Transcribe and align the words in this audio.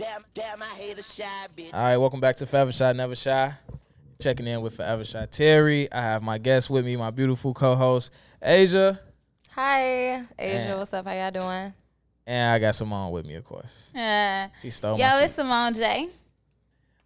Damn, 0.00 0.24
damn, 0.32 0.62
I 0.62 0.66
hate 0.76 0.98
a 0.98 1.02
shy 1.02 1.24
bitch. 1.54 1.74
All 1.74 1.82
right, 1.82 1.98
welcome 1.98 2.20
back 2.20 2.34
to 2.36 2.46
Forever 2.46 2.72
Shy, 2.72 2.90
Never 2.94 3.14
Shy. 3.14 3.52
Checking 4.18 4.46
in 4.46 4.62
with 4.62 4.74
Forever 4.76 5.04
Shy 5.04 5.26
Terry. 5.26 5.92
I 5.92 6.00
have 6.00 6.22
my 6.22 6.38
guest 6.38 6.70
with 6.70 6.86
me, 6.86 6.96
my 6.96 7.10
beautiful 7.10 7.52
co-host 7.52 8.10
Asia, 8.40 8.98
Hi, 9.50 10.24
Asia. 10.38 10.68
Man. 10.68 10.78
What's 10.78 10.94
up? 10.94 11.04
How 11.06 11.12
y'all 11.12 11.30
doing? 11.30 11.74
and 12.26 12.50
I 12.50 12.58
got 12.58 12.76
Simone 12.76 13.12
with 13.12 13.26
me, 13.26 13.34
of 13.34 13.44
course. 13.44 13.90
Yeah. 13.94 14.48
He 14.62 14.70
stole 14.70 14.98
yo, 14.98 15.04
my 15.04 15.10
seat. 15.18 15.24
it's 15.24 15.34
Simone 15.34 15.74
J. 15.74 16.08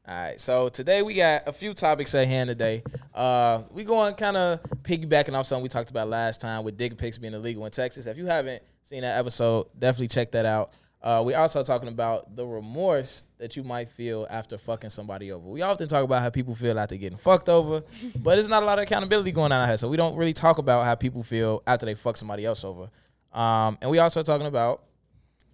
All 0.07 0.15
right, 0.15 0.41
so 0.41 0.69
today 0.69 1.03
we 1.03 1.15
got 1.15 1.49
a 1.49 1.53
few 1.53 1.75
topics 1.75 2.15
at 2.15 2.29
hand 2.29 2.47
today. 2.47 2.85
Uh, 3.13 3.63
we 3.73 3.83
going 3.83 4.15
kind 4.15 4.37
of 4.37 4.61
piggybacking 4.85 5.35
off 5.35 5.47
something 5.47 5.65
we 5.65 5.69
talked 5.69 5.91
about 5.91 6.09
last 6.09 6.41
time 6.41 6.63
with 6.63 6.77
dick 6.77 6.97
pics 6.97 7.19
being 7.19 7.35
illegal 7.35 7.67
in 7.67 7.73
Texas. 7.73 8.07
If 8.07 8.19
you 8.19 8.27
haven't 8.27 8.63
seen 8.85 9.01
that 9.01 9.19
episode, 9.19 9.67
definitely 9.77 10.09
check 10.09 10.31
that 10.31 10.47
out. 10.47 10.71
Uh, 11.05 11.23
we 11.23 11.35
also 11.35 11.63
talking 11.63 11.89
about 11.89 12.35
the 12.35 12.47
remorse 12.47 13.25
that 13.37 13.59
you 13.59 13.63
might 13.63 13.91
feel 13.91 14.27
after 14.31 14.57
fucking 14.57 14.89
somebody 14.89 15.31
over. 15.33 15.47
We 15.47 15.61
often 15.61 15.87
talk 15.87 16.03
about 16.03 16.23
how 16.23 16.31
people 16.31 16.55
feel 16.55 16.79
after 16.79 16.97
getting 16.97 17.19
fucked 17.19 17.51
over, 17.51 17.83
but 18.17 18.37
there's 18.37 18.49
not 18.49 18.63
a 18.63 18.67
lot 18.67 18.79
of 18.79 18.85
accountability 18.85 19.31
going 19.31 19.53
on 19.53 19.61
out 19.61 19.69
here, 19.69 19.77
so 19.77 19.87
we 19.91 19.99
don't 19.99 20.17
really 20.17 20.33
talk 20.33 20.57
about 20.57 20.87
how 20.87 20.95
people 20.95 21.23
feel 21.23 21.63
after 21.67 21.85
they 21.85 21.95
fuck 21.95 22.17
somebody 22.17 22.47
else 22.47 22.65
over. 22.65 22.89
Um, 23.35 23.77
and 23.83 23.91
we 23.91 23.99
also 23.99 24.23
talking 24.23 24.47
about 24.47 24.83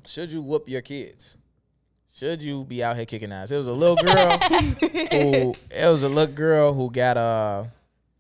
should 0.07 0.31
you 0.31 0.41
whoop 0.41 0.69
your 0.69 0.83
kids? 0.83 1.37
Should 2.15 2.43
you 2.43 2.65
be 2.65 2.85
out 2.85 2.95
here 2.95 3.07
kicking 3.07 3.33
ass? 3.33 3.51
It 3.51 3.57
was 3.57 3.67
a 3.67 3.73
little 3.73 3.97
girl 3.97 4.39
who 4.39 5.53
it 5.69 5.91
was 5.91 6.05
a 6.05 6.09
little 6.09 6.33
girl 6.33 6.75
who 6.75 6.93
got 6.93 7.17
uh 7.17 7.65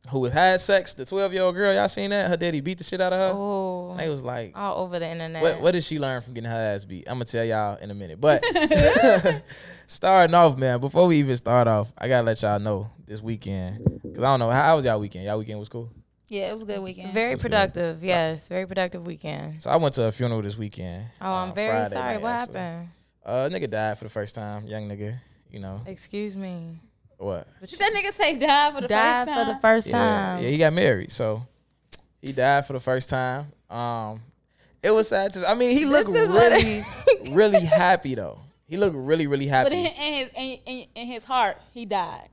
who 0.09 0.24
had 0.24 0.60
sex. 0.60 0.95
The 0.95 1.04
twelve 1.04 1.32
year 1.32 1.42
old 1.42 1.54
girl, 1.54 1.72
y'all 1.74 1.88
seen 1.88 2.10
that? 2.10 2.28
Her 2.28 2.36
daddy 2.36 2.60
beat 2.60 2.78
the 2.78 2.84
shit 2.84 3.00
out 3.00 3.12
of 3.12 3.18
her. 3.18 3.32
Oh, 3.34 3.95
They 3.96 4.08
was 4.08 4.24
like, 4.24 4.52
all 4.56 4.82
over 4.84 4.98
the 4.98 5.08
internet. 5.08 5.42
what 5.42 5.60
what 5.60 5.70
did 5.72 5.84
she 5.84 5.98
learn 5.98 6.22
from 6.22 6.34
getting 6.34 6.50
her 6.50 6.56
ass 6.74 6.84
beat? 6.84 7.04
I'm 7.08 7.14
gonna 7.16 7.27
tell 7.27 7.45
y'all 7.45 7.77
in 7.77 7.91
a 7.91 7.95
minute. 7.95 8.20
But 8.20 8.42
starting 9.86 10.34
off, 10.34 10.56
man, 10.56 10.80
before 10.80 11.06
we 11.06 11.16
even 11.18 11.36
start 11.36 11.68
off, 11.68 11.92
I 11.98 12.08
gotta 12.08 12.27
let 12.27 12.41
y'all 12.42 12.58
know 12.58 12.88
this 13.06 13.20
weekend 13.20 13.84
because 14.02 14.22
I 14.22 14.27
don't 14.33 14.38
know 14.41 14.50
how, 14.50 14.62
how 14.62 14.77
was 14.77 14.84
y'all 14.84 15.00
weekend. 15.00 15.27
Y'all 15.27 15.38
weekend 15.38 15.58
was 15.58 15.69
cool. 15.69 15.91
Yeah, 16.28 16.48
it 16.50 16.55
was 16.55 16.62
a 16.62 16.66
good 16.66 16.80
weekend. 16.80 17.12
Very 17.12 17.32
That's 17.34 17.42
good. 17.42 17.50
productive. 17.50 18.05
Yes, 18.05 18.47
very 18.47 18.64
productive 18.66 19.05
weekend. 19.05 19.62
So 19.62 19.69
I 19.70 19.77
went 19.77 19.94
to 19.94 20.05
a 20.05 20.12
funeral 20.12 20.41
this 20.42 20.56
weekend. 20.56 21.05
Oh, 21.20 21.32
I'm 21.32 21.50
uh, 21.50 21.55
very 21.55 21.70
Friday 21.72 21.91
sorry. 21.91 22.12
night, 22.14 22.22
what 22.22 22.30
actually. 22.32 22.58
happened? 22.58 22.88
Uh, 23.25 23.48
nigga 23.53 23.69
died 23.70 23.98
for 23.98 24.05
the 24.05 24.10
first 24.10 24.34
time. 24.36 24.66
Young 24.69 24.88
nigga, 24.88 25.16
you 25.50 25.58
know 25.60 25.80
Excuse 25.86 26.36
me. 26.36 26.78
What? 27.20 27.46
But 27.60 27.68
did 27.70 27.78
that 27.78 27.92
nigga 27.92 28.12
say 28.12 28.38
die 28.38 28.72
for 28.72 28.80
the 28.80 28.88
Died 28.88 29.26
first 29.26 29.38
for 29.38 29.52
the 29.52 29.58
first 29.60 29.86
Yeah, 29.88 29.92
time. 30.08 30.42
yeah, 30.42 30.48
he 30.50 30.58
got 30.58 30.72
married, 30.72 31.12
so 31.12 31.42
he 32.20 32.32
died 32.32 32.66
for 32.66 32.72
the 32.72 32.80
first 32.80 33.10
time. 33.10 33.46
Um, 33.68 34.20
it 34.82 34.90
was 34.90 35.08
sad. 35.08 35.32
To, 35.34 35.48
I 35.48 35.54
mean, 35.54 35.76
he 35.76 35.84
looked 35.84 36.08
really, 36.08 36.82
really 37.30 37.60
happy 37.60 38.14
though. 38.14 38.38
He 38.66 38.76
looked 38.76 38.96
really, 38.96 39.26
really 39.26 39.46
happy. 39.46 39.70
but 39.70 39.76
in, 39.78 39.86
in 39.86 40.14
his 40.14 40.30
in, 40.36 40.58
in, 40.66 40.86
in 40.94 41.06
his 41.06 41.24
heart, 41.24 41.56
he 41.72 41.84
died. 41.84 42.28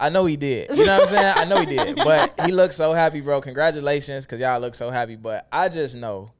I 0.00 0.08
know 0.08 0.24
he 0.24 0.36
did. 0.36 0.70
You 0.76 0.84
know 0.86 0.98
what 0.98 1.02
I'm 1.02 1.14
saying? 1.14 1.34
I 1.36 1.44
know 1.44 1.60
he 1.60 1.66
did. 1.66 1.96
But 2.04 2.34
he 2.46 2.52
looked 2.52 2.74
so 2.74 2.92
happy, 2.92 3.20
bro. 3.20 3.40
Congratulations, 3.40 4.26
cause 4.26 4.40
y'all 4.40 4.60
look 4.60 4.74
so 4.74 4.90
happy. 4.90 5.14
But 5.16 5.46
I 5.52 5.68
just 5.68 5.94
know 5.96 6.30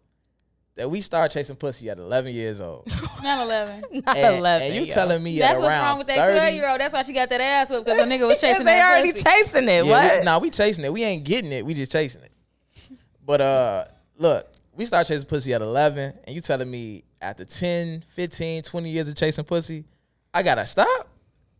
that 0.74 0.90
we 0.90 1.00
started 1.02 1.32
chasing 1.34 1.56
pussy 1.56 1.90
at 1.90 1.98
11 1.98 2.32
years 2.34 2.60
old. 2.60 2.86
9-11. 2.86 4.04
Not 4.06 4.16
And, 4.16 4.36
11. 4.38 4.66
and 4.68 4.74
you 4.74 4.82
yo. 4.82 4.86
telling 4.86 5.22
me 5.22 5.38
That's 5.38 5.58
at 5.58 5.62
what's 5.62 5.74
wrong 5.76 5.98
with 5.98 6.06
that 6.06 6.26
30 6.26 6.38
12 6.38 6.54
year 6.54 6.68
old. 6.70 6.80
That's 6.80 6.94
why 6.94 7.02
she 7.02 7.12
got 7.12 7.28
that 7.30 7.40
ass 7.40 7.70
whooped 7.70 7.84
because 7.84 7.98
a 8.00 8.04
nigga 8.04 8.26
was 8.26 8.40
chasing 8.40 8.58
they 8.64 8.64
that 8.76 8.90
already 8.90 9.12
pussy. 9.12 9.24
chasing 9.24 9.64
it. 9.68 9.84
Yeah, 9.84 9.90
what? 9.90 10.18
we, 10.20 10.24
nah, 10.24 10.38
we 10.38 10.50
chasing 10.50 10.84
it. 10.84 10.92
We 10.92 11.04
ain't 11.04 11.24
getting 11.24 11.52
it. 11.52 11.64
We 11.66 11.74
just 11.74 11.92
chasing 11.92 12.22
it. 12.22 12.32
But 13.24 13.40
uh, 13.40 13.84
look, 14.16 14.48
we 14.74 14.84
start 14.84 15.06
chasing 15.06 15.26
pussy 15.28 15.52
at 15.54 15.60
11, 15.62 16.14
and 16.24 16.34
you 16.34 16.40
telling 16.40 16.70
me 16.70 17.04
after 17.20 17.44
10, 17.44 18.00
15, 18.00 18.62
20 18.62 18.88
years 18.90 19.06
of 19.08 19.14
chasing 19.14 19.44
pussy, 19.44 19.84
I 20.34 20.42
gotta 20.42 20.64
stop? 20.66 21.08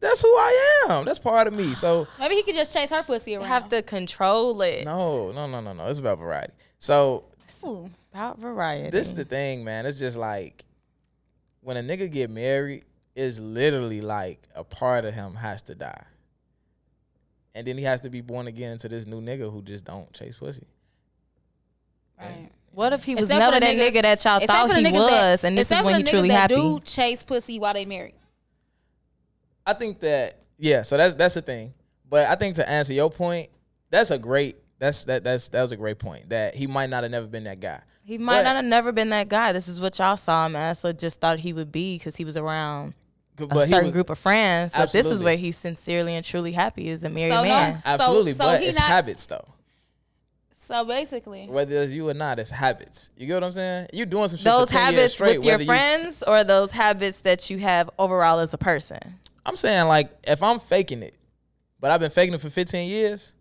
That's 0.01 0.21
who 0.21 0.29
I 0.29 0.87
am. 0.89 1.05
That's 1.05 1.21
part 1.21 1.47
of 1.47 1.55
me. 1.55 1.75
So 1.75 2.09
Maybe 2.19 2.35
he 2.37 2.43
could 2.43 2.57
just 2.57 2.73
chase 2.73 2.91
her 2.91 3.03
pussy 3.05 3.33
You 3.33 3.39
around. 3.39 3.49
have 3.49 3.69
to 3.69 3.83
control 3.83 4.61
it. 4.63 4.85
no, 4.85 5.31
no, 5.33 5.47
no, 5.47 5.61
no, 5.61 5.73
no. 5.75 5.87
It's 5.87 6.01
about 6.01 6.19
variety. 6.19 6.53
So 6.81 7.25
Ooh. 7.65 7.91
About 8.13 8.39
variety. 8.39 8.91
this 8.91 9.09
is 9.09 9.15
the 9.15 9.25
thing, 9.25 9.65
man. 9.65 9.87
It's 9.87 9.99
just 9.99 10.17
like 10.17 10.65
when 11.61 11.77
a 11.77 11.81
nigga 11.83 12.11
get 12.11 12.29
married, 12.31 12.85
it's 13.15 13.39
literally 13.41 14.01
like 14.01 14.47
a 14.55 14.65
part 14.65 15.05
of 15.05 15.15
him 15.15 15.35
has 15.35 15.63
to 15.63 15.75
die. 15.75 16.05
And 17.55 17.67
then 17.67 17.77
he 17.79 17.85
has 17.85 18.01
to 18.01 18.11
be 18.11 18.21
born 18.21 18.47
again 18.49 18.73
into 18.73 18.89
this 18.89 19.07
new 19.07 19.21
nigga 19.21 19.51
who 19.53 19.63
just 19.63 19.85
don't 19.85 20.11
chase 20.13 20.37
pussy. 20.37 20.67
Right. 22.19 22.51
what 22.71 22.93
if 22.93 23.05
he 23.05 23.15
was 23.15 23.25
Except 23.25 23.39
never 23.41 23.61
that 23.61 23.77
niggas- 23.77 23.91
nigga 23.91 24.03
that 24.03 24.25
y'all 24.25 24.41
thought 24.47 24.77
he 24.77 24.93
was, 24.93 25.11
that, 25.41 25.45
and 25.45 25.59
this 25.59 25.67
is 25.67 25.71
except 25.73 25.85
when 25.85 25.95
for 25.95 25.99
he 25.99 26.03
the 26.05 26.11
truly 26.11 26.29
niggas 26.29 26.33
that 26.33 26.51
happy? 26.51 26.55
do 26.55 26.81
chase 26.81 27.23
pussy 27.25 27.59
while 27.59 27.75
they 27.75 27.85
married. 27.85 28.15
I 29.67 29.75
think 29.75 30.01
that 30.01 30.39
yeah, 30.59 30.83
so 30.83 30.97
that's 30.97 31.15
that's 31.15 31.35
the 31.35 31.43
thing. 31.43 31.75
But 32.09 32.29
I 32.29 32.35
think 32.37 32.57
to 32.57 32.69
answer 32.69 32.93
your 32.93 33.11
point, 33.11 33.49
that's 33.91 34.11
a 34.11 34.19
great 34.19 34.57
that's 34.83 35.05
that 35.05 35.23
that's 35.23 35.49
that 35.51 35.63
was 35.63 35.71
a 35.71 35.77
great 35.77 35.99
point. 36.01 36.29
That 36.31 36.57
he 36.57 36.67
might 36.67 36.91
not 36.91 37.05
have 37.05 37.13
never 37.13 37.29
been 37.29 37.45
that 37.45 37.61
guy. 37.61 37.81
He 38.05 38.19
might 38.19 38.39
But- 38.39 38.43
not 38.45 38.57
have 38.57 38.65
never 38.65 38.91
been 38.91 39.11
that 39.11 39.29
guy. 39.29 39.53
This 39.53 39.69
is 39.69 39.81
what 39.81 39.97
y'all 39.99 40.17
saw 40.17 40.47
him 40.47 40.57
as, 40.57 40.81
so 40.81 40.93
just 40.93 41.21
thought 41.21 41.39
he 41.39 41.53
would 41.53 41.71
be 41.71 41.97
because 41.99 42.17
he 42.17 42.25
was 42.25 42.37
around 42.37 42.95
a 43.39 43.47
But 43.47 43.65
he 43.67 43.71
certain 43.71 43.87
was- 43.87 43.93
group 43.95 44.11
of 44.11 44.19
friends. 44.19 44.73
But 44.77 44.91
this 44.91 45.07
is 45.07 45.23
where 45.23 45.37
he's 45.37 45.57
sincerely 45.57 46.17
and 46.17 46.25
truly 46.25 46.51
happy 46.51 46.91
as 46.91 47.05
a 47.05 47.09
married 47.09 47.29
So 47.29 47.37
no- 47.45 47.49
man. 47.49 47.83
Absolutely, 47.85 48.33
so 48.33 48.45
but 48.45 48.61
he 48.61 48.67
it's 48.67 48.79
not- 48.79 48.89
habits 48.89 49.25
though. 49.27 49.47
So 50.51 50.85
basically, 50.85 51.47
Whether 51.49 51.83
it's 51.83 51.93
you 51.93 52.09
or 52.09 52.15
not, 52.15 52.39
it's 52.39 52.51
habits. 52.51 53.11
You 53.17 53.27
get 53.27 53.35
what 53.35 53.45
I'm 53.45 53.53
saying? 53.53 53.89
You're 53.93 54.07
doing 54.07 54.29
some 54.29 54.39
shit 54.39 54.45
Those 54.45 54.69
for 54.69 54.79
10 54.79 54.81
years 54.93 54.95
habits 54.95 55.15
straight, 55.15 55.39
with 55.39 55.47
your 55.47 55.55
whether 55.55 55.63
you- 55.65 55.67
friends 55.69 56.23
or 56.23 56.45
those 56.45 56.71
habits 56.73 57.21
that 57.23 57.51
you 57.51 57.59
have 57.59 57.91
overall 57.99 58.39
as 58.39 58.53
a 58.55 58.59
person. 58.59 58.99
I'm 59.47 59.57
saying 59.57 59.87
like 59.89 60.11
if 60.25 60.43
I'm 60.43 60.59
faking 60.61 61.03
it, 61.03 61.15
but 61.81 61.91
I've 61.91 62.01
been 62.01 62.11
faking 62.13 62.35
it 62.35 62.41
for 62.41 62.51
15 62.51 62.89
years, 62.89 63.33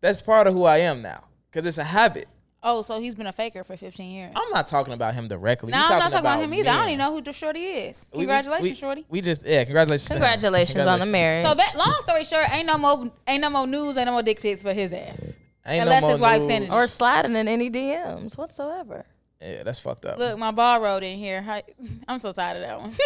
that's 0.00 0.22
part 0.22 0.46
of 0.46 0.54
who 0.54 0.64
I 0.64 0.78
am 0.78 1.02
now 1.02 1.24
because 1.50 1.66
it's 1.66 1.78
a 1.78 1.84
habit. 1.84 2.28
oh, 2.62 2.82
so 2.82 3.00
he's 3.00 3.14
been 3.14 3.26
a 3.26 3.32
faker 3.32 3.62
for 3.64 3.76
15 3.76 4.10
years. 4.10 4.32
I'm 4.34 4.50
not 4.50 4.66
talking 4.66 4.92
about 4.94 5.14
him 5.14 5.28
directly. 5.28 5.70
no, 5.70 5.78
You 5.78 5.84
I'm 5.84 5.88
not 5.90 5.98
talking 6.10 6.18
about 6.18 6.34
about 6.38 6.44
him 6.44 6.54
either. 6.54 6.70
I 6.70 6.76
don't 6.78 6.86
even 6.88 6.98
know 6.98 7.12
who 7.14 7.22
the 7.22 7.32
shorty 7.32 7.60
is. 7.60 8.08
We- 8.12 8.18
we- 8.18 8.24
Congratulations, 8.24 8.70
we, 8.70 8.74
shorty. 8.74 9.06
We 9.08 9.20
just 9.20 9.46
yeah, 9.46 9.64
congratulations. 9.64 10.08
to 10.08 10.14
him. 10.14 10.20
Congratulations 10.20 10.86
on 10.86 10.98
the 11.00 11.06
marriage. 11.06 11.46
So, 11.46 11.54
ba- 11.54 11.78
long 11.78 11.96
story 12.00 12.24
short, 12.24 12.52
ain't 12.52 12.66
no 12.66 12.76
more, 12.78 13.10
ain't 13.26 13.40
no 13.42 13.50
more 13.50 13.66
news, 13.66 13.96
ain't 13.96 14.06
no 14.06 14.12
more 14.12 14.22
dick 14.22 14.40
pics 14.40 14.62
for 14.62 14.72
his 14.72 14.92
ass. 14.92 15.28
Ain't 15.66 15.82
Unless 15.82 16.02
no 16.02 16.08
his 16.08 16.20
more 16.20 16.30
wife 16.30 16.42
sent 16.42 16.64
it. 16.66 16.72
or 16.72 16.86
sliding 16.86 17.36
in 17.36 17.46
any 17.46 17.70
DMs 17.70 18.36
whatsoever. 18.38 19.04
Yeah, 19.40 19.62
that's 19.62 19.78
fucked 19.78 20.04
up. 20.04 20.18
Look, 20.18 20.36
my 20.38 20.50
ball 20.50 20.80
rolled 20.80 21.04
in 21.04 21.16
here. 21.16 21.40
Hi- 21.42 21.62
I'm 22.08 22.18
so 22.18 22.32
tired 22.32 22.58
of 22.58 22.64
that 22.64 22.80
one. 22.80 22.90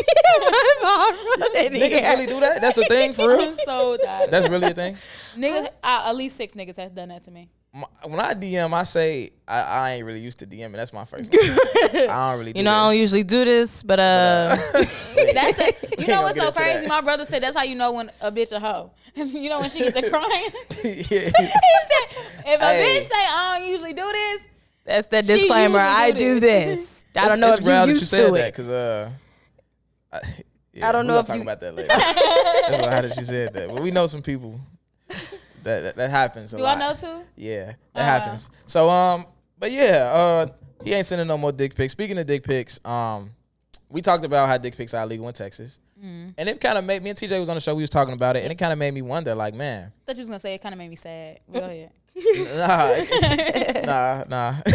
Niggas 1.72 2.02
really 2.14 2.26
do 2.26 2.40
that? 2.40 2.60
That's 2.60 2.78
a 2.78 2.84
thing 2.86 3.12
for 3.12 3.28
real? 3.36 3.40
I'm 3.48 3.54
so 3.54 3.96
tired. 3.98 4.30
That's 4.30 4.48
really 4.48 4.68
a 4.70 4.74
thing. 4.74 4.96
Niggas, 5.36 5.66
uh, 5.82 6.04
at 6.06 6.16
least 6.16 6.36
six 6.36 6.54
niggas 6.54 6.76
has 6.76 6.90
done 6.92 7.08
that 7.10 7.24
to 7.24 7.30
me. 7.30 7.48
My- 7.74 7.86
When 8.04 8.20
I 8.20 8.34
DM, 8.34 8.72
I 8.72 8.82
say 8.84 9.30
I, 9.46 9.60
I 9.62 9.90
ain't 9.92 10.06
really 10.06 10.20
used 10.20 10.38
to 10.40 10.46
DMing. 10.46 10.72
That's 10.72 10.92
my 10.92 11.04
first. 11.04 11.30
Thing. 11.32 11.40
I 11.42 12.30
don't 12.30 12.38
really. 12.38 12.52
Do 12.52 12.58
You 12.60 12.64
know, 12.64 12.72
I 12.72 12.88
don't 12.92 12.98
usually 13.00 13.24
do 13.24 13.44
this, 13.44 13.82
but 13.82 13.98
uh, 14.00 14.56
That's 15.34 15.56
the, 15.58 15.74
you 15.98 16.06
know 16.06 16.22
what's 16.22 16.36
so 16.38 16.50
crazy? 16.52 16.86
My 16.86 17.00
brother 17.00 17.24
said 17.24 17.42
that's 17.42 17.56
how 17.56 17.62
you 17.62 17.74
know 17.74 17.92
when 17.92 18.10
a 18.20 18.30
bitch 18.32 18.52
a 18.52 18.60
hoe. 18.60 18.90
you 19.14 19.48
know 19.50 19.60
when 19.60 19.68
she 19.70 19.80
gets 19.80 20.00
to 20.00 20.08
crying. 20.10 20.50
he 20.82 21.02
said 21.02 21.32
if 21.34 22.60
a 22.60 22.64
Hey. 22.66 23.00
bitch 23.00 23.02
say 23.04 23.14
I 23.28 23.58
don't 23.58 23.68
usually 23.68 23.92
do 23.94 24.10
this, 24.10 24.42
that's 24.84 25.06
the 25.08 25.22
She 25.22 25.26
disclaimer. 25.28 25.78
usually 25.78 25.80
I 25.80 26.10
do 26.12 26.18
do 26.18 26.40
this. 26.40 27.06
I 27.16 27.28
don't 27.28 27.40
know 27.40 27.48
it's 27.50 27.58
if 27.58 27.64
you 27.64 27.70
that 27.70 27.88
used 27.88 28.00
you 28.02 28.06
said 28.06 28.26
to 28.26 28.32
that 28.32 28.48
it. 28.48 28.52
because 28.54 28.68
uh, 28.68 29.10
I, 30.12 30.20
yeah, 30.72 30.88
I 30.88 30.92
don't 30.92 31.06
know 31.06 31.12
gonna 31.14 31.20
if 31.20 31.26
talk 31.26 31.36
you- 31.36 31.42
about 31.42 31.60
that 31.60 31.74
later. 31.76 31.88
That's 31.88 32.82
why 32.82 32.90
how 32.90 33.00
did 33.02 33.14
she 33.14 33.24
said 33.24 33.52
that? 33.54 33.68
But 33.68 33.82
we 33.82 33.90
know 33.90 34.06
some 34.06 34.22
people 34.22 34.58
that 35.62 35.80
that, 35.82 35.96
that 35.96 36.10
happens. 36.10 36.54
A 36.54 36.56
do 36.56 36.62
lot. 36.62 36.76
I 36.78 36.80
know 36.80 36.94
too? 36.94 37.22
Yeah, 37.36 37.66
that 37.66 37.76
Uh-huh. 37.94 38.04
happens. 38.04 38.50
So 38.66 38.88
um, 38.88 39.26
but 39.58 39.70
yeah, 39.72 40.10
uh, 40.12 40.46
he 40.84 40.92
ain't 40.94 41.06
sending 41.06 41.26
no 41.28 41.36
more 41.38 41.52
dick 41.52 41.74
pics. 41.74 41.92
Speaking 41.92 42.18
of 42.18 42.26
dick 42.26 42.42
pics, 42.42 42.80
um, 42.84 43.30
we 43.88 44.00
talked 44.00 44.24
about 44.24 44.48
how 44.48 44.56
dick 44.58 44.76
pics 44.76 44.94
are 44.94 45.04
illegal 45.04 45.28
in 45.28 45.34
Texas, 45.34 45.78
Mm. 46.02 46.34
and 46.36 46.48
it 46.48 46.60
kind 46.60 46.76
of 46.78 46.84
made 46.84 47.00
me 47.00 47.10
and 47.10 47.18
TJ 47.18 47.38
was 47.38 47.48
on 47.48 47.54
the 47.54 47.60
show. 47.60 47.76
We 47.76 47.82
was 47.84 47.90
talking 47.90 48.14
about 48.14 48.36
it, 48.36 48.42
and 48.42 48.50
it 48.50 48.56
kind 48.56 48.72
of 48.72 48.78
made 48.78 48.92
me 48.92 49.02
wonder, 49.02 49.36
like, 49.36 49.54
man, 49.54 49.92
thought 50.04 50.16
you 50.16 50.20
was 50.22 50.28
gonna 50.28 50.40
say 50.40 50.54
it 50.54 50.60
kind 50.62 50.72
of 50.72 50.78
made 50.80 50.88
me 50.90 50.96
sad. 50.96 51.38
Go 51.52 51.60
ahead. 51.64 51.90
Nah, 52.14 53.04
nah, 53.84 54.24
nah. 54.28 54.54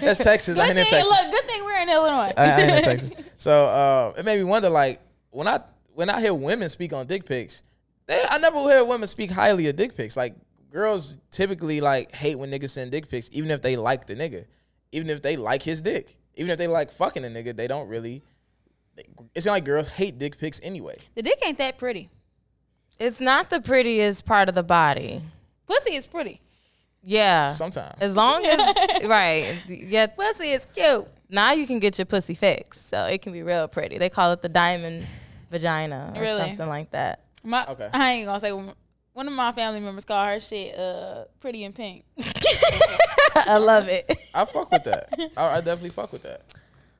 That's 0.00 0.18
Texas. 0.18 0.58
I 0.58 0.68
Good 0.68 0.78
ain't 0.78 0.88
thing, 0.88 0.98
in 0.98 1.04
Texas. 1.04 1.08
look, 1.10 1.32
good 1.32 1.44
thing 1.48 1.64
we're 1.64 1.80
in 1.80 1.88
Illinois. 1.90 2.32
I, 2.36 2.44
I 2.44 2.60
ain't 2.60 2.76
in 2.78 2.84
Texas. 2.84 3.12
So 3.36 3.64
uh, 3.66 4.14
it 4.18 4.24
made 4.24 4.38
me 4.38 4.44
wonder, 4.44 4.70
like, 4.70 5.00
when 5.30 5.46
I 5.46 5.60
when 5.94 6.08
I 6.08 6.20
hear 6.20 6.32
women 6.32 6.68
speak 6.68 6.92
on 6.92 7.06
dick 7.06 7.24
pics, 7.26 7.62
they, 8.06 8.22
I 8.28 8.38
never 8.38 8.58
hear 8.60 8.84
women 8.84 9.06
speak 9.06 9.30
highly 9.30 9.68
of 9.68 9.76
dick 9.76 9.96
pics. 9.96 10.16
Like 10.16 10.34
girls 10.70 11.16
typically 11.30 11.80
like 11.80 12.14
hate 12.14 12.38
when 12.38 12.50
niggas 12.50 12.70
send 12.70 12.90
dick 12.92 13.08
pics, 13.08 13.28
even 13.32 13.50
if 13.50 13.62
they 13.62 13.76
like 13.76 14.06
the 14.06 14.14
nigga, 14.14 14.44
even 14.92 15.10
if 15.10 15.22
they 15.22 15.36
like 15.36 15.62
his 15.62 15.80
dick, 15.80 16.16
even 16.36 16.50
if 16.50 16.58
they 16.58 16.66
like 16.66 16.90
fucking 16.90 17.24
a 17.24 17.28
nigga, 17.28 17.54
they 17.54 17.66
don't 17.66 17.88
really. 17.88 18.22
It's 19.34 19.46
not 19.46 19.52
like 19.52 19.64
girls 19.64 19.86
hate 19.86 20.18
dick 20.18 20.38
pics 20.38 20.60
anyway. 20.62 20.96
the 21.14 21.22
dick 21.22 21.38
ain't 21.44 21.58
that 21.58 21.78
pretty. 21.78 22.10
It's 22.98 23.20
not 23.20 23.48
the 23.50 23.60
prettiest 23.60 24.24
part 24.26 24.48
of 24.48 24.54
the 24.56 24.64
body. 24.64 25.22
Pussy 25.68 25.94
is 25.94 26.06
pretty. 26.06 26.40
Yeah. 27.04 27.46
Sometimes. 27.46 27.94
As 28.00 28.16
long 28.16 28.44
as 28.44 28.58
right, 29.04 29.56
yeah. 29.68 30.06
Pussy 30.08 30.50
is 30.50 30.66
cute. 30.74 31.06
Now 31.30 31.52
you 31.52 31.66
can 31.66 31.78
get 31.78 31.96
your 31.98 32.06
pussy 32.06 32.34
fixed, 32.34 32.88
so 32.88 33.04
it 33.04 33.22
can 33.22 33.32
be 33.32 33.42
real 33.42 33.68
pretty. 33.68 33.98
They 33.98 34.08
call 34.10 34.32
it 34.32 34.42
the 34.42 34.48
diamond 34.48 35.06
vagina 35.50 36.12
or 36.16 36.20
Really? 36.20 36.40
something 36.40 36.68
like 36.68 36.90
that. 36.90 37.20
My, 37.44 37.64
Okay. 37.66 37.88
I 37.92 38.12
ain't 38.12 38.26
gonna 38.26 38.40
say 38.40 38.52
one 38.52 38.72
one 39.12 39.26
of 39.28 39.34
my 39.34 39.52
family 39.52 39.80
members 39.80 40.04
call 40.04 40.24
her 40.26 40.40
shit 40.40 40.76
uh 40.78 41.24
pretty 41.40 41.64
in 41.64 41.72
pink. 41.72 42.04
I 43.34 43.58
love 43.58 43.88
it. 43.88 44.10
I 44.34 44.44
fuck 44.44 44.70
with 44.72 44.84
that. 44.84 45.08
I, 45.36 45.56
I 45.56 45.60
definitely 45.60 45.90
fuck 45.90 46.12
with 46.12 46.22
that. 46.22 46.42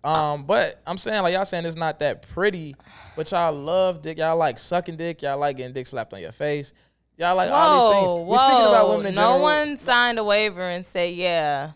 Um, 0.05 0.45
but 0.45 0.81
I'm 0.87 0.97
saying 0.97 1.23
like 1.23 1.35
y'all 1.35 1.45
saying 1.45 1.65
it's 1.67 1.77
not 1.77 1.99
that 1.99 2.23
pretty, 2.31 2.77
but 3.17 3.31
y'all 3.33 3.53
love 3.53 4.01
dick. 4.03 4.19
Y'all 4.19 4.37
like 4.37 4.59
sucking 4.59 4.97
dick. 4.97 5.23
Y'all 5.23 5.39
like 5.39 5.57
getting 5.57 5.73
dick 5.75 5.87
slapped 5.87 6.15
on 6.15 6.21
your 6.21 6.33
face. 6.33 6.73
Y'all 7.19 7.35
like 7.37 7.51
all 7.51 7.91
these 7.91 7.99
things. 8.13 8.27
We're 8.29 8.39
speaking 8.39 8.67
about 8.69 8.89
women 8.91 9.07
in 9.09 9.15
no 9.15 9.21
general. 9.23 9.43
one 9.43 9.77
signed 9.77 10.19
a 10.19 10.25
waiver 10.25 10.63
and 10.63 10.87
said, 10.87 11.15
"Yeah, 11.15 11.73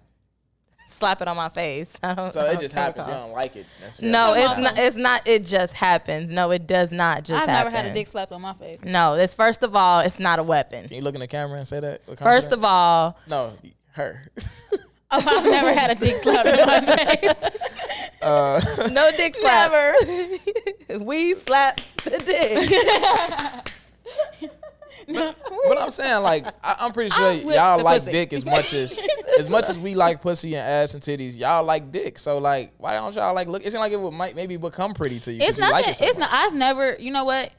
slap 0.87 1.21
it 1.21 1.27
on 1.27 1.37
my 1.37 1.49
face." 1.49 1.93
I 2.03 2.15
don't, 2.15 2.33
So 2.33 2.41
I 2.41 2.45
it 2.45 2.53
don't 2.53 2.61
just 2.61 2.75
think 2.77 2.87
happens. 2.97 3.09
You 3.09 3.15
don't 3.15 3.33
like 3.33 3.57
it. 3.57 3.67
No, 4.03 4.35
it's 4.35 4.57
not. 4.59 4.79
It's 4.79 4.97
not. 4.97 5.27
It 5.27 5.45
just 5.45 5.75
happens. 5.75 6.31
No, 6.31 6.53
it 6.53 6.69
does 6.69 6.93
not 6.93 7.25
just 7.25 7.43
I've 7.43 7.49
happen. 7.49 7.73
never 7.73 7.77
had 7.85 7.91
a 7.91 7.95
dick 7.95 8.07
slapped 8.07 8.31
on 8.31 8.41
my 8.41 8.53
face. 8.55 8.85
No, 8.85 9.15
it's 9.15 9.35
first 9.35 9.65
of 9.65 9.75
all, 9.75 9.99
it's 10.01 10.21
not 10.21 10.39
a 10.39 10.45
weapon. 10.45 10.87
Can 10.87 10.97
you 10.97 11.03
look 11.03 11.15
in 11.17 11.21
the 11.21 11.27
camera 11.27 11.59
and 11.59 11.67
say 11.67 11.81
that? 11.81 12.03
with 12.07 12.21
First 12.21 12.53
of 12.53 12.65
all, 12.65 13.19
no, 13.29 13.53
her. 13.95 14.23
Oh, 15.15 15.23
I've 15.27 15.45
never 15.45 15.73
had 15.75 15.91
a 15.91 15.95
dick 15.97 16.15
slapped 16.17 16.49
on 16.49 16.67
my 16.67 16.97
face. 16.97 17.35
uh, 18.23 18.89
no 18.93 19.11
dick 19.17 19.35
slaps. 19.35 20.05
we 21.01 21.35
slap 21.35 21.81
the 22.05 22.19
dick. 24.41 24.51
but 25.09 25.79
I'm 25.79 25.91
saying 25.91 26.23
like 26.23 26.47
I, 26.63 26.77
I'm 26.81 26.93
pretty 26.93 27.11
sure 27.11 27.25
I 27.25 27.37
whipped 27.39 27.57
y'all 27.57 27.83
like 27.83 27.99
pussy. 28.01 28.13
dick 28.13 28.33
as 28.33 28.45
much 28.45 28.73
as 28.75 28.99
as 29.39 29.49
much 29.51 29.69
as 29.71 29.79
we 29.79 29.95
like 29.95 30.21
pussy 30.23 30.55
and 30.55 30.67
ass 30.67 30.95
and 30.95 31.03
titties. 31.03 31.39
Y'all 31.39 31.65
like 31.65 31.91
dick. 31.91 32.19
So 32.19 32.39
like, 32.39 32.73
why 32.79 32.95
don't 32.95 33.15
y'all 33.15 33.35
like 33.35 33.49
look? 33.49 33.63
It 33.65 33.71
seems 33.73 33.81
like 33.81 33.93
it 33.93 34.01
would 34.01 34.13
might 34.13 34.37
maybe 34.37 34.57
become 34.57 34.95
pretty 34.95 35.19
to 35.21 35.33
you. 35.33 35.41
'cause 35.41 35.49
It's 35.51 35.59
you 35.59 35.63
not 35.63 35.73
like 35.73 35.85
that. 35.87 35.91
it 35.93 35.97
so 35.97 36.05
it's 36.07 36.19
much. 36.19 36.31
not. 36.31 36.47
I've 36.47 36.55
never. 36.55 36.97
You 36.99 37.11
know 37.11 37.25
what? 37.25 37.51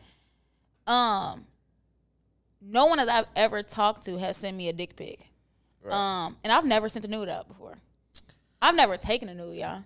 Um, 0.88 1.46
no 2.62 2.86
one 2.86 2.98
that 2.98 3.10
I've 3.10 3.28
ever 3.36 3.64
talked 3.64 4.04
to 4.06 4.18
has 4.18 4.38
sent 4.38 4.56
me 4.58 4.70
a 4.70 4.74
dick 4.74 4.96
pic. 4.96 5.20
Um, 5.90 6.38
and 6.44 6.54
I've 6.54 6.66
never 6.66 6.88
sent 6.88 7.04
a 7.06 7.08
nude 7.10 7.28
out 7.30 7.48
before. 7.50 7.78
I've 8.62 8.76
never 8.76 8.96
taken 8.96 9.28
a 9.28 9.34
nude, 9.34 9.58
y'all. 9.58 9.84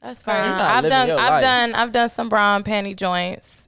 That's 0.00 0.22
fine. 0.22 0.36
I've 0.36 0.84
done. 0.84 1.10
I've 1.10 1.18
life. 1.18 1.42
done. 1.42 1.74
I've 1.74 1.92
done 1.92 2.08
some 2.08 2.28
bra 2.30 2.56
and 2.56 2.64
panty 2.64 2.96
joints 2.96 3.63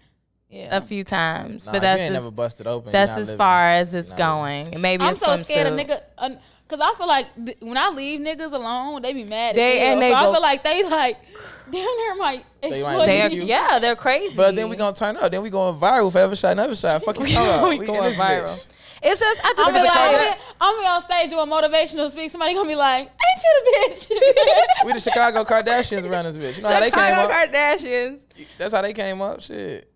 Yeah. 0.48 0.76
a 0.76 0.80
few 0.80 1.02
times, 1.04 1.66
Nah, 1.66 1.72
but 1.72 1.82
that's 1.82 1.98
you 2.00 2.06
ain't 2.06 2.14
as, 2.16 2.22
never 2.22 2.30
busted 2.30 2.66
open. 2.66 2.92
that's 2.92 3.10
as 3.12 3.26
living. 3.26 3.38
far 3.38 3.68
as 3.72 3.92
it's 3.94 4.08
You're 4.08 4.16
going. 4.16 4.68
And 4.72 4.80
Maybe 4.80 5.02
I'm 5.04 5.14
a 5.14 5.16
so 5.16 5.36
scared 5.36 5.66
of 5.66 5.74
swimsuit. 5.74 6.00
nigga. 6.18 6.38
Because 6.68 6.80
I 6.80 6.94
feel 6.96 7.06
like 7.08 7.26
th- 7.44 7.58
when 7.60 7.76
I 7.76 7.88
leave 7.90 8.20
niggas 8.20 8.52
alone, 8.52 9.02
they 9.02 9.12
be 9.12 9.24
mad. 9.24 9.56
They- 9.56 9.78
as 9.78 9.82
hell. 9.84 9.92
and 9.94 10.02
they 10.02 10.10
so 10.10 10.16
I 10.16 10.32
feel 10.32 10.42
like 10.42 10.64
they 10.64 10.82
like 10.84 11.18
down 11.70 11.72
there 11.72 12.14
might 12.16 12.44
They 12.62 12.70
might 12.70 12.76
exploit 12.76 12.98
leave 12.98 13.06
They're, 13.06 13.30
you. 13.32 13.42
yeah, 13.44 13.78
they're 13.80 13.96
crazy. 13.96 14.34
But 14.36 14.54
then 14.56 14.68
we 14.68 14.76
gonna 14.76 14.94
turn 14.94 15.16
up. 15.16 15.30
Then 15.32 15.42
we 15.42 15.50
going 15.50 15.78
viral 15.78 16.10
for 16.12 16.18
every 16.18 16.36
shot, 16.36 16.56
never 16.56 16.74
shot. 16.76 17.02
Fuck 17.04 17.16
you. 17.18 17.24
We 17.24 17.78
We 17.78 17.86
going 17.86 18.12
viral. 18.14 18.44
bitch. 18.44 18.68
It's 19.02 19.20
just 19.20 19.44
I 19.44 19.52
just 19.52 19.68
I'm 19.68 19.74
feel 19.74 19.84
at 19.84 19.92
the 19.92 19.94
gonna, 19.94 20.16
like 20.16 20.38
I'm 20.60 20.74
gonna 20.74 20.82
be 20.82 20.86
on 20.88 21.02
stage 21.02 21.30
doing 21.30 21.46
motivational 21.48 22.10
speak. 22.10 22.30
Somebody 22.30 22.54
gonna 22.54 22.68
be 22.68 22.74
like, 22.74 23.00
"Ain't 23.02 23.42
you 23.44 23.62
the 23.64 24.16
bitch?" 24.16 24.84
We 24.86 24.92
the 24.94 25.00
Chicago 25.00 25.44
Kardashians 25.44 26.08
around 26.08 26.24
this 26.24 26.36
bitch. 26.38 26.56
You 26.56 26.62
know 26.62 26.70
how 26.70 26.80
they 26.80 26.90
came 26.90 27.04
Chicago 27.04 27.32
up? 27.32 27.50
Kardashians. 27.50 28.20
That's 28.58 28.72
how 28.72 28.80
they 28.82 28.92
came 28.94 29.20
up. 29.20 29.42
Shit. 29.42 29.92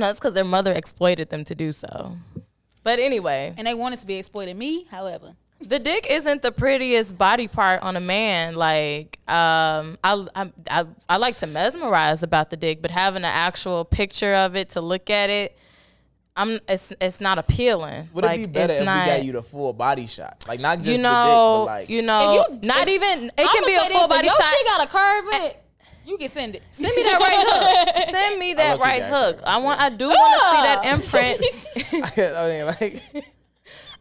No, 0.00 0.08
it's 0.08 0.18
because 0.18 0.32
their 0.34 0.44
mother 0.44 0.72
exploited 0.72 1.28
them 1.28 1.44
to 1.44 1.54
do 1.54 1.72
so. 1.72 2.16
But 2.82 2.98
anyway, 2.98 3.52
and 3.58 3.66
they 3.66 3.74
wanted 3.74 3.98
to 3.98 4.06
be 4.06 4.16
exploited. 4.16 4.56
me. 4.56 4.84
However, 4.90 5.34
the 5.60 5.78
dick 5.78 6.06
isn't 6.08 6.40
the 6.40 6.50
prettiest 6.50 7.18
body 7.18 7.46
part 7.48 7.82
on 7.82 7.94
a 7.96 8.00
man. 8.00 8.54
Like, 8.54 9.18
um, 9.28 9.98
I, 10.02 10.26
I, 10.34 10.52
I, 10.70 10.86
I 11.06 11.16
like 11.18 11.36
to 11.36 11.46
mesmerize 11.46 12.22
about 12.22 12.48
the 12.48 12.56
dick, 12.56 12.80
but 12.80 12.90
having 12.90 13.18
an 13.18 13.24
actual 13.26 13.84
picture 13.84 14.34
of 14.34 14.56
it 14.56 14.70
to 14.70 14.80
look 14.80 15.10
at 15.10 15.28
it, 15.28 15.54
I'm, 16.34 16.58
it's, 16.66 16.94
it's 17.02 17.20
not 17.20 17.36
appealing. 17.36 18.08
Would 18.14 18.24
like, 18.24 18.40
it 18.40 18.46
be 18.46 18.52
better 18.52 18.72
if 18.72 18.84
not, 18.86 19.04
we 19.06 19.12
got 19.12 19.24
you 19.24 19.32
the 19.32 19.42
full 19.42 19.74
body 19.74 20.06
shot? 20.06 20.42
Like 20.48 20.60
not 20.60 20.78
just 20.78 20.88
you 20.88 20.96
the 20.96 21.02
know, 21.02 21.26
dick, 21.26 21.34
but 21.34 21.64
like 21.66 21.90
you 21.90 22.00
know, 22.00 22.46
If 22.48 22.62
you- 22.62 22.68
not 22.68 22.88
if- 22.88 22.94
even. 22.94 23.24
It 23.26 23.32
I'ma 23.36 23.50
can 23.52 23.66
be 23.66 23.74
a 23.74 23.84
full 23.98 24.08
body 24.08 24.28
your 24.28 24.34
shot. 24.36 24.54
Shit 24.56 24.66
got 24.66 24.86
a 24.86 24.90
curve 24.90 25.24
in 25.34 25.42
it. 25.50 25.62
You 26.10 26.18
can 26.18 26.28
send 26.28 26.56
it. 26.56 26.62
Send 26.72 26.94
me 26.96 27.02
that 27.04 27.20
right 27.20 27.46
hook. 27.96 28.04
Send 28.10 28.38
me 28.40 28.54
that 28.54 28.80
right 28.80 29.02
hook. 29.02 29.40
I 29.46 29.58
want. 29.58 29.80
I 29.80 29.88
do 29.90 30.08
want 30.08 30.40
to 30.40 30.46
see 30.50 30.62
that 30.62 30.80
Ah. 30.84 30.94
imprint. 30.94 31.40
I 32.36 32.48
mean, 32.48 32.66
like 32.66 33.26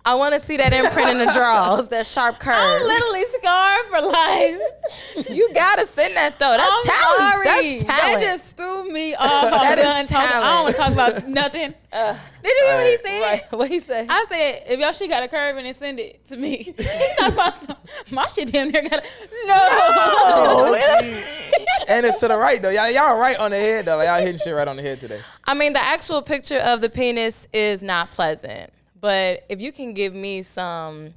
I 0.09 0.15
want 0.15 0.33
to 0.33 0.39
see 0.39 0.57
that 0.57 0.73
imprint 0.73 1.11
in 1.11 1.17
the 1.19 1.31
drawers, 1.31 1.87
That 1.89 2.07
sharp 2.07 2.39
curve. 2.39 2.55
I'm 2.55 2.81
literally 2.81 3.25
scarred 3.25 3.85
for 3.91 4.01
life. 4.01 5.29
You 5.29 5.53
gotta 5.53 5.85
send 5.85 6.15
that 6.15 6.39
though. 6.39 6.57
That's 6.57 6.73
I'm 6.73 6.83
talent. 6.83 7.31
sorry. 7.31 7.45
That's 7.45 7.83
talent. 7.83 8.19
That 8.19 8.21
just 8.21 8.57
threw 8.57 8.91
me 8.91 9.13
off. 9.13 9.43
That 9.69 9.77
I'm 9.77 10.01
is 10.01 10.09
done 10.09 10.21
talking. 10.21 10.35
I 10.35 10.53
don't 10.55 10.63
want 10.63 10.75
to 10.75 10.81
talk 10.81 10.93
about 10.93 11.27
nothing. 11.27 11.75
Did 11.91 12.15
you 12.43 12.65
hear 12.65 12.75
what 12.75 12.85
he 12.87 12.97
said? 12.97 13.21
right. 13.21 13.51
What 13.51 13.69
he 13.69 13.79
said? 13.79 14.07
I 14.09 14.25
said, 14.27 14.63
if 14.73 14.79
y'all 14.79 14.93
shit 14.93 15.09
got 15.11 15.21
a 15.21 15.27
curve 15.27 15.57
in 15.57 15.67
it, 15.67 15.75
send 15.75 15.99
it 15.99 16.25
to 16.25 16.37
me. 16.37 16.57
he 16.57 16.73
talking 16.73 17.33
about 17.33 17.63
some, 17.63 17.77
my 18.11 18.25
shit 18.29 18.51
damn 18.51 18.69
near 18.71 18.81
got 18.81 18.93
a 18.93 19.07
no. 19.45 19.67
Oh, 19.71 21.23
and 21.87 22.03
it's 22.03 22.19
to 22.21 22.29
the 22.29 22.35
right 22.37 22.59
though. 22.59 22.71
Y'all, 22.71 22.89
y'all 22.89 23.15
right 23.19 23.37
on 23.37 23.51
the 23.51 23.57
head 23.59 23.85
though. 23.85 23.97
Like 23.97 24.07
y'all 24.07 24.19
hitting 24.21 24.39
shit 24.39 24.55
right 24.55 24.67
on 24.67 24.77
the 24.77 24.81
head 24.81 24.99
today. 24.99 25.21
I 25.45 25.53
mean, 25.53 25.73
the 25.73 25.83
actual 25.83 26.23
picture 26.23 26.57
of 26.57 26.81
the 26.81 26.89
penis 26.89 27.47
is 27.53 27.83
not 27.83 28.09
pleasant. 28.09 28.71
But 28.99 29.45
if 29.49 29.61
you 29.61 29.71
can 29.71 29.93
give 29.93 30.13
me 30.13 30.41
some, 30.43 31.13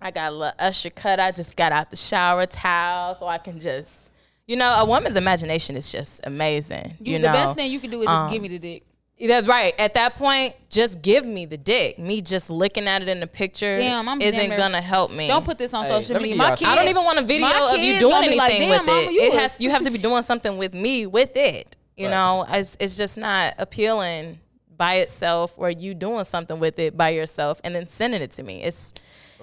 I 0.00 0.10
got 0.10 0.32
a 0.32 0.34
little 0.34 0.54
usher 0.58 0.90
cut. 0.90 1.18
I 1.20 1.30
just 1.32 1.56
got 1.56 1.72
out 1.72 1.90
the 1.90 1.96
shower 1.96 2.46
towel, 2.46 3.14
so 3.14 3.26
I 3.26 3.38
can 3.38 3.58
just, 3.58 4.10
you 4.46 4.56
know, 4.56 4.70
a 4.78 4.84
woman's 4.84 5.16
imagination 5.16 5.76
is 5.76 5.90
just 5.90 6.20
amazing. 6.24 6.92
You, 7.00 7.14
You, 7.14 7.18
know, 7.20 7.28
the 7.28 7.32
best 7.32 7.54
thing 7.54 7.70
you 7.70 7.80
can 7.80 7.90
do 7.90 8.00
is 8.00 8.06
just 8.06 8.24
Um, 8.24 8.30
give 8.30 8.42
me 8.42 8.48
the 8.48 8.58
dick. 8.58 8.82
That's 9.18 9.48
right. 9.48 9.72
At 9.78 9.94
that 9.94 10.16
point, 10.16 10.54
just 10.68 11.00
give 11.00 11.24
me 11.24 11.46
the 11.46 11.56
dick. 11.56 11.98
Me 11.98 12.20
just 12.20 12.50
looking 12.50 12.86
at 12.86 13.00
it 13.00 13.08
in 13.08 13.18
the 13.20 13.26
picture 13.26 13.78
Damn, 13.78 14.06
I'm 14.10 14.20
isn't 14.20 14.50
damn 14.50 14.58
gonna 14.58 14.82
help 14.82 15.10
me. 15.10 15.26
Don't 15.26 15.42
put 15.42 15.56
this 15.56 15.72
on 15.72 15.84
Hey, 15.86 15.90
social 15.90 16.14
let 16.16 16.22
me 16.22 16.28
media. 16.32 16.42
My 16.42 16.50
kids, 16.50 16.64
I 16.64 16.74
don't 16.74 16.88
even 16.88 17.02
want 17.02 17.18
a 17.18 17.22
video 17.22 17.48
of 17.48 17.78
you 17.78 17.98
doing 17.98 18.14
anything 18.14 18.36
like, 18.36 18.52
Damn, 18.58 18.68
with 18.68 18.84
mama, 18.86 19.00
it. 19.00 19.12
you 19.12 19.20
It 19.22 19.30
was- 19.32 19.38
has 19.40 19.56
you 19.60 19.70
have 19.70 19.84
to 19.84 19.90
be 19.90 19.96
doing 19.96 20.22
something 20.22 20.58
with 20.58 20.74
me 20.74 21.06
with 21.06 21.34
it. 21.34 21.76
You 21.96 22.08
Right. 22.08 22.10
know, 22.10 22.44
it's 22.50 22.76
it's 22.78 22.94
just 22.98 23.16
not 23.16 23.54
appealing 23.56 24.38
by 24.76 24.96
itself 24.96 25.52
or 25.56 25.70
you 25.70 25.94
doing 25.94 26.24
something 26.24 26.58
with 26.58 26.78
it 26.78 26.96
by 26.96 27.10
yourself 27.10 27.60
and 27.64 27.74
then 27.74 27.86
sending 27.86 28.22
it 28.22 28.30
to 28.32 28.42
me. 28.42 28.62
It's 28.62 28.92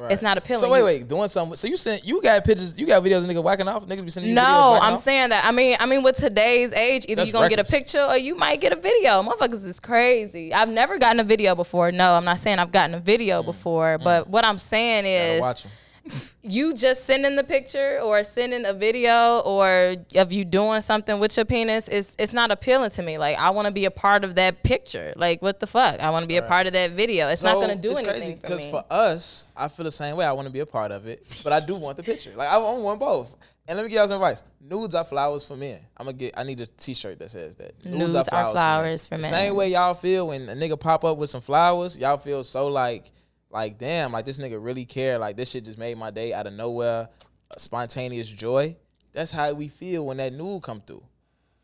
it's 0.09 0.23
not 0.23 0.39
appealing. 0.39 0.61
So 0.61 0.71
wait, 0.71 0.81
wait, 0.81 1.07
doing 1.07 1.27
something. 1.27 1.55
So 1.55 1.67
you 1.67 1.77
sent 1.77 2.03
you 2.03 2.19
got 2.19 2.43
pictures, 2.43 2.77
you 2.79 2.87
got 2.87 3.03
videos 3.03 3.19
of 3.19 3.25
niggas 3.25 3.43
whacking 3.43 3.67
off. 3.67 3.85
Niggas 3.85 4.03
be 4.03 4.09
sending 4.09 4.31
you 4.31 4.35
videos 4.37 4.41
No, 4.43 4.79
I'm 4.81 4.93
off? 4.95 5.03
saying 5.03 5.29
that. 5.29 5.45
I 5.45 5.51
mean, 5.51 5.77
I 5.79 5.85
mean, 5.85 6.01
with 6.01 6.15
today's 6.17 6.73
age, 6.73 7.05
either 7.07 7.17
That's 7.17 7.27
you're 7.29 7.33
gonna 7.39 7.49
get 7.49 7.59
a 7.59 7.63
picture 7.63 8.01
or 8.01 8.17
you 8.17 8.33
might 8.35 8.59
get 8.59 8.73
a 8.73 8.75
video. 8.75 9.21
Motherfuckers 9.21 9.63
is 9.63 9.79
crazy. 9.79 10.51
I've 10.51 10.69
never 10.69 10.97
gotten 10.97 11.19
a 11.19 11.23
video 11.23 11.53
before. 11.53 11.91
No, 11.91 12.13
I'm 12.13 12.25
not 12.25 12.39
saying 12.39 12.57
I've 12.57 12.71
gotten 12.71 12.95
a 12.95 12.99
video 12.99 13.43
before, 13.43 13.99
but 13.99 14.27
what 14.27 14.43
I'm 14.45 14.57
saying 14.57 15.03
Mm. 15.05 15.55
Is. 15.55 15.65
you 16.41 16.73
just 16.73 17.05
sending 17.05 17.35
the 17.35 17.43
picture 17.43 17.99
or 18.01 18.23
sending 18.23 18.65
a 18.65 18.73
video 18.73 19.39
or 19.39 19.95
of 20.15 20.33
you 20.33 20.43
doing 20.43 20.81
something 20.81 21.19
with 21.19 21.35
your 21.37 21.45
penis 21.45 21.87
is 21.87 22.15
it's 22.19 22.33
not 22.33 22.51
appealing 22.51 22.89
to 22.91 23.01
me. 23.01 23.17
Like 23.17 23.37
I 23.37 23.51
want 23.51 23.67
to 23.67 23.73
be 23.73 23.85
a 23.85 23.91
part 23.91 24.23
of 24.23 24.35
that 24.35 24.63
picture. 24.63 25.13
Like 25.15 25.41
what 25.41 25.59
the 25.59 25.67
fuck? 25.67 25.99
I 25.99 26.09
want 26.09 26.23
to 26.23 26.27
be 26.27 26.37
a 26.37 26.41
part 26.41 26.67
of 26.67 26.73
that 26.73 26.91
video. 26.91 27.29
It's 27.29 27.43
not 27.43 27.55
gonna 27.55 27.75
do 27.75 27.91
it's 27.91 27.99
anything 27.99 28.19
crazy 28.19 28.33
for 28.35 28.41
because 28.41 28.65
for 28.65 28.85
us, 28.89 29.47
I 29.55 29.67
feel 29.67 29.85
the 29.85 29.91
same 29.91 30.15
way. 30.15 30.25
I 30.25 30.33
want 30.33 30.47
to 30.47 30.53
be 30.53 30.59
a 30.59 30.65
part 30.65 30.91
of 30.91 31.07
it, 31.07 31.41
but 31.43 31.53
I 31.53 31.59
do 31.59 31.77
want 31.77 31.97
the 31.97 32.03
picture. 32.03 32.33
Like 32.35 32.49
I, 32.49 32.55
I 32.55 32.77
want 32.77 32.99
both. 32.99 33.35
And 33.65 33.77
let 33.77 33.83
me 33.83 33.89
give 33.89 33.97
y'all 33.97 34.07
some 34.09 34.15
advice. 34.15 34.43
Nudes 34.59 34.93
are 34.93 35.05
flowers 35.05 35.47
for 35.47 35.55
men. 35.55 35.79
I'm 35.95 36.05
gonna 36.05 36.17
get. 36.17 36.33
I 36.37 36.43
need 36.43 36.59
a 36.59 36.67
T-shirt 36.67 37.17
that 37.19 37.31
says 37.31 37.55
that. 37.55 37.85
Nudes 37.85 38.13
are 38.13 38.25
flowers 38.25 39.07
for 39.07 39.15
The 39.15 39.21
men. 39.21 39.29
Same 39.29 39.55
way 39.55 39.69
y'all 39.69 39.93
feel 39.93 40.27
when 40.27 40.49
a 40.49 40.53
nigga 40.53 40.77
pop 40.77 41.05
up 41.05 41.17
with 41.17 41.29
some 41.29 41.39
flowers. 41.39 41.97
Y'all 41.97 42.17
feel 42.17 42.43
so 42.43 42.67
like, 42.67 43.11
like 43.53 43.77
damn, 43.77 44.11
like 44.11 44.25
this 44.25 44.37
nigga 44.37 44.57
really 44.63 44.85
care. 44.85 45.17
Like 45.19 45.37
this 45.37 45.51
shit 45.51 45.63
just 45.65 45.77
made 45.77 45.97
my 45.97 46.11
day 46.11 46.33
out 46.33 46.47
of 46.47 46.53
nowhere. 46.53 47.07
A 47.51 47.59
spontaneous 47.59 48.27
joy. 48.27 48.75
That's 49.13 49.31
how 49.31 49.53
we 49.53 49.67
feel 49.67 50.05
when 50.05 50.17
that 50.17 50.33
nude 50.33 50.63
come 50.63 50.81
through. 50.81 51.03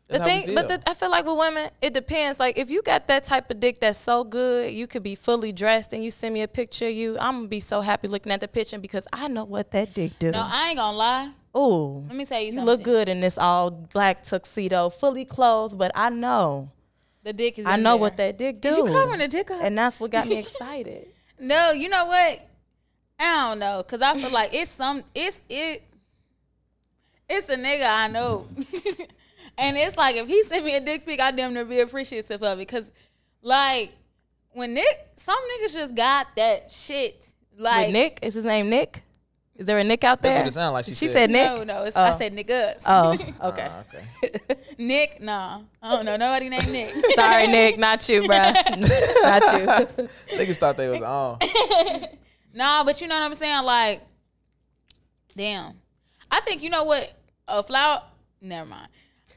the 0.06 0.18
That's 0.18 0.30
how 0.30 0.40
thing, 0.46 0.54
but 0.54 0.68
the, 0.68 0.80
I 0.88 0.94
feel 0.94 1.10
like 1.10 1.26
with 1.26 1.36
women, 1.36 1.70
it 1.82 1.92
depends. 1.92 2.38
Like 2.38 2.56
if 2.56 2.70
you 2.70 2.80
got 2.82 3.08
that 3.08 3.24
type 3.24 3.50
of 3.50 3.58
dick 3.58 3.80
that's 3.80 3.98
so 3.98 4.22
good, 4.22 4.72
you 4.72 4.86
could 4.86 5.02
be 5.02 5.16
fully 5.16 5.50
dressed 5.50 5.92
and 5.92 6.04
you 6.04 6.12
send 6.12 6.32
me 6.32 6.42
a 6.42 6.48
picture 6.48 6.86
of 6.86 6.92
you. 6.94 7.18
I'm 7.18 7.38
gonna 7.38 7.48
be 7.48 7.58
so 7.60 7.80
happy 7.80 8.06
looking 8.06 8.30
at 8.30 8.40
the 8.40 8.46
picture 8.48 8.78
because 8.78 9.08
I 9.12 9.26
know 9.26 9.44
what 9.44 9.72
that 9.72 9.92
dick 9.92 10.12
do. 10.20 10.30
No, 10.30 10.42
I 10.46 10.68
ain't 10.68 10.78
gonna 10.78 10.96
lie. 10.96 11.32
Ooh, 11.56 12.04
Let 12.06 12.14
me 12.16 12.24
tell 12.24 12.38
you 12.38 12.46
you 12.46 12.52
something. 12.52 12.66
look 12.66 12.84
good 12.84 13.08
in 13.08 13.20
this 13.20 13.36
all 13.36 13.72
black 13.72 14.22
tuxedo, 14.22 14.88
fully 14.90 15.24
clothed. 15.24 15.76
But 15.76 15.90
I 15.96 16.08
know, 16.10 16.70
The 17.24 17.32
dick 17.32 17.58
is. 17.58 17.66
I 17.66 17.74
in 17.74 17.82
know 17.82 17.94
there. 17.94 18.00
what 18.02 18.16
that 18.18 18.38
dick 18.38 18.60
do. 18.60 18.68
Is 18.68 18.76
you 18.76 18.84
covering 18.86 19.18
the 19.18 19.26
dick 19.26 19.50
up? 19.50 19.60
and 19.60 19.76
that's 19.76 19.98
what 19.98 20.12
got 20.12 20.28
me 20.28 20.38
excited. 20.44 21.08
No, 21.40 21.72
you 21.72 21.88
know 21.88 22.06
what? 22.06 22.46
I 23.18 23.48
don't 23.48 23.58
know, 23.58 23.82
cause 23.82 24.02
I 24.02 24.18
feel 24.18 24.30
like 24.30 24.54
it's 24.54 24.70
some, 24.70 25.02
it's 25.14 25.42
it, 25.48 25.82
it's 27.28 27.48
a 27.48 27.56
nigga 27.56 27.86
I 27.86 28.08
know, 28.08 28.46
and 29.58 29.76
it's 29.76 29.96
like 29.96 30.16
if 30.16 30.26
he 30.26 30.42
sent 30.42 30.64
me 30.64 30.74
a 30.74 30.80
dick 30.80 31.04
pic, 31.04 31.20
I 31.20 31.30
damn 31.30 31.52
near 31.52 31.64
be 31.64 31.80
appreciative 31.80 32.42
of 32.42 32.60
it, 32.60 32.66
cause 32.66 32.92
like 33.42 33.92
when 34.52 34.74
Nick, 34.74 35.10
some 35.16 35.36
niggas 35.36 35.74
just 35.74 35.94
got 35.94 36.28
that 36.36 36.70
shit, 36.70 37.26
like 37.58 37.86
With 37.86 37.92
Nick, 37.92 38.18
is 38.22 38.34
his 38.34 38.44
name 38.44 38.70
Nick? 38.70 39.02
Is 39.60 39.66
there 39.66 39.78
a 39.78 39.84
Nick 39.84 40.04
out 40.04 40.22
there? 40.22 40.32
That's 40.32 40.40
what 40.42 40.48
it 40.48 40.52
sounded 40.54 40.72
like 40.72 40.84
she 40.86 40.92
She 40.94 41.08
said. 41.08 41.12
said 41.12 41.30
Nick. 41.30 41.44
No, 41.44 41.64
no, 41.64 41.82
it's, 41.84 41.94
I 41.94 42.12
Oh. 42.12 42.16
said 42.16 42.32
niggas. 42.32 42.82
Oh, 42.86 43.10
okay. 43.50 43.66
Ah, 43.68 43.82
okay. 43.82 44.56
Nick, 44.78 45.20
nah. 45.20 45.60
I 45.82 45.96
don't 45.96 46.06
know 46.06 46.16
nobody 46.16 46.48
named 46.48 46.72
Nick. 46.72 46.94
Sorry, 47.14 47.46
Nick, 47.46 47.78
not 47.78 48.08
you, 48.08 48.26
bro. 48.26 48.36
not 48.38 48.56
you. 48.78 50.08
Niggas 50.38 50.56
thought 50.56 50.78
they 50.78 50.88
was 50.88 51.02
on. 51.02 51.38
Nah, 52.54 52.84
but 52.84 52.98
you 53.02 53.06
know 53.06 53.16
what 53.16 53.24
I'm 53.26 53.34
saying? 53.34 53.62
Like, 53.64 54.00
damn. 55.36 55.74
I 56.30 56.40
think 56.40 56.62
you 56.62 56.70
know 56.70 56.84
what? 56.84 57.12
A 57.46 57.62
flower. 57.62 58.00
Never 58.40 58.66
mind. 58.70 58.88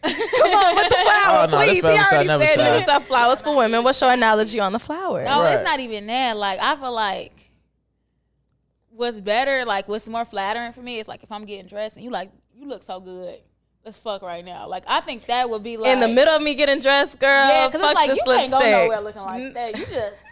Come 0.03 0.13
on 0.13 0.75
with 0.75 0.88
the 0.89 0.96
flower, 0.96 1.44
Oh, 1.44 1.48
no, 1.51 1.58
please. 1.65 1.82
He 1.82 1.89
already 1.89 2.27
never 2.30 2.46
said 2.46 2.56
shot. 2.56 2.80
these 2.80 2.88
are 2.88 3.00
flowers 3.01 3.42
for 3.42 3.58
women. 3.58 3.84
What's 3.84 4.00
your 4.00 4.12
analogy 4.12 4.62
on 4.62 4.72
the 4.72 4.80
flower? 4.80 5.25
No, 5.25 5.42
Right. 5.42 5.56
it's 5.56 5.63
not 5.65 5.82
even 5.82 6.08
that. 6.08 6.38
Like, 6.38 6.60
I 6.62 6.77
feel 6.77 6.94
like 6.94 7.33
what's 8.96 9.20
better, 9.20 9.66
like 9.66 9.88
what's 9.88 10.08
more 10.08 10.26
flattering 10.26 10.74
for 10.74 10.82
me 10.82 11.00
is 11.00 11.08
like 11.08 11.24
if 11.24 11.32
I'm 11.32 11.46
getting 11.46 11.68
dressed 11.68 11.96
and 11.96 12.04
you 12.06 12.12
like 12.12 12.32
you 12.54 12.68
look 12.68 12.84
so 12.84 13.00
good. 13.00 13.40
Let's 13.86 13.98
fuck 13.98 14.22
right 14.22 14.46
now. 14.46 14.68
Like 14.68 14.86
I 14.88 15.02
think 15.02 15.26
that 15.26 15.50
would 15.50 15.62
be 15.64 15.76
like 15.76 15.92
In 15.92 16.00
the 16.00 16.08
middle 16.08 16.34
of 16.34 16.42
me 16.42 16.56
getting 16.56 16.80
dressed, 16.80 17.20
girl. 17.20 17.30
Yeah, 17.30 17.68
because 17.68 17.82
fuck 17.82 17.92
it's 17.92 17.96
like 17.96 18.10
this 18.10 18.20
you 18.20 18.34
can't 18.34 18.52
go 18.52 18.60
nowhere 18.60 19.02
looking 19.02 19.22
like 19.22 19.54
that. 19.54 19.78
You 19.78 19.86
just 19.90 20.24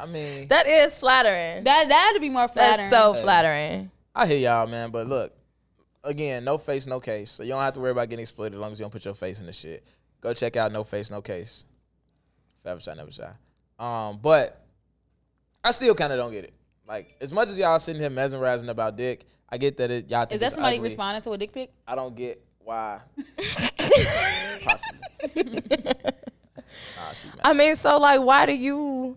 I 0.00 0.06
mean, 0.06 0.48
That 0.48 0.66
is 0.66 0.96
flattering. 0.96 1.64
that 1.64 1.88
that'd 1.88 2.20
be 2.22 2.30
more 2.30 2.48
flattering. 2.48 2.90
That's 2.90 3.14
so 3.14 3.20
flattering. 3.22 3.90
I 4.14 4.26
hear 4.26 4.38
y'all, 4.38 4.66
man. 4.66 4.90
But 4.90 5.06
look, 5.08 5.34
again, 6.04 6.44
no 6.44 6.56
face, 6.56 6.86
no 6.86 7.00
case. 7.00 7.30
So 7.30 7.42
you 7.42 7.50
don't 7.50 7.60
have 7.62 7.74
to 7.74 7.80
worry 7.80 7.90
about 7.90 8.08
getting 8.08 8.22
exploited 8.22 8.54
as 8.54 8.60
long 8.60 8.72
as 8.72 8.78
you 8.78 8.84
don't 8.84 8.90
put 8.92 9.04
your 9.04 9.14
face 9.14 9.40
in 9.40 9.46
the 9.46 9.52
shit. 9.52 9.84
Go 10.20 10.32
check 10.32 10.56
out 10.56 10.72
No 10.72 10.82
Face, 10.82 11.10
No 11.10 11.20
Case. 11.20 11.64
Forever 12.62 12.80
shot, 12.80 12.96
never 12.96 13.12
shot. 13.12 13.36
Um, 13.78 14.18
but 14.20 14.64
I 15.62 15.70
still 15.70 15.94
kind 15.94 16.12
of 16.12 16.18
don't 16.18 16.32
get 16.32 16.44
it. 16.44 16.54
Like 16.88 17.14
as 17.20 17.32
much 17.32 17.48
as 17.48 17.58
y'all 17.58 17.78
sitting 17.78 18.00
here 18.00 18.10
mesmerizing 18.10 18.68
about 18.68 18.96
dick, 18.96 19.24
I 19.48 19.58
get 19.58 19.76
that 19.78 19.90
it 19.90 20.10
y'all 20.10 20.20
think 20.20 20.32
Is 20.34 20.40
that 20.40 20.46
it's 20.46 20.54
somebody 20.54 20.76
ugly. 20.76 20.86
responding 20.86 21.22
to 21.22 21.30
a 21.32 21.38
dick 21.38 21.52
pic? 21.52 21.70
I 21.86 21.94
don't 21.94 22.14
get 22.14 22.40
why. 22.60 23.00
Possibly. 24.64 25.62
nah, 26.96 27.12
she's 27.12 27.24
mad. 27.34 27.40
I 27.44 27.52
mean, 27.52 27.76
so 27.76 27.98
like, 27.98 28.20
why 28.20 28.46
do 28.46 28.52
you 28.54 29.16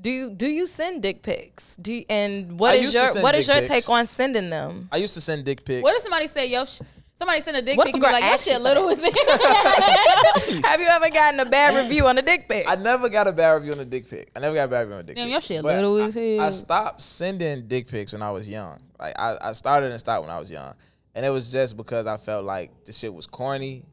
do 0.00 0.10
you 0.10 0.30
do 0.30 0.48
you 0.48 0.66
send 0.66 1.02
dick 1.02 1.22
pics? 1.22 1.76
Do 1.76 1.92
you, 1.92 2.04
and 2.08 2.58
what 2.58 2.72
I 2.72 2.74
is 2.76 2.82
used 2.82 2.92
to 2.94 2.98
your 3.00 3.08
send 3.08 3.22
what 3.22 3.34
is 3.34 3.46
dick 3.46 3.54
your 3.54 3.62
pics. 3.68 3.86
take 3.86 3.90
on 3.90 4.06
sending 4.06 4.50
them? 4.50 4.88
I 4.92 4.96
used 4.98 5.14
to 5.14 5.20
send 5.20 5.44
dick 5.44 5.64
pics. 5.64 5.82
What 5.82 5.94
if 5.96 6.02
somebody 6.02 6.26
say 6.26 6.50
yo? 6.50 6.64
Sh- 6.64 6.80
somebody 7.20 7.40
send 7.42 7.56
a 7.56 7.62
dick 7.62 7.76
What 7.76 7.86
pic 7.86 7.94
if 7.94 8.02
and 8.02 8.02
be 8.02 8.12
like 8.12 8.22
that 8.22 8.40
shit 8.40 8.60
little 8.60 8.88
as 8.88 8.98
it. 9.04 10.64
Have 10.64 10.80
you 10.80 10.86
ever 10.86 11.10
gotten 11.10 11.38
a 11.38 11.44
bad 11.44 11.76
review 11.76 12.06
on 12.06 12.16
a 12.18 12.22
dick 12.22 12.48
pic? 12.48 12.64
I 12.66 12.76
never 12.76 13.08
got 13.08 13.28
a 13.28 13.32
bad 13.32 13.52
review 13.54 13.72
on 13.72 13.80
a 13.80 13.84
dick 13.84 14.08
pic. 14.08 14.30
I 14.34 14.40
never 14.40 14.54
got 14.54 14.64
a 14.64 14.68
bad 14.68 14.80
review 14.80 14.94
on 14.94 15.00
a 15.00 15.02
dick 15.04 15.16
Damn, 15.16 15.26
pic. 15.26 15.32
your 15.32 15.40
shit 15.40 15.62
But 15.62 15.74
little 15.76 15.96
I- 16.02 16.06
as 16.06 16.14
hell. 16.14 16.40
I 16.40 16.50
stopped 16.50 17.02
sending 17.02 17.68
dick 17.68 17.86
pics 17.88 18.12
when 18.12 18.22
I 18.22 18.30
was 18.30 18.48
young. 18.48 18.78
Like 18.98 19.14
I, 19.18 19.36
I 19.42 19.52
started 19.52 19.90
and 19.90 20.00
stopped 20.00 20.22
when 20.26 20.30
I 20.34 20.40
was 20.40 20.50
young, 20.50 20.74
and 21.14 21.24
it 21.26 21.30
was 21.30 21.52
just 21.52 21.76
because 21.76 22.06
I 22.06 22.16
felt 22.16 22.44
like 22.44 22.70
the 22.84 22.92
shit 22.92 23.12
was 23.12 23.26
corny. 23.26 23.84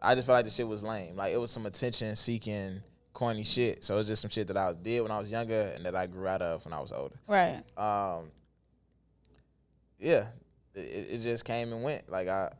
I 0.00 0.14
just 0.14 0.26
felt 0.26 0.36
like 0.36 0.44
the 0.44 0.50
shit 0.50 0.66
was 0.68 0.82
lame. 0.82 1.16
Like 1.16 1.32
it 1.32 1.38
was 1.38 1.50
some 1.50 1.66
attention 1.66 2.14
seeking, 2.16 2.80
corny 3.12 3.44
shit. 3.44 3.84
So 3.84 3.94
it 3.94 3.98
was 3.98 4.06
just 4.06 4.22
some 4.22 4.30
shit 4.30 4.46
that 4.48 4.56
I 4.56 4.72
did 4.72 5.00
when 5.02 5.10
I 5.10 5.18
was 5.18 5.30
younger 5.30 5.72
and 5.76 5.84
that 5.84 5.94
I 5.96 6.06
grew 6.06 6.26
out 6.26 6.42
of 6.42 6.64
when 6.64 6.72
I 6.74 6.80
was 6.80 6.92
older. 6.92 7.16
right. 7.28 7.62
Um, 7.76 8.30
yeah, 9.98 10.26
it, 10.74 11.08
it 11.10 11.18
just 11.18 11.44
came 11.44 11.72
and 11.72 11.82
went. 11.82 12.10
Like 12.10 12.28
I, 12.28 12.52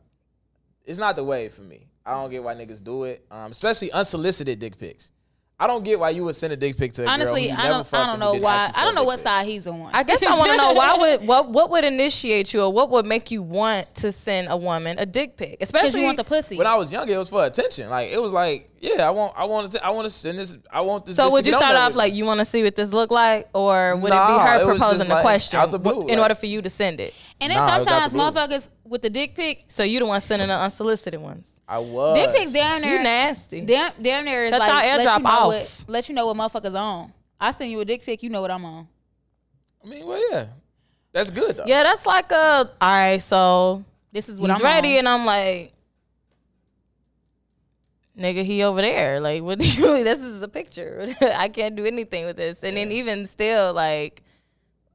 it's 0.85 0.99
not 0.99 1.15
the 1.15 1.23
way 1.23 1.49
for 1.49 1.61
me. 1.61 1.87
I 2.05 2.13
don't 2.21 2.29
get 2.29 2.43
why 2.43 2.53
niggas 2.55 2.83
do 2.83 3.05
it, 3.05 3.25
um, 3.31 3.51
especially 3.51 3.91
unsolicited 3.91 4.59
dick 4.59 4.77
pics. 4.77 5.11
I 5.59 5.67
don't 5.67 5.85
get 5.85 5.97
why 5.99 6.09
you 6.09 6.25
would 6.25 6.35
send 6.35 6.51
a 6.51 6.57
dick 6.57 6.75
pic 6.77 6.91
to 6.93 7.05
a 7.05 7.07
Honestly, 7.07 7.47
girl 7.47 7.55
who 7.55 7.61
I 7.61 7.63
never 7.69 7.83
don't. 7.89 7.93
I 7.93 8.05
don't 8.05 8.13
and 8.15 8.23
who 8.23 8.33
know 8.39 8.43
why. 8.43 8.53
ask 8.55 8.67
you 8.69 8.73
for 8.73 8.79
I 8.79 8.81
a 8.81 8.85
don't 8.85 8.95
know 8.95 9.03
what 9.03 9.15
pic. 9.15 9.23
side 9.23 9.45
he's 9.45 9.67
on. 9.67 9.89
I 9.93 10.03
guess 10.03 10.23
I 10.27 10.35
want 10.35 10.49
to 10.51 10.57
know 10.57 10.73
why 10.73 10.97
would 10.97 11.27
what 11.27 11.49
what 11.49 11.69
would 11.69 11.85
initiate 11.85 12.53
you 12.53 12.63
or 12.63 12.73
what 12.73 12.89
would 12.89 13.05
make 13.05 13.31
you 13.31 13.43
want 13.43 13.93
to 13.95 14.11
send 14.11 14.47
a 14.49 14.57
woman 14.57 14.97
a 14.99 15.05
dick 15.05 15.37
pic, 15.37 15.57
especially 15.61 16.01
you 16.01 16.07
want 16.07 16.17
the 16.17 16.23
pussy. 16.25 16.57
When 16.57 16.67
I 16.67 16.75
was 16.75 16.91
younger, 16.91 17.13
it 17.13 17.17
was 17.17 17.29
for 17.29 17.45
attention. 17.45 17.89
Like 17.89 18.09
it 18.11 18.21
was 18.21 18.31
like, 18.33 18.71
yeah, 18.79 19.07
I 19.07 19.11
want, 19.11 19.35
I 19.37 19.45
want 19.45 19.71
to, 19.71 19.85
I 19.85 19.91
want 19.91 20.05
to 20.05 20.09
send 20.09 20.39
this. 20.39 20.57
I 20.69 20.81
want 20.81 21.05
this. 21.05 21.15
So 21.15 21.29
bitch 21.29 21.31
would 21.31 21.43
to 21.45 21.51
you 21.51 21.55
start 21.55 21.75
off 21.77 21.95
like 21.95 22.13
you 22.13 22.25
want 22.25 22.39
to 22.39 22.45
see 22.45 22.63
what 22.63 22.75
this 22.75 22.91
look 22.91 23.11
like, 23.11 23.47
or 23.53 23.95
would 23.95 24.09
Nah, 24.09 24.25
it 24.25 24.37
be 24.37 24.49
her 24.49 24.61
it 24.63 24.65
proposing 24.65 25.07
the 25.07 25.13
like 25.13 25.21
question 25.21 25.69
the 25.71 25.79
blue, 25.79 26.01
in 26.01 26.07
like- 26.09 26.17
order 26.19 26.35
for 26.35 26.47
you 26.47 26.61
to 26.63 26.69
send 26.69 26.99
it? 26.99 27.13
And 27.43 27.51
then 27.51 27.57
Nah, 27.57 27.75
it 27.75 27.79
was 27.79 27.87
out 27.87 28.11
sometimes 28.11 28.11
the 28.11 28.17
blue. 28.17 28.57
motherfuckers 28.57 28.69
with 28.85 29.01
the 29.01 29.09
dick 29.09 29.35
pic, 29.35 29.65
So 29.67 29.83
you 29.83 29.99
the 29.99 30.05
one 30.05 30.19
sending 30.21 30.47
the 30.47 30.55
unsolicited 30.55 31.19
ones. 31.21 31.47
I 31.67 31.77
was. 31.79 32.17
dick 32.17 32.35
pics 32.35 32.51
down 32.51 32.81
there. 32.81 32.97
You 32.97 33.03
nasty. 33.03 33.61
Damn, 33.61 33.91
damn 34.01 34.25
there 34.25 34.45
is 34.45 34.51
Cut 34.51 34.59
like 34.59 34.69
y'all 34.69 34.97
let 34.97 35.07
airdrop 35.07 35.17
you 35.17 35.23
know 35.23 35.29
off. 35.29 35.47
what 35.47 35.83
let 35.87 36.09
you 36.09 36.15
know 36.15 36.27
what 36.27 36.37
motherfuckers 36.37 36.75
on. 36.79 37.13
I 37.39 37.51
send 37.51 37.71
you 37.71 37.79
a 37.79 37.85
dick 37.85 38.03
pic, 38.03 38.23
you 38.23 38.29
know 38.29 38.41
what 38.41 38.51
I'm 38.51 38.65
on. 38.65 38.87
I 39.83 39.87
mean, 39.87 40.05
well, 40.05 40.21
yeah, 40.31 40.47
that's 41.11 41.29
good 41.31 41.55
though. 41.57 41.63
Yeah, 41.67 41.83
that's 41.83 42.05
like 42.05 42.31
a 42.31 42.69
all 42.81 42.89
right. 42.89 43.21
So 43.21 43.83
This 44.11 44.29
is 44.29 44.39
what 44.39 44.49
he's 44.51 44.59
I'm 44.59 44.65
ready, 44.65 44.93
on. 44.93 44.99
and 44.99 45.09
I'm 45.09 45.25
like, 45.25 45.73
nigga, 48.17 48.43
he 48.43 48.63
over 48.63 48.81
there. 48.81 49.19
Like, 49.19 49.41
what 49.43 49.59
do 49.59 49.67
you? 49.67 50.03
This 50.03 50.19
is 50.19 50.41
a 50.41 50.47
picture. 50.47 51.13
I 51.21 51.47
can't 51.49 51.75
do 51.75 51.85
anything 51.85 52.25
with 52.25 52.37
this. 52.37 52.63
And 52.63 52.77
then 52.77 52.91
even 52.91 53.25
still, 53.27 53.73
like, 53.73 54.21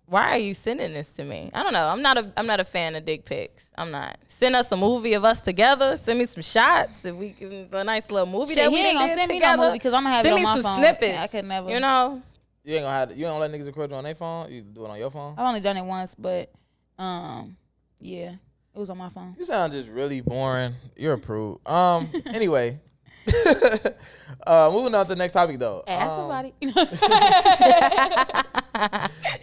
why 0.09 0.31
are 0.33 0.39
you 0.39 0.55
sending 0.55 0.95
this 0.95 1.13
to 1.15 1.25
me? 1.25 1.51
I 1.53 1.63
don't 1.63 1.73
know. 1.73 1.89
I'm 1.93 2.01
not 2.03 2.17
a 2.19 2.33
I'm 2.37 2.47
not 2.47 2.61
a 2.61 2.65
fan 2.65 2.97
of 2.97 3.05
dick 3.05 3.25
pics. 3.25 3.71
I'm 3.77 3.91
not. 3.91 4.17
Send 4.29 4.57
us 4.57 4.73
a 4.73 4.77
movie 4.77 5.13
of 5.15 5.25
us 5.25 5.41
together. 5.41 5.97
Send 5.97 6.19
me 6.19 6.25
some 6.25 6.43
shots. 6.43 7.05
If 7.05 7.15
we 7.15 7.31
can, 7.31 7.69
a 7.73 7.85
nice 7.85 8.11
little 8.11 8.27
movie 8.27 8.55
Shit, 8.55 8.65
that 8.65 8.71
he 8.71 8.75
we 8.77 8.81
ain't 8.81 8.95
gonna 8.99 9.09
did 9.09 9.19
send 9.19 9.31
me 9.33 9.39
no 9.39 9.57
movie 9.57 9.73
because 9.73 9.93
I'ma 9.93 10.11
have 10.11 10.21
it 10.21 10.23
Send 10.25 10.35
on 10.35 10.41
me 10.41 10.45
my 10.45 10.55
some 10.55 10.63
phone. 10.63 10.79
snippets. 10.79 11.19
I 11.19 11.27
could 11.27 11.45
never- 11.45 11.71
You 11.71 11.81
know. 11.81 12.23
You 12.65 12.75
ain't 12.75 12.85
gonna 12.85 12.95
have, 12.99 13.17
you 13.17 13.25
don't 13.25 13.41
let 13.41 13.51
niggas 13.51 13.67
record 13.67 13.91
you 13.91 13.97
on 13.97 14.05
their 14.05 14.15
phone. 14.15 14.51
You 14.53 14.61
do 14.63 14.85
it 14.85 14.89
on 14.91 14.99
your 14.99 15.11
phone. 15.11 15.35
I've 15.39 15.47
only 15.47 15.61
done 15.61 15.77
it 15.77 15.85
once, 15.85 16.15
but 16.15 16.51
um, 16.99 17.57
yeah, 18.01 18.33
it 18.75 18.79
was 18.79 18.91
on 18.91 18.99
my 18.99 19.09
phone. 19.09 19.37
You 19.39 19.45
sound 19.45 19.73
just 19.73 19.89
really 19.89 20.21
boring. 20.21 20.75
You're 20.97 21.15
a 21.15 21.19
prude. 21.19 21.59
Um. 21.67 22.09
Anyway, 22.27 22.79
uh, 24.47 24.71
moving 24.73 24.95
on 24.95 25.05
to 25.07 25.15
the 25.15 25.19
next 25.19 25.33
topic 25.33 25.59
though. 25.59 25.83
Ask 25.87 26.17
Um, 26.19 26.31
somebody. 26.31 26.55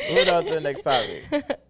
Moving 0.10 0.30
on 0.30 0.46
to 0.46 0.54
the 0.56 0.62
next 0.62 0.82
topic. 0.84 1.24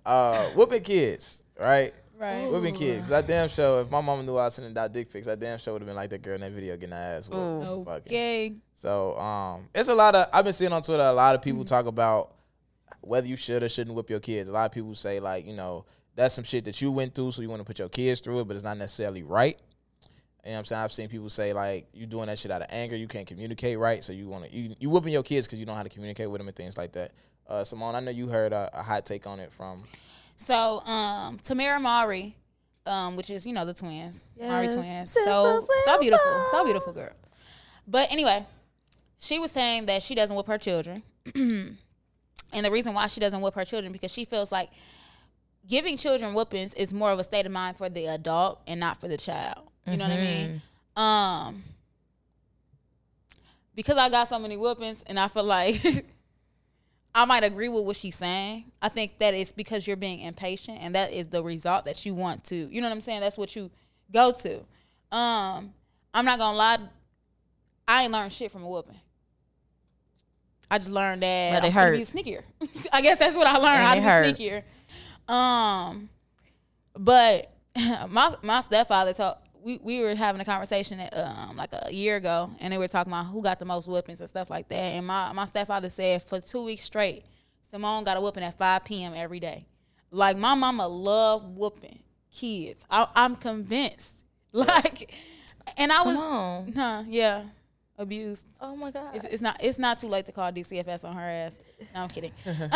Uh, 0.05 0.45
whooping 0.50 0.84
kids, 0.84 1.41
right? 1.60 1.93
right. 2.19 2.50
Whooping 2.51 2.75
kids. 2.75 3.07
That 3.10 3.25
damn 3.27 3.50
show. 3.50 3.79
If 3.81 3.89
my 3.89 4.01
mama 4.01 4.24
knew 4.24 4.36
I 4.38 4.45
was 4.45 4.55
sending 4.55 4.77
out 4.77 4.91
dick 4.93 5.12
pics, 5.12 5.25
that 5.27 5.39
damn 5.39 5.57
show 5.57 5.74
would 5.74 5.81
have 5.81 5.88
been 5.88 5.95
like 5.95 6.10
that 6.12 6.22
girl 6.22 6.36
in 6.36 6.41
that 6.41 6.51
video 6.51 6.75
getting 6.77 6.93
her 6.95 7.15
ass 7.17 7.27
whooped. 7.29 7.86
Fucking. 7.88 8.01
Okay. 8.07 8.53
So 8.75 9.17
um, 9.17 9.67
it's 9.74 9.89
a 9.89 9.95
lot 9.95 10.15
of 10.15 10.27
I've 10.34 10.43
been 10.43 10.53
seeing 10.53 10.72
on 10.74 10.81
Twitter 10.84 11.03
a 11.03 11.13
lot 11.13 11.36
of 11.36 11.41
people 11.41 11.62
Mm-hmm. 11.62 11.67
talk 11.69 11.86
about 11.88 12.34
whether 13.01 13.27
you 13.27 13.36
should 13.36 13.63
or 13.63 13.69
shouldn't 13.69 13.95
whip 13.95 14.10
your 14.10 14.19
kids. 14.19 14.50
A 14.50 14.51
lot 14.51 14.65
of 14.65 14.72
people 14.72 14.93
say 14.95 15.19
like 15.19 15.45
you 15.48 15.53
know 15.55 15.86
that's 16.15 16.34
some 16.36 16.43
shit 16.43 16.65
that 16.65 16.81
you 16.81 16.91
went 16.91 17.15
through, 17.15 17.31
so 17.31 17.41
you 17.41 17.50
want 17.50 17.62
to 17.62 17.65
put 17.65 17.79
your 17.79 17.89
kids 17.89 18.19
through 18.19 18.39
it, 18.41 18.48
but 18.48 18.55
it's 18.55 18.63
not 18.63 18.77
necessarily 18.77 19.24
right. 19.24 19.60
You 20.46 20.52
know 20.52 20.58
what 20.58 20.60
I'm 20.60 20.66
saying? 20.66 20.82
I've 20.84 20.92
seen 20.92 21.10
people 21.10 21.30
say 21.30 21.54
like 21.54 21.88
you 21.92 22.06
doing 22.06 22.28
that 22.28 22.38
shit 22.38 22.52
out 22.52 22.62
of 22.62 22.68
anger, 22.70 22.96
you 22.96 23.08
can't 23.08 23.25
communicate 23.25 23.80
right, 23.80 24.04
so 24.04 24.14
you 24.14 24.28
want 24.28 24.46
to 24.46 24.56
you, 24.56 24.75
you 24.80 24.92
whipping 24.92 25.12
your 25.12 25.24
kids 25.24 25.48
because 25.48 25.60
you 25.60 25.66
don't 25.66 25.74
know 25.74 25.78
how 25.78 25.84
to 25.84 25.90
communicate 25.90 26.30
with 26.30 26.40
them 26.40 26.48
and 26.48 26.56
things 26.56 26.78
like 26.78 26.92
that. 26.92 27.14
Uh, 27.48 27.64
Simone, 27.64 27.96
I 27.96 28.00
know 28.00 28.12
you 28.12 28.28
heard 28.28 28.54
a, 28.54 28.70
a 28.74 28.84
hot 28.84 29.08
take 29.08 29.25
on 29.25 29.40
it 29.40 29.52
from 29.52 29.84
So, 30.38 30.82
um, 30.86 31.40
Tamera 31.40 31.82
Mowry, 31.82 32.36
um, 32.86 33.16
which 33.16 33.32
is 33.32 33.48
you 33.48 33.54
know 33.54 33.66
the 33.66 33.74
twins, 33.74 34.25
Mowry 34.40 34.68
twins. 34.68 35.12
Sisters 35.12 35.25
So 35.25 35.68
so 35.86 35.96
in 35.96 36.02
beautiful, 36.02 36.46
so 36.52 36.64
beautiful 36.64 36.94
girl. 36.94 37.14
But 37.88 38.12
anyway, 38.12 38.46
she 39.18 39.40
was 39.40 39.52
saying 39.52 39.88
that 39.88 40.04
she 40.04 40.14
doesn't 40.14 40.36
whip 40.36 40.46
her 40.46 40.60
children, 40.60 41.02
and 41.36 41.78
the 42.54 42.72
reason 42.72 42.94
why 42.94 43.08
she 43.08 43.20
doesn't 43.20 43.42
whip 43.42 43.56
her 43.56 43.66
children 43.66 43.92
because 43.92 44.12
she 44.12 44.25
feels 44.25 44.52
like 44.52 44.70
giving 45.68 45.98
children 45.98 46.36
whoopings 46.36 46.75
is 46.75 46.94
more 46.94 47.12
of 47.12 47.18
a 47.18 47.24
state 47.24 47.48
of 47.48 47.52
mind 47.52 47.78
for 47.78 47.90
the 47.90 48.06
adult 48.06 48.62
and 48.68 48.80
not 48.80 49.02
for 49.02 49.08
the 49.08 49.18
child. 49.18 49.68
You 49.88 49.98
know 49.98 50.06
what 50.06 50.13
I 50.13 50.18
mean? 50.18 50.62
Um, 50.96 51.63
because 53.75 53.98
I 53.98 54.10
got 54.10 54.27
so 54.27 54.39
many 54.39 54.58
whoopings, 54.58 55.04
and 55.08 55.20
I 55.20 55.27
feel 55.27 55.44
like. 55.44 55.82
I 57.18 57.24
might 57.24 57.46
agree 57.46 57.70
with 57.70 57.86
what 57.86 57.96
she's 57.96 58.18
saying. 58.18 58.65
I 58.82 58.89
think 58.89 59.20
that 59.20 59.34
it's 59.34 59.54
because 59.54 59.88
you're 59.88 59.96
being 59.96 60.20
impatient 60.20 60.80
and 60.82 60.94
that 60.96 61.13
is 61.13 61.30
the 61.30 61.42
result 61.42 61.86
that 61.86 62.06
you 62.06 62.13
want 62.13 62.44
to. 62.46 62.56
You 62.56 62.82
know 62.82 62.89
what 62.89 62.94
I'm 62.94 63.00
saying? 63.00 63.22
That's 63.22 63.38
what 63.38 63.56
you 63.56 63.72
go 64.12 64.34
to. 64.34 64.58
Um, 65.15 65.74
I'm 66.13 66.25
not 66.25 66.39
gonna 66.39 66.58
lie, 66.58 66.77
I 67.88 68.04
ain't 68.04 68.12
learned 68.12 68.34
shit 68.34 68.51
from 68.51 68.63
a 68.63 68.70
whooping. 68.70 69.00
I 70.70 70.77
just 70.77 70.89
learned 70.89 71.24
that 71.24 71.62
But 71.62 71.63
it 71.63 71.74
I'm 71.74 71.74
gonna 71.74 71.98
be 71.98 72.04
sneakier. 72.04 72.42
I 72.92 73.01
guess 73.01 73.20
that's 73.20 73.38
what 73.38 73.48
I 73.48 73.58
learned, 73.60 73.84
how 73.84 73.96
to 73.96 74.01
hurt. 74.01 74.38
be 74.38 74.44
sneakier. 75.30 75.34
Um 75.34 76.10
but 76.98 77.50
my 78.10 78.34
my 78.44 78.60
stepfather 78.60 79.13
told 79.13 79.36
we, 79.65 79.79
we 79.81 80.01
were 80.01 80.13
having 80.13 80.39
a 80.39 80.45
conversation 80.45 81.01
um 81.12 81.57
like 81.57 81.72
a 81.74 81.91
year 81.91 82.17
ago 82.17 82.51
and 82.60 82.72
they 82.72 82.77
were 82.77 82.88
talking 82.88 83.12
about 83.12 83.25
who 83.25 83.41
got 83.41 83.57
the 83.57 83.65
most 83.65 83.88
whippings 83.88 84.19
and 84.19 84.29
stuff 84.29 84.50
like 84.51 84.69
that. 84.69 84.75
And 84.75 85.07
my, 85.07 85.34
my 85.34 85.45
stepfather 85.45 85.89
said 85.89 86.24
for 86.24 86.39
two 86.39 86.63
weeks 86.63 86.84
straight, 86.84 87.25
Simone 87.63 88.03
got 88.03 88.15
a 88.15 88.22
whooping 88.22 88.43
at 88.43 88.55
five 88.57 88.86
PM 88.86 89.13
every 89.15 89.39
day. 89.39 89.65
Like 90.12 90.38
my 90.38 90.53
mama 90.53 90.88
loved 90.88 91.57
whooping 91.57 92.00
kids. 92.31 92.86
I, 92.89 93.07
I'm 93.15 93.36
convinced. 93.36 94.22
Like 94.55 95.13
and 95.77 95.91
I 95.91 96.03
was 96.03 96.17
on. 96.17 96.72
Huh, 96.72 97.03
yeah. 97.10 97.43
abused. 97.98 98.45
Oh 98.62 98.74
my 98.77 98.89
god. 98.89 99.17
If 99.17 99.25
it's 99.25 99.41
not 99.41 99.57
it's 99.62 99.77
not 99.77 99.98
too 99.98 100.07
late 100.07 100.25
to 100.27 100.31
call 100.31 100.50
DCFS 100.50 101.03
on 101.03 101.13
her 101.13 101.27
ass. 101.27 101.62
No, 101.93 102.03
I'm 102.03 102.07
kidding. 102.07 102.31
no, 102.45 102.69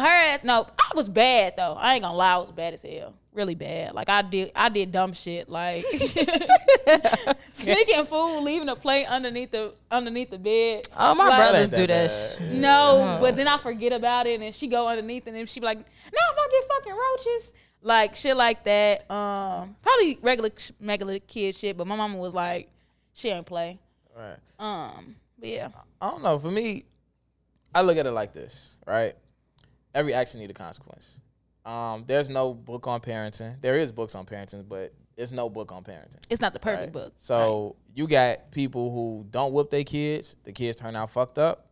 her 0.00 0.06
ass. 0.06 0.42
No, 0.42 0.66
I 0.76 0.90
was 0.96 1.08
bad 1.08 1.54
though. 1.56 1.74
I 1.74 1.94
ain't 1.94 2.02
gonna 2.02 2.16
lie, 2.16 2.34
I 2.34 2.38
was 2.38 2.50
bad 2.50 2.74
as 2.74 2.82
hell. 2.82 3.14
Really 3.36 3.54
bad. 3.54 3.94
Like 3.94 4.08
I 4.08 4.22
did, 4.22 4.50
I 4.56 4.68
did 4.70 4.90
dumb 4.90 5.12
shit. 5.12 5.48
Like 5.48 5.84
sneaking 7.52 8.06
food, 8.06 8.40
leaving 8.40 8.68
a 8.68 8.76
plate 8.76 9.04
underneath 9.06 9.50
the 9.50 9.74
underneath 9.90 10.30
the 10.30 10.38
bed. 10.38 10.88
oh 10.96 11.14
my 11.14 11.28
Like- 11.28 11.36
brothers 11.50 11.70
do 11.70 11.76
ain't 11.76 11.88
that. 11.88 12.08
that 12.08 12.38
shit. 12.40 12.52
No, 12.52 13.18
but 13.20 13.36
then 13.36 13.46
I 13.46 13.58
forget 13.58 13.92
about 13.92 14.26
it, 14.26 14.40
and 14.40 14.54
she 14.54 14.66
go 14.68 14.88
underneath, 14.88 15.26
and 15.26 15.36
then 15.36 15.46
she 15.46 15.60
be 15.60 15.66
like, 15.66 15.78
"No, 15.78 15.84
if 15.84 16.38
I 16.38 16.48
get 16.50 16.68
fucking 16.68 16.92
roaches." 16.94 17.52
Like 17.82 18.16
shit 18.16 18.36
like 18.36 18.64
that. 18.64 19.08
Um, 19.10 19.76
probably 19.82 20.18
regular 20.22 20.50
regular 20.80 21.18
kid 21.20 21.54
shit. 21.54 21.76
But 21.76 21.86
my 21.86 21.94
mama 21.94 22.16
was 22.18 22.34
like, 22.34 22.68
she 23.14 23.28
ain't 23.28 23.46
play. 23.46 23.78
Right. 24.16 24.38
Um, 24.58 25.14
but 25.38 25.48
yeah. 25.48 25.68
I 26.00 26.10
don't 26.10 26.22
know. 26.22 26.38
For 26.38 26.50
me, 26.50 26.84
I 27.74 27.82
look 27.82 27.96
at 27.98 28.06
it 28.06 28.10
like 28.12 28.32
this, 28.32 28.76
right? 28.86 29.14
Every 29.94 30.14
action 30.14 30.40
need 30.40 30.50
a 30.50 30.54
consequence. 30.54 31.18
Um, 31.66 32.04
there's 32.06 32.30
no 32.30 32.54
book 32.54 32.86
on 32.86 33.00
parenting. 33.00 33.60
There 33.60 33.76
is 33.78 33.90
books 33.92 34.14
on 34.14 34.24
parenting, 34.24 34.68
but 34.68 34.94
there's 35.16 35.32
no 35.32 35.48
book 35.50 35.72
on 35.72 35.82
parenting. 35.82 36.18
It's 36.30 36.40
not 36.40 36.52
the 36.52 36.60
perfect 36.60 36.80
right? 36.84 36.92
book. 36.92 37.12
So 37.16 37.76
you 37.94 38.06
got 38.06 38.50
people 38.52 38.90
who 38.90 39.26
don't 39.30 39.52
whip 39.52 39.68
their 39.70 39.82
kids. 39.84 40.36
The 40.44 40.52
kids 40.52 40.76
turn 40.76 40.94
out 40.94 41.10
fucked 41.10 41.38
up. 41.38 41.66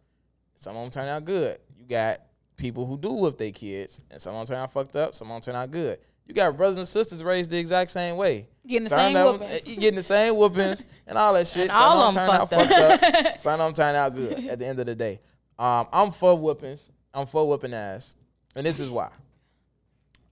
Some 0.56 0.76
of 0.76 0.82
them 0.82 0.90
turn 0.90 1.08
out 1.08 1.24
good. 1.24 1.58
You 1.78 1.86
got 1.86 2.18
people 2.56 2.86
who 2.86 2.98
do 2.98 3.12
whip 3.12 3.38
their 3.38 3.50
kids, 3.52 4.00
and 4.10 4.20
some 4.20 4.34
of 4.34 4.46
them 4.46 4.54
turn 4.56 4.62
out 4.62 4.72
fucked 4.72 4.96
up. 4.96 5.14
Some 5.14 5.28
of 5.30 5.34
them 5.34 5.42
turn 5.42 5.54
out 5.60 5.70
good. 5.70 5.98
You 6.26 6.34
got 6.34 6.56
brothers 6.56 6.78
and 6.78 6.88
sisters 6.88 7.22
raised 7.22 7.50
the 7.50 7.58
exact 7.58 7.90
same 7.90 8.16
way. 8.16 8.48
Getting 8.66 8.84
the 8.84 8.88
Some 8.90 8.98
same 8.98 9.12
them- 9.14 9.26
whoopings. 9.40 9.66
you 9.68 9.76
getting 9.76 9.96
the 9.96 10.02
same 10.02 10.34
whoopings 10.38 10.86
and 11.06 11.18
all 11.18 11.34
that 11.34 11.46
shit. 11.46 11.64
And 11.64 11.72
Some 11.72 11.82
all 11.82 12.00
of 12.08 12.14
them 12.14 12.22
'em 12.22 12.28
turn 12.30 12.40
out 12.40 12.50
fucked 12.50 12.68
fucked 13.00 13.26
up. 13.26 13.36
Some 13.38 13.60
of 13.60 13.66
them 13.66 13.74
turn 13.74 13.94
out 13.94 14.14
good 14.16 14.46
at 14.48 14.58
the 14.58 14.66
end 14.66 14.80
of 14.80 14.86
the 14.86 14.94
day. 14.94 15.20
Um, 15.58 15.86
I'm 15.92 16.10
for 16.10 16.34
whoopings. 16.36 16.90
I'm 17.12 17.26
for 17.26 17.46
whooping 17.46 17.74
ass, 17.74 18.14
and 18.56 18.64
this 18.66 18.80
is 18.80 18.90
why. 18.90 19.10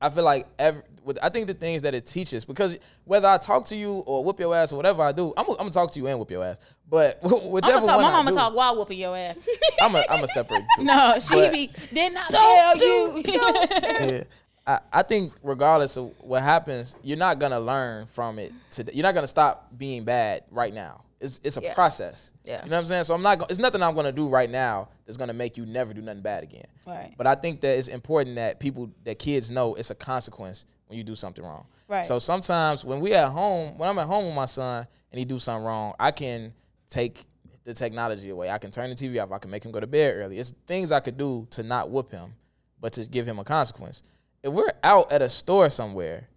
I 0.02 0.10
feel 0.10 0.24
like 0.24 0.46
every, 0.58 0.82
with, 1.04 1.18
I 1.22 1.28
think 1.30 1.46
the 1.46 1.54
things 1.54 1.82
that 1.82 1.94
it 1.94 2.06
teaches 2.06 2.44
because 2.44 2.78
whether 3.04 3.26
I 3.28 3.38
talk 3.38 3.64
to 3.66 3.76
you 3.76 3.94
or 4.06 4.22
whoop 4.24 4.38
your 4.38 4.54
ass 4.54 4.72
or 4.72 4.76
whatever 4.76 5.02
I 5.02 5.12
do, 5.12 5.32
I'm, 5.36 5.46
gonna- 5.46 5.70
talk 5.70 5.90
to 5.92 5.98
you 6.00 6.06
and 6.08 6.18
whoop 6.18 6.30
your 6.30 6.44
ass. 6.44 6.58
But 6.88 7.18
whichever 7.22 7.78
I'm 7.78 7.86
talk, 7.86 7.96
one 7.96 8.04
my 8.04 8.10
mama 8.12 8.30
do, 8.30 8.36
talk 8.36 8.54
while 8.54 8.76
whooping 8.76 8.98
your 8.98 9.16
ass. 9.16 9.46
I'm 9.80 9.94
a, 9.94 10.04
I'm 10.10 10.22
a 10.22 10.28
separate 10.28 10.62
the 10.62 10.68
two. 10.78 10.84
no, 10.84 11.14
she 11.18 11.34
But- 11.36 11.52
be 11.52 11.70
did 11.92 12.12
not 12.12 12.30
tell 12.30 12.76
you. 12.76 13.22
yeah. 13.26 14.22
I, 14.66 14.78
I 14.92 15.02
think 15.02 15.32
regardless 15.42 15.96
of 15.96 16.12
what 16.20 16.42
happens, 16.42 16.94
you're 17.02 17.18
not 17.18 17.38
gonna 17.40 17.58
learn 17.60 18.06
from 18.06 18.38
it. 18.38 18.52
Today. 18.70 18.92
You're 18.94 19.02
not 19.02 19.14
gonna 19.14 19.26
stop 19.26 19.70
being 19.76 20.04
bad 20.04 20.44
right 20.50 20.72
now. 20.72 21.02
It's 21.22 21.40
it's 21.44 21.56
a 21.56 21.62
Yeah. 21.62 21.74
process. 21.74 22.32
Yeah. 22.44 22.62
You 22.64 22.70
know 22.70 22.76
what 22.76 22.80
I'm 22.80 22.86
saying? 22.86 23.04
So 23.04 23.14
I'm 23.14 23.22
not. 23.22 23.38
go- 23.38 23.46
It's 23.48 23.58
nothing 23.58 23.82
I'm 23.82 23.94
gonna 23.94 24.12
do 24.12 24.28
right 24.28 24.50
now 24.50 24.88
that's 25.06 25.16
gonna 25.16 25.32
make 25.32 25.56
you 25.56 25.64
never 25.64 25.94
do 25.94 26.02
nothing 26.02 26.20
bad 26.22 26.42
again. 26.42 26.66
Right. 26.86 27.14
But 27.16 27.26
I 27.26 27.34
think 27.36 27.60
that 27.62 27.78
it's 27.78 27.88
important 27.88 28.36
that 28.36 28.58
people, 28.60 28.90
that 29.04 29.18
kids 29.18 29.50
know 29.50 29.74
it's 29.74 29.90
a 29.90 29.94
consequence 29.94 30.66
when 30.88 30.98
you 30.98 31.04
do 31.04 31.14
something 31.14 31.44
wrong. 31.44 31.66
Right. 31.88 32.04
So 32.04 32.18
sometimes 32.18 32.84
when 32.84 33.00
we 33.00 33.14
at 33.14 33.28
home, 33.30 33.78
when 33.78 33.88
I'm 33.88 33.98
at 33.98 34.06
home 34.06 34.26
with 34.26 34.34
my 34.34 34.46
son 34.46 34.86
and 35.12 35.18
he 35.18 35.24
do 35.24 35.38
something 35.38 35.64
wrong, 35.64 35.94
I 36.00 36.10
can 36.10 36.52
take 36.88 37.24
the 37.64 37.72
technology 37.72 38.28
away. 38.30 38.50
I 38.50 38.58
can 38.58 38.70
turn 38.72 38.90
the 38.90 38.96
TV 38.96 39.22
off. 39.22 39.30
I 39.30 39.38
can 39.38 39.50
make 39.50 39.64
him 39.64 39.70
go 39.70 39.78
to 39.80 39.86
bed 39.86 40.16
early. 40.16 40.38
It's 40.38 40.52
things 40.66 40.90
I 40.90 40.98
could 41.00 41.16
do 41.16 41.46
to 41.50 41.62
not 41.62 41.90
whoop 41.90 42.10
him, 42.10 42.34
but 42.80 42.92
to 42.94 43.04
give 43.06 43.24
him 43.26 43.38
a 43.38 43.44
consequence. 43.44 44.02
If 44.42 44.52
we're 44.52 44.72
out 44.82 45.12
at 45.12 45.22
a 45.22 45.28
store 45.28 45.70
somewhere, 45.70 46.28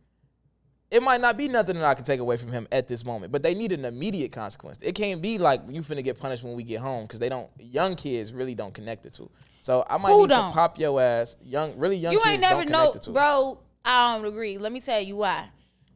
it 0.96 1.04
might 1.04 1.20
not 1.20 1.36
be 1.36 1.50
nothing 1.50 1.76
that 1.76 1.84
I 1.84 1.94
can 1.94 2.06
take 2.06 2.22
away 2.22 2.38
from 2.38 2.54
him 2.54 2.70
at 2.72 2.88
this 2.88 3.04
moment, 3.04 3.34
but 3.34 3.44
they 3.44 3.54
need 3.54 3.74
an 3.74 3.84
immediate 3.84 4.32
consequence. 4.32 4.78
It 4.82 4.96
can't 4.96 5.22
be 5.22 5.38
like 5.38 5.60
you 5.68 5.82
finna 5.82 6.02
get 6.02 6.18
punished 6.18 6.46
when 6.46 6.56
we 6.56 6.64
get 6.64 6.80
home 6.80 7.04
because 7.04 7.20
they 7.20 7.28
don't. 7.28 7.50
Young 7.60 7.96
kids 7.98 8.32
really 8.34 8.56
don't 8.56 8.74
connect 8.74 9.04
the 9.04 9.10
two. 9.10 9.30
So 9.60 9.86
I 9.90 9.98
might 9.98 10.14
Who 10.14 10.22
need 10.22 10.30
don't? 10.30 10.52
to 10.52 10.54
pop 10.54 10.80
your 10.80 11.02
ass. 11.02 11.36
Young, 11.44 11.78
really 11.78 11.98
young 11.98 12.14
You 12.14 12.20
kids 12.20 12.32
ain't 12.32 12.42
never 12.42 12.62
don't 12.64 12.72
know, 12.72 12.78
connect 12.78 12.94
the 12.94 13.00
two. 13.02 13.12
bro. 13.12 13.60
I 13.84 14.16
don't 14.16 14.26
agree. 14.26 14.58
Let 14.58 14.72
me 14.72 14.80
tell 14.80 15.02
you 15.02 15.18
why. 15.18 15.50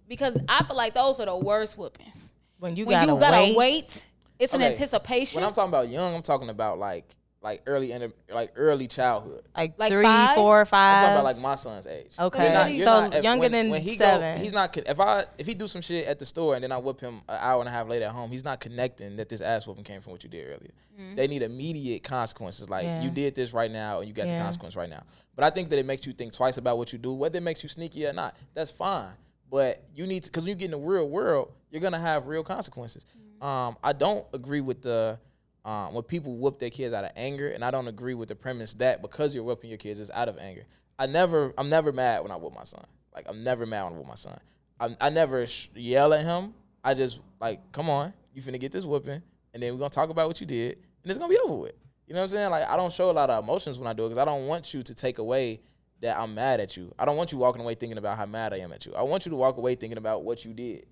Because 0.09 0.37
I 0.49 0.63
feel 0.65 0.75
like 0.75 0.93
those 0.93 1.21
are 1.21 1.27
the 1.27 1.37
worst 1.37 1.77
whoopings. 1.77 2.33
When 2.59 2.75
you 2.75 2.85
when 2.85 2.99
gotta, 2.99 3.13
you 3.13 3.19
gotta 3.19 3.37
wait. 3.37 3.55
wait, 3.55 4.05
it's 4.37 4.53
an 4.53 4.61
anticipation. 4.61 5.39
When 5.39 5.47
I'm 5.47 5.53
talking 5.53 5.69
about 5.69 5.87
young, 5.87 6.13
I'm 6.13 6.23
talking 6.23 6.49
about 6.49 6.77
like 6.77 7.05
like 7.41 7.61
early 7.67 7.93
in 7.93 8.11
like 8.33 8.51
early 8.57 8.87
childhood. 8.87 9.43
like, 9.55 9.79
Like 9.79 9.91
three, 9.93 10.03
five? 10.03 10.35
four, 10.35 10.59
I'm 10.59 10.65
talking 10.65 11.11
about 11.13 11.23
like 11.23 11.37
my 11.37 11.55
son's 11.55 11.87
age. 11.87 12.13
Okay. 12.19 12.43
You're 12.43 12.53
not- 12.53 12.65
So 12.67 12.71
you're 12.73 12.85
not- 12.85 13.13
if- 13.15 13.23
younger 13.23 13.41
when- 13.43 13.51
than 13.53 13.69
when 13.69 13.81
he 13.81 13.95
seven. 13.95 14.37
Go, 14.37 14.43
he's 14.43 14.51
not. 14.51 14.73
con- 14.73 14.83
If 14.85 14.99
I 14.99 15.25
if 15.37 15.47
he 15.47 15.53
do 15.53 15.65
some 15.67 15.81
shit 15.81 16.05
at 16.05 16.19
the 16.19 16.25
store 16.25 16.55
and 16.55 16.63
then 16.63 16.71
I 16.73 16.77
whip 16.77 16.99
him 16.99 17.21
an 17.29 17.37
hour 17.39 17.61
and 17.61 17.69
a 17.69 17.71
half 17.71 17.87
later 17.87 18.05
at 18.05 18.11
home, 18.11 18.29
he's 18.29 18.43
not 18.43 18.59
connecting 18.59 19.15
that 19.15 19.29
this 19.29 19.39
ass 19.41 19.65
whooping 19.65 19.85
came 19.85 20.01
from 20.01 20.11
what 20.11 20.23
you 20.23 20.29
did 20.29 20.45
earlier. 20.47 20.71
They 21.15 21.27
need 21.27 21.43
immediate 21.43 22.03
consequences. 22.03 22.69
Like 22.69 22.83
Yeah. 22.83 23.01
you 23.01 23.09
did 23.09 23.33
this 23.35 23.53
right 23.53 23.71
now 23.71 23.99
and 23.99 24.07
you 24.09 24.13
got 24.13 24.27
the 24.27 24.37
consequence 24.37 24.75
right 24.75 24.89
now. 24.89 25.03
But 25.33 25.45
I 25.45 25.49
think 25.49 25.69
that 25.69 25.79
it 25.79 25.85
makes 25.85 26.05
you 26.05 26.11
think 26.11 26.33
twice 26.33 26.57
about 26.57 26.77
what 26.77 26.91
you 26.91 26.99
do, 26.99 27.13
whether 27.13 27.37
it 27.37 27.41
makes 27.43 27.63
you 27.63 27.69
sneaky 27.69 28.05
or 28.05 28.11
not. 28.11 28.35
That's 28.53 28.69
fine. 28.71 29.13
But 29.49 29.81
you 29.95 30.05
need 30.05 30.23
to 30.25 30.29
because 30.29 30.43
when 30.43 30.49
you 30.49 30.55
get 30.55 30.65
in 30.65 30.71
the 30.71 30.77
real 30.77 31.07
world, 31.07 31.53
you're 31.71 31.81
gonna 31.81 31.99
have 31.99 32.27
real 32.27 32.43
consequences. 32.43 33.05
Um, 33.41 33.77
I 33.81 33.93
don't 33.93 34.25
agree 34.33 34.59
with 34.59 34.81
the 34.81 35.17
um, 35.65 35.93
when 35.93 36.03
people 36.03 36.37
whoop 36.37 36.59
their 36.59 36.69
kids 36.69 36.93
out 36.93 37.03
of 37.03 37.11
anger, 37.15 37.49
and 37.49 37.63
I 37.63 37.71
don't 37.71 37.87
agree 37.87 38.13
with 38.13 38.29
the 38.29 38.35
premise 38.35 38.73
that 38.75 39.01
because 39.01 39.35
you're 39.35 39.43
whooping 39.43 39.69
your 39.69 39.77
kids 39.77 39.99
is 39.99 40.09
out 40.11 40.29
of 40.29 40.37
anger. 40.37 40.65
I 40.97 41.05
never, 41.05 41.53
I'm 41.57 41.69
never 41.69 41.91
mad 41.91 42.23
when 42.23 42.31
I 42.31 42.35
whoop 42.35 42.53
my 42.53 42.63
son. 42.63 42.83
Like 43.13 43.25
I'm 43.27 43.43
never 43.43 43.65
mad 43.65 43.83
when 43.83 43.93
I 43.93 43.95
whoop 43.97 44.07
my 44.07 44.15
son. 44.15 44.39
I, 44.79 44.95
I 45.01 45.09
never 45.09 45.45
sh- 45.45 45.69
yell 45.75 46.13
at 46.13 46.23
him. 46.23 46.53
I 46.83 46.93
just 46.93 47.19
like, 47.41 47.59
come 47.71 47.89
on, 47.89 48.13
you 48.33 48.41
finna 48.41 48.59
get 48.59 48.71
this 48.71 48.85
whooping, 48.85 49.21
and 49.53 49.63
then 49.63 49.73
we're 49.73 49.79
gonna 49.79 49.89
talk 49.89 50.09
about 50.09 50.27
what 50.27 50.39
you 50.39 50.47
did, 50.47 50.77
and 51.03 51.09
it's 51.09 51.17
gonna 51.17 51.29
be 51.33 51.39
over 51.39 51.55
with. 51.55 51.73
You 52.07 52.13
know 52.15 52.21
what 52.21 52.25
I'm 52.25 52.29
saying? 52.29 52.49
Like 52.51 52.67
I 52.67 52.77
don't 52.77 52.91
show 52.91 53.11
a 53.11 53.13
lot 53.13 53.29
of 53.29 53.43
emotions 53.43 53.77
when 53.77 53.87
I 53.87 53.93
do 53.93 54.05
it 54.05 54.09
because 54.09 54.21
I 54.21 54.25
don't 54.25 54.47
want 54.47 54.73
you 54.73 54.81
to 54.81 54.95
take 54.95 55.19
away 55.19 55.59
that 56.01 56.17
I'm 56.17 56.33
mad 56.33 56.59
at 56.59 56.77
you. 56.77 56.93
I 56.97 57.05
don't 57.05 57.17
want 57.17 57.31
you 57.31 57.37
walking 57.37 57.61
away 57.61 57.75
thinking 57.75 57.97
about 57.97 58.17
how 58.17 58.25
mad 58.25 58.53
I 58.53 58.57
am 58.57 58.71
at 58.71 58.85
you. 58.85 58.93
I 58.95 59.03
want 59.03 59.25
you 59.25 59.29
to 59.31 59.35
walk 59.35 59.57
away 59.57 59.75
thinking 59.75 59.97
about 59.97 60.23
what 60.23 60.45
you 60.45 60.53
did. 60.53 60.85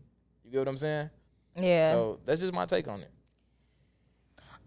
You 0.43 0.51
get 0.51 0.59
what 0.59 0.67
I'm 0.67 0.77
saying? 0.77 1.09
yeah. 1.55 1.91
So 1.91 2.19
that's 2.25 2.41
just 2.41 2.53
my 2.53 2.65
take 2.65 2.87
on 2.87 3.01
it. 3.01 3.09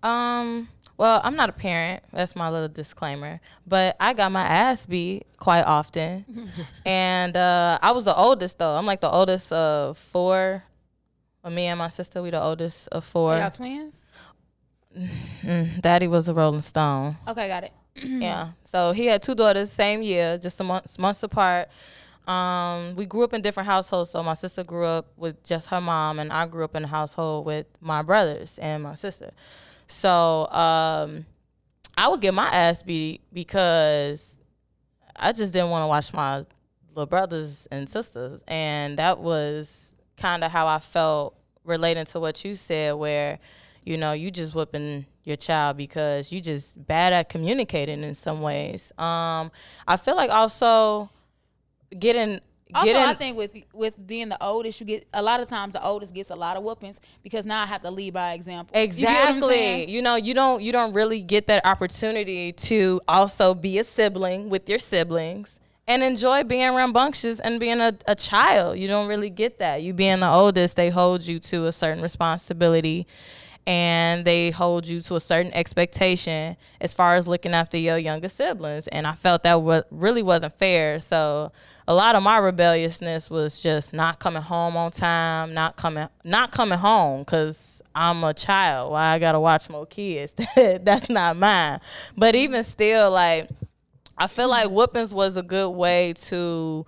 Um, 0.02 0.68
well, 0.96 1.20
I'm 1.24 1.34
not 1.34 1.48
a 1.48 1.52
parent. 1.52 2.02
That's 2.12 2.36
my 2.36 2.50
little 2.50 2.68
disclaimer. 2.68 3.40
But 3.66 3.96
I 3.98 4.12
got 4.12 4.30
my 4.32 4.42
ass 4.42 4.84
beat 4.86 5.26
quite 5.38 5.62
often. 5.62 6.24
and 6.84 7.36
uh, 7.36 7.78
I 7.80 7.92
was 7.92 8.04
the 8.04 8.14
oldest 8.14 8.58
though. 8.58 8.76
I'm 8.76 8.86
like 8.86 9.00
the 9.00 9.10
oldest 9.10 9.52
of 9.52 9.96
four. 9.96 10.64
Uh, 11.42 11.50
Me 11.50 11.66
and 11.66 11.78
my 11.78 11.88
sister, 11.88 12.20
we 12.22 12.30
the 12.30 12.42
oldest 12.42 12.88
of 12.88 13.04
four. 13.04 13.34
Y'all 13.36 13.50
twins? 13.50 14.04
Mm, 15.42 15.80
Daddy 15.80 16.06
was 16.06 16.28
a 16.28 16.34
Rolling 16.34 16.60
Stone. 16.60 17.16
Okay, 17.26 17.48
got 17.48 17.64
it. 17.64 17.72
yeah. 17.94 18.50
So 18.64 18.92
he 18.92 19.06
had 19.06 19.22
two 19.22 19.34
daughters, 19.34 19.70
same 19.70 20.02
year, 20.02 20.36
just 20.36 20.60
a 20.60 20.64
month, 20.64 20.98
months 20.98 21.22
apart. 21.22 21.68
Um, 22.26 22.94
we 22.94 23.06
grew 23.06 23.24
up 23.24 23.32
in 23.32 23.40
different 23.40 23.68
households. 23.68 24.10
So 24.10 24.22
my 24.22 24.34
sister 24.34 24.62
grew 24.64 24.84
up 24.84 25.12
with 25.16 25.42
just 25.44 25.68
her 25.68 25.80
mom, 25.80 26.18
and 26.18 26.32
I 26.32 26.46
grew 26.46 26.64
up 26.64 26.76
in 26.76 26.84
a 26.84 26.88
household 26.88 27.46
with 27.46 27.66
my 27.80 28.02
brothers 28.02 28.58
and 28.58 28.82
my 28.82 28.94
sister. 28.94 29.32
So 29.90 30.46
um, 30.50 31.26
I 31.96 32.08
would 32.08 32.20
get 32.20 32.32
my 32.32 32.46
ass 32.48 32.82
beat 32.82 33.22
because 33.32 34.40
I 35.16 35.32
just 35.32 35.52
didn't 35.52 35.70
want 35.70 35.82
to 35.82 35.88
watch 35.88 36.12
my 36.12 36.44
little 36.90 37.06
brothers 37.06 37.66
and 37.70 37.88
sisters, 37.88 38.42
and 38.46 38.98
that 38.98 39.18
was 39.18 39.94
kind 40.16 40.44
of 40.44 40.52
how 40.52 40.66
I 40.66 40.78
felt 40.78 41.36
relating 41.64 42.04
to 42.06 42.20
what 42.20 42.44
you 42.44 42.54
said, 42.54 42.94
where 42.94 43.38
you 43.84 43.96
know 43.96 44.12
you 44.12 44.30
just 44.30 44.54
whipping 44.54 45.06
your 45.24 45.36
child 45.36 45.76
because 45.76 46.32
you 46.32 46.40
just 46.40 46.86
bad 46.86 47.12
at 47.12 47.28
communicating 47.28 48.02
in 48.02 48.14
some 48.14 48.42
ways. 48.42 48.92
Um, 48.96 49.50
I 49.86 49.96
feel 49.96 50.16
like 50.16 50.30
also 50.30 51.10
getting 51.98 52.40
Also, 52.74 52.94
I 52.94 53.14
think 53.14 53.36
with 53.36 53.54
with 53.72 54.06
being 54.06 54.28
the 54.28 54.42
oldest, 54.42 54.80
you 54.80 54.86
get 54.86 55.06
a 55.12 55.22
lot 55.22 55.40
of 55.40 55.48
times 55.48 55.72
the 55.72 55.84
oldest 55.84 56.14
gets 56.14 56.30
a 56.30 56.36
lot 56.36 56.56
of 56.56 56.62
whoopings 56.62 57.00
because 57.22 57.46
now 57.46 57.62
I 57.62 57.66
have 57.66 57.82
to 57.82 57.90
lead 57.90 58.14
by 58.14 58.32
example. 58.34 58.78
You 58.78 58.86
get 58.86 59.04
what 59.04 59.14
I'm 59.28 59.36
Exactly. 59.36 59.54
saying? 59.54 59.88
You, 59.88 60.02
know, 60.02 60.16
you 60.16 60.34
don't 60.34 60.62
you 60.62 60.72
don't 60.72 60.92
really 60.92 61.20
get 61.22 61.46
that 61.48 61.64
opportunity 61.66 62.52
to 62.52 63.00
also 63.08 63.54
be 63.54 63.78
a 63.78 63.84
sibling 63.84 64.48
with 64.50 64.68
your 64.68 64.78
siblings 64.78 65.60
and 65.86 66.02
enjoy 66.02 66.44
being 66.44 66.74
rambunctious 66.74 67.40
and 67.40 67.58
being 67.58 67.80
a, 67.80 67.96
a 68.06 68.14
child. 68.14 68.78
You 68.78 68.86
don't 68.86 69.08
really 69.08 69.30
get 69.30 69.58
that. 69.58 69.82
You 69.82 69.92
being 69.92 70.20
the 70.20 70.30
oldest, 70.30 70.76
they 70.76 70.90
hold 70.90 71.26
you 71.26 71.40
to 71.40 71.66
a 71.66 71.72
certain 71.72 72.02
responsibility 72.02 73.06
and 73.66 74.24
they 74.24 74.50
hold 74.50 74.86
you 74.86 75.00
to 75.02 75.16
a 75.16 75.20
certain 75.20 75.52
expectation 75.52 76.56
as 76.80 76.92
far 76.92 77.14
as 77.14 77.28
looking 77.28 77.52
after 77.52 77.76
your 77.76 77.98
younger 77.98 78.28
siblings. 78.28 78.88
And 78.88 79.06
I 79.06 79.14
felt 79.14 79.42
that 79.42 79.62
wa- 79.62 79.82
really 79.90 80.22
wasn't 80.22 80.54
fair. 80.54 80.98
So 81.00 81.52
a 81.86 81.94
lot 81.94 82.16
of 82.16 82.22
my 82.22 82.38
rebelliousness 82.38 83.30
was 83.30 83.60
just 83.60 83.92
not 83.92 84.18
coming 84.18 84.42
home 84.42 84.76
on 84.76 84.90
time, 84.90 85.54
not 85.54 85.76
coming 85.76 86.08
not 86.24 86.52
coming 86.52 86.78
home 86.78 87.20
because 87.20 87.82
I'm 87.94 88.24
a 88.24 88.34
child. 88.34 88.92
Why 88.92 89.14
I 89.14 89.18
gotta 89.18 89.40
watch 89.40 89.68
more 89.68 89.86
kids? 89.86 90.34
That's 90.56 91.08
not 91.08 91.36
mine. 91.36 91.80
But 92.16 92.34
even 92.34 92.64
still, 92.64 93.10
like 93.10 93.48
I 94.16 94.26
feel 94.26 94.48
like 94.48 94.70
whoopings 94.70 95.14
was 95.14 95.36
a 95.36 95.42
good 95.42 95.70
way 95.70 96.12
to 96.14 96.86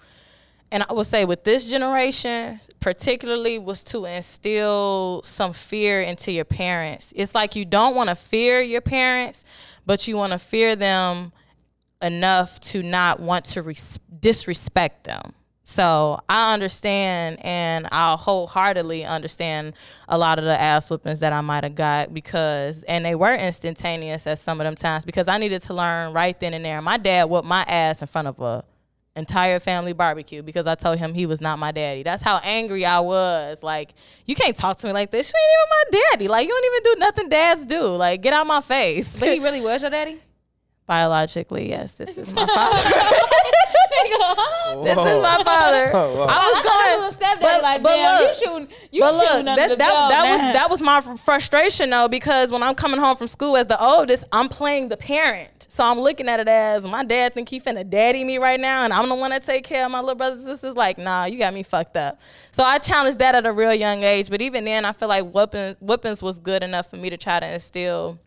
and 0.73 0.87
I 0.89 0.95
would 0.95 1.07
say 1.07 1.27
with 1.27 1.45
this 1.45 1.69
generation, 1.69 2.59
particularly, 2.81 3.59
was 3.59 3.83
to 3.85 4.07
instill 4.07 5.21
some 5.23 5.53
fear 5.53 6.01
into 6.01 6.33
your 6.33 6.47
parents. 6.47 7.13
It's 7.15 7.35
like 7.35 7.55
you 7.55 7.67
don't 7.67 7.95
want 7.95 8.09
to 8.09 8.17
fear 8.17 8.63
your 8.63 8.81
parents, 8.81 9.45
but 9.85 10.09
you 10.09 10.17
want 10.17 10.33
to 10.33 10.39
fear 10.39 10.75
them 10.75 11.33
enough 12.01 12.59
to 12.61 12.83
not 12.83 13.21
want 13.21 13.45
to 13.45 13.63
res- 13.63 14.01
disrespect 14.19 15.05
them. 15.05 15.35
So 15.65 16.21
I 16.27 16.55
understand 16.55 17.39
and 17.45 17.87
I'll 17.93 18.17
wholeheartedly 18.17 19.05
understand 19.05 19.75
a 20.09 20.17
lot 20.17 20.39
of 20.39 20.47
the 20.47 20.59
ass 20.59 20.89
whoopings 20.89 21.21
that 21.21 21.35
I 21.35 21.43
might 21.43 21.65
have 21.65 21.75
got 21.75 22.15
because, 22.15 22.83
and 22.85 23.05
they 23.05 23.15
were 23.15 23.35
instantaneous 23.35 24.27
at 24.27 24.39
some 24.39 24.59
of 24.59 24.65
them 24.65 24.75
times 24.75 25.05
because 25.05 25.29
I 25.29 25.37
needed 25.37 25.61
to 25.63 25.75
learn 25.75 26.15
right 26.15 26.39
then 26.41 26.55
and 26.55 26.65
there. 26.65 26.81
My 26.81 26.97
dad 26.97 27.25
whooped 27.25 27.47
my 27.47 27.63
ass 27.65 28.01
in 28.01 28.09
front 28.09 28.29
of 28.29 28.41
a 28.41 28.65
entire 29.15 29.61
family 29.61 29.93
barbecue 29.93 30.43
because 30.43 30.67
I 30.67 30.75
told 30.75 30.99
him 30.99 31.13
he 31.15 31.27
was 31.27 31.41
not 31.41 31.59
my 31.59 31.71
daddy. 31.71 32.03
That's 32.03 32.23
how 32.23 32.39
angry 32.43 32.85
I 32.87 33.01
was. 33.01 33.63
Like, 33.63 33.95
you 34.27 34.35
can't 34.35 34.57
talk 34.57 34.79
to 34.79 34.87
me 34.87 34.93
like 34.93 35.11
this. 35.11 35.33
You 35.33 35.39
ain't 35.39 35.51
even 35.59 35.69
my 35.71 36.09
daddy. 36.13 36.29
Like, 36.29 36.47
you 36.47 36.53
don't 36.53 36.65
even 36.65 36.83
do 36.95 37.01
nothing 37.01 37.29
dads 37.29 37.67
do. 37.67 37.83
Like, 37.85 38.23
get 38.23 38.33
out 38.33 38.47
my 38.47 38.61
face. 38.61 39.19
But 39.21 39.29
he 39.33 39.39
really 39.41 39.61
was 39.61 39.83
your 39.83 39.91
daddy. 39.91 40.21
Biologically, 40.87 41.69
yes, 41.69 41.95
this 41.95 42.17
is 42.19 42.35
my 42.35 42.45
father. 42.55 42.89
this 44.85 44.99
is 44.99 45.23
my 45.23 45.43
father. 45.45 45.89
Whoa. 45.91 46.27
I 46.29 46.51
was 46.51 46.57
I 46.57 46.63
going. 46.65 46.93
it 46.93 47.05
was 47.07 47.09
a 47.11 47.17
stepdaddy. 47.17 47.41
but- 47.43 47.63
like, 47.63 47.83
but 47.83 47.97
damn, 47.97 48.21
look, 48.23 48.29
you 48.41 48.47
shooting, 48.47 48.69
you 48.91 49.01
but 49.01 49.13
shooting 49.21 49.45
look, 49.47 49.59
under 49.59 49.69
that, 49.69 49.79
that, 49.79 50.09
that 50.09 50.31
was 50.33 50.41
that 50.55 50.71
was 50.71 50.83
my 50.83 51.01
fr- 51.01 51.15
frustration 51.17 51.91
though 51.91 52.09
because 52.09 52.51
when 52.51 52.63
I'm 52.63 52.75
coming 52.75 52.99
home 52.99 53.17
from 53.17 53.29
school 53.29 53.57
as 53.57 53.67
the 53.69 53.81
oldest, 53.83 54.25
I'm 54.33 54.49
playing 54.49 54.89
the 54.89 54.97
parent. 54.97 55.62
So 55.73 55.83
I'm 55.83 55.99
looking 55.99 56.29
at 56.29 56.39
it 56.39 56.49
as 56.49 56.87
my 56.87 57.03
dad 57.03 57.33
think 57.33 57.49
he 57.49 57.59
finna 57.59 57.89
daddy 57.89 58.25
me 58.25 58.37
right 58.37 58.61
now, 58.61 58.85
and 58.85 58.93
I'm 58.93 59.09
the 59.09 59.15
one 59.15 59.31
that 59.31 59.43
take 59.43 59.65
care 59.65 59.87
of 59.87 59.91
my 59.91 60.01
little 60.01 60.17
brothers 60.17 60.41
and 60.41 60.49
sisters. 60.49 60.77
Like, 60.77 60.99
nah, 60.99 61.25
you 61.25 61.39
got 61.39 61.55
me 61.55 61.63
fucked 61.63 61.97
up. 61.97 62.21
So 62.51 62.63
I 62.63 62.77
challenged 62.77 63.21
that 63.21 63.35
at 63.35 63.47
a 63.47 63.53
real 63.53 63.73
young 63.73 64.03
age. 64.03 64.29
But 64.29 64.43
even 64.43 64.67
then, 64.67 64.85
I 64.85 64.93
feel 64.93 65.09
like 65.09 65.25
whoopings, 65.25 65.79
whoopings 65.81 66.23
was 66.23 66.39
good 66.41 66.63
enough 66.63 66.91
for 66.91 66.97
me 66.97 67.09
to 67.09 67.17
try 67.17 67.41
to 67.41 67.51
instill 67.51 68.19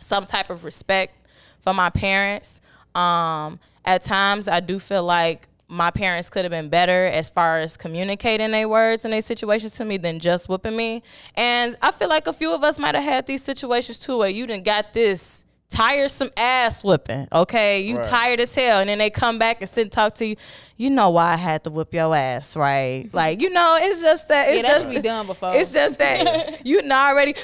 some 0.00 0.26
type 0.26 0.48
of 0.48 0.62
respect 0.62 1.26
for 1.58 1.74
my 1.74 1.90
parents. 1.90 2.60
Um, 2.94 3.58
at 3.84 4.04
times, 4.04 4.46
I 4.46 4.60
do 4.60 4.78
feel 4.78 5.02
like 5.02 5.48
my 5.66 5.90
parents 5.90 6.30
could 6.30 6.44
have 6.44 6.52
been 6.52 6.68
better 6.68 7.06
as 7.06 7.28
far 7.28 7.58
as 7.58 7.76
communicating 7.76 8.52
their 8.52 8.68
words 8.68 9.04
and 9.04 9.12
their 9.12 9.22
situations 9.22 9.72
to 9.72 9.84
me 9.84 9.96
than 9.96 10.20
just 10.20 10.48
whooping 10.48 10.76
me. 10.76 11.02
And 11.34 11.74
I 11.82 11.90
feel 11.90 12.08
like 12.08 12.28
a 12.28 12.32
few 12.32 12.54
of 12.54 12.62
us 12.62 12.78
might 12.78 12.94
have 12.94 13.02
had 13.02 13.26
these 13.26 13.42
situations 13.42 13.98
too, 13.98 14.18
where 14.18 14.28
you 14.28 14.46
didn't 14.46 14.64
got 14.64 14.92
this 14.92 15.42
tiresome 15.68 16.30
ass 16.36 16.84
whipping. 16.84 17.26
Okay, 17.32 17.80
you 17.80 17.96
Right. 17.96 18.04
tired 18.08 18.40
as 18.40 18.54
hell, 18.54 18.80
and 18.80 18.88
then 18.88 18.98
they 18.98 19.10
come 19.10 19.38
back 19.38 19.60
and 19.60 19.68
sit 19.70 19.82
and 19.82 19.92
talk 19.92 20.14
to 20.16 20.26
you. 20.26 20.36
You 20.76 20.90
know 20.90 21.10
why 21.10 21.32
I 21.32 21.36
had 21.36 21.64
to 21.64 21.70
whip 21.70 21.92
your 21.94 22.14
ass, 22.14 22.54
right? 22.54 23.04
Mm-hmm. 23.06 23.16
Like 23.16 23.40
you 23.40 23.50
know, 23.50 23.78
it's 23.80 24.00
just 24.02 24.28
that. 24.28 24.48
It's 24.48 24.62
Yeah, 24.62 24.68
that 24.68 24.74
just 24.74 24.86
should 24.86 25.02
be 25.02 25.08
done 25.08 25.26
before. 25.26 25.54
It's 25.54 25.72
just 25.72 25.98
that 25.98 26.66
you 26.66 26.82
done 26.82 26.92
already 26.92 27.34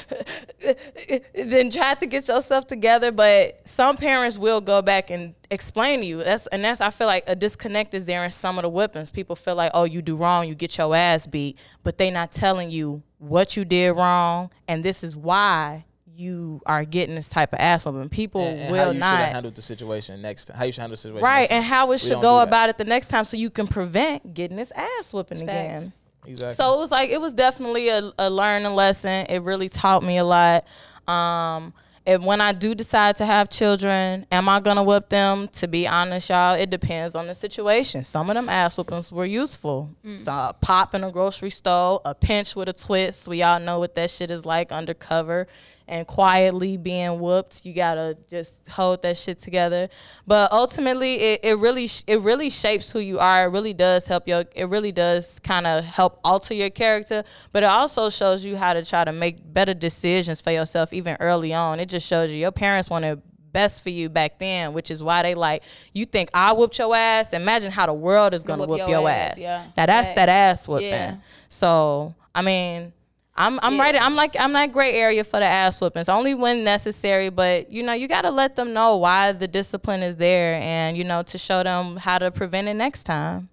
then 1.34 1.70
try 1.70 1.94
to 1.94 2.06
get 2.06 2.28
yourself 2.28 2.66
together, 2.66 3.10
but 3.10 3.66
some 3.66 3.96
parents 3.96 4.38
will 4.38 4.60
go 4.60 4.82
back 4.82 5.10
and 5.10 5.34
explain 5.50 6.00
to 6.00 6.06
you. 6.06 6.22
That's 6.24 6.46
and 6.48 6.64
that's 6.64 6.80
I 6.80 6.90
feel 6.90 7.06
like 7.06 7.24
a 7.26 7.34
disconnect 7.34 7.94
is 7.94 8.06
there 8.06 8.24
in 8.24 8.30
some 8.30 8.58
of 8.58 8.62
the 8.62 8.68
whippings. 8.70 9.10
People 9.10 9.36
feel 9.36 9.54
like, 9.54 9.70
oh, 9.74 9.84
you 9.84 10.02
do 10.02 10.16
wrong, 10.16 10.48
you 10.48 10.54
get 10.54 10.76
your 10.78 10.94
ass 10.94 11.26
beat, 11.26 11.58
but 11.82 11.98
they 11.98 12.10
not 12.10 12.32
telling 12.32 12.70
you 12.70 13.02
what 13.18 13.56
you 13.56 13.64
did 13.64 13.92
wrong, 13.92 14.50
and 14.68 14.84
this 14.84 15.02
is 15.04 15.16
why 15.16 15.84
you 16.16 16.60
are 16.66 16.84
getting 16.84 17.14
this 17.14 17.28
type 17.28 17.52
of 17.52 17.58
ass 17.60 17.84
whooping. 17.84 18.08
People 18.08 18.42
And, 18.42 18.60
and 18.60 18.68
how 18.68 18.72
will 18.72 18.86
you 18.88 18.92
should 18.92 19.00
not 19.00 19.18
have 19.18 19.32
handled 19.32 19.54
the 19.54 19.62
situation 19.62 20.22
next 20.22 20.46
time. 20.46 20.56
How 20.56 20.64
you 20.64 20.72
should 20.72 20.80
handle 20.80 20.94
the 20.94 20.98
situation. 20.98 21.24
right, 21.24 21.40
next 21.42 21.52
and 21.52 21.64
how 21.64 21.86
it 21.86 21.90
We 21.90 21.98
should 21.98 22.20
go 22.20 22.40
about 22.40 22.68
it 22.68 22.78
the 22.78 22.84
next 22.84 23.08
time, 23.08 23.24
so 23.24 23.36
you 23.36 23.50
can 23.50 23.66
prevent 23.66 24.34
getting 24.34 24.56
this 24.56 24.72
ass 24.72 25.12
whooping 25.12 25.46
Facts. 25.46 25.82
again. 25.86 25.92
Exactly. 26.26 26.54
So 26.54 26.74
it 26.74 26.78
was 26.78 26.90
like 26.90 27.10
it 27.10 27.20
was 27.20 27.34
definitely 27.34 27.88
a, 27.88 28.12
a 28.18 28.30
learning 28.30 28.72
lesson. 28.72 29.26
It 29.28 29.42
really 29.42 29.68
taught 29.68 30.02
me 30.02 30.18
a 30.18 30.24
lot. 30.24 30.64
Um, 31.08 31.74
and 32.04 32.24
when 32.24 32.40
I 32.40 32.52
do 32.52 32.74
decide 32.74 33.14
to 33.16 33.26
have 33.26 33.48
children, 33.48 34.26
am 34.32 34.48
I 34.48 34.60
gonna 34.60 34.82
whip 34.82 35.08
them? 35.08 35.48
To 35.48 35.68
be 35.68 35.86
honest, 35.86 36.30
y'all, 36.30 36.54
it 36.54 36.68
depends 36.68 37.14
on 37.14 37.28
the 37.28 37.34
situation. 37.34 38.02
Some 38.02 38.28
of 38.28 38.34
them 38.34 38.48
ass 38.48 38.76
whoopings 38.76 39.12
were 39.12 39.24
useful. 39.24 39.90
So 40.18 40.32
a 40.32 40.54
pop 40.60 40.94
in 40.94 41.04
a 41.04 41.12
grocery 41.12 41.50
store, 41.50 42.00
a 42.04 42.14
pinch 42.14 42.56
with 42.56 42.68
a 42.68 42.72
twist. 42.72 43.28
We 43.28 43.42
all 43.42 43.60
know 43.60 43.78
what 43.78 43.94
that 43.94 44.10
shit 44.10 44.30
is 44.30 44.44
like 44.44 44.72
undercover 44.72 45.46
and 45.88 46.06
quietly 46.06 46.76
being 46.76 47.18
whooped. 47.20 47.64
You 47.64 47.74
gotta 47.74 48.16
just 48.28 48.66
hold 48.68 49.02
that 49.02 49.16
shit 49.16 49.38
together. 49.38 49.88
But 50.26 50.52
ultimately, 50.52 51.14
it, 51.14 51.40
it 51.42 51.54
really 51.58 51.88
it 52.06 52.20
really 52.20 52.50
shapes 52.50 52.90
who 52.90 52.98
you 53.00 53.18
are. 53.18 53.44
It 53.44 53.48
really 53.50 53.74
does 53.74 54.06
help 54.06 54.26
your. 54.28 54.44
It 54.54 54.66
really 54.68 54.92
does 54.92 55.38
kind 55.40 55.66
of 55.66 55.84
help 55.84 56.20
alter 56.24 56.54
your 56.54 56.70
character. 56.70 57.24
But 57.52 57.62
it 57.62 57.66
also 57.66 58.10
shows 58.10 58.44
you 58.44 58.56
how 58.56 58.72
to 58.74 58.84
try 58.84 59.04
to 59.04 59.12
make 59.12 59.36
better 59.52 59.74
decisions 59.74 60.40
for 60.40 60.50
yourself 60.50 60.92
even 60.92 61.16
early 61.20 61.52
on. 61.52 61.80
It 61.80 61.86
just 61.86 62.06
shows 62.06 62.30
you 62.30 62.38
your 62.38 62.52
parents 62.52 62.88
wanted 62.90 63.22
best 63.52 63.82
for 63.82 63.90
you 63.90 64.08
back 64.08 64.38
then, 64.38 64.72
which 64.72 64.90
is 64.90 65.02
why 65.02 65.22
they 65.22 65.34
like 65.34 65.62
you 65.92 66.06
think 66.06 66.30
I 66.32 66.52
whooped 66.52 66.78
your 66.78 66.94
ass. 66.96 67.32
Imagine 67.32 67.70
how 67.70 67.86
the 67.86 67.92
world 67.92 68.32
is 68.34 68.44
gonna 68.44 68.60
Whoop 68.62 68.70
whoop, 68.70 68.78
your 68.78 68.88
your, 68.88 69.08
ass, 69.10 69.32
ass. 69.32 69.40
yeah. 69.40 69.64
Now 69.76 69.86
that's 69.86 70.10
that 70.12 70.28
ass 70.28 70.66
whooping. 70.66 70.88
Yeah. 70.88 71.16
So 71.48 72.14
I 72.34 72.40
mean, 72.42 72.92
I'm 73.34 73.58
I'm 73.62 73.76
Yeah. 73.76 73.82
right. 73.82 74.02
I'm 74.02 74.14
like 74.14 74.36
I'm 74.38 74.52
that 74.52 74.72
gray 74.72 74.92
area 74.94 75.24
for 75.24 75.40
the 75.40 75.46
ass 75.46 75.80
whoopings. 75.80 76.08
Only 76.08 76.34
when 76.34 76.64
necessary, 76.64 77.30
but 77.30 77.70
you 77.72 77.82
know 77.82 77.92
you 77.94 78.06
got 78.08 78.22
to 78.22 78.30
let 78.30 78.56
them 78.56 78.72
know 78.74 78.96
why 78.98 79.32
the 79.32 79.48
discipline 79.48 80.02
is 80.02 80.16
there, 80.16 80.54
and 80.62 80.96
you 80.96 81.04
know 81.04 81.22
to 81.22 81.38
show 81.38 81.62
them 81.62 81.96
how 81.96 82.18
to 82.18 82.30
prevent 82.30 82.68
it 82.68 82.74
next 82.74 83.04
time. 83.04 83.48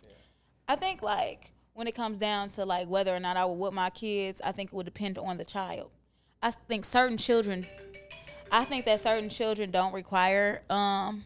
I 0.68 0.76
think 0.76 1.02
like 1.02 1.52
when 1.74 1.88
it 1.88 1.96
comes 1.96 2.18
down 2.18 2.50
to 2.52 2.66
like 2.66 2.90
whether 2.90 3.16
or 3.16 3.20
not 3.22 3.38
I 3.38 3.46
would 3.46 3.54
whip 3.56 3.74
my 3.74 3.90
kids, 3.90 4.42
I 4.44 4.52
think 4.52 4.72
it 4.72 4.76
would 4.76 4.86
depend 4.86 5.18
on 5.18 5.38
the 5.38 5.46
child. 5.46 5.90
I 6.44 6.52
think 6.52 6.84
certain 6.84 7.18
children, 7.18 7.66
I 8.52 8.66
think 8.66 8.86
that 8.86 9.00
certain 9.00 9.30
children 9.30 9.72
don't 9.72 9.94
require 9.94 10.62
um 10.70 11.24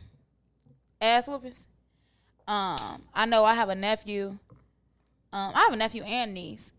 ass 1.02 1.28
whoopings. 1.28 1.68
Um, 2.48 3.02
I 3.14 3.26
know 3.26 3.44
I 3.46 3.56
have 3.56 3.70
a 3.70 3.76
nephew. 3.76 4.38
Um, 5.32 5.52
I 5.56 5.62
have 5.62 5.74
a 5.74 5.78
nephew 5.78 6.04
and 6.04 6.34
niece, 6.36 6.72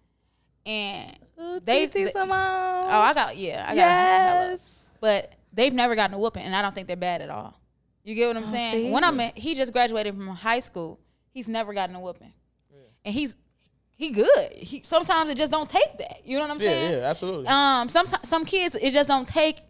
and 0.64 1.16
they. 1.64 1.87
TT 1.87 1.92
they- 1.92 2.04
Simone. 2.12 2.30
oh, 2.30 2.88
I 2.88 3.14
got 3.14 3.37
yeah, 3.37 3.64
I 3.68 3.74
got 3.74 3.88
hella. 3.88 4.50
yes. 4.50 4.85
but 5.00 5.33
they've 5.52 5.72
never 5.72 5.94
gotten 5.94 6.14
a 6.14 6.18
whooping, 6.18 6.42
and 6.42 6.54
I 6.54 6.62
don't 6.62 6.74
think 6.74 6.88
they're 6.88 6.96
bad 6.96 7.22
at 7.22 7.30
all. 7.30 7.59
You 8.02 8.14
get 8.14 8.28
what 8.28 8.37
I'm 8.37 8.46
saying? 8.46 8.72
see. 8.72 8.90
When 8.90 9.02
I 9.02 9.11
met, 9.11 9.38
he 9.38 9.54
just 9.54 9.72
graduated 9.72 10.14
from 10.14 10.28
high 10.28 10.61
school. 10.61 11.00
He's 11.30 11.48
never 11.48 11.72
gotten 11.72 11.96
a 11.96 12.00
whooping, 12.00 12.33
and 13.04 13.14
he's 13.14 13.35
he 13.96 14.11
good. 14.11 14.52
He 14.52 14.83
sometimes 14.85 15.30
it 15.30 15.37
just 15.37 15.52
don't 15.52 15.68
take 15.68 15.98
that. 15.98 16.20
You 16.24 16.37
know 16.37 16.42
what 16.42 16.50
I'm 16.50 16.61
yeah, 16.61 16.68
saying? 16.68 16.92
yeah, 16.92 17.11
absolutely. 17.11 17.46
Um, 17.46 17.88
sometimes 17.88 18.28
some 18.28 18.44
kids 18.44 18.74
it 18.74 18.92
just 18.92 19.09
don't 19.09 19.26
take. 19.26 19.61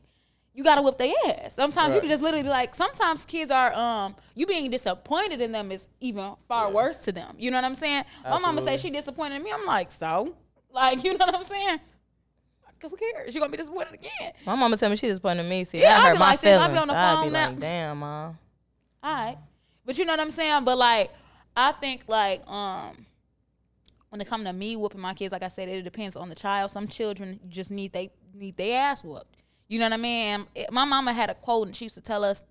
You 0.52 0.62
gotta 0.62 0.82
whip 0.82 0.98
their 0.98 1.12
ass. 1.26 1.54
Sometimes 1.54 1.94
you 1.94 2.00
can 2.00 2.08
just 2.08 2.22
literally 2.22 2.44
be 2.44 2.48
like. 2.48 2.74
Sometimes 2.74 3.24
kids 3.24 3.50
are 3.50 3.72
um. 3.74 4.16
You 4.34 4.46
being 4.46 4.70
disappointed 4.70 5.40
in 5.40 5.52
them 5.52 5.70
is 5.70 5.88
even 6.00 6.34
far 6.48 6.70
worse 6.70 7.00
to 7.00 7.12
them. 7.12 7.34
You 7.38 7.50
know 7.50 7.56
what 7.58 7.64
I'm 7.64 7.74
saying? 7.74 8.04
My 8.22 8.38
mama 8.38 8.62
say 8.62 8.76
she 8.76 8.90
disappointed 8.90 9.36
in 9.36 9.44
me. 9.44 9.52
I'm 9.52 9.66
like 9.66 9.90
so. 9.90 10.34
Like 10.74 11.04
you 11.04 11.12
know 11.16 11.24
what 11.26 11.34
I'm 11.34 11.42
saying? 11.44 11.78
Who 12.82 12.96
cares? 12.96 13.32
She 13.32 13.38
gonna 13.38 13.50
be 13.50 13.56
disappointed 13.56 13.94
again. 13.94 14.32
My 14.44 14.54
mama 14.56 14.76
tell 14.76 14.90
me 14.90 14.96
she 14.96 15.06
disappointed 15.08 15.40
in 15.44 15.48
me. 15.48 15.64
See, 15.64 15.80
Yeah, 15.80 15.96
that 15.96 16.04
I 16.04 16.08
hurt 16.10 16.18
my 16.18 16.26
like 16.32 16.40
this. 16.42 16.58
I 16.58 16.66
feelings. 16.66 16.72
be 16.74 16.78
on 16.82 16.88
the 16.88 16.94
I'd 16.94 17.14
phone 17.14 17.24
be 17.24 17.30
now. 17.30 17.48
like, 17.48 17.60
damn, 17.60 17.98
mom. 17.98 18.38
All 19.02 19.12
right. 19.14 19.38
But 19.86 19.96
you 19.96 20.04
know 20.04 20.12
what 20.12 20.20
I'm 20.20 20.30
saying? 20.30 20.64
But 20.64 20.76
like 20.76 21.10
I 21.56 21.72
think 21.72 22.04
like 22.08 22.42
um 22.50 23.06
when 24.10 24.20
it 24.20 24.26
come 24.28 24.44
to 24.44 24.52
me 24.52 24.76
whooping 24.76 25.00
my 25.00 25.14
kids, 25.14 25.32
like 25.32 25.42
I 25.42 25.48
said, 25.48 25.68
it 25.68 25.82
depends 25.82 26.14
on 26.16 26.28
the 26.28 26.34
child. 26.34 26.70
Some 26.70 26.86
children 26.88 27.40
just 27.48 27.70
need 27.70 27.92
they 27.94 28.10
need 28.34 28.56
their 28.58 28.80
ass 28.82 29.02
whooped. 29.02 29.42
You 29.68 29.78
know 29.78 29.86
what 29.86 29.94
I 29.94 29.96
mean? 29.96 30.46
It- 30.54 30.70
my 30.70 30.84
mama 30.84 31.12
had 31.14 31.30
a 31.30 31.34
quote 31.34 31.68
and 31.68 31.76
she 31.76 31.86
used 31.86 31.94
to 31.94 32.02
tell 32.02 32.22
us 32.22 32.42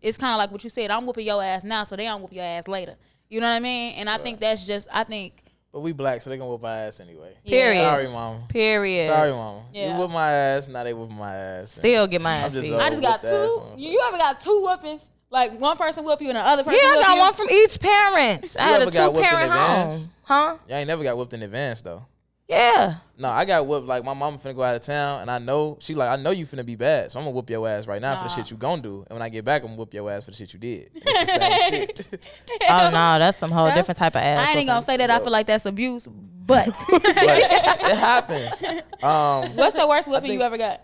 it's 0.00 0.16
kind 0.18 0.32
of 0.32 0.38
like 0.38 0.52
what 0.52 0.62
you 0.62 0.70
said. 0.70 0.90
I'm 0.92 1.04
whooping 1.04 1.26
your 1.26 1.42
ass 1.42 1.64
now, 1.64 1.82
so 1.84 1.96
they 1.96 2.04
don't 2.04 2.22
whoop 2.22 2.32
your 2.32 2.44
ass 2.44 2.68
later. 2.68 2.94
You 3.28 3.40
know 3.40 3.48
what 3.48 3.56
I 3.56 3.60
mean? 3.60 3.94
And 3.94 4.08
I 4.08 4.18
think 4.18 4.38
that's 4.38 4.64
just 4.66 4.86
I 4.92 5.02
think 5.04 5.42
but 5.72 5.80
we 5.80 5.92
black, 5.92 6.20
so 6.22 6.30
they 6.30 6.36
gonna 6.36 6.50
whoop 6.50 6.64
our 6.64 6.76
ass 6.76 7.00
anyway. 7.00 7.34
Period. 7.46 7.82
Sorry, 7.82 8.08
mama. 8.08 8.40
Period. 8.48 9.08
Sorry, 9.08 9.30
mama. 9.30 9.62
Yeah. 9.72 9.92
You 9.92 9.98
whoop 9.98 10.10
my 10.10 10.30
ass, 10.30 10.68
now 10.68 10.84
they 10.84 10.94
whoop 10.94 11.10
my 11.10 11.34
ass. 11.34 11.72
Still 11.72 12.06
get 12.06 12.20
my 12.20 12.34
ass 12.34 12.52
just 12.52 12.68
beat. 12.68 12.74
I 12.74 12.90
just 12.90 13.02
got 13.02 13.22
whoop 13.22 13.32
ass 13.32 13.74
two. 13.76 13.80
You, 13.80 13.90
you 13.90 14.04
ever 14.08 14.18
got 14.18 14.40
two 14.40 14.62
whoopings? 14.62 15.10
Like 15.30 15.58
one 15.60 15.76
person 15.76 16.04
whoop 16.04 16.20
you 16.20 16.28
and 16.28 16.36
the 16.36 16.40
other 16.40 16.64
person 16.64 16.80
yeah, 16.82 16.90
I 16.90 17.02
got 17.02 17.14
you? 17.14 17.20
one 17.20 17.32
from 17.34 17.50
each 17.50 17.78
parent. 17.78 18.56
I 18.58 18.62
had 18.62 18.80
a 18.80 18.82
ever 18.82 18.90
got 18.90 19.06
two 19.06 19.12
whooped 19.12 19.18
in 19.18 19.30
parent 19.30 19.52
home. 19.52 19.60
advance? 19.60 20.08
Huh? 20.24 20.56
Y'all 20.68 20.76
ain't 20.76 20.88
never 20.88 21.04
got 21.04 21.16
whooped 21.16 21.34
in 21.34 21.42
advance 21.42 21.82
though. 21.82 22.02
Yeah. 22.50 22.96
No, 23.16 23.30
I 23.30 23.44
got 23.44 23.64
whooped 23.66 23.86
like 23.86 24.04
my 24.04 24.12
mama 24.12 24.36
finna 24.38 24.56
go 24.56 24.62
out 24.62 24.74
of 24.74 24.82
town, 24.82 25.20
and 25.20 25.30
I 25.30 25.38
know 25.38 25.76
she 25.80 25.94
like 25.94 26.10
I 26.10 26.20
know 26.20 26.30
you 26.32 26.46
finna 26.46 26.66
be 26.66 26.74
bad, 26.74 27.12
so 27.12 27.20
I'm 27.20 27.24
gonna 27.24 27.34
whoop 27.36 27.48
your 27.48 27.68
ass 27.68 27.86
right 27.86 28.02
now 28.02 28.16
for 28.16 28.24
the 28.24 28.28
shit 28.28 28.50
you 28.50 28.56
gonna 28.56 28.82
do, 28.82 29.04
and 29.08 29.10
when 29.16 29.22
I 29.22 29.28
get 29.28 29.44
back, 29.44 29.62
I'm 29.62 29.68
gonna 29.68 29.78
whoop 29.78 29.94
your 29.94 30.10
ass 30.10 30.24
for 30.24 30.32
the 30.32 30.36
shit 30.36 30.52
you 30.52 30.58
did. 30.58 30.90
It's 30.94 31.34
the 31.34 31.38
same 31.38 31.86
shit. 32.10 32.28
Oh 32.68 32.90
no, 32.92 33.18
that's 33.20 33.38
some 33.38 33.50
whole 33.52 33.72
different 33.72 33.98
type 33.98 34.16
of 34.16 34.22
ass. 34.22 34.38
I 34.38 34.50
ain't 34.50 34.56
even 34.56 34.66
gonna 34.66 34.82
say 34.82 34.96
that. 34.96 35.10
I 35.10 35.20
feel 35.20 35.30
like 35.30 35.46
that's 35.46 35.64
abuse, 35.64 36.08
but 36.08 36.66
But 36.90 37.04
it 37.04 37.96
happens. 37.96 38.64
Um, 39.00 39.54
what's 39.54 39.76
the 39.76 39.86
worst 39.86 40.08
whooping 40.08 40.22
think- 40.22 40.34
you 40.34 40.42
ever 40.42 40.58
got? 40.58 40.82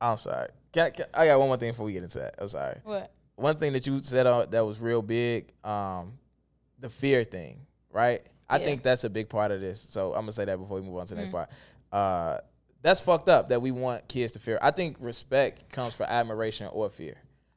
I'm 0.00 0.18
sorry. 0.18 0.50
Can, 0.72 0.92
can- 0.92 1.06
I 1.12 1.26
got 1.26 1.40
one 1.40 1.48
more 1.48 1.56
thing 1.56 1.72
before 1.72 1.86
we 1.86 1.94
get 1.94 2.04
into 2.04 2.20
that. 2.20 2.36
I'm 2.38 2.48
sorry. 2.48 2.78
What? 2.84 3.10
One 3.34 3.56
thing 3.56 3.72
that 3.72 3.86
you 3.86 3.98
said 4.00 4.26
uh, 4.26 4.46
that 4.46 4.64
was 4.64 4.78
real 4.80 5.02
big, 5.02 5.52
um, 5.64 6.12
the 6.78 6.88
fear 6.88 7.24
thing, 7.24 7.60
right? 7.90 8.24
I 8.48 8.58
Yeah. 8.58 8.64
think 8.64 8.82
that's 8.82 9.04
a 9.04 9.10
big 9.10 9.28
part 9.28 9.50
of 9.50 9.60
this. 9.60 9.80
So 9.80 10.08
I'm 10.14 10.22
gonna 10.22 10.32
say 10.32 10.44
that 10.46 10.58
before 10.58 10.80
we 10.80 10.86
move 10.86 10.96
on 10.96 11.06
to 11.06 11.14
the 11.14 11.20
next 11.20 11.32
part. 11.32 11.50
Uh, 11.92 12.38
that's 12.82 13.00
fucked 13.00 13.28
up 13.28 13.48
that 13.48 13.60
we 13.60 13.70
want 13.72 14.06
kids 14.08 14.32
to 14.32 14.38
fear. 14.38 14.58
I 14.62 14.70
think 14.70 14.96
respect 15.00 15.70
comes 15.72 15.94
from 15.94 16.06
admiration 16.06 16.68
or 16.72 16.88
fear, 16.88 17.16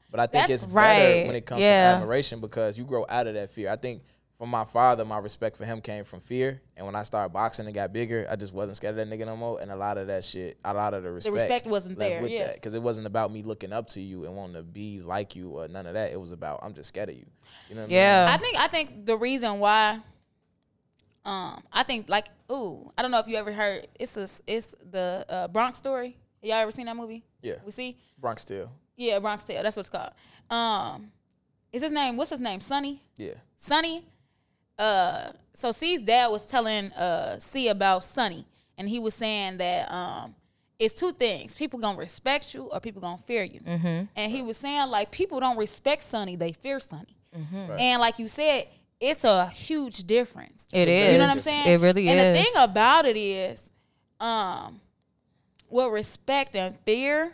but 0.10 0.19
I 0.19 0.25
think 0.27 0.47
That's 0.47 0.63
it's 0.63 0.71
right. 0.71 0.95
better 0.97 1.27
when 1.27 1.36
it 1.36 1.45
comes 1.45 1.62
Yeah. 1.62 1.93
from 1.93 2.01
admiration 2.04 2.41
because 2.41 2.77
you 2.77 2.86
grow 2.86 3.06
out 3.08 3.27
of 3.27 3.36
that 3.36 3.49
fear. 3.51 3.69
I 3.69 3.75
think 3.75 4.01
from 4.39 4.49
my 4.49 4.65
father, 4.65 5.06
my 5.06 5.19
respect 5.19 5.56
for 5.56 5.65
him 5.65 5.80
came 5.82 6.04
from 6.04 6.19
fear, 6.19 6.60
and 6.75 6.84
when 6.84 6.95
I 6.95 7.04
started 7.04 7.32
boxing 7.32 7.67
and 7.67 7.75
got 7.75 7.93
bigger, 7.93 8.25
I 8.27 8.36
just 8.36 8.51
wasn't 8.54 8.75
scared 8.77 8.97
of 8.97 9.08
that 9.08 9.15
nigga 9.15 9.27
no 9.27 9.38
more. 9.38 9.62
And 9.62 9.69
a 9.71 9.75
lot 9.75 9.99
of 9.99 10.08
that 10.08 10.25
shit, 10.25 10.58
a 10.65 10.73
lot 10.73 10.95
of 10.95 11.04
the 11.04 11.12
respect, 11.12 11.34
respect 11.36 11.67
wasn't 11.67 11.99
left 11.99 12.10
there, 12.10 12.21
with 12.23 12.32
yeah. 12.32 12.51
because 12.54 12.73
it 12.73 12.82
wasn't 12.82 13.06
about 13.06 13.32
me 13.32 13.43
looking 13.43 13.71
up 13.71 13.88
to 13.89 14.01
you 14.01 14.25
and 14.25 14.36
wanting 14.36 14.56
to 14.56 14.63
be 14.63 14.99
like 15.01 15.36
you 15.36 15.51
or 15.51 15.67
none 15.67 15.86
of 15.86 15.93
that. 15.93 16.12
It 16.12 16.19
was 16.19 16.32
about 16.32 16.62
I'm 16.63 16.73
just 16.73 16.88
scared 16.89 17.10
of 17.10 17.15
you. 17.15 17.25
You 17.69 17.75
know 17.75 17.82
what 17.82 17.86
I 17.86 17.88
mean? 17.89 17.95
Yeah. 17.97 18.25
I 18.30 18.38
think 18.38 18.60
I 18.60 18.67
think 18.67 19.06
the 19.06 19.17
reason 19.17 19.60
why 19.60 19.99
um 21.25 21.62
I 21.71 21.84
think 21.84 22.10
like 22.10 22.27
ooh, 22.51 22.91
I 22.97 23.01
don't 23.01 23.12
know 23.12 23.19
if 23.19 23.27
you 23.27 23.38
ever 23.38 23.51
heard 23.51 23.88
it's 23.99 24.17
a, 24.17 24.27
it's 24.47 24.75
the 24.91 25.25
uh, 25.29 25.47
Bronx 25.47 25.77
story. 25.77 26.17
Y'all 26.41 26.55
ever 26.55 26.71
seen 26.71 26.88
that 26.88 26.95
movie? 26.95 27.23
Yeah. 27.41 27.55
We 27.65 27.71
see? 27.71 27.97
Bronx 28.17 28.43
Tale. 28.43 28.71
Yeah, 28.95 29.19
Bronx 29.19 29.43
Tale. 29.43 29.62
That's 29.63 29.75
what 29.75 29.81
it's 29.81 29.89
called. 29.89 30.12
Um 30.49 31.12
is 31.71 31.81
his 31.81 31.91
name 31.91 32.17
what's 32.17 32.31
his 32.31 32.39
name? 32.39 32.60
Sonny? 32.60 33.03
Yeah. 33.17 33.36
Sonny, 33.55 34.03
uh, 34.79 35.31
so 35.53 35.71
C's 35.71 36.01
dad 36.01 36.27
was 36.27 36.45
telling 36.45 36.91
uh 36.93 37.38
C 37.39 37.67
about 37.67 38.03
Sonny, 38.03 38.45
and 38.77 38.89
he 38.89 38.99
was 38.99 39.13
saying 39.13 39.57
that 39.57 39.91
um 39.91 40.36
it's 40.79 40.95
two 40.95 41.12
things: 41.12 41.55
people 41.55 41.79
gonna 41.79 41.97
respect 41.97 42.55
you 42.55 42.63
or 42.63 42.79
people 42.79 43.01
gonna 43.01 43.19
fear 43.19 43.43
you. 43.43 43.60
Mm-hmm. 43.60 44.05
And 44.15 44.31
he 44.31 44.41
was 44.41 44.57
saying 44.57 44.88
like 44.89 45.12
people 45.12 45.39
don't 45.39 45.57
respect 45.57 46.03
Sonny, 46.03 46.36
they 46.36 46.53
fear 46.53 46.79
Sonny. 46.79 47.15
Mm-hmm. 47.38 47.79
And 47.79 48.01
like 48.01 48.17
you 48.17 48.27
said, 48.27 48.67
it's 49.01 49.23
a 49.23 49.47
huge 49.47 50.03
difference. 50.03 50.67
It 50.71 50.87
You 50.87 50.93
is. 50.93 51.17
know 51.17 51.23
what 51.25 51.31
I'm 51.31 51.39
saying? 51.39 51.67
It 51.67 51.81
really 51.81 52.07
and 52.07 52.19
is. 52.19 52.25
And 52.25 52.35
the 52.35 52.41
thing 52.43 52.53
about 52.63 53.05
it 53.05 53.17
is, 53.17 53.69
um, 54.19 54.79
with 55.69 55.91
respect 55.91 56.55
and 56.55 56.77
fear, 56.85 57.33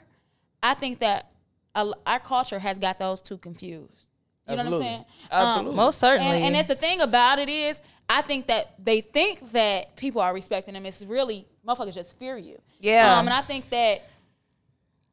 I 0.64 0.74
think 0.74 1.00
that 1.00 1.30
our 1.76 2.20
culture 2.20 2.58
has 2.58 2.80
got 2.80 2.98
those 2.98 3.22
two 3.22 3.38
confused. 3.38 4.08
You 4.48 4.56
know 4.56 4.64
what 4.64 4.74
I'm 4.74 4.82
saying? 4.82 5.06
Absolutely. 5.30 5.72
Um, 5.72 5.76
Most 5.76 6.00
certainly. 6.00 6.38
and, 6.38 6.46
and 6.46 6.56
if 6.56 6.68
the 6.68 6.76
thing 6.76 7.02
about 7.02 7.38
it 7.38 7.50
is, 7.50 7.82
I 8.10 8.22
think 8.22 8.48
that 8.48 8.74
they 8.80 9.02
think 9.02 9.52
that 9.52 9.98
people 9.98 10.22
are 10.22 10.34
respecting 10.34 10.74
them. 10.74 10.86
It's 10.86 11.04
really 11.04 11.46
motherfuckers 11.68 11.94
just 11.94 12.18
fear 12.18 12.38
you. 12.38 12.58
Yeah. 12.80 13.18
Um, 13.20 13.28
and 13.28 13.34
I 13.34 13.42
think 13.42 13.70
that 13.72 14.04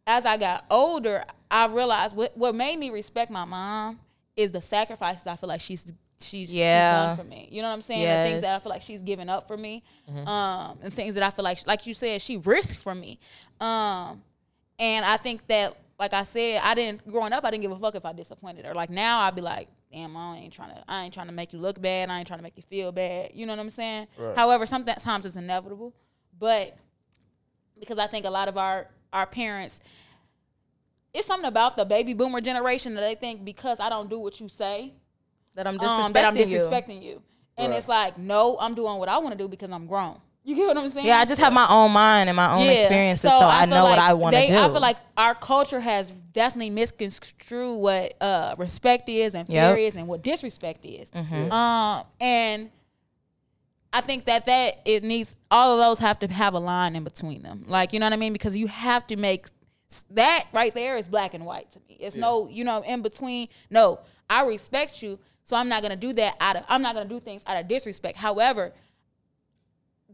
as 0.06 0.24
I 0.24 0.36
got 0.36 0.64
older, 0.70 1.24
I 1.50 1.66
realized 1.66 2.14
what 2.16 2.36
what 2.36 2.54
made 2.54 2.78
me 2.78 2.90
respect 2.90 3.30
my 3.32 3.44
mom 3.44 3.98
is 4.36 4.52
the 4.52 4.62
sacrifices 4.62 5.26
I 5.26 5.34
feel 5.36 5.48
like 5.48 5.60
she's 5.60 5.92
she's, 6.24 6.52
Yeah. 6.52 7.12
she's 7.12 7.16
done 7.18 7.26
for 7.26 7.30
me. 7.30 7.48
You 7.50 7.62
know 7.62 7.68
what 7.68 7.74
I'm 7.74 7.82
saying? 7.82 8.02
The 8.02 8.30
things 8.30 8.42
that 8.42 8.56
I 8.56 8.58
feel 8.58 8.70
like 8.70 8.82
she's 8.82 9.02
given 9.02 9.28
up 9.28 9.46
for 9.48 9.56
me, 9.56 9.82
Mm-hmm. 10.10 10.26
um, 10.28 10.78
and 10.82 10.92
things 10.92 11.14
that 11.14 11.22
I 11.24 11.30
feel 11.30 11.44
like, 11.44 11.66
like 11.66 11.87
you 11.87 11.94
said, 11.94 12.20
she 12.22 12.37
risked 12.38 12.78
for 12.78 12.94
me. 12.94 13.18
Um, 13.60 14.22
and 14.78 15.04
I 15.04 15.16
think 15.16 15.46
that, 15.46 15.76
like 15.98 16.12
I 16.12 16.24
said, 16.24 16.60
I 16.64 16.74
didn't 16.74 17.06
growing 17.10 17.32
up. 17.32 17.44
I 17.44 17.50
didn't 17.50 17.62
give 17.62 17.70
a 17.72 17.78
fuck 17.78 17.94
if 17.94 18.04
I 18.04 18.12
disappointed 18.12 18.64
her. 18.66 18.74
Like 18.74 18.90
now, 18.90 19.20
I'd 19.20 19.34
be 19.37 19.40
like, 19.42 19.68
damn, 19.92 20.16
I 20.16 20.38
ain't 20.38 20.52
trying 20.52 20.70
to. 20.70 20.82
I 20.88 21.04
ain't 21.04 21.14
trying 21.14 21.28
to 21.28 21.32
make 21.32 21.52
you 21.52 21.60
look 21.60 21.80
bad. 21.80 22.10
I 22.10 22.18
ain't 22.18 22.26
trying 22.26 22.40
to 22.40 22.42
make 22.42 22.56
you 22.56 22.64
feel 22.64 22.90
bad. 22.90 23.30
You 23.32 23.46
know 23.46 23.52
what 23.52 23.60
I'm 23.60 23.70
saying? 23.70 24.08
Right. 24.18 24.37
However, 24.37 24.66
sometimes 24.66 25.24
it's 25.24 25.37
inevitable, 25.37 25.94
but 26.38 26.76
because 27.78 27.98
I 28.00 28.08
think 28.08 28.26
a 28.26 28.30
lot 28.30 28.48
of 28.48 28.56
our 28.58 28.88
our 29.12 29.26
parents. 29.26 29.80
It's 31.12 31.28
something 31.28 31.46
about 31.46 31.76
the 31.76 31.84
baby 31.84 32.12
boomer 32.12 32.40
generation 32.40 32.94
that 32.96 33.00
they 33.02 33.14
think 33.14 33.44
because 33.44 33.78
I 33.78 33.88
don't 33.88 34.10
do 34.10 34.18
what 34.18 34.40
you 34.40 34.48
say, 34.48 34.92
that 35.54 35.66
I'm 35.66 35.78
disrespecting 35.78 36.04
um, 36.04 36.12
that 36.12 36.24
I'm 36.24 36.36
you. 36.36 36.44
disrespecting 36.44 37.02
you. 37.02 37.22
And 37.56 37.70
Right. 37.70 37.78
it's 37.78 37.88
like, 37.88 38.18
no, 38.18 38.56
I'm 38.60 38.74
doing 38.74 38.98
what 38.98 39.08
I 39.08 39.18
want 39.18 39.32
to 39.32 39.38
do 39.38 39.48
because 39.48 39.70
I'm 39.70 39.86
grown. 39.86 40.18
You 40.46 40.54
get 40.54 40.66
what 40.66 40.76
I'm 40.76 40.88
saying? 40.90 41.06
Yeah, 41.06 41.20
I 41.20 41.24
just 41.24 41.40
have 41.40 41.54
my 41.54 41.66
own 41.70 41.90
mind 41.92 42.28
and 42.28 42.36
my 42.36 42.52
own 42.52 42.66
experiences, 42.68 43.30
so, 43.30 43.34
I, 43.34 43.60
feel 43.60 43.76
know 43.76 43.84
what 43.84 43.96
like 43.96 44.10
I 44.10 44.12
want 44.12 44.34
to 44.34 44.46
do. 44.46 44.52
I 44.52 44.68
feel 44.68 44.80
like 44.80 44.98
our 45.16 45.34
culture 45.34 45.80
has 45.80 46.10
definitely 46.10 46.68
misconstrued 46.68 47.80
what 47.80 48.12
uh, 48.20 48.54
respect 48.58 49.08
is 49.08 49.34
and 49.34 49.46
fear 49.48 49.70
Yep. 49.70 49.78
is 49.78 49.94
and 49.96 50.06
what 50.06 50.22
disrespect 50.22 50.84
is. 50.84 51.10
Mm-hmm. 51.12 51.50
Um, 51.50 52.04
and 52.20 52.70
I 53.90 54.02
think 54.02 54.26
that 54.26 54.44
that 54.44 54.74
it 54.84 55.02
needs 55.02 55.34
all 55.50 55.72
of 55.72 55.78
those 55.78 55.98
have 56.00 56.18
to 56.18 56.26
have 56.26 56.52
a 56.52 56.58
line 56.58 56.94
in 56.94 57.04
between 57.04 57.42
them. 57.42 57.64
Like 57.66 57.94
you 57.94 57.98
know 58.00 58.04
what 58.06 58.12
I 58.12 58.16
mean? 58.16 58.34
Because 58.34 58.54
you 58.54 58.66
have 58.66 59.06
to 59.06 59.16
make 59.16 59.46
that 60.10 60.46
right 60.52 60.74
there 60.74 60.98
is 60.98 61.08
black 61.08 61.32
and 61.32 61.46
white 61.46 61.70
to 61.72 61.78
me. 61.88 61.96
It's 62.00 62.16
no 62.16 62.48
you 62.50 62.64
know 62.64 62.82
in 62.82 63.00
between. 63.02 63.48
No, 63.70 64.00
I 64.28 64.44
respect 64.44 65.02
you, 65.02 65.18
so 65.44 65.57
I'm 65.57 65.68
not 65.68 65.83
gonna 65.83 65.94
do 65.96 66.12
that 66.14 66.35
out 66.40 66.57
of. 66.57 66.64
I'm 66.68 66.83
not 66.83 66.94
gonna 66.96 67.09
do 67.09 67.20
things 67.20 67.44
out 67.46 67.57
of 67.61 67.68
disrespect. 67.68 68.16
However, 68.16 68.72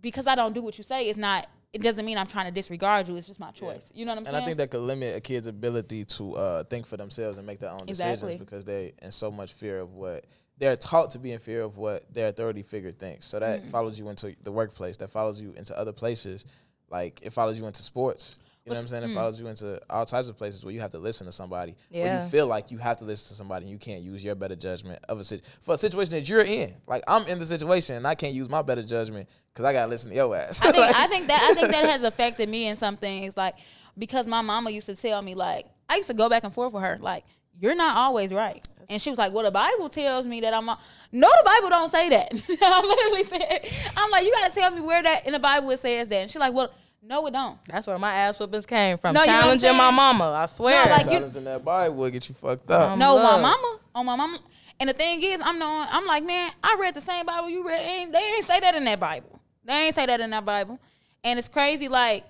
because 0.00 0.26
I 0.26 0.34
don't 0.34 0.52
do 0.54 0.62
what 0.62 0.76
you 0.78 0.84
say, 0.84 1.08
it's 1.08 1.18
not. 1.18 1.46
It 1.72 1.82
doesn't 1.82 2.04
mean 2.04 2.18
I'm 2.18 2.26
trying 2.26 2.46
to 2.46 2.52
disregard 2.52 3.06
you. 3.06 3.14
It's 3.16 3.28
just 3.28 3.38
my 3.38 3.52
choice. 3.52 3.92
You 3.94 4.04
know 4.04 4.10
what 4.10 4.14
I'm 4.14 4.18
And 4.18 4.26
saying? 4.26 4.36
And 4.36 4.42
I 4.42 4.46
think 4.46 4.56
that 4.58 4.70
could 4.72 4.80
limit 4.80 5.16
a 5.16 5.20
kid's 5.20 5.46
ability 5.46 6.04
to 6.04 6.34
uh, 6.36 6.64
think 6.64 6.84
for 6.84 6.96
themselves 6.96 7.38
and 7.38 7.46
make 7.46 7.60
their 7.60 7.70
own 7.70 7.86
decisions 7.86 8.34
because 8.38 8.64
they 8.64 8.92
in 9.00 9.12
so 9.12 9.30
much 9.30 9.52
fear 9.52 9.78
of 9.78 9.94
what 9.94 10.24
they're 10.58 10.74
taught 10.76 11.10
to 11.10 11.20
be 11.20 11.30
in 11.32 11.38
fear 11.38 11.62
of 11.62 11.78
what 11.78 12.12
their 12.12 12.26
authority 12.28 12.62
figure 12.62 12.90
thinks. 12.90 13.24
So 13.26 13.38
that 13.38 13.62
Mm. 13.62 13.70
follows 13.70 13.98
you 14.00 14.08
into 14.08 14.34
the 14.42 14.50
workplace. 14.50 14.96
That 14.96 15.10
follows 15.10 15.40
you 15.40 15.52
into 15.56 15.78
other 15.78 15.92
places. 15.92 16.44
Like 16.90 17.20
it 17.22 17.32
follows 17.32 17.56
you 17.56 17.64
into 17.66 17.84
sports. 17.84 18.36
You 18.64 18.72
know 18.72 18.76
what 18.76 18.82
I'm 18.82 18.88
saying? 18.88 19.04
It 19.04 19.10
mm. 19.10 19.14
follows 19.14 19.40
you 19.40 19.46
into 19.46 19.80
all 19.88 20.04
types 20.04 20.28
of 20.28 20.36
places 20.36 20.64
where 20.64 20.74
you 20.74 20.80
have 20.80 20.90
to 20.90 20.98
listen 20.98 21.26
to 21.26 21.32
somebody. 21.32 21.74
Where 21.90 22.22
you 22.22 22.28
feel 22.28 22.46
like 22.46 22.70
you 22.70 22.76
have 22.76 22.98
to 22.98 23.04
listen 23.04 23.28
to 23.28 23.34
somebody 23.34 23.64
and 23.64 23.70
you 23.72 23.78
can't 23.78 24.02
use 24.02 24.22
your 24.22 24.34
better 24.34 24.54
judgment 24.54 25.02
of 25.08 25.18
a 25.18 25.24
sit- 25.24 25.44
for 25.62 25.74
a 25.74 25.76
situation 25.78 26.12
that 26.12 26.28
you're 26.28 26.42
in. 26.42 26.74
Like 26.86 27.02
I'm 27.08 27.26
in 27.26 27.38
the 27.38 27.46
situation 27.46 27.96
and 27.96 28.06
I 28.06 28.14
can't 28.14 28.34
use 28.34 28.50
my 28.50 28.60
better 28.60 28.82
judgment 28.82 29.30
because 29.52 29.64
I 29.64 29.72
gotta 29.72 29.90
listen 29.90 30.10
to 30.10 30.16
your 30.16 30.36
ass. 30.36 30.60
I 30.60 30.72
think 30.72 30.84
I 30.96 31.06
think 31.06 31.26
that 31.28 31.48
I 31.50 31.54
think 31.54 31.72
that 31.72 31.88
has 31.88 32.02
affected 32.02 32.50
me 32.50 32.68
in 32.68 32.76
some 32.76 32.98
things, 32.98 33.34
like 33.36 33.56
because 33.96 34.26
my 34.26 34.42
mama 34.42 34.70
used 34.70 34.86
to 34.86 34.96
tell 34.96 35.22
me, 35.22 35.34
like 35.34 35.66
I 35.88 35.96
used 35.96 36.10
to 36.10 36.14
go 36.14 36.28
back 36.28 36.44
and 36.44 36.52
forth 36.52 36.74
with 36.74 36.82
her, 36.82 36.98
like 37.00 37.24
you're 37.58 37.74
not 37.74 37.96
always 37.96 38.32
right, 38.32 38.66
and 38.90 39.00
she 39.00 39.08
was 39.08 39.18
like, 39.18 39.32
"Well, 39.32 39.44
the 39.44 39.50
Bible 39.50 39.88
tells 39.88 40.26
me 40.26 40.40
that 40.42 40.52
I'm." 40.52 40.68
A-. 40.68 40.78
No, 41.12 41.28
the 41.28 41.44
Bible 41.44 41.68
don't 41.70 41.90
say 41.90 42.08
that. 42.10 42.32
I 42.62 42.82
literally 42.82 43.22
said, 43.22 43.66
"I'm 43.96 44.10
like, 44.10 44.24
you 44.24 44.32
got 44.32 44.52
to 44.52 44.60
tell 44.60 44.70
me 44.70 44.80
where 44.80 45.02
that 45.02 45.26
in 45.26 45.32
the 45.32 45.38
Bible 45.38 45.70
it 45.70 45.78
says 45.78 46.08
that," 46.08 46.16
and 46.16 46.30
she's 46.30 46.40
like, 46.40 46.52
"Well, 46.52 46.72
no, 47.02 47.26
it 47.26 47.32
don't." 47.32 47.58
That's 47.66 47.86
where 47.86 47.98
my 47.98 48.12
ass 48.12 48.38
whoopings 48.38 48.66
came 48.66 48.98
from. 48.98 49.14
No, 49.14 49.20
you 49.20 49.26
know 49.26 49.32
I'm 49.34 49.40
Challenging 49.42 49.76
my 49.76 49.90
mama. 49.90 50.32
I 50.32 50.46
swear. 50.46 50.86
like, 50.90 51.06
you- 51.06 51.12
Silence 51.12 51.36
in 51.36 51.44
that 51.44 51.64
Bible 51.64 51.96
will 51.96 52.10
get 52.10 52.28
you 52.28 52.34
fucked 52.34 52.70
up. 52.70 52.98
No, 52.98 53.16
my 53.22 53.40
mama, 53.40 53.78
on 53.94 54.06
my 54.06 54.16
mama. 54.16 54.38
And 54.78 54.88
the 54.88 54.94
thing 54.94 55.22
is, 55.22 55.40
I'm 55.44 55.58
knowing, 55.58 55.86
I'm 55.90 56.06
like, 56.06 56.24
man, 56.24 56.50
I 56.64 56.76
read 56.80 56.94
the 56.94 57.02
same 57.02 57.26
Bible 57.26 57.50
you 57.50 57.66
read. 57.66 57.82
Ain't, 57.82 58.12
they 58.12 58.18
ain't 58.18 58.44
say 58.44 58.60
that 58.60 58.74
in 58.74 58.84
that 58.84 58.98
Bible. 58.98 59.38
They 59.62 59.74
ain't 59.74 59.94
say 59.94 60.06
that 60.06 60.20
in 60.20 60.30
that 60.30 60.44
Bible. 60.46 60.80
And 61.22 61.38
it's 61.38 61.50
crazy, 61.50 61.88
like, 61.88 62.24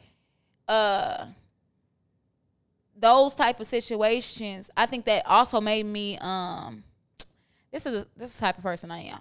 uh, 0.67 1.27
those 2.97 3.35
type 3.35 3.61
of 3.61 3.67
situations. 3.67 4.71
I 4.77 4.87
think 4.87 5.05
that 5.07 5.25
also 5.27 5.61
made 5.61 5.87
me. 5.87 6.19
Um, 6.21 6.85
this 7.73 7.87
is 7.87 8.05
this 8.17 8.31
is 8.31 8.35
the 8.35 8.41
type 8.41 8.59
of 8.59 8.65
person 8.65 8.91
I 8.91 9.01
am. 9.05 9.21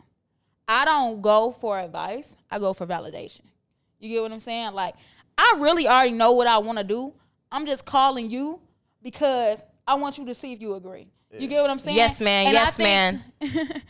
I 0.68 0.86
don't 0.86 1.22
go 1.22 1.52
for 1.52 1.80
advice. 1.80 2.36
I 2.52 2.60
go 2.60 2.74
for 2.74 2.86
validation. 2.86 3.42
You 4.00 4.10
get 4.10 4.22
what 4.22 4.32
I'm 4.32 4.40
saying? 4.40 4.74
Like, 4.74 4.96
I 5.39 5.56
really 5.60 5.88
already 5.88 6.12
know 6.12 6.34
what 6.34 6.47
I 6.47 6.58
want 6.58 6.80
to 6.80 6.84
do. 6.84 7.13
I'm 7.49 7.65
just 7.65 7.86
calling 7.86 8.30
you 8.30 8.60
because 9.02 9.63
I 9.88 9.93
want 9.95 10.17
you 10.17 10.25
to 10.25 10.34
see 10.36 10.52
if 10.52 10.60
you 10.60 10.73
agree. 10.73 11.08
You 11.32 11.47
get 11.47 11.62
what 11.62 11.69
I'm 11.69 11.80
saying? 11.80 11.95
Yes, 11.95 12.19
man. 12.19 12.47
And 12.47 12.54
Yes, 12.54 12.75
think- 12.78 13.84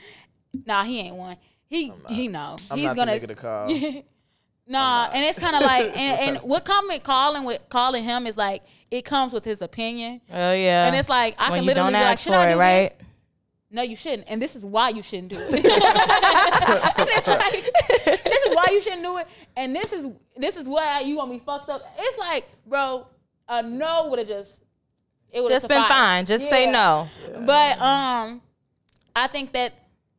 nah, 0.68 0.84
he 0.84 1.00
ain't 1.00 1.16
one. 1.16 1.38
He 1.66 1.92
he 2.08 2.28
know. 2.28 2.58
I'm 2.70 2.78
He's 2.78 2.88
not 2.88 2.96
gonna 2.96 3.18
the 3.18 3.28
nigga 3.28 3.30
to 3.30 3.36
call. 3.36 4.04
Nah, 4.72 5.10
and 5.12 5.26
it's 5.26 5.40
kind 5.40 5.56
of 5.56 5.64
like, 5.64 5.98
and, 5.98 6.38
and 6.38 6.38
what 6.48 6.64
coming 6.64 7.00
calling 7.00 7.44
with 7.44 7.60
calling 7.70 8.04
him 8.04 8.28
is 8.28 8.38
like 8.38 8.62
it 8.92 9.04
comes 9.04 9.34
with 9.34 9.44
his 9.44 9.64
opinion, 9.64 10.22
oh 10.32 10.54
yeah. 10.54 10.86
and 10.86 10.96
it's 10.96 11.10
like 11.10 11.34
I 11.40 11.50
when 11.50 11.58
can 11.58 11.64
you 11.64 11.68
literally 11.70 11.92
don't 11.94 12.00
be 12.02 12.06
like, 12.06 12.20
should 12.20 12.34
for 12.34 12.38
I 12.38 12.50
it, 12.50 12.54
do 12.54 12.60
right? 12.60 12.82
this? 12.82 13.08
No, 13.72 13.82
you 13.82 13.96
shouldn't, 13.96 14.30
and 14.30 14.40
this 14.40 14.56
is 14.56 14.64
why 14.64 14.90
you 14.90 15.02
shouldn't 15.02 15.32
do 15.32 15.40
it. 15.40 15.64
Why 18.68 18.74
you 18.74 18.82
shouldn't 18.82 19.04
do 19.04 19.18
it, 19.18 19.28
and 19.56 19.76
this 19.76 19.94
is 19.94 20.08
this 20.38 20.56
is 20.58 20.68
why 20.68 21.02
you 21.02 21.18
want 21.18 21.32
me 21.32 21.40
fucked 21.40 21.70
up. 21.70 21.82
It's 21.98 22.18
like, 22.18 22.50
bro, 22.66 23.08
a 23.48 23.62
no 23.62 24.08
would 24.10 24.20
have 24.20 24.28
just 24.28 24.64
it 25.32 25.42
would 25.42 25.50
Just 25.50 25.68
been 25.68 25.84
fine. 25.84 26.26
Just 26.26 26.50
say 26.50 26.72
no. 26.72 27.08
But 27.46 27.80
um, 27.82 28.42
I 29.16 29.28
think 29.28 29.54
that 29.54 29.74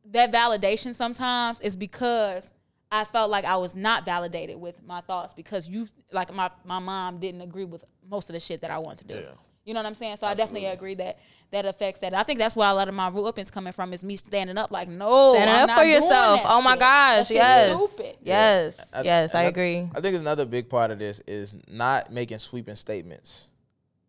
that 0.05 0.31
validation 0.31 0.93
sometimes 0.93 1.59
is 1.59 1.75
because 1.75 2.49
I 2.91 3.05
felt 3.05 3.29
like 3.29 3.45
I 3.45 3.57
was 3.57 3.75
not 3.75 4.05
validated 4.05 4.59
with 4.59 4.81
my 4.85 5.01
thoughts 5.01 5.33
because 5.33 5.67
you 5.67 5.87
like 6.11 6.33
my 6.33 6.49
my 6.65 6.79
mom 6.79 7.19
didn't 7.19 7.41
agree 7.41 7.65
with 7.65 7.83
most 8.09 8.29
of 8.29 8.33
the 8.33 8.39
shit 8.39 8.61
that 8.61 8.71
I 8.71 8.77
want 8.77 8.99
to 8.99 9.05
do. 9.05 9.15
Yeah. 9.15 9.31
You 9.65 9.73
know 9.73 9.79
what 9.79 9.85
I'm 9.85 9.95
saying? 9.95 10.17
So 10.17 10.25
I 10.27 10.33
definitely 10.33 10.67
agree 10.67 10.95
that 10.95 11.19
that 11.51 11.65
affects 11.65 11.99
that. 12.01 12.13
I 12.13 12.23
think 12.23 12.39
that's 12.39 12.55
where 12.55 12.67
a 12.69 12.73
lot 12.73 12.87
of 12.87 12.93
my 12.95 13.09
root 13.09 13.23
whoopings 13.23 13.51
coming 13.51 13.73
from 13.73 13.93
is 13.93 14.03
me 14.03 14.15
standing 14.15 14.57
up 14.57 14.71
like, 14.71 14.87
no, 14.87 15.33
Standing 15.35 15.55
I'm 15.55 15.69
up 15.69 15.77
for 15.79 15.85
yourself. 15.85 16.41
Oh 16.45 16.61
my 16.61 16.71
shit. 16.71 16.79
gosh. 16.79 17.17
That 17.17 17.27
shit 17.27 17.35
Yes. 17.37 17.91
stupid. 17.91 18.15
Yes. 18.23 18.89
I- 18.93 19.01
yes, 19.03 19.35
I 19.35 19.41
and 19.41 19.49
agree. 19.49 19.89
I 19.93 20.01
think 20.01 20.15
another 20.17 20.45
big 20.45 20.69
part 20.69 20.89
of 20.91 20.97
this 20.99 21.19
is 21.27 21.55
not 21.67 22.11
making 22.11 22.39
sweeping 22.39 22.75
statements 22.75 23.47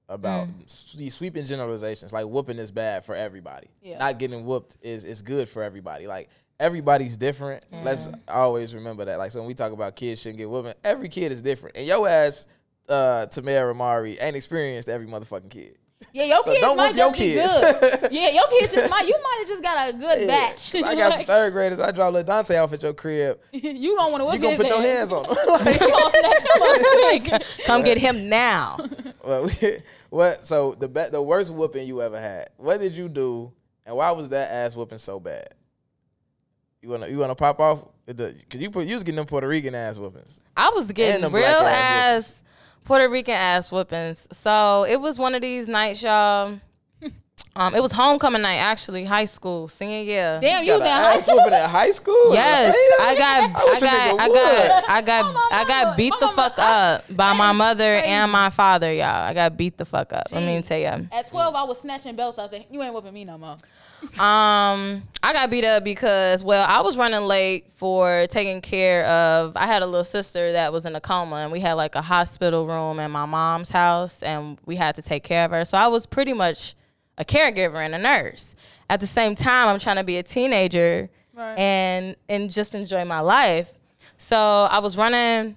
about 0.09 0.47
Mm. 0.49 0.97
these 0.97 1.15
sweeping 1.15 1.45
generalizations. 1.45 2.13
Like 2.13 2.27
whooping 2.27 2.59
is 2.59 2.71
bad 2.71 3.05
for 3.05 3.15
everybody. 3.15 3.69
Yeah. 3.83 3.99
Not 3.99 4.19
getting 4.19 4.45
whooped 4.45 4.77
is 4.83 5.05
is 5.05 5.21
good 5.23 5.49
for 5.49 5.63
everybody. 5.63 6.07
Like 6.07 6.29
everybody's 6.61 7.17
different. 7.17 7.65
Mm. 7.73 7.85
Let's 7.85 8.09
always 8.29 8.75
remember 8.75 9.05
that. 9.07 9.19
Like 9.19 9.33
so 9.33 9.41
when 9.41 9.49
we 9.49 9.55
talk 9.55 9.73
about 9.73 9.97
kids 9.97 10.21
shouldn't 10.23 10.39
get 10.39 10.49
whooping, 10.49 10.75
every 10.85 11.09
kid 11.09 11.33
is 11.33 11.41
different. 11.41 11.77
And 11.77 11.87
your 11.87 12.07
ass, 12.09 12.47
uh, 12.89 13.27
Tamara 13.27 13.73
Ramari, 13.75 14.19
ain't 14.21 14.37
experienced 14.37 14.89
every 14.89 15.07
motherfucking 15.07 15.51
kid. 15.51 15.79
Yeah, 16.13 16.25
your 16.25 16.43
So 16.43 16.51
kids 16.51 16.61
don't 16.61 16.77
might 16.77 16.89
whoop 16.97 17.17
your 17.17 17.45
just 17.45 17.61
be 17.81 17.81
good. 18.01 18.13
yeah, 18.13 18.31
your 18.31 18.47
kids 18.49 18.73
just 18.73 18.91
might. 18.91 19.07
You 19.07 19.17
might 19.23 19.37
have 19.39 19.49
just 19.49 19.63
got 19.63 19.89
a 19.89 19.93
good 19.93 20.21
Yeah. 20.23 20.27
batch. 20.27 20.75
I 20.75 20.95
got 20.97 21.13
some 21.15 21.25
third 21.27 21.53
graders. 21.53 21.79
I 21.79 21.93
drop 21.93 22.13
little 22.13 22.27
Dante 22.27 22.57
off 22.59 22.73
at 22.73 22.83
your 22.83 22.93
crib. 22.93 23.39
you 23.53 23.97
gonna 23.97 24.11
want 24.11 24.23
to 24.23 24.37
You 24.37 24.43
gonna 24.43 24.57
his 24.57 24.61
put 24.63 24.69
your 24.69 24.83
hands 24.83 25.13
on 25.13 25.23
them. 25.23 25.37
You 25.39 25.47
gonna 25.47 27.25
him 27.25 27.35
up. 27.35 27.43
Come 27.65 27.83
get 27.85 27.99
him 27.99 28.29
now. 28.29 28.79
Well, 29.25 29.45
we, 29.45 29.79
what? 30.11 30.45
So 30.45 30.75
the 30.75 30.89
be- 30.89 31.09
the 31.11 31.23
worst 31.23 31.53
whooping 31.53 31.87
you 31.87 32.03
ever 32.03 32.21
had? 32.21 32.51
What 32.57 32.81
did 32.81 32.95
you 32.95 33.09
do, 33.09 33.53
and 33.87 33.97
why 33.97 34.11
was 34.11 34.29
that 34.31 34.51
ass 34.51 34.75
whooping 34.75 34.99
so 34.99 35.21
bad? 35.21 35.49
You 36.83 36.89
wanna 36.89 37.07
you 37.09 37.19
wanna 37.19 37.37
pop 37.37 37.61
off? 37.61 37.85
Because 38.05 38.35
you 38.55 38.71
put 38.71 38.87
you 38.87 38.95
was 38.95 39.05
getting 39.05 39.17
them 39.17 39.27
Puerto 39.27 39.47
Rican 39.47 39.75
ass 39.77 39.99
whoopings. 39.99 40.43
I 40.57 40.71
was 40.71 40.91
getting 40.91 41.23
them 41.23 41.33
real 41.33 41.45
ass 41.45 41.63
ass 42.33 42.43
Puerto 42.85 43.09
Rican 43.09 43.35
ass 43.35 43.71
whoopings. 43.71 44.27
So 44.33 44.85
it 44.85 45.01
was 45.01 45.19
one 45.19 45.35
of 45.35 45.43
these 45.43 45.69
nights, 45.69 46.03
y'all. 46.03 46.61
Um, 47.55 47.75
it 47.75 47.83
was 47.83 47.93
homecoming 47.93 48.41
night, 48.41 48.57
actually, 48.57 49.05
high 49.05 49.27
school, 49.27 49.69
senior 49.69 50.03
year. 50.03 50.39
Damn, 50.41 50.65
you 50.65 50.73
was 50.73 50.81
in 50.81 50.87
Got 50.89 51.03
high 51.03 51.19
school. 51.21 51.37
whooping 51.37 51.53
at 51.53 51.69
high 51.69 51.91
school. 51.91 52.33
Yes, 52.33 52.75
I 52.99 53.15
got, 53.15 53.51
I, 53.61 53.65
wish 53.65 53.79
a 53.79 53.85
got, 53.85 54.21
I 54.21 54.29
got, 54.29 54.91
I 54.91 55.03
got, 55.03 55.25
Oh, 55.27 55.33
my 55.35 55.49
I 55.59 55.65
got 55.67 55.97
beat 55.99 56.11
my 56.13 56.17
the 56.21 56.27
mama, 56.27 56.37
fuck 56.37 56.59
I- 56.59 56.93
up 56.95 57.05
by 57.17 57.33
my 57.35 57.53
mother 57.53 57.99
crazy. 58.01 58.07
and 58.07 58.33
my 58.33 58.49
father, 58.49 58.91
y'all. 58.91 59.05
I 59.05 59.35
got 59.35 59.55
beat 59.59 59.77
the 59.77 59.85
fuck 59.85 60.15
up. 60.15 60.29
Let 60.33 60.43
me 60.47 60.63
tell 60.63 60.79
you. 60.79 61.09
At 61.13 61.27
12, 61.27 61.55
I 61.55 61.63
was 61.65 61.81
snatching 61.81 62.17
belts 62.17 62.39
out 62.39 62.51
there. 62.51 62.65
You 62.71 62.83
ain't 62.83 62.95
whooping 62.95 63.13
me 63.13 63.27
no 63.27 63.37
more. 63.37 63.57
Um, 64.19 65.03
I 65.23 65.33
got 65.35 65.51
beat 65.51 65.65
up 65.67 65.85
because, 65.85 66.43
well, 66.43 66.65
I 66.67 66.81
was 66.81 66.97
running 66.97 67.21
late 67.21 67.67
for 67.77 68.27
taking 68.31 68.63
care 68.63 69.05
of. 69.05 69.53
I 69.57 69.67
had 69.67 69.83
a 69.83 69.87
little 69.87 70.05
sister 70.05 70.53
that 70.53 70.73
was 70.73 70.87
in 70.87 70.97
a 70.97 71.01
coma, 71.01 71.37
and 71.37 71.53
we 71.53 71.61
had 71.61 71.75
like 71.75 71.95
a 71.97 72.03
hospital 72.03 72.67
room 72.67 72.99
in 72.99 73.11
my 73.11 73.27
mom's 73.27 73.71
house, 73.71 74.23
and 74.23 74.59
we 74.65 74.77
had 74.77 74.95
to 74.95 75.03
take 75.03 75.23
care 75.23 75.45
of 75.45 75.51
her. 75.51 75.65
So 75.67 75.77
I 75.77 75.87
was 75.89 76.07
pretty 76.07 76.33
much 76.33 76.75
a 77.23 77.25
caregiver 77.25 77.77
and 77.85 77.95
a 77.95 77.99
nurse. 77.99 78.55
At 78.91 79.01
the 79.01 79.07
same 79.07 79.35
time, 79.35 79.69
I'm 79.69 79.79
trying 79.79 79.97
to 79.97 80.05
be 80.05 80.19
a 80.19 80.23
teenager 80.23 81.09
Right. 81.35 81.59
and 81.59 82.17
and 82.29 82.51
just 82.51 82.75
enjoy 82.75 83.05
my 83.07 83.21
life. 83.21 83.73
So 84.19 84.37
I 84.71 84.81
was 84.81 84.97
running 84.99 85.57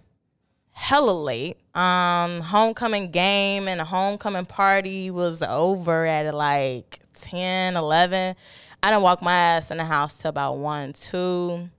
hella 0.71 1.11
late. 1.11 1.57
Um, 1.75 2.39
homecoming 2.41 3.11
game 3.11 3.67
and 3.67 3.79
the 3.79 3.83
homecoming 3.85 4.45
party 4.45 5.11
was 5.11 5.43
over 5.43 6.05
at 6.05 6.33
like 6.33 6.99
10, 7.15 7.75
11. 7.75 8.35
I 8.81 8.89
didn't 8.89 9.03
walk 9.03 9.21
my 9.21 9.33
ass 9.33 9.71
in 9.71 9.77
the 9.77 9.85
house 9.85 10.15
till 10.17 10.29
about 10.29 10.57
1, 10.57 10.93
2. 10.93 11.69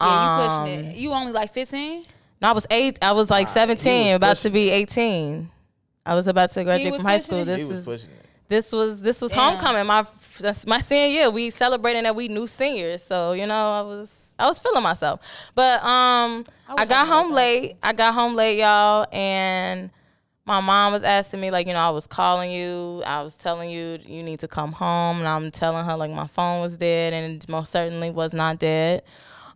Yeah, 0.00 0.06
Um, 0.06 0.66
you 0.68 0.74
pushing 0.74 0.90
it. 0.90 0.96
You 0.96 1.12
only 1.12 1.32
like 1.32 1.52
15? 1.54 2.04
No, 2.42 2.48
I 2.50 2.52
was 2.52 2.66
8. 2.70 2.98
I 3.00 3.12
was 3.12 3.30
like 3.30 3.48
17, 3.48 4.06
was 4.06 4.14
about 4.16 4.36
to 4.38 4.50
be 4.50 4.68
18. 4.70 5.50
I 6.04 6.14
was 6.14 6.28
about 6.28 6.50
to 6.52 6.64
graduate 6.64 6.96
from 6.96 7.04
high 7.04 7.18
school. 7.18 7.38
it? 7.40 7.44
This 7.46 7.62
He 7.62 7.64
was 7.68 7.78
is 7.78 7.84
pushing 7.86 8.10
it. 8.10 8.23
This 8.48 8.72
was 8.72 9.00
this 9.00 9.20
was 9.20 9.32
Damn. 9.32 9.58
homecoming. 9.58 9.86
My 9.86 10.06
my 10.66 10.78
senior 10.78 11.08
year. 11.08 11.30
We 11.30 11.50
celebrating 11.50 12.02
that 12.04 12.16
we 12.16 12.28
new 12.28 12.46
seniors. 12.46 13.02
So 13.02 13.32
you 13.32 13.46
know, 13.46 13.54
I 13.54 13.82
was 13.82 14.32
I 14.38 14.46
was 14.46 14.58
feeling 14.58 14.82
myself. 14.82 15.20
But 15.54 15.82
um, 15.84 16.44
I 16.68 16.82
I, 16.82 16.86
got 16.86 17.06
home 17.06 17.32
late. 17.32 17.76
I 17.82 17.92
got 17.92 18.14
home 18.14 18.34
late, 18.34 18.58
y'all, 18.58 19.06
and 19.12 19.90
my 20.46 20.60
mom 20.60 20.92
was 20.92 21.02
asking 21.02 21.40
me 21.40 21.50
like, 21.50 21.66
you 21.66 21.72
know, 21.72 21.80
I 21.80 21.90
was 21.90 22.06
calling 22.06 22.50
you. 22.50 23.02
I 23.06 23.22
was 23.22 23.36
telling 23.36 23.70
you 23.70 23.98
you 24.04 24.22
need 24.22 24.40
to 24.40 24.48
come 24.48 24.72
home, 24.72 25.18
and 25.18 25.28
I'm 25.28 25.50
telling 25.50 25.84
her 25.84 25.96
like 25.96 26.10
my 26.10 26.26
phone 26.26 26.60
was 26.60 26.76
dead, 26.76 27.12
and 27.12 27.42
it 27.42 27.48
most 27.48 27.72
certainly 27.72 28.10
was 28.10 28.34
not 28.34 28.58
dead. 28.58 29.02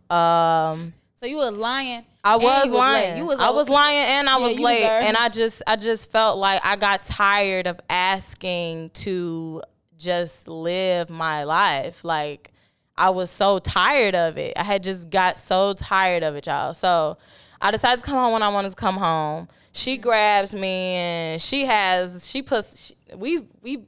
Um, 0.09 0.93
So 1.19 1.25
you 1.25 1.35
were 1.35 1.51
lying. 1.51 2.05
I 2.23 2.35
and 2.35 2.43
was 2.43 2.71
lying. 2.71 3.17
You 3.17 3.25
was 3.25 3.41
I 3.41 3.49
was 3.49 3.67
lying 3.67 3.97
and 3.97 4.29
I 4.29 4.37
Yeah, 4.37 4.47
was 4.47 4.57
late. 4.57 4.83
deserve- 4.83 5.03
And 5.03 5.17
I 5.17 5.27
just 5.27 5.61
I 5.67 5.75
just 5.75 6.09
felt 6.13 6.37
like 6.37 6.65
I 6.65 6.77
got 6.77 7.03
tired 7.03 7.67
of 7.67 7.77
asking 7.89 8.91
to 8.91 9.61
just 9.97 10.47
live 10.47 11.09
my 11.09 11.43
life. 11.43 12.05
Like 12.05 12.53
I 12.97 13.09
was 13.09 13.29
so 13.29 13.59
tired 13.59 14.15
of 14.15 14.37
it. 14.37 14.53
I 14.55 14.63
had 14.63 14.81
just 14.81 15.09
got 15.09 15.37
so 15.37 15.73
tired 15.73 16.23
of 16.23 16.35
it, 16.37 16.45
y'all. 16.45 16.73
So 16.73 17.17
I 17.61 17.71
decided 17.71 18.01
to 18.01 18.05
come 18.05 18.15
home 18.15 18.31
when 18.31 18.43
I 18.43 18.47
wanted 18.47 18.69
to 18.69 18.77
come 18.77 18.95
home. 18.95 19.49
She 19.73 19.95
mm-hmm. 19.95 20.03
grabs 20.03 20.53
me 20.53 20.95
and 20.95 21.41
she 21.41 21.65
has 21.65 22.29
she 22.29 22.41
puts 22.41 22.85
she, 22.85 22.95
we 23.13 23.45
we 23.61 23.83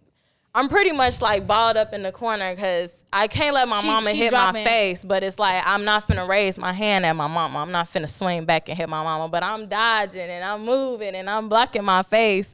I'm 0.54 0.68
pretty 0.68 0.92
much 0.92 1.22
like 1.22 1.48
balled 1.48 1.78
up 1.78 1.94
in 1.94 2.04
the 2.04 2.12
corner 2.12 2.54
because 2.54 3.06
I 3.14 3.28
can't 3.28 3.56
let 3.56 3.68
my 3.70 3.80
She- 3.80 3.88
mama 3.88 4.10
she 4.12 4.18
hit 4.18 4.30
dropping- 4.32 4.64
my 4.64 4.70
face. 4.70 5.06
But 5.06 5.24
it's 5.24 5.40
like 5.40 5.64
I'm 5.66 5.86
not 5.86 6.06
finna 6.08 6.28
raise 6.28 6.58
my 6.58 6.74
hand 6.74 7.06
at 7.06 7.16
my 7.16 7.28
mama. 7.28 7.60
I'm 7.60 7.72
not 7.72 7.90
finna 7.92 8.10
swing 8.10 8.44
back 8.46 8.68
and 8.68 8.78
hit 8.78 8.90
my 8.90 9.02
mama. 9.02 9.30
But 9.30 9.44
I'm 9.44 9.68
dodging 9.68 10.22
and 10.30 10.44
I'm 10.44 10.66
moving 10.66 11.16
and 11.16 11.30
I'm 11.30 11.48
blocking 11.48 11.84
my 11.86 12.04
face. 12.04 12.54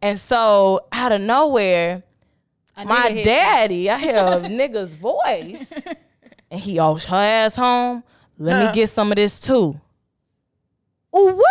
And 0.00 0.18
so 0.18 0.80
out 0.92 1.12
of 1.12 1.20
nowhere, 1.20 2.02
my 2.84 3.08
hit 3.08 3.18
you. 3.18 3.24
daddy, 3.24 3.90
I 3.90 3.98
hear 3.98 4.16
a 4.16 4.36
nigga's 4.48 4.94
voice, 4.94 5.72
and 6.50 6.60
he 6.60 6.78
owes 6.78 7.04
her 7.06 7.16
ass 7.16 7.56
home. 7.56 8.02
Let 8.38 8.62
me 8.62 8.68
uh. 8.68 8.72
get 8.72 8.90
some 8.90 9.10
of 9.12 9.16
this 9.16 9.40
too. 9.40 9.80
What? 11.10 11.42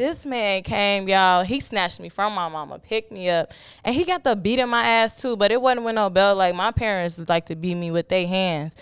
This 0.00 0.24
man 0.24 0.62
came, 0.62 1.10
y'all. 1.10 1.42
He 1.42 1.60
snatched 1.60 2.00
me 2.00 2.08
from 2.08 2.32
my 2.34 2.48
mama, 2.48 2.78
picked 2.78 3.12
me 3.12 3.28
up, 3.28 3.52
and 3.84 3.94
he 3.94 4.06
got 4.06 4.24
the 4.24 4.34
beat 4.34 4.58
in 4.58 4.70
my 4.70 4.82
ass 4.82 5.20
too. 5.20 5.36
But 5.36 5.52
it 5.52 5.60
wasn't 5.60 5.84
with 5.84 5.94
no 5.94 6.08
belt. 6.08 6.38
Like 6.38 6.54
my 6.54 6.70
parents 6.70 7.20
like 7.28 7.44
to 7.46 7.54
beat 7.54 7.74
me 7.74 7.90
with 7.90 8.08
their 8.08 8.26
hands, 8.26 8.76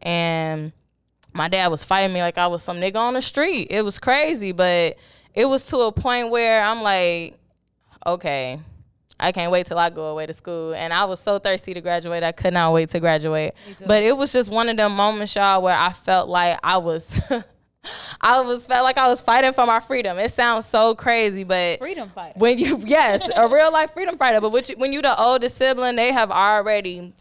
and 0.00 0.72
my 1.34 1.48
dad 1.48 1.68
was 1.68 1.84
fighting 1.84 2.14
me 2.14 2.22
like 2.22 2.38
I 2.38 2.46
was 2.46 2.62
some 2.62 2.78
nigga 2.78 2.96
on 2.96 3.12
the 3.12 3.20
street. 3.20 3.66
It 3.68 3.84
was 3.84 3.98
crazy, 3.98 4.52
but 4.52 4.96
it 5.34 5.44
was 5.44 5.66
to 5.66 5.76
a 5.80 5.92
point 5.92 6.30
where 6.30 6.64
I'm 6.64 6.80
like, 6.80 7.38
okay, 8.06 8.58
I 9.20 9.30
can't 9.30 9.52
wait 9.52 9.66
till 9.66 9.78
I 9.78 9.90
go 9.90 10.06
away 10.06 10.24
to 10.24 10.32
school. 10.32 10.74
And 10.74 10.94
I 10.94 11.04
was 11.04 11.20
so 11.20 11.38
thirsty 11.38 11.74
to 11.74 11.82
graduate, 11.82 12.22
I 12.22 12.32
could 12.32 12.54
not 12.54 12.72
wait 12.72 12.88
to 12.88 12.98
graduate. 13.00 13.52
But 13.86 14.02
it 14.04 14.16
was 14.16 14.32
just 14.32 14.50
one 14.50 14.70
of 14.70 14.78
them 14.78 14.96
moments, 14.96 15.36
y'all, 15.36 15.60
where 15.60 15.76
I 15.76 15.92
felt 15.92 16.30
like 16.30 16.58
I 16.62 16.78
was. 16.78 17.20
I 18.20 18.40
was 18.42 18.66
felt 18.66 18.84
like 18.84 18.98
I 18.98 19.08
was 19.08 19.20
fighting 19.20 19.52
for 19.52 19.66
my 19.66 19.80
freedom. 19.80 20.18
It 20.18 20.30
sounds 20.30 20.66
so 20.66 20.94
crazy, 20.94 21.42
but 21.44 21.78
Freedom 21.78 22.08
fighter. 22.14 22.38
when 22.38 22.58
you 22.58 22.78
yes, 22.86 23.28
a 23.34 23.48
real 23.48 23.72
life 23.72 23.92
freedom 23.92 24.16
fighter. 24.16 24.40
But 24.40 24.50
when 24.50 24.62
you, 24.68 24.76
when 24.76 24.92
you 24.92 25.02
the 25.02 25.18
oldest 25.20 25.56
sibling, 25.56 25.96
they 25.96 26.12
have 26.12 26.30
already 26.30 27.12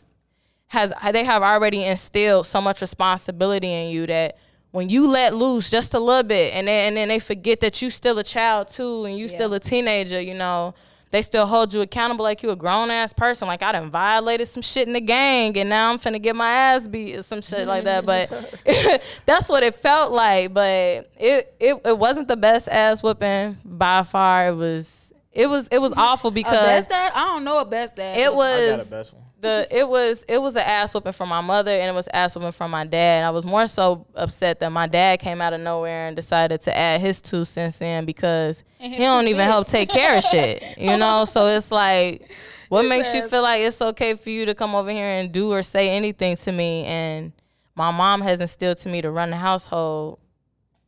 has 0.67 0.93
they 1.11 1.23
have 1.23 1.41
already 1.41 1.83
instilled 1.83 2.45
so 2.45 2.61
much 2.61 2.81
responsibility 2.81 3.71
in 3.73 3.89
you 3.89 4.05
that 4.07 4.37
when 4.71 4.87
you 4.87 5.07
let 5.07 5.35
loose 5.35 5.69
just 5.69 5.93
a 5.93 5.99
little 5.99 6.23
bit, 6.23 6.53
and 6.53 6.67
then 6.67 6.89
and 6.89 6.97
then 6.97 7.07
they 7.07 7.19
forget 7.19 7.59
that 7.61 7.81
you 7.81 7.89
still 7.89 8.17
a 8.19 8.23
child 8.23 8.67
too, 8.67 9.05
and 9.05 9.17
you 9.17 9.25
Yeah. 9.25 9.33
still 9.35 9.53
a 9.53 9.59
teenager, 9.59 10.21
you 10.21 10.33
know. 10.35 10.73
They 11.11 11.21
still 11.21 11.45
hold 11.45 11.73
you 11.73 11.81
accountable 11.81 12.23
like 12.23 12.41
you 12.41 12.49
a 12.51 12.55
grown 12.55 12.89
ass 12.89 13.11
person. 13.11 13.47
Like 13.47 13.61
I 13.61 13.73
done 13.73 13.91
violated 13.91 14.47
some 14.47 14.63
shit 14.63 14.87
in 14.87 14.93
the 14.93 15.01
gang, 15.01 15.57
and 15.57 15.69
now 15.69 15.91
I'm 15.91 15.99
finna 15.99 16.21
get 16.21 16.35
my 16.35 16.49
ass 16.49 16.87
beat 16.87 17.17
or 17.17 17.21
some 17.21 17.41
shit 17.41 17.67
like 17.67 17.83
that. 17.83 18.05
But 18.05 18.29
that's 19.25 19.49
what 19.49 19.61
it 19.63 19.75
felt 19.75 20.13
like. 20.13 20.53
But 20.53 21.11
it, 21.19 21.53
it 21.59 21.81
it 21.85 21.97
wasn't 21.97 22.29
the 22.29 22.37
best 22.37 22.69
ass 22.69 23.03
whooping 23.03 23.57
by 23.65 24.03
far. 24.03 24.47
It 24.47 24.55
was 24.55 25.13
it 25.33 25.47
was 25.47 25.67
it 25.67 25.79
was 25.79 25.93
awful 25.97 26.29
A 26.29 26.31
because 26.31 26.53
best 26.53 26.89
dad? 26.89 27.11
I 27.13 27.25
don't 27.25 27.43
know 27.43 27.59
a 27.59 27.65
best 27.65 27.95
dad. 27.95 28.17
it 28.17 28.21
I 28.21 28.25
got 28.25 28.35
was 28.35 28.87
a 28.87 28.89
best 28.89 29.13
one. 29.13 29.23
The 29.41 29.67
it 29.71 29.87
was 29.89 30.23
it 30.29 30.41
was 30.41 30.55
an 30.55 30.63
ass 30.65 30.93
whooping 30.93 31.13
from 31.13 31.29
my 31.29 31.41
mother 31.41 31.71
and 31.71 31.89
it 31.89 31.93
was 31.93 32.07
ass 32.13 32.35
whooping 32.35 32.51
from 32.51 32.71
my 32.71 32.85
dad. 32.85 33.17
And 33.17 33.25
I 33.25 33.31
was 33.31 33.45
more 33.45 33.67
so 33.67 34.05
upset 34.15 34.59
that 34.59 34.71
my 34.71 34.87
dad 34.87 35.19
came 35.19 35.41
out 35.41 35.53
of 35.53 35.59
nowhere 35.59 36.07
and 36.07 36.15
decided 36.15 36.61
to 36.61 36.77
add 36.77 37.01
his 37.01 37.21
two 37.21 37.43
cents 37.43 37.81
in 37.81 38.05
because 38.05 38.63
he 38.77 38.97
don't 38.97 39.27
even 39.27 39.45
help 39.45 39.67
take 39.67 39.89
care 39.89 40.17
of 40.17 40.23
shit. 40.23 40.77
You 40.77 40.95
know, 40.95 41.25
so 41.25 41.47
it's 41.47 41.71
like 41.71 42.31
what 42.69 42.85
makes 42.85 43.13
you 43.13 43.27
feel 43.27 43.41
like 43.41 43.61
it's 43.61 43.81
okay 43.81 44.13
for 44.13 44.29
you 44.29 44.45
to 44.45 44.55
come 44.55 44.75
over 44.75 44.91
here 44.91 45.05
and 45.05 45.31
do 45.31 45.51
or 45.51 45.63
say 45.63 45.89
anything 45.89 46.37
to 46.37 46.51
me? 46.51 46.85
And 46.85 47.33
my 47.75 47.91
mom 47.91 48.21
has 48.21 48.39
instilled 48.39 48.77
to 48.77 48.89
me 48.89 49.01
to 49.01 49.09
run 49.09 49.31
the 49.31 49.37
household 49.37 50.19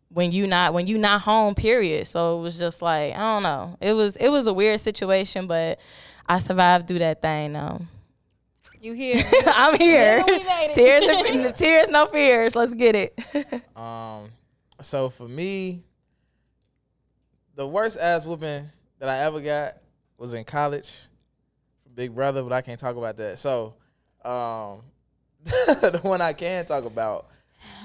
when 0.10 0.32
you 0.32 0.46
not 0.46 0.76
when 0.76 0.86
you 0.86 1.00
not 1.00 1.22
home 1.22 1.56
period. 1.56 2.06
So 2.06 2.38
it 2.38 2.42
was 2.44 2.60
just 2.60 2.84
like 2.84 3.16
i 3.16 3.18
don't 3.18 3.44
know. 3.44 3.78
It 3.82 3.94
was 3.94 4.16
it 4.18 4.30
was 4.30 4.46
a 4.46 4.54
weird 4.54 4.80
situation 4.80 5.48
but 5.48 5.80
i 6.28 6.38
survived 6.40 6.88
through 6.88 7.00
that 7.00 7.22
thing 7.22 7.52
though 7.52 7.82
You 8.84 8.92
here? 9.04 9.24
i'm 9.48 9.78
here 9.80 10.18
Yeah, 10.18 10.24
we 10.26 10.44
made 10.44 10.68
it. 10.72 10.74
tears 10.76 11.06
and 11.08 11.56
tears 11.56 11.88
no 11.90 12.06
fears 12.06 12.54
let's 12.56 12.74
get 12.74 12.96
it 12.96 13.18
Um, 13.78 14.30
so 14.82 15.10
for 15.10 15.28
me, 15.28 15.84
the 17.56 17.66
worst 17.66 17.98
ass 17.98 18.26
whooping 18.26 18.66
that 19.00 19.08
I 19.10 19.20
ever 19.20 19.40
got 19.40 19.78
was 20.18 20.34
in 20.34 20.44
college 20.44 21.04
from 21.84 21.94
Big 21.94 22.14
Brother, 22.14 22.44
but 22.44 22.52
I 22.52 22.62
can't 22.62 22.80
talk 22.80 22.96
about 22.98 23.16
that. 23.18 23.40
So, 23.40 23.76
um, 24.26 24.82
the 25.46 26.00
one 26.04 26.22
I 26.22 26.34
can 26.34 26.66
talk 26.66 26.84
about, 26.86 27.28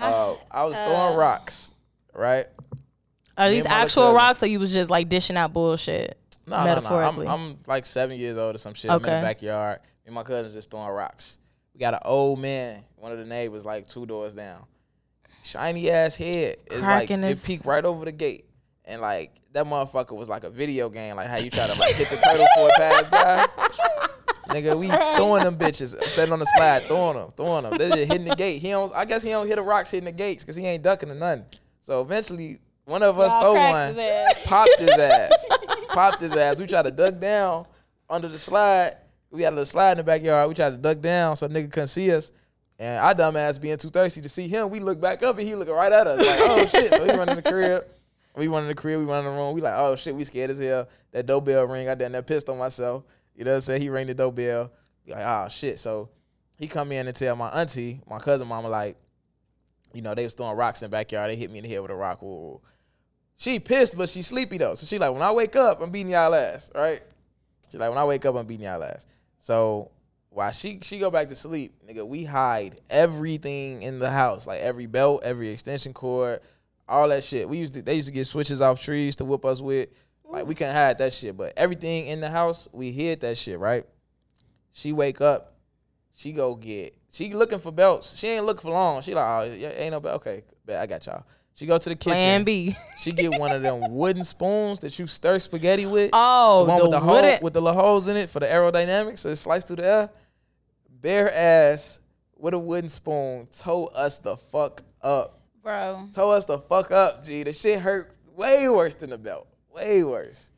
uh, 0.01 0.35
I 0.51 0.64
was 0.64 0.77
throwing 0.77 1.16
rocks, 1.16 1.70
right? 2.14 2.47
are 3.37 3.49
these 3.49 3.66
actual 3.66 4.05
cousin. 4.05 4.16
rocks 4.16 4.43
or 4.43 4.47
you 4.47 4.59
was 4.59 4.73
just 4.73 4.91
like 4.91 5.09
dishing 5.09 5.37
out 5.37 5.53
bullshit 5.53 6.18
No, 6.47 6.64
no, 6.64 6.81
no. 6.81 6.97
I'm, 6.97 7.18
I'm 7.29 7.59
like 7.68 7.87
seven 7.87 8.18
years 8.18 8.37
old 8.37 8.57
or 8.57 8.59
some 8.59 8.75
shit. 8.75 8.91
I'm 8.91 8.97
in 8.97 9.03
the 9.03 9.09
backyard. 9.09 9.79
And 10.09 10.15
my 10.15 10.23
cousins 10.23 10.55
just 10.55 10.71
throwing 10.71 10.89
rocks. 10.89 11.37
We 11.75 11.81
got 11.81 11.93
an 11.93 12.01
old 12.03 12.39
man, 12.41 12.83
one 12.97 13.13
of 13.13 13.19
the 13.19 13.27
neighbors, 13.27 13.67
like 13.67 13.87
two 13.87 14.07
doors 14.07 14.33
down. 14.33 14.65
Shiny 15.45 15.91
ass 15.91 16.17
head. 16.17 16.57
It's 16.65 16.77
like 16.77 16.81
Cracking 16.81 17.23
it 17.23 17.29
his- 17.29 17.45
peeked 17.45 17.67
right 17.67 17.85
over 17.85 18.07
the 18.07 18.13
gate. 18.13 18.47
And 18.87 19.03
like 19.03 19.33
that 19.53 19.67
motherfucker 19.67 20.17
was 20.17 20.31
like 20.31 20.45
a 20.45 20.51
video 20.51 20.89
game, 20.89 21.17
like 21.17 21.27
how 21.27 21.37
you 21.37 21.51
try 21.51 21.67
to 21.67 21.79
like 21.79 21.95
hit 21.95 22.09
the 22.09 22.17
turtle 22.17 22.47
for 22.57 22.69
a 22.69 22.73
pass 22.79 23.11
by. 23.11 23.47
Nigga, 24.49 24.79
we 24.79 24.89
throwing 24.89 25.45
them 25.45 25.59
bitches, 25.59 25.91
standing 26.09 26.33
on 26.33 26.39
the 26.39 26.47
slide, 26.57 26.85
throwing 26.85 27.19
them, 27.19 27.31
throwing 27.37 27.65
them. 27.65 27.77
They 27.77 27.91
just 27.91 28.11
hitting 28.11 28.25
the 28.29 28.35
gate. 28.35 28.63
He 28.63 28.71
don't. 28.71 28.91
I 28.95 29.05
guess 29.05 29.23
he 29.23 29.29
don't 29.29 29.47
hit 29.47 29.57
the 29.57 29.63
rocks 29.63 29.91
hitting 29.91 30.07
the 30.07 30.13
gates 30.13 30.43
because 30.43 30.57
he 30.57 30.65
ain't 30.65 30.83
ducking 30.83 31.11
or 31.11 31.15
nothing. 31.17 31.45
So 31.83 32.01
eventually, 32.01 32.61
one 32.87 33.03
of 33.03 33.19
us 33.19 33.35
Y'all 33.35 33.43
throw 33.43 33.53
cracked 33.53 33.75
one, 33.75 33.89
his 33.89 33.99
ass. 33.99 34.35
popped 34.47 34.79
his 34.81 34.89
ass, 34.99 35.49
popped 35.91 36.21
his 36.23 36.33
ass. 36.35 36.59
We 36.59 36.67
tried 36.67 36.83
to 36.87 36.91
duck 36.91 37.21
down 37.21 37.67
under 38.09 38.29
the 38.29 38.39
slide. 38.39 38.97
We 39.31 39.43
had 39.43 39.51
a 39.51 39.57
little 39.57 39.66
slide 39.66 39.93
in 39.93 39.99
the 39.99 40.05
backyard. 40.05 40.49
We 40.49 40.55
tried 40.55 40.70
to 40.70 40.76
duck 40.76 41.01
down 41.01 41.37
so 41.37 41.49
nigga 41.49 41.70
couldn't 41.70 41.89
see 41.89 42.12
us. 42.12 42.33
And 42.79 42.99
our 42.99 43.12
dumb 43.12 43.37
ass 43.37 43.59
being 43.59 43.76
too 43.76 43.91
thirsty 43.91 44.20
to 44.20 44.29
see 44.29 44.47
him, 44.47 44.70
we 44.70 44.79
look 44.79 45.01
back 45.01 45.22
up 45.22 45.37
and 45.39 45.47
he 45.47 45.55
looking 45.55 45.74
right 45.74 45.93
at 45.93 46.07
us 46.07 46.18
like, 46.18 46.51
oh 46.51 46.66
shit. 46.66 46.93
So 46.93 47.05
he 47.05 47.11
running 47.11 47.37
the 47.37 47.43
crib. 47.43 47.85
We 48.37 48.47
run 48.47 48.62
in 48.62 48.68
the 48.68 48.74
crib. 48.74 49.01
We 49.01 49.07
run 49.07 49.26
in 49.26 49.33
the 49.33 49.37
room. 49.37 49.53
We 49.53 49.61
like, 49.61 49.74
oh 49.76 49.97
shit, 49.97 50.14
we 50.14 50.22
scared 50.22 50.51
as 50.51 50.59
hell. 50.61 50.89
That 51.11 51.26
doorbell 51.26 51.64
ring. 51.64 51.89
I 51.89 51.95
done 51.97 52.12
that 52.12 52.26
pissed 52.26 52.49
on 52.49 52.57
myself. 52.57 53.03
You 53.35 53.45
know 53.45 53.51
what 53.51 53.57
I'm 53.57 53.61
saying? 53.62 53.83
He 53.83 53.91
rang 53.91 54.07
the 54.07 54.14
doorbell. 54.14 54.70
We 55.05 55.12
Like, 55.12 55.24
oh 55.26 55.49
shit. 55.49 55.81
So 55.81 56.09
he 56.57 56.68
come 56.68 56.93
in 56.93 57.09
and 57.09 57.16
tell 57.16 57.35
my 57.35 57.49
auntie, 57.49 58.01
my 58.09 58.18
cousin 58.18 58.47
mama, 58.47 58.68
like, 58.68 58.97
you 59.93 60.03
know, 60.03 60.14
they 60.14 60.24
was 60.24 60.35
throwing 60.35 60.57
rocks 60.57 60.83
in 60.83 60.87
the 60.87 60.91
backyard. 60.91 61.31
They 61.31 61.37
hit 61.37 61.51
me 61.51 61.59
in 61.59 61.64
the 61.64 61.70
head 61.70 61.81
with 61.83 61.91
a 61.91 61.97
rock. 61.97 62.22
Woo. 62.22 62.61
She 63.37 63.59
pissed, 63.59 63.97
but 63.99 64.09
she 64.09 64.22
sleepy 64.22 64.59
though. 64.59 64.74
So 64.74 64.87
she 64.87 64.99
like, 64.99 65.12
when 65.12 65.22
I 65.22 65.33
wake 65.33 65.57
up, 65.57 65.81
I'm 65.81 65.91
beating 65.91 66.12
y'all 66.12 66.35
ass, 66.35 66.70
right? 66.74 67.03
She 67.70 67.79
like, 67.79 67.91
when 67.91 67.99
I 67.99 68.05
wake 68.05 68.24
up, 68.24 68.37
I'm 68.37 68.47
beating 68.47 68.66
y'all 68.66 68.83
ass. 68.83 69.07
So 69.39 69.91
while 70.30 70.53
she 70.53 70.80
she 70.82 70.99
go 70.99 71.11
back 71.11 71.28
to 71.28 71.36
sleep, 71.36 71.74
nigga, 71.89 72.07
we 72.07 72.24
hide 72.24 72.80
everything 72.91 73.82
in 73.82 73.99
the 73.99 74.11
house, 74.11 74.47
like 74.47 74.61
every 74.61 74.86
belt, 74.86 75.22
every 75.24 75.49
extension 75.49 75.93
cord, 75.93 76.41
all 76.89 77.09
that 77.09 77.24
shit. 77.24 77.49
We 77.49 77.59
used 77.59 77.74
to 77.74 77.82
they 77.82 77.95
used 77.95 78.09
to 78.09 78.14
get 78.14 78.26
switches 78.26 78.61
off 78.61 78.82
trees 78.82 79.16
to 79.16 79.24
whip 79.24 79.45
us 79.45 79.61
with. 79.61 79.89
Like 80.24 80.47
we 80.47 80.55
couldn't 80.55 80.74
hide 80.74 80.99
that 80.99 81.12
shit, 81.12 81.36
but 81.36 81.55
everything 81.57 82.07
in 82.07 82.20
the 82.20 82.30
house, 82.30 82.68
we 82.72 82.93
hid 82.93 83.20
that 83.20 83.39
shit, 83.39 83.59
right? 83.59 83.86
She 84.72 84.93
wake 84.93 85.20
up, 85.20 85.55
she 86.14 86.32
go 86.32 86.55
get, 86.55 86.95
she 87.11 87.32
looking 87.32 87.59
for 87.59 87.72
belts. 87.72 88.16
She 88.16 88.28
ain't 88.28 88.45
looking 88.45 88.62
for 88.62 88.70
long. 88.70 89.01
She 89.01 89.14
like, 89.14 89.24
oh, 89.24 89.55
yeah, 89.55 89.70
ain't 89.70 89.93
no 89.93 90.01
belt. 90.01 90.16
Okay, 90.16 90.43
I 90.68 90.86
got 90.86 91.07
y'all. 91.07 91.24
She 91.59 91.67
go 91.67 91.77
to 91.77 91.89
the 91.89 91.97
kitchen. 91.97 92.17
Plan 92.19 92.45
B. 92.45 92.77
She 92.99 93.11
get 93.11 93.37
one 93.37 93.51
of 93.51 93.63
them 93.63 93.93
wooden 93.93 94.23
spoons 94.23 94.79
that 94.79 94.97
you 94.97 95.09
stir 95.09 95.41
spaghetti 95.41 95.87
with. 95.87 96.11
Oh, 96.13 96.65
the 96.65 96.69
one 96.71 96.79
the 96.79 96.85
with 96.85 96.91
the 96.93 97.01
hole 97.01 97.15
wooden- 97.17 97.39
with 97.43 97.53
the 97.53 97.61
little 97.61 97.81
holes 97.81 98.07
in 98.07 98.17
it 98.17 98.31
for 98.31 98.39
the 98.39 98.47
aerodynamics, 98.47 99.19
so 99.19 99.31
it 99.31 99.37
sliced 99.37 99.67
through 99.67 99.77
the 99.77 99.87
air. 99.87 100.11
Bare 100.89 101.35
ass 101.35 101.99
with 102.37 102.55
a 102.55 102.59
wooden 102.61 102.89
spoon 102.89 103.49
told 103.51 103.91
us 103.97 104.19
the 104.19 104.37
fuck 104.37 104.83
up. 105.03 105.41
Bro. 105.61 106.11
Told 106.15 106.35
us 106.35 106.45
the 106.45 106.61
fuck 106.61 106.93
up, 106.93 107.25
G. 107.25 107.43
The 107.43 107.53
shit 107.53 107.81
hurt 107.81 108.17
way 108.37 108.69
worse 108.69 108.95
than 108.95 109.11
the 109.11 109.19
belt. 109.19 109.49
Way 109.75 110.05
worse. 110.05 110.51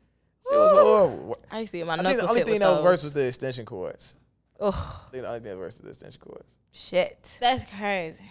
It 0.51 0.55
was 0.55 0.71
horrible. 0.71 1.37
I 1.49 1.65
see 1.65 1.81
my 1.81 1.93
I 1.93 1.95
think 1.95 2.03
knuckles 2.09 2.21
the 2.21 2.29
only 2.29 2.43
thing 2.43 2.53
with 2.53 2.61
that 2.61 2.69
was 2.69 2.83
worse 2.83 3.03
was 3.03 3.13
the 3.13 3.25
extension 3.25 3.65
cords. 3.65 4.15
Ugh, 4.59 4.73
I 4.75 5.09
think 5.09 5.23
the 5.23 5.27
only 5.29 5.39
thing 5.39 5.49
that 5.49 5.57
was 5.57 5.63
worse 5.63 5.73
was 5.79 5.81
the 5.81 5.89
extension 5.89 6.21
cords. 6.21 6.57
shit. 6.71 7.37
That's 7.41 7.65
crazy. 7.71 8.23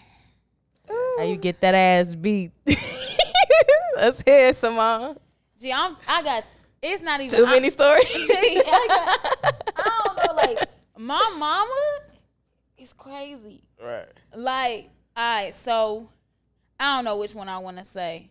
How 0.89 1.23
you 1.23 1.35
get 1.37 1.61
that 1.61 1.73
ass 1.75 2.15
beat? 2.15 2.51
Let's 3.95 4.21
hear 4.21 4.49
it, 4.49 4.55
Simone. 4.55 5.17
Gee, 5.59 5.71
I'm 5.71 5.95
I 6.07 6.23
got 6.23 6.43
it's 6.81 7.03
not 7.03 7.21
even 7.21 7.37
Too 7.39 7.45
I- 7.45 7.51
many 7.51 7.69
stories. 7.69 8.05
Gee, 8.11 8.61
I, 8.65 8.85
got, 9.43 9.63
I 9.77 10.01
don't 10.05 10.17
know, 10.27 10.33
like 10.35 10.69
my 10.97 11.35
mama 11.37 11.99
is 12.77 12.93
crazy. 12.93 13.63
Right. 13.81 14.07
Like, 14.35 14.89
all 15.15 15.43
right, 15.43 15.53
so 15.53 16.09
I 16.79 16.95
don't 16.95 17.05
know 17.05 17.17
which 17.17 17.35
one 17.35 17.49
I 17.49 17.59
want 17.59 17.77
to 17.77 17.83
say. 17.85 18.29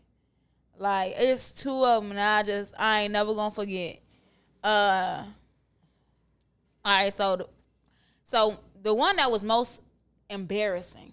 Like, 0.79 1.15
it's 1.17 1.53
two 1.53 1.85
of 1.85 2.03
them, 2.03 2.11
and 2.13 2.21
I 2.21 2.43
just 2.43 2.75
I 2.79 3.03
ain't 3.03 3.13
never 3.13 3.35
gonna 3.35 3.51
forget. 3.51 4.01
Uh, 4.65 5.25
all 6.85 6.93
right, 6.93 7.13
so 7.13 7.37
the, 7.37 7.49
so 8.25 8.59
the 8.83 8.95
one 8.95 9.17
that 9.17 9.31
was 9.31 9.45
most 9.45 9.83
embarrassing. 10.29 11.13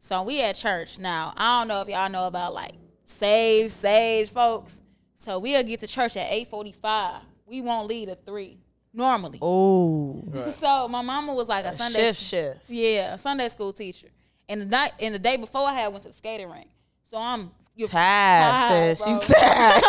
So 0.00 0.22
we 0.22 0.40
at 0.42 0.54
church 0.54 0.98
now. 0.98 1.32
I 1.36 1.60
don't 1.60 1.68
know 1.68 1.80
if 1.82 1.88
y'all 1.88 2.08
know 2.08 2.26
about 2.26 2.54
like 2.54 2.72
save, 3.04 3.72
sage, 3.72 4.30
folks. 4.30 4.80
So 5.16 5.38
we'll 5.38 5.62
get 5.64 5.80
to 5.80 5.86
church 5.86 6.16
at 6.16 6.30
eight 6.32 6.48
forty 6.48 6.72
five. 6.72 7.20
We 7.46 7.60
won't 7.62 7.88
leave 7.88 8.08
at 8.08 8.24
three 8.24 8.58
normally. 8.92 9.38
Oh, 9.42 10.22
So 10.46 10.88
my 10.88 11.02
mama 11.02 11.34
was 11.34 11.48
like 11.48 11.64
a 11.64 11.72
Sunday 11.72 12.06
shift, 12.06 12.20
shift. 12.22 12.60
yeah, 12.68 13.14
a 13.14 13.18
Sunday 13.18 13.48
school 13.48 13.72
teacher. 13.72 14.08
And 14.48 14.60
the 14.62 14.64
night 14.66 14.92
and 15.00 15.14
the 15.14 15.18
day 15.18 15.36
before 15.36 15.66
I 15.68 15.74
had 15.74 15.88
went 15.88 16.02
to 16.04 16.08
the 16.10 16.14
skating 16.14 16.48
rink. 16.50 16.68
So 17.04 17.18
I'm 17.18 17.40
tired. 17.42 17.52
you 17.76 17.86
Tired, 17.88 18.68
tired, 18.68 18.98
sis. 18.98 19.06
You 19.06 19.14
bro. 19.14 19.38
tired. 19.38 19.84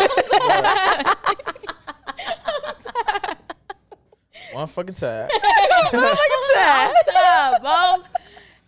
One 4.54 4.68
fucking 4.68 4.96
time. 4.96 5.30
tired. 5.30 5.92
tired, 7.14 7.62
boss. 7.62 8.04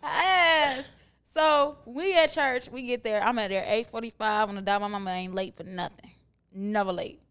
Ass. 0.04 0.84
So 1.34 1.78
we 1.86 2.18
at 2.18 2.30
church, 2.30 2.70
we 2.70 2.82
get 2.82 3.06
there. 3.06 3.24
I'm 3.24 3.40
at 3.40 3.52
there 3.52 3.64
845 3.64 4.50
on 4.50 4.56
the 4.56 4.62
dot. 4.62 4.82
My 4.82 4.88
mama 4.90 5.12
ain't 5.12 5.34
late 5.34 5.56
for 5.56 5.64
nothing. 5.64 6.12
Never 6.54 6.92
late. 6.92 7.22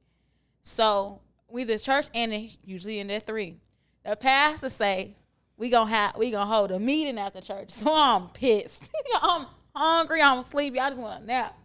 So 0.63 1.21
we 1.49 1.65
this 1.65 1.83
church 1.83 2.07
ending 2.15 2.49
usually 2.65 2.99
in 2.99 3.09
there 3.09 3.21
three. 3.21 3.59
The 4.07 4.17
pastor 4.17 4.71
say 4.71 5.17
we 5.59 5.69
gonna 5.69 5.91
have 5.91 6.17
we 6.17 6.31
gonna 6.31 6.51
hold 6.51 6.71
a 6.73 6.79
meeting 6.79 7.19
after 7.19 7.43
church. 7.43 7.71
So 7.73 7.95
I'm 7.95 8.29
pissed. 8.29 8.91
I'm 9.21 9.47
hungry. 9.77 10.23
I'm 10.23 10.43
sleepy. 10.45 10.81
I 10.81 10.89
just 10.89 11.01
want 11.01 11.23
a 11.23 11.27
nap. 11.27 11.59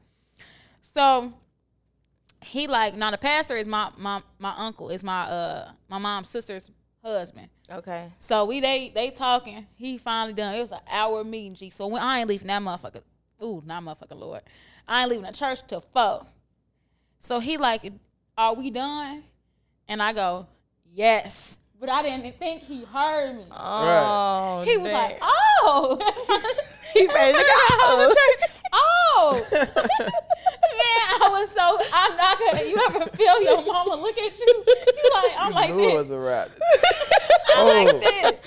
So 0.81 1.33
he 2.41 2.67
like 2.67 2.95
now 2.95 3.11
the 3.11 3.17
pastor 3.17 3.55
is 3.55 3.65
my 3.65 3.91
my 3.97 4.21
my 4.39 4.53
uncle 4.57 4.89
is 4.89 5.05
my 5.05 5.21
uh 5.21 5.71
my 5.87 5.99
mom's 5.99 6.27
sister's 6.27 6.69
husband. 7.01 7.47
Okay. 7.71 8.11
So 8.19 8.45
we 8.45 8.59
they 8.59 8.91
they 8.93 9.09
talking. 9.09 9.65
He 9.75 9.97
finally 9.97 10.33
done. 10.33 10.55
It 10.55 10.61
was 10.61 10.71
an 10.71 10.79
hour 10.89 11.23
meeting, 11.23 11.55
G. 11.55 11.69
So 11.69 11.87
when 11.87 12.01
I 12.01 12.19
ain't 12.19 12.29
leaving 12.29 12.47
that 12.47 12.61
motherfucker. 12.61 13.01
Ooh, 13.43 13.61
not 13.65 13.83
motherfucker, 13.83 14.17
Lord. 14.17 14.41
I 14.87 15.01
ain't 15.01 15.09
leaving 15.09 15.25
the 15.25 15.33
church 15.33 15.65
till 15.67 15.81
four. 15.93 16.25
So 17.19 17.39
he 17.39 17.57
like, 17.57 17.91
are 18.37 18.53
we 18.53 18.69
done? 18.69 19.23
And 19.87 20.01
I 20.01 20.13
go, 20.13 20.47
yes. 20.93 21.57
But 21.79 21.89
I 21.89 22.03
didn't 22.03 22.37
think 22.37 22.61
he 22.63 22.83
heard 22.85 23.35
me. 23.35 23.45
Oh, 23.51 24.63
he 24.65 24.77
was 24.77 24.91
dang. 24.91 25.11
like, 25.11 25.17
oh. 25.21 25.97
he 26.93 27.05
ready 27.07 27.37
to 27.37 27.43
go. 27.43 28.13
oh. 28.73 29.41
Man, 29.51 31.21
I 31.21 31.29
was 31.31 31.51
so 31.51 31.77
I'm 31.93 32.17
not 32.17 32.39
gonna 32.39 32.63
you 32.67 32.77
ever 32.87 33.05
feel 33.15 33.41
your 33.41 33.63
mama 33.65 33.95
look 34.01 34.17
at 34.17 34.37
you? 34.39 34.63
You 34.67 35.11
like 35.13 35.31
I'm 35.37 35.51
like 35.53 35.69
Knew 35.73 35.79
it 35.83 35.85
this. 35.87 35.93
was 35.95 36.11
a 36.11 36.19
rap. 36.19 36.49
I'm 37.55 37.67
like 37.67 37.95
Oh. 37.95 37.99
this. 37.99 38.43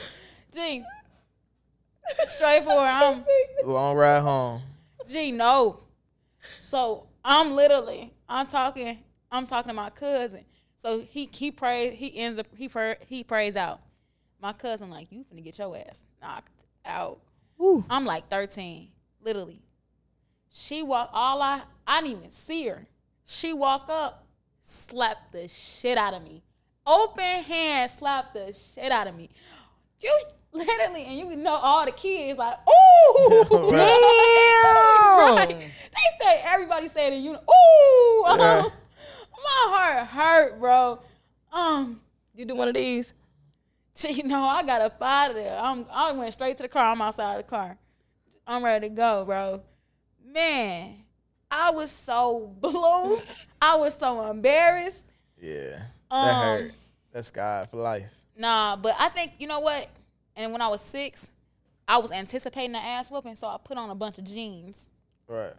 Gee. 0.55 0.85
Straightforward. 2.27 2.89
I'm 2.89 3.25
We 3.65 3.73
on 3.75 3.97
ride 3.97 4.21
home. 4.23 4.63
Gee, 5.07 5.31
no. 5.33 5.81
So 6.57 7.07
I'm 7.25 7.53
literally, 7.53 8.13
I'm 8.29 8.47
talking, 8.47 8.99
I'm 9.31 9.47
talking 9.47 9.69
to 9.71 9.75
my 9.75 9.91
cousin. 9.91 10.45
So 10.79 11.01
he 11.01 11.29
he 11.33 11.51
prays, 11.51 11.99
he 11.99 12.17
ends 12.17 12.39
up 12.39 12.47
he 12.57 12.69
pray, 12.69 12.97
he 13.07 13.25
prays 13.25 13.57
out. 13.57 13.81
My 14.41 14.53
cousin 14.53 14.91
like, 14.91 15.09
you 15.11 15.25
finna 15.25 15.43
get 15.43 15.59
your 15.59 15.77
ass 15.77 16.07
knocked 16.23 16.63
out. 16.87 17.19
I'm 17.91 18.05
like 18.05 18.29
13, 18.29 18.89
literally. 19.21 19.61
She 20.53 20.83
walked 20.83 21.11
all 21.13 21.43
I 21.43 21.63
I 21.87 22.01
didn't 22.01 22.19
even 22.19 22.31
see 22.31 22.69
her. 22.69 22.87
She 23.27 23.53
walked 23.53 23.91
up, 23.91 24.25
slapped 24.63 25.33
the 25.33 25.49
shit 25.49 25.99
out 25.99 26.15
of 26.15 26.23
me. 26.23 26.43
Open 26.87 27.43
hand 27.43 27.91
slapped 27.91 28.35
the 28.35 28.55
shit 28.75 28.93
out 28.93 29.09
of 29.09 29.17
me. 29.17 29.29
You 30.01 30.17
literally, 30.53 31.05
and 31.05 31.19
you 31.19 31.37
know 31.37 31.55
all 31.55 31.85
the 31.85 31.91
kids 31.93 32.39
like, 32.39 32.57
ooh, 32.69 33.69
Damn. 33.69 33.69
right. 35.19 35.49
They 35.49 36.25
say 36.25 36.41
everybody 36.45 36.89
said 36.89 37.13
in 37.13 37.23
unit. 37.23 37.43
Ooh, 37.43 38.25
um, 38.27 38.39
Yeah. 38.39 38.63
my 39.43 39.77
heart 39.77 40.07
hurt, 40.09 40.61
bro. 40.61 41.01
Um, 41.53 42.01
You 42.35 42.45
do 42.45 42.55
one 42.55 42.69
of 42.69 42.75
these? 42.75 43.13
you 44.09 44.23
know, 44.25 44.43
I 44.45 44.63
got 44.63 44.81
up 44.81 45.01
out 45.03 45.31
of 45.31 45.37
there. 45.37 45.59
I'm, 45.61 45.87
I 45.91 46.13
went 46.13 46.33
straight 46.33 46.57
to 46.59 46.63
the 46.65 46.69
car. 46.69 46.93
I'm 46.93 47.03
outside 47.03 47.39
the 47.39 47.43
car. 47.43 47.77
I'm 48.47 48.65
ready 48.65 48.89
to 48.89 48.95
go, 48.95 49.25
bro. 49.25 49.63
Man, 50.25 50.97
I 51.51 51.71
was 51.71 51.91
so 51.91 52.55
blue. 52.61 53.19
I 53.61 53.77
was 53.77 53.95
so 53.97 54.31
embarrassed. 54.31 55.07
Yeah. 55.41 55.83
That 56.11 56.17
Um, 56.17 56.45
hurt. 56.63 56.73
That's 57.13 57.31
God 57.31 57.69
for 57.71 57.79
life. 57.79 58.15
Nah, 58.37 58.77
but 58.77 58.95
I 58.99 59.09
think 59.09 59.33
you 59.39 59.47
know 59.49 59.61
what. 59.61 59.89
And 60.37 60.53
when 60.53 60.63
I 60.63 60.69
was 60.69 60.81
six, 60.81 61.33
I 61.89 61.99
was 61.99 62.13
anticipating 62.13 62.73
the 62.73 62.79
ass 62.79 63.11
whooping, 63.11 63.35
so 63.35 63.49
I 63.49 63.57
put 63.63 63.77
on 63.77 63.91
a 63.91 63.95
bunch 63.95 64.19
of 64.19 64.25
jeans. 64.25 64.87
Right. 65.27 65.53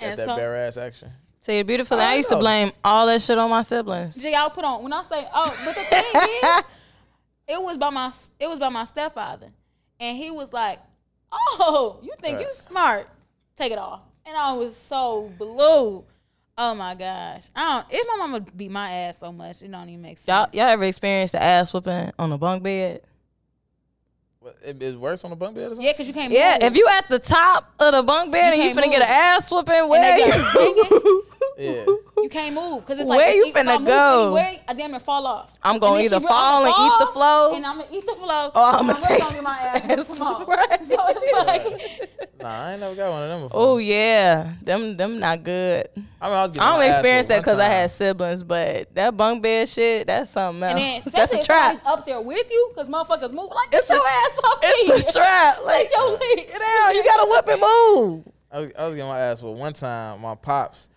And 0.00 0.18
that 0.18 0.24
so, 0.24 0.34
bare 0.36 0.56
ass 0.56 0.76
action. 0.76 1.10
So 1.42 1.50
you're 1.50 1.64
beautiful. 1.64 1.98
I, 1.98 2.12
I 2.12 2.14
used 2.14 2.28
to 2.28 2.36
blame 2.36 2.70
all 2.84 3.06
that 3.06 3.20
shit 3.20 3.36
on 3.36 3.50
my 3.50 3.62
siblings. 3.62 4.14
Gee, 4.14 4.32
I'll 4.32 4.48
put 4.50 4.64
on 4.64 4.82
when 4.82 4.92
I 4.92 5.02
say 5.02 5.26
oh, 5.34 5.54
but 5.64 5.74
the 5.74 5.82
thing 5.82 6.04
is, 6.14 6.64
it 7.48 7.62
was 7.62 7.76
by 7.76 7.90
my 7.90 8.12
it 8.38 8.46
was 8.48 8.60
by 8.60 8.68
my 8.68 8.84
stepfather. 8.84 9.48
and 9.98 10.16
he 10.16 10.30
was 10.30 10.52
like, 10.52 10.78
"Oh, 11.32 11.98
you 12.02 12.12
think 12.20 12.40
you 12.40 12.46
smart? 12.52 13.08
Take 13.56 13.72
it 13.72 13.78
off." 13.78 14.02
And 14.24 14.36
I 14.36 14.52
was 14.52 14.76
so 14.76 15.32
blue. 15.36 16.04
Oh 16.56 16.74
my 16.76 16.94
gosh! 16.94 17.48
I 17.56 17.74
don't. 17.74 17.86
If 17.90 18.06
my 18.06 18.16
mama 18.24 18.40
beat 18.56 18.70
my 18.70 18.88
ass 18.90 19.18
so 19.18 19.32
much, 19.32 19.62
it 19.62 19.70
don't 19.72 19.88
even 19.88 20.00
make 20.02 20.18
sense. 20.18 20.28
Y'all, 20.28 20.48
y'all 20.52 20.70
ever 20.72 20.84
experienced 20.84 21.32
the 21.32 21.42
ass 21.42 21.74
whooping 21.74 22.12
on 22.20 22.30
a 22.30 22.38
bunk 22.38 22.62
bed? 22.62 23.00
What, 24.42 24.56
it, 24.64 24.82
it's 24.82 24.96
worse 24.96 25.22
on 25.22 25.30
the 25.30 25.36
bunk 25.36 25.54
bed 25.54 25.66
or 25.66 25.68
something. 25.68 25.86
yeah, 25.86 25.92
because 25.92 26.08
you 26.08 26.14
can't. 26.14 26.32
Yeah, 26.32 26.58
move. 26.60 26.72
if 26.72 26.76
you 26.76 26.88
at 26.90 27.08
the 27.08 27.20
top 27.20 27.72
of 27.78 27.92
the 27.92 28.02
bunk 28.02 28.32
bed 28.32 28.52
and 28.52 28.60
you 28.60 28.74
can't 28.74 28.76
finna 28.76 28.90
get 28.90 29.02
an 29.02 29.08
ass 29.08 29.52
whooping, 29.52 29.88
where 29.88 30.16
they 30.16 30.24
you? 30.24 30.32
got 30.32 30.52
swinging. 30.52 31.22
Yeah. 31.58 31.84
You 32.22 32.28
can't 32.28 32.54
move 32.54 32.80
because 32.80 32.98
it's 33.00 33.08
like 33.08 33.18
Where 33.18 33.28
if- 33.30 33.34
you 33.36 33.46
if 33.48 33.56
I 33.56 33.62
finna 33.62 33.78
move 33.78 33.86
go? 33.88 34.22
anywhere, 34.36 34.60
I 34.68 34.72
damn 34.74 34.90
near 34.90 35.00
fall 35.00 35.26
off. 35.26 35.56
I'm 35.62 35.78
gonna 35.78 35.96
And 35.96 36.04
either 36.04 36.20
she 36.20 36.26
fall 36.26 36.62
I'ma 36.64 36.64
and 36.64 36.86
eat 36.86 36.98
the 36.98 37.06
fall, 37.06 37.12
flow. 37.12 37.54
and 37.56 37.66
I'm 37.66 37.76
gonna 37.78 37.88
eat 37.92 38.06
the 38.06 38.14
flow. 38.14 38.46
Or 38.54 38.62
I'ma 38.62 38.94
and 38.94 39.02
take 39.04 39.20
gonna 39.20 39.42
my 39.42 39.50
ass. 39.58 40.10
ass 40.10 40.20
on. 40.20 40.46
right. 40.46 40.86
So 40.86 40.96
it's 41.08 41.32
like, 42.10 42.10
Nah, 42.40 42.48
I 42.48 42.72
ain't 42.72 42.80
never 42.80 42.94
got 42.96 43.10
one 43.10 43.22
of 43.22 43.28
them 43.28 43.42
before. 43.42 43.60
Oh 43.60 43.76
yeah, 43.78 44.54
them 44.62 44.96
them 44.96 45.20
not 45.20 45.42
good. 45.44 45.88
I 46.20 46.26
mean, 46.28 46.34
I, 46.36 46.46
was 46.46 46.58
I 46.58 46.60
my 46.76 46.78
don't 46.86 46.90
experience 46.94 47.26
that 47.28 47.38
because 47.40 47.58
I 47.58 47.66
had 47.66 47.90
siblings, 47.90 48.42
but 48.42 48.92
that 48.94 49.16
bunk 49.16 49.42
bed 49.42 49.68
shit, 49.68 50.06
that's 50.08 50.30
something 50.30 50.62
else. 50.62 50.72
and 50.72 50.80
then 50.80 51.12
that's 51.14 51.32
a 51.32 51.42
trap. 51.44 51.76
somebody's 51.78 51.82
up 51.86 52.06
there 52.06 52.20
with 52.20 52.50
you 52.50 52.70
because 52.74 52.88
motherfuckers 52.88 53.32
move 53.32 53.50
like 53.54 53.68
It's 53.72 53.88
your 53.88 53.98
ass 54.06 54.40
off 54.44 54.60
me. 54.62 54.68
It's 54.68 55.08
a 55.10 55.12
trap. 55.18 55.58
Like, 55.64 55.88
Take 55.88 55.96
your 55.96 56.10
legs. 56.10 56.20
get 56.50 56.58
down. 56.58 56.94
You 56.96 57.04
gotta 57.04 57.30
whip 57.30 57.48
and 57.48 57.60
move. 57.60 58.28
I 58.50 58.58
was, 58.60 58.72
I 58.78 58.84
was 58.86 58.94
getting 58.94 59.08
my 59.08 59.18
ass 59.20 59.42
whooped 59.42 59.58
one 59.58 59.72
time. 59.72 60.20
My 60.20 60.34
pops, 60.34 60.88
and 60.88 60.91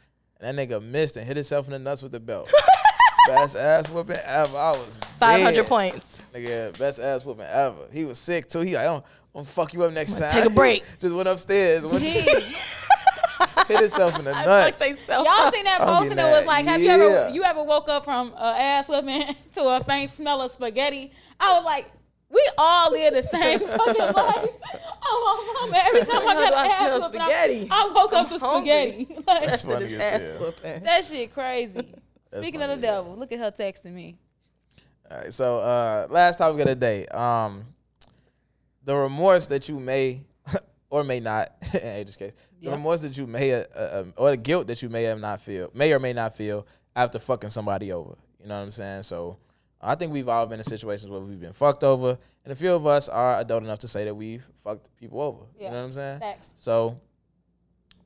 that 0.45 0.55
nigga 0.55 0.81
missed 0.81 1.17
and 1.17 1.25
hit 1.25 1.37
himself 1.37 1.65
in 1.65 1.71
the 1.73 1.79
nuts 1.79 2.03
with 2.03 2.11
the 2.11 2.19
belt. 2.19 2.51
best 3.27 3.55
ass 3.55 3.89
whooping 3.89 4.17
ever. 4.23 4.57
I 4.57 4.71
was 4.71 4.99
Five 5.19 5.41
hundred 5.41 5.65
points. 5.65 6.23
Nigga, 6.33 6.77
best 6.77 6.99
ass 6.99 7.25
whooping 7.25 7.45
ever. 7.45 7.87
He 7.91 8.05
was 8.05 8.19
sick 8.19 8.47
too. 8.47 8.61
He 8.61 8.75
like, 8.75 8.87
I'm, 8.87 8.95
I'm 8.97 9.03
gonna 9.33 9.45
fuck 9.45 9.73
you 9.73 9.83
up 9.83 9.93
next 9.93 10.17
time. 10.19 10.31
take 10.31 10.45
a 10.45 10.49
break. 10.49 10.83
Just 10.99 11.15
went 11.15 11.27
upstairs. 11.27 11.85
Went 11.85 12.03
hit 13.67 13.79
himself 13.79 14.17
in 14.19 14.25
the 14.25 14.31
nuts. 14.31 14.81
Y'all 15.09 15.51
seen 15.51 15.65
that 15.65 15.79
post 15.81 16.11
and 16.11 16.19
it 16.19 16.23
was 16.23 16.45
like, 16.45 16.65
have 16.65 16.81
you 16.81 16.89
ever 16.89 17.29
you 17.29 17.43
ever 17.43 17.63
woke 17.63 17.89
up 17.89 18.03
from 18.03 18.33
uh, 18.37 18.55
ass 18.57 18.87
whipping 18.87 19.35
to 19.53 19.63
a 19.63 19.83
faint 19.83 20.11
smell 20.11 20.41
of 20.41 20.51
spaghetti? 20.51 21.11
I 21.39 21.53
was 21.53 21.65
like, 21.65 21.87
we 22.29 22.47
all 22.57 22.91
live 22.91 23.13
the 23.13 23.23
same 23.23 23.59
fucking 23.59 24.13
life. 24.13 24.49
Every 25.75 26.01
time 26.01 26.27
I 26.27 26.33
How 26.33 26.33
got 26.33 26.53
an 26.53 26.71
ass 26.71 27.01
whooping. 27.01 27.21
I, 27.21 27.67
I 27.71 27.91
woke 27.93 28.13
up 28.13 28.31
I'm 28.31 28.39
to 28.39 28.45
hungry. 28.45 29.07
spaghetti. 29.07 29.07
Like, 29.27 29.45
That's 29.45 29.61
funny 29.63 29.85
as 29.85 29.93
ass 30.01 30.39
whooping. 30.39 30.83
that 30.83 31.05
shit 31.05 31.33
crazy. 31.33 31.87
Speaking 32.37 32.61
of 32.61 32.67
the 32.69 32.73
as 32.75 32.83
hell. 32.83 33.03
devil, 33.03 33.15
look 33.17 33.31
at 33.31 33.39
her 33.39 33.51
texting 33.51 33.93
me. 33.93 34.17
All 35.09 35.17
right, 35.17 35.33
so 35.33 35.59
uh, 35.59 36.07
last 36.09 36.37
topic 36.37 36.59
of 36.61 36.67
the 36.67 36.75
day. 36.75 37.05
Um, 37.07 37.65
the 38.83 38.95
remorse 38.95 39.47
that 39.47 39.69
you 39.69 39.79
may 39.79 40.21
or 40.89 41.03
may 41.03 41.19
not, 41.19 41.51
in 41.73 41.79
Aja's 41.87 42.15
case, 42.17 42.33
the 42.59 42.67
Yeah. 42.67 42.71
remorse 42.71 43.01
that 43.01 43.17
you 43.17 43.25
may, 43.27 43.53
uh, 43.53 43.63
uh, 43.75 44.03
or 44.17 44.31
the 44.31 44.37
guilt 44.37 44.67
that 44.67 44.81
you 44.81 44.89
may 44.89 45.03
have 45.03 45.19
not 45.19 45.41
feel, 45.41 45.69
may 45.73 45.93
or 45.93 45.99
may 45.99 46.13
not 46.13 46.35
feel 46.35 46.65
after 46.95 47.19
fucking 47.19 47.49
somebody 47.49 47.91
over. 47.91 48.15
You 48.41 48.47
know 48.49 48.55
what 48.57 48.61
I'm 48.63 48.71
saying? 48.71 49.03
So 49.03 49.37
I 49.85 49.95
think 49.95 50.11
we've 50.11 50.27
all 50.27 50.45
been 50.47 50.59
in 50.59 50.63
situations 50.63 51.11
where 51.11 51.19
we've 51.19 51.39
been 51.39 51.53
fucked 51.53 51.83
over, 51.83 52.17
and 52.43 52.51
a 52.51 52.55
few 52.55 52.73
of 52.73 52.87
us 52.87 53.07
are 53.07 53.39
adult 53.39 53.63
enough 53.63 53.79
to 53.79 53.87
say 53.87 54.05
that 54.05 54.15
we've 54.15 54.43
fucked 54.63 54.89
people 54.97 55.21
over. 55.21 55.45
Yeah. 55.57 55.65
You 55.65 55.71
know 55.71 55.77
what 55.77 55.85
I'm 55.85 55.91
saying? 55.91 56.21
So, 56.57 56.99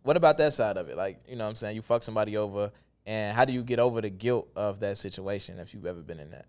what 0.03 0.17
about 0.17 0.37
that 0.39 0.53
side 0.53 0.77
of 0.77 0.89
it? 0.89 0.97
Like, 0.97 1.21
you 1.27 1.35
know 1.35 1.45
what 1.45 1.51
I'm 1.51 1.55
saying? 1.55 1.75
You 1.75 1.81
fuck 1.81 2.03
somebody 2.03 2.37
over, 2.37 2.71
and 3.05 3.35
how 3.35 3.45
do 3.45 3.53
you 3.53 3.63
get 3.63 3.79
over 3.79 4.01
the 4.01 4.09
guilt 4.09 4.49
of 4.55 4.79
that 4.81 4.97
situation 4.97 5.57
if 5.59 5.73
you've 5.73 5.85
ever 5.85 6.01
been 6.01 6.19
in 6.19 6.31
that? 6.31 6.45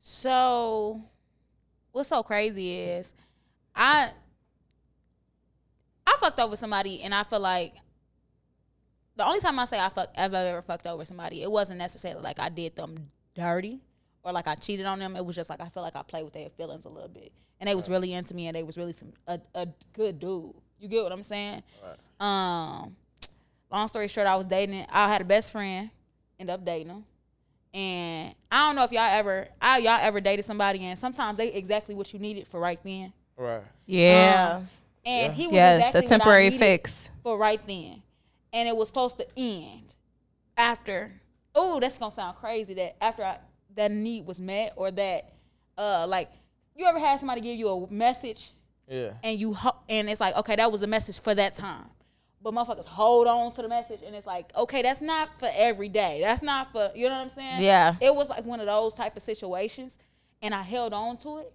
So, 0.00 1.00
what's 1.92 2.08
so 2.08 2.22
crazy 2.22 2.78
is, 2.78 3.14
I 3.74 4.10
I 6.06 6.16
fucked 6.20 6.40
over 6.40 6.56
somebody, 6.56 7.02
and 7.02 7.14
I 7.14 7.24
feel 7.24 7.40
like 7.40 7.74
the 9.16 9.26
only 9.26 9.40
time 9.40 9.58
I 9.58 9.64
say 9.64 9.78
I 9.78 9.88
fuck 9.88 10.08
I've 10.16 10.34
ever 10.34 10.62
fucked 10.62 10.86
over 10.86 11.04
somebody, 11.04 11.42
it 11.42 11.50
wasn't 11.50 11.78
necessarily 11.78 12.22
like 12.22 12.38
I 12.38 12.48
did 12.48 12.76
them 12.76 13.10
dirty 13.34 13.80
or 14.22 14.32
like 14.32 14.46
I 14.46 14.54
cheated 14.54 14.86
on 14.86 14.98
them. 14.98 15.16
It 15.16 15.24
was 15.24 15.36
just 15.36 15.50
like 15.50 15.60
I 15.60 15.68
feel 15.68 15.82
like 15.82 15.96
I 15.96 16.02
played 16.02 16.24
with 16.24 16.32
their 16.32 16.48
feelings 16.48 16.84
a 16.84 16.88
little 16.88 17.08
bit, 17.08 17.32
and 17.60 17.68
they 17.68 17.74
was 17.74 17.88
really 17.88 18.12
into 18.12 18.34
me, 18.34 18.46
and 18.46 18.56
they 18.56 18.62
was 18.62 18.76
really 18.76 18.92
some 18.92 19.12
a, 19.26 19.38
a 19.54 19.68
good 19.92 20.18
dude. 20.18 20.54
You 20.78 20.88
get 20.88 21.02
what 21.02 21.12
I'm 21.12 21.22
saying? 21.22 21.62
Right. 21.82 21.96
Um, 22.20 22.96
long 23.70 23.88
story 23.88 24.08
short, 24.08 24.26
I 24.26 24.36
was 24.36 24.46
dating. 24.46 24.86
I 24.90 25.12
had 25.12 25.20
a 25.20 25.24
best 25.24 25.52
friend, 25.52 25.90
end 26.38 26.50
up 26.50 26.64
dating 26.64 26.88
him. 26.88 27.04
And 27.72 28.34
I 28.52 28.68
don't 28.68 28.76
know 28.76 28.84
if 28.84 28.92
y'all 28.92 29.02
ever, 29.02 29.48
I, 29.60 29.78
y'all 29.78 29.98
ever 30.00 30.20
dated 30.20 30.44
somebody, 30.44 30.84
and 30.84 30.96
sometimes 30.96 31.38
they 31.38 31.48
exactly 31.48 31.94
what 31.94 32.12
you 32.12 32.20
needed 32.20 32.46
for 32.46 32.60
right 32.60 32.78
then. 32.84 33.12
Right. 33.36 33.62
Yeah. 33.86 34.58
Um, 34.58 34.68
and 35.04 35.34
he 35.34 35.46
was 35.48 35.54
yes, 35.54 35.78
exactly 35.78 35.98
a 35.98 36.02
what 36.02 36.04
I 36.04 36.08
temporary 36.08 36.50
fix. 36.50 37.10
for 37.22 37.36
right 37.36 37.60
then, 37.66 38.02
and 38.52 38.68
it 38.68 38.76
was 38.76 38.88
supposed 38.88 39.18
to 39.18 39.26
end 39.36 39.94
after. 40.56 41.12
Oh, 41.54 41.78
that's 41.80 41.98
gonna 41.98 42.10
sound 42.12 42.36
crazy. 42.36 42.74
That 42.74 42.96
after 43.02 43.22
I, 43.24 43.38
that 43.76 43.90
need 43.90 44.26
was 44.26 44.40
met, 44.40 44.72
or 44.76 44.90
that, 44.90 45.32
uh, 45.78 46.06
like, 46.08 46.30
you 46.76 46.84
ever 46.86 46.98
had 46.98 47.18
somebody 47.20 47.40
give 47.40 47.56
you 47.58 47.68
a 47.68 47.90
message 47.92 48.50
Yeah. 48.88 49.12
and 49.22 49.38
you 49.38 49.54
ho- 49.54 49.76
and 49.88 50.08
it's 50.10 50.20
like 50.20 50.36
okay 50.36 50.56
that 50.56 50.70
was 50.72 50.82
a 50.82 50.86
message 50.88 51.20
for 51.20 51.34
that 51.34 51.54
time 51.54 51.86
but 52.42 52.52
motherfuckers 52.52 52.84
hold 52.84 53.26
on 53.28 53.52
to 53.52 53.62
the 53.62 53.68
message 53.68 54.00
and 54.04 54.14
it's 54.14 54.26
like 54.26 54.50
okay 54.56 54.82
that's 54.82 55.00
not 55.00 55.28
for 55.38 55.48
every 55.54 55.88
day 55.88 56.18
that's 56.20 56.42
not 56.42 56.70
for 56.72 56.90
you 56.94 57.08
know 57.08 57.14
what 57.14 57.22
i'm 57.22 57.28
saying 57.30 57.62
Yeah. 57.62 57.94
it 58.00 58.14
was 58.14 58.28
like 58.28 58.44
one 58.44 58.58
of 58.60 58.66
those 58.66 58.92
type 58.92 59.16
of 59.16 59.22
situations 59.22 59.98
and 60.42 60.52
i 60.54 60.62
held 60.62 60.92
on 60.92 61.16
to 61.18 61.38
it 61.38 61.52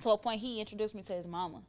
to 0.00 0.10
a 0.10 0.16
point 0.18 0.40
he 0.40 0.60
introduced 0.60 0.94
me 0.94 1.02
to 1.02 1.12
his 1.12 1.26
mama 1.26 1.60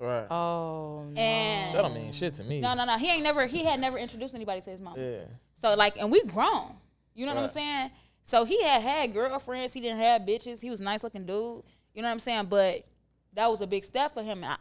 Right. 0.00 0.26
Oh 0.30 1.04
no. 1.10 1.20
and 1.20 1.74
that 1.76 1.82
don't 1.82 1.94
mean 1.94 2.12
shit 2.12 2.32
to 2.34 2.44
me. 2.44 2.60
no 2.60 2.72
no 2.74 2.84
no 2.86 2.96
he 2.96 3.08
ain't 3.10 3.22
never 3.22 3.46
he 3.46 3.64
had 3.64 3.78
never 3.80 3.98
introduced 3.98 4.34
anybody 4.34 4.60
to 4.62 4.70
his 4.70 4.80
mom. 4.80 4.94
Yeah. 4.98 5.18
so 5.54 5.74
like, 5.74 5.98
and 5.98 6.10
we 6.10 6.22
grown. 6.24 6.74
You 7.14 7.26
know 7.26 7.34
what 7.34 7.42
I'm 7.42 7.48
saying? 7.48 7.90
So 8.22 8.44
he 8.44 8.62
had 8.62 8.80
had 8.82 9.12
girlfriends. 9.12 9.74
He 9.74 9.80
didn't 9.80 9.98
have 9.98 10.22
bitches. 10.22 10.60
He 10.62 10.70
was 10.70 10.80
a 10.80 10.84
nice 10.84 11.02
looking 11.04 11.26
dude. 11.26 11.62
You 11.94 12.02
know 12.02 12.08
what 12.08 12.12
I'm 12.12 12.20
saying? 12.20 12.46
But 12.46 12.86
that 13.34 13.50
was 13.50 13.60
a 13.60 13.66
big 13.66 13.84
step 13.84 14.14
for 14.14 14.22
him. 14.22 14.42
And 14.42 14.46
I, 14.46 14.56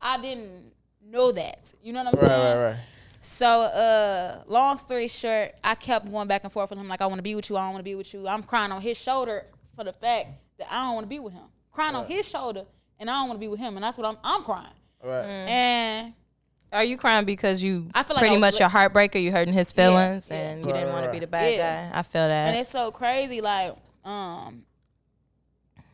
I 0.00 0.20
didn't 0.20 0.72
know 1.04 1.32
that. 1.32 1.72
You 1.82 1.92
know 1.92 2.04
what 2.04 2.14
I'm 2.14 2.20
Right, 2.20 2.28
saying? 2.30 2.56
right, 2.56 2.62
right. 2.64 2.70
right. 2.72 2.80
So, 3.22 3.46
uh, 3.62 4.42
long 4.46 4.78
story 4.78 5.08
short, 5.08 5.52
I 5.62 5.74
kept 5.74 6.10
going 6.10 6.26
back 6.26 6.44
and 6.44 6.52
forth 6.52 6.70
with 6.70 6.78
him. 6.78 6.88
Like, 6.88 7.02
I 7.02 7.06
want 7.06 7.18
to 7.18 7.22
be 7.22 7.34
with 7.34 7.50
you. 7.50 7.56
I 7.56 7.64
don't 7.64 7.74
want 7.74 7.80
to 7.80 7.90
be 7.90 7.94
with 7.94 8.14
you. 8.14 8.26
I'm 8.26 8.42
crying 8.42 8.72
on 8.72 8.80
his 8.80 8.96
shoulder 8.96 9.44
for 9.76 9.84
the 9.84 9.92
fact 9.92 10.28
that 10.58 10.68
I 10.72 10.84
don't 10.86 10.94
want 10.94 11.04
to 11.04 11.08
be 11.10 11.18
with 11.18 11.34
him. 11.34 11.42
Crying 11.70 11.94
on 11.94 12.06
his 12.06 12.26
shoulder, 12.26 12.64
and 13.00 13.10
I 13.10 13.14
don't 13.14 13.28
want 13.28 13.38
to 13.38 13.40
be 13.40 13.48
with 13.48 13.58
him. 13.58 13.76
And 13.76 13.82
that's 13.82 13.98
what 13.98 14.06
I'm. 14.06 14.18
I'm 14.22 14.42
crying. 14.44 14.68
Right. 15.02 15.24
And 15.24 16.14
Are 16.72 16.84
you 16.84 16.96
crying 16.96 17.24
because 17.24 17.62
you 17.62 17.88
I 17.94 18.02
feel 18.04 18.14
like 18.14 18.20
pretty 18.22 18.36
I 18.36 18.38
much 18.38 18.54
li- 18.54 18.60
your 18.60 18.68
heartbreaker? 18.68 19.20
You 19.20 19.32
hurting 19.32 19.54
his 19.54 19.72
feelings, 19.72 20.28
yeah. 20.30 20.36
and 20.50 20.60
you 20.60 20.66
Right, 20.70 20.80
didn't 20.80 20.92
want 20.92 21.06
to 21.06 21.10
be 21.12 21.18
the 21.18 21.26
bad 21.26 21.54
Yeah. 21.54 21.90
guy. 21.90 21.98
I 21.98 22.02
feel 22.02 22.28
that. 22.28 22.48
And 22.48 22.56
it's 22.56 22.70
so 22.70 22.92
crazy, 22.92 23.40
like, 23.40 23.74
um, 24.04 24.62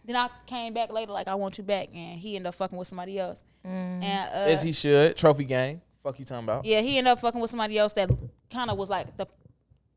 then 0.05 0.17
I 0.17 0.29
came 0.47 0.73
back 0.75 0.93
later, 0.93 1.13
like, 1.13 1.27
I 1.29 1.35
want 1.35 1.59
you 1.59 1.65
back, 1.65 1.89
and 1.95 2.19
he 2.21 2.37
ended 2.37 2.49
up 2.49 2.55
fucking 2.57 2.79
with 2.79 2.87
somebody 2.89 3.19
else. 3.19 3.45
And 3.65 4.05
uh, 4.05 4.51
As 4.51 4.63
he 4.63 4.73
should. 4.73 5.17
Trophy 5.17 5.45
gang. 5.45 5.81
Fuck 6.03 6.19
you 6.21 6.25
talking 6.25 6.45
about. 6.45 6.65
yeah, 6.65 6.81
he 6.81 6.99
ended 6.99 7.11
up 7.13 7.21
fucking 7.21 7.41
with 7.41 7.51
somebody 7.51 7.77
else 7.79 7.93
that 7.95 8.09
kind 8.53 8.71
of 8.71 8.79
was 8.79 8.89
like 8.89 9.17
the, 9.17 9.27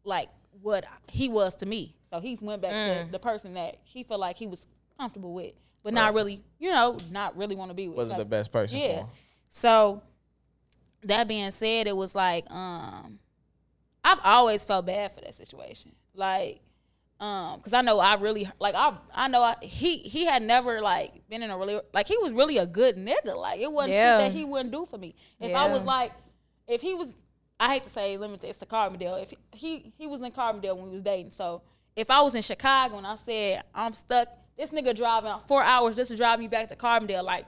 like 0.04 0.30
what 0.62 0.84
he 1.08 1.30
was 1.30 1.54
to 1.56 1.68
me. 1.68 1.96
So 2.10 2.20
he 2.20 2.36
went 2.42 2.64
back 2.64 2.72
to 3.06 3.12
the 3.12 3.20
person 3.20 3.54
that 3.54 3.78
he 3.84 4.04
felt 4.04 4.20
like 4.20 4.36
he 4.36 4.48
was 4.48 4.66
comfortable 4.98 5.34
with, 5.36 5.54
but 5.84 5.94
not 5.94 6.14
really, 6.14 6.44
you 6.60 6.72
know, 6.72 6.98
not 7.12 7.38
really 7.38 7.56
want 7.56 7.72
to 7.72 7.76
be 7.76 7.88
with. 7.88 7.98
Wasn't 7.98 8.18
the 8.20 8.26
best 8.26 8.52
person 8.52 8.80
for 8.80 8.86
Yeah. 8.86 8.98
him. 9.00 9.08
So 9.50 10.02
that 11.04 11.28
being 11.28 11.52
said, 11.52 11.88
it 11.88 11.96
was 11.96 12.16
like 12.16 12.50
um 12.52 13.20
I've 14.04 14.20
always 14.24 14.64
felt 14.66 14.86
bad 14.86 15.14
for 15.14 15.22
that 15.22 15.34
situation. 15.36 15.94
Like 16.14 16.62
um 17.20 17.60
cuz 17.62 17.74
I 17.74 17.82
know 17.82 18.00
I 18.00 18.16
really 18.16 18.50
like 18.60 18.76
I 18.76 18.94
I 19.14 19.28
know 19.28 19.42
I, 19.42 19.56
he 19.62 19.98
he 20.00 20.26
had 20.26 20.42
never 20.42 20.82
like 20.82 21.28
been 21.30 21.44
in 21.44 21.50
a 21.52 21.58
really 21.58 21.80
like 21.94 22.08
he 22.08 22.18
was 22.18 22.32
really 22.32 22.58
a 22.58 22.66
good 22.68 22.96
nigga. 22.96 23.36
Like 23.36 23.60
it 23.60 23.72
wasn't 23.72 23.94
Yeah. 23.94 24.20
shit 24.20 24.32
that 24.34 24.38
he 24.38 24.46
wouldn't 24.46 24.72
do 24.72 24.86
for 24.86 24.98
me. 24.98 25.16
If 25.40 25.54
I 25.56 25.68
was 25.68 25.84
like 25.84 26.12
if 26.68 26.82
he 26.82 26.94
was 26.94 27.16
I 27.60 27.74
hate 27.74 27.84
to 27.84 27.90
say 27.90 28.16
limit 28.18 28.44
it's 28.44 28.58
to 28.60 28.66
Carbondale. 28.66 29.22
If 29.22 29.34
he 29.54 29.94
he 29.98 30.08
was 30.08 30.22
in 30.22 30.32
Carbondale 30.32 30.76
when 30.78 30.86
we 30.86 30.92
was 30.92 31.02
dating. 31.02 31.32
So 31.32 31.62
if 31.96 32.10
I 32.10 32.22
was 32.22 32.36
in 32.36 32.42
Chicago 32.42 32.98
and 32.98 33.06
I 33.08 33.16
said 33.18 33.64
I'm 33.76 33.94
stuck, 33.94 34.28
this 34.60 34.72
nigga 34.72 34.94
driving 34.94 35.34
four 35.48 35.64
hours 35.64 35.96
just 35.96 36.12
to 36.12 36.18
drive 36.18 36.40
me 36.40 36.48
back 36.48 36.68
to 36.68 36.76
Carbondale, 36.76 37.24
like 37.24 37.46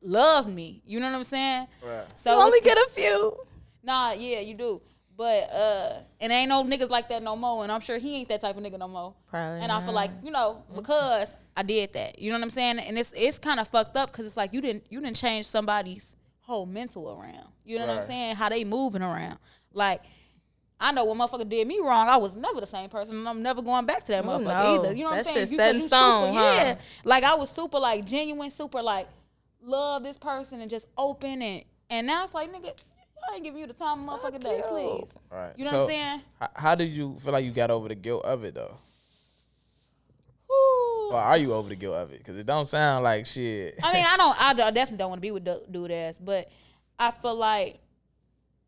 loved 0.00 0.48
me. 0.48 0.80
You 0.86 1.00
know 1.00 1.10
what 1.10 1.16
I'm 1.16 1.24
saying? 1.24 1.66
Right. 1.82 2.04
So 2.14 2.34
you 2.34 2.40
only 2.40 2.60
get 2.60 2.78
a 2.78 2.88
few. 2.90 3.36
Nah, 3.82 4.12
yeah, 4.12 4.38
you 4.40 4.54
do. 4.54 4.80
But 5.16 5.52
uh 5.52 5.92
and 6.20 6.32
ain't 6.32 6.48
no 6.48 6.62
niggas 6.64 6.88
like 6.88 7.08
that 7.10 7.22
no 7.22 7.36
more. 7.36 7.64
And 7.64 7.72
I'm 7.72 7.80
sure 7.80 7.98
he 7.98 8.16
ain't 8.16 8.28
that 8.28 8.40
type 8.40 8.56
of 8.56 8.62
nigga 8.62 8.78
no 8.78 8.88
more. 8.88 9.14
Probably 9.28 9.60
And 9.60 9.72
I 9.72 9.82
feel 9.84 9.92
like, 9.92 10.12
you 10.22 10.30
know, 10.30 10.62
because 10.74 11.36
I 11.56 11.62
did 11.62 11.92
that. 11.94 12.18
You 12.18 12.30
know 12.30 12.38
what 12.38 12.44
I'm 12.44 12.50
saying? 12.50 12.78
And 12.78 12.98
it's 12.98 13.12
it's 13.16 13.38
kind 13.38 13.60
of 13.60 13.68
fucked 13.68 13.96
up 13.96 14.12
because 14.12 14.24
it's 14.24 14.36
like 14.36 14.54
you 14.54 14.60
didn't 14.60 14.84
you 14.88 15.00
didn't 15.00 15.16
change 15.16 15.46
somebody's 15.46 16.16
whole 16.40 16.64
mental 16.64 17.10
around. 17.10 17.48
You 17.64 17.78
know 17.78 17.86
what 17.86 17.98
I'm 17.98 18.02
saying? 18.02 18.36
How 18.36 18.48
they 18.48 18.64
moving 18.64 19.02
around. 19.02 19.38
Like 19.72 20.04
I 20.82 20.92
know 20.92 21.04
what 21.04 21.16
motherfucker 21.18 21.46
did 21.48 21.68
me 21.68 21.78
wrong, 21.78 22.08
I 22.08 22.16
was 22.16 22.34
never 22.34 22.60
the 22.60 22.66
same 22.66 22.88
person, 22.88 23.18
and 23.18 23.28
I'm 23.28 23.42
never 23.42 23.60
going 23.60 23.84
back 23.84 24.02
to 24.04 24.12
that 24.12 24.24
Oh, 24.24 24.28
motherfucker 24.28 24.44
no. 24.44 24.74
either. 24.84 24.92
You 24.94 25.04
know 25.04 25.10
what 25.10 25.18
I'm 25.18 25.24
That 25.24 25.26
saying? 25.26 25.46
shit 25.46 25.50
You- 25.50 25.56
set 25.58 25.72
'cause 25.74 25.82
in 25.82 25.86
stone, 25.88 26.32
super, 26.32 26.40
huh? 26.44 26.52
Yeah, 26.54 26.74
like 27.04 27.24
I 27.24 27.34
was 27.34 27.50
super 27.50 27.78
like 27.78 28.04
genuine, 28.06 28.50
super 28.50 28.82
like 28.82 29.06
love 29.62 30.02
this 30.02 30.16
person 30.16 30.60
and 30.62 30.70
just 30.70 30.86
open 30.96 31.42
and 31.42 31.64
and 31.90 32.06
now 32.06 32.24
it's 32.24 32.32
like 32.34 32.50
nigga, 32.50 32.72
I 33.30 33.34
ain't 33.34 33.44
giving 33.44 33.60
you 33.60 33.66
the 33.66 33.74
time 33.74 34.08
of 34.08 34.20
motherfucking 34.22 34.42
day, 34.42 34.62
please. 34.66 35.14
All 35.30 35.38
right. 35.38 35.52
You 35.56 35.64
know 35.66 35.72
what 35.72 35.80
I'm 35.82 35.86
saying? 35.88 36.22
How, 36.40 36.48
how 36.54 36.74
did 36.74 36.88
you 36.88 37.16
feel 37.18 37.32
like 37.34 37.44
you 37.44 37.50
got 37.50 37.70
over 37.70 37.88
the 37.88 37.94
guilt 37.94 38.24
of 38.24 38.44
it 38.44 38.54
though? 38.54 38.74
Whew. 40.48 41.10
Or 41.12 41.18
are 41.18 41.36
you 41.36 41.52
over 41.52 41.68
the 41.68 41.76
guilt 41.76 41.96
of 41.96 42.12
it? 42.12 42.18
Because 42.18 42.38
it 42.38 42.46
don't 42.46 42.66
sound 42.66 43.04
like 43.04 43.26
shit. 43.26 43.78
I 43.82 43.92
mean, 43.92 44.04
I 44.08 44.16
don't. 44.16 44.40
I, 44.40 44.54
don't- 44.54 44.74
definitely 44.74 44.98
don't 44.98 45.10
want 45.10 45.18
to 45.18 45.22
be 45.22 45.30
with 45.30 45.44
du- 45.44 45.62
dude 45.70 45.90
ass, 45.90 46.18
but 46.18 46.48
I 46.98 47.10
feel 47.10 47.34
like 47.34 47.78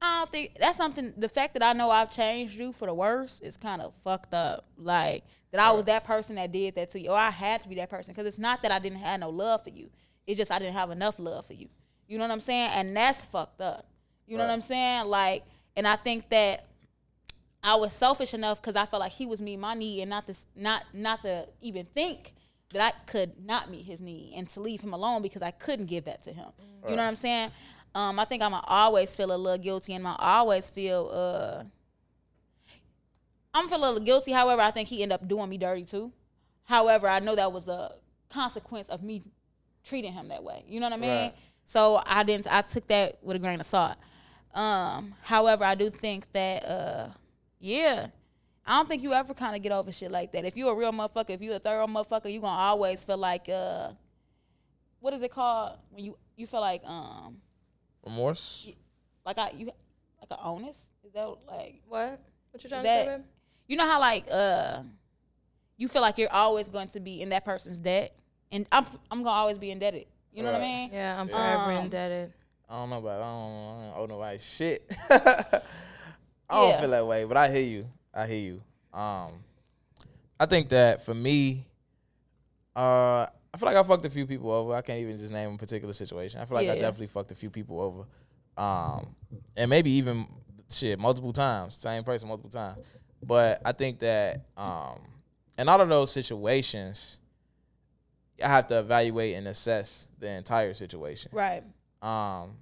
I 0.03 0.19
don't 0.19 0.33
think 0.33 0.57
that's 0.59 0.77
something. 0.77 1.15
The 1.17 1.29
fact 1.29 1.55
that 1.55 1.63
I 1.63 1.73
know 1.75 1.89
I've 1.89 2.11
changed 2.11 2.59
you 2.59 2.73
for 2.73 2.87
the 2.87 2.95
worse 2.95 3.41
is 3.41 3.57
kind 3.57 3.81
of 3.81 3.95
fucked 4.03 4.35
up. 4.35 4.67
Like 4.77 5.23
that 5.53 5.61
I 5.61 5.71
was 5.71 5.85
that 5.85 6.03
person 6.03 6.35
that 6.37 6.51
did 6.51 6.75
that 6.75 6.91
to 6.91 7.01
you, 7.01 7.11
or 7.11 7.17
I 7.17 7.31
had 7.31 7.63
to 7.63 7.69
be 7.69 7.77
that 7.77 7.89
person. 7.89 8.13
Because 8.13 8.27
it's 8.27 8.39
not 8.39 8.63
that 8.63 8.73
I 8.73 8.81
didn't 8.81 8.99
have 8.99 9.21
no 9.21 9.31
love 9.31 9.63
for 9.63 9.71
you. 9.71 9.91
It's 10.27 10.39
just 10.39 10.51
I 10.51 10.59
didn't 10.59 10.75
have 10.75 10.91
enough 10.91 11.21
love 11.21 11.47
for 11.47 11.53
you. 11.53 11.69
You 12.09 12.19
know 12.19 12.25
what 12.25 12.33
I'm 12.33 12.41
saying? 12.41 12.71
And 12.75 12.97
that's 12.97 13.23
fucked 13.23 13.61
up. 13.61 13.87
You 14.27 14.39
know 14.39 14.45
what 14.45 14.53
I'm 14.53 14.61
saying? 14.61 15.07
Like, 15.07 15.45
and 15.77 15.87
I 15.87 15.97
think 15.97 16.31
that 16.31 16.67
I 17.63 17.77
was 17.77 17.93
selfish 17.93 18.35
enough 18.35 18.61
because 18.61 18.77
I 18.77 18.87
felt 18.87 19.01
like 19.01 19.13
he 19.13 19.27
was 19.27 19.41
meeting 19.41 19.61
my 19.61 19.75
need, 19.75 20.01
and 20.01 20.11
not 20.11 20.27
this, 20.27 20.49
not 20.57 20.83
not 20.93 21.23
to 21.23 21.49
even 21.61 21.87
think 21.87 22.33
that 22.73 22.83
I 22.83 23.07
could 23.07 23.45
not 23.45 23.71
meet 23.71 23.85
his 23.85 24.01
need, 24.01 24.35
and 24.35 24.49
to 24.51 24.61
leave 24.61 24.81
him 24.81 24.95
alone 24.95 25.23
because 25.23 25.43
I 25.43 25.53
couldn't 25.53 25.87
give 25.87 26.07
that 26.07 26.23
to 26.23 26.33
him. 26.33 26.49
You 26.85 26.97
know 26.97 27.03
what 27.03 27.09
I'm 27.09 27.17
saying? 27.17 27.53
Um, 27.95 28.19
I 28.19 28.25
think 28.25 28.43
I'm 28.43 28.53
to 28.53 28.61
always 28.67 29.15
feel 29.15 29.35
a 29.35 29.37
little 29.37 29.59
guilty, 29.59 29.95
and 29.95 30.07
I 30.07 30.17
always 30.19 30.71
feel 30.71 31.11
uh, 31.13 31.65
I'm 33.55 33.69
feel 33.69 33.79
a 33.79 33.87
little 33.87 34.01
guilty. 34.01 34.33
However, 34.33 34.63
I 34.63 34.71
think 34.71 34.89
he 34.89 35.03
ended 35.03 35.15
up 35.15 35.29
doing 35.29 35.49
me 35.49 35.59
dirty 35.59 35.85
too. 35.85 36.13
However, 36.65 37.09
I 37.09 37.21
know 37.21 37.37
that 37.37 37.53
was 37.53 37.69
a 37.69 37.93
consequence 38.31 38.89
of 38.89 39.03
me 39.03 39.23
treating 39.85 40.13
him 40.13 40.29
that 40.29 40.43
way. 40.43 40.65
You 40.67 40.81
know 40.81 40.87
what 40.87 40.95
I 40.95 40.97
mean? 40.97 41.11
Right. 41.11 41.35
So 41.65 42.01
I 42.07 42.23
didn't. 42.23 42.47
I 42.51 42.63
took 42.63 42.87
that 42.87 43.19
with 43.23 43.37
a 43.37 43.39
grain 43.39 43.61
of 43.61 43.67
salt. 43.67 43.97
Um, 44.55 45.15
however, 45.23 45.65
I 45.65 45.75
do 45.75 45.91
think 45.91 46.31
that 46.33 46.65
uh, 46.65 47.09
yeah, 47.59 48.09
I 48.67 48.77
don't 48.77 48.89
think 48.89 49.03
you 49.03 49.13
ever 49.13 49.35
kind 49.35 49.55
of 49.55 49.63
get 49.63 49.73
over 49.73 49.93
shit 49.93 50.11
like 50.11 50.33
that. 50.33 50.45
If 50.45 50.57
you 50.57 50.69
a 50.69 50.75
real 50.75 50.93
motherfucker, 50.93 51.31
if 51.31 51.43
you 51.43 51.53
a 51.53 51.59
thorough 51.59 51.87
motherfucker, 51.87 52.33
you 52.33 52.41
gonna 52.41 52.59
always 52.59 53.05
feel 53.05 53.19
like 53.19 53.49
uh, 53.49 53.91
what 55.01 55.13
is 55.13 55.23
it 55.23 55.33
called 55.33 55.77
when 55.91 56.05
you 56.05 56.17
you 56.37 56.47
feel 56.47 56.61
like 56.61 56.83
um 56.85 57.37
Remorse? 58.05 58.69
like 59.25 59.39
I 59.39 59.51
you 59.57 59.67
like 59.67 60.31
a 60.31 60.43
onus 60.45 60.91
is 61.05 61.13
that 61.13 61.27
like 61.49 61.81
What? 61.89 62.21
What 62.51 62.65
you 62.65 62.69
trying 62.71 62.83
That- 62.83 63.05
to 63.05 63.11
say, 63.11 63.17
babe? 63.19 63.25
you 63.69 63.77
know 63.77 63.87
how 63.87 64.01
like 64.01 64.27
uh 64.31 64.83
you 65.77 65.89
feel 65.89 66.03
like 66.03 66.19
you're 66.19 66.33
always 66.33 66.69
going 66.69 66.89
to 66.89 67.01
be 67.01 67.23
in 67.23 67.29
that 67.31 67.45
person's 67.45 67.79
debt 67.79 68.15
and 68.51 68.67
I'm 68.73 68.85
I'm 69.11 69.23
gonna 69.23 69.31
always 69.35 69.59
be 69.59 69.71
indebted. 69.71 70.07
You 70.33 70.43
know 70.43 70.53
what 70.53 70.61
I 70.61 70.65
mean? 70.65 70.91
Yeah, 70.93 71.21
I'm 71.21 71.29
forever 71.29 71.73
Um, 71.73 71.85
indebted. 71.85 72.33
I 72.69 72.75
don't 72.77 72.91
know 72.91 72.99
about 72.99 73.21
I 73.21 73.25
don't, 73.25 73.83
I 73.83 73.95
don't 73.97 73.99
owe 74.03 74.07
nobody 74.07 74.39
shit. 74.39 74.91
I 75.11 75.61
don't 76.51 76.69
Yeah. 76.69 76.81
feel 76.81 76.91
that 76.91 77.07
way, 77.07 77.25
but 77.25 77.37
I 77.37 77.51
hear 77.51 77.63
you. 77.63 77.89
I 78.15 78.27
hear 78.27 78.39
you. 78.39 78.63
Um, 78.99 79.43
I 80.41 80.47
think 80.47 80.69
that 80.71 81.05
for 81.05 81.15
me, 81.15 81.67
uh, 82.75 83.27
I 83.55 83.59
feel 83.59 83.67
like 83.67 83.77
I 83.77 83.83
fucked 83.83 84.05
a 84.07 84.11
few 84.11 84.27
people 84.27 84.51
over. 84.51 84.75
I 84.75 84.81
can't 84.81 84.99
even 85.01 85.17
just 85.17 85.33
name 85.33 85.53
a 85.55 85.59
particular 85.59 85.93
situation. 85.93 86.41
I 86.41 86.47
feel 86.47 86.57
like 86.57 86.69
I 86.69 86.75
Yeah. 86.75 86.81
definitely 86.81 87.09
fucked 87.09 87.33
a 87.33 87.35
few 87.35 87.51
people 87.51 87.81
over, 87.81 88.05
um, 88.57 89.15
and 89.57 89.69
maybe 89.69 89.91
even 89.93 90.27
shit 90.71 90.99
multiple 90.99 91.33
times, 91.35 91.77
same 91.77 92.03
person 92.03 92.29
multiple 92.29 92.51
times. 92.51 92.79
But 93.23 93.61
I 93.65 93.73
think 93.73 93.99
that 93.99 94.47
um, 94.57 95.01
in 95.59 95.69
all 95.69 95.81
of 95.81 95.89
those 95.89 96.11
situations, 96.11 97.21
I 98.43 98.49
have 98.49 98.67
to 98.69 98.79
evaluate 98.79 99.37
and 99.37 99.47
assess 99.47 100.09
the 100.19 100.29
entire 100.31 100.73
situation. 100.73 101.31
Right. 101.35 101.63
Um, 102.01 102.57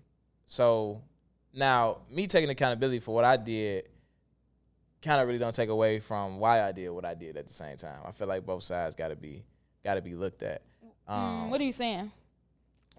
so 0.46 1.02
now 1.54 1.98
me 2.10 2.26
taking 2.26 2.50
accountability 2.50 2.98
for 2.98 3.14
what 3.14 3.24
I 3.24 3.36
did 3.36 3.88
kind 5.02 5.20
of 5.20 5.28
really 5.28 5.38
don't 5.38 5.54
take 5.54 5.68
away 5.70 6.00
from 6.00 6.38
why 6.38 6.62
I 6.62 6.72
did 6.72 6.90
what 6.90 7.04
I 7.04 7.14
did 7.14 7.36
at 7.36 7.46
the 7.46 7.52
same 7.52 7.76
time. 7.76 8.00
I 8.04 8.10
feel 8.10 8.26
like 8.26 8.44
both 8.44 8.64
sides 8.64 8.96
got 8.96 9.08
to 9.08 9.16
be 9.16 9.44
got 9.84 9.94
to 9.94 10.02
be 10.02 10.14
looked 10.14 10.42
at. 10.42 10.62
Um, 11.10 11.46
Mm, 11.46 11.48
what 11.50 11.60
are 11.60 11.64
you 11.64 11.72
saying? 11.72 12.12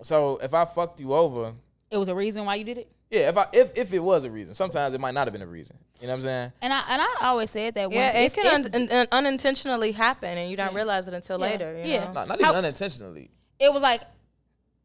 so 0.01 0.37
if 0.43 0.53
I 0.53 0.65
fucked 0.65 0.99
you 0.99 1.13
over, 1.13 1.53
It 1.89 1.97
was 1.97 2.07
a 2.09 2.15
reason 2.15 2.45
why 2.45 2.55
you 2.55 2.63
did 2.65 2.77
it? 2.79 2.91
yeah, 3.09 3.29
if 3.29 3.37
I 3.37 3.45
if 3.53 3.71
if 3.75 3.93
it 3.93 3.99
was 3.99 4.23
a 4.25 4.29
reason, 4.31 4.53
sometimes 4.53 4.93
it 4.93 4.99
might 4.99 5.13
not 5.13 5.27
have 5.27 5.33
been 5.33 5.41
a 5.41 5.47
reason. 5.47 5.77
You 6.01 6.07
know 6.07 6.13
what 6.13 6.17
I'm 6.17 6.21
saying? 6.21 6.51
And 6.61 6.73
I 6.73 6.81
and 6.89 7.01
I 7.01 7.15
always 7.21 7.49
said 7.51 7.75
that 7.75 7.89
when 7.89 7.97
Yeah, 7.97 8.11
it 8.19 8.25
it's, 8.25 8.35
can 8.35 8.65
it's- 8.65 8.81
un- 8.81 8.89
un- 8.91 9.07
unintentionally 9.11 9.91
happen, 9.93 10.37
and 10.37 10.49
you 10.49 10.57
don't 10.57 10.73
realize 10.73 11.07
it 11.07 11.13
until 11.13 11.37
Yeah. 11.39 11.45
later. 11.45 11.77
You 11.77 11.91
Yeah. 11.93 12.03
know? 12.05 12.13
Not, 12.13 12.27
not 12.27 12.39
even 12.39 12.51
How- 12.53 12.57
unintentionally. 12.59 13.29
it 13.59 13.71
was 13.71 13.81
like 13.81 14.01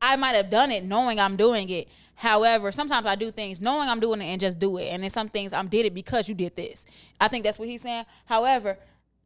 I 0.01 0.14
might 0.16 0.35
have 0.37 0.51
done 0.51 0.70
it 0.70 0.85
knowing 0.85 1.18
I'm 1.18 1.37
doing 1.37 1.68
it. 1.70 1.89
However, 2.16 2.70
sometimes 2.70 3.07
I 3.07 3.14
do 3.14 3.31
things 3.31 3.61
knowing 3.61 3.89
I'm 3.89 3.99
doing 4.01 4.20
it 4.20 4.27
and 4.27 4.41
just 4.41 4.59
do 4.59 4.77
it. 4.77 4.89
And 4.89 5.03
then 5.03 5.11
some 5.11 5.29
things 5.31 5.53
I'm 5.55 5.68
did 5.68 5.87
it 5.87 5.95
because 5.95 6.29
you 6.29 6.35
did 6.35 6.55
this. 6.55 6.85
I 7.20 7.29
think 7.29 7.45
that's 7.45 7.59
what 7.59 7.66
he's 7.68 7.83
saying. 7.83 8.05
However, 8.27 8.79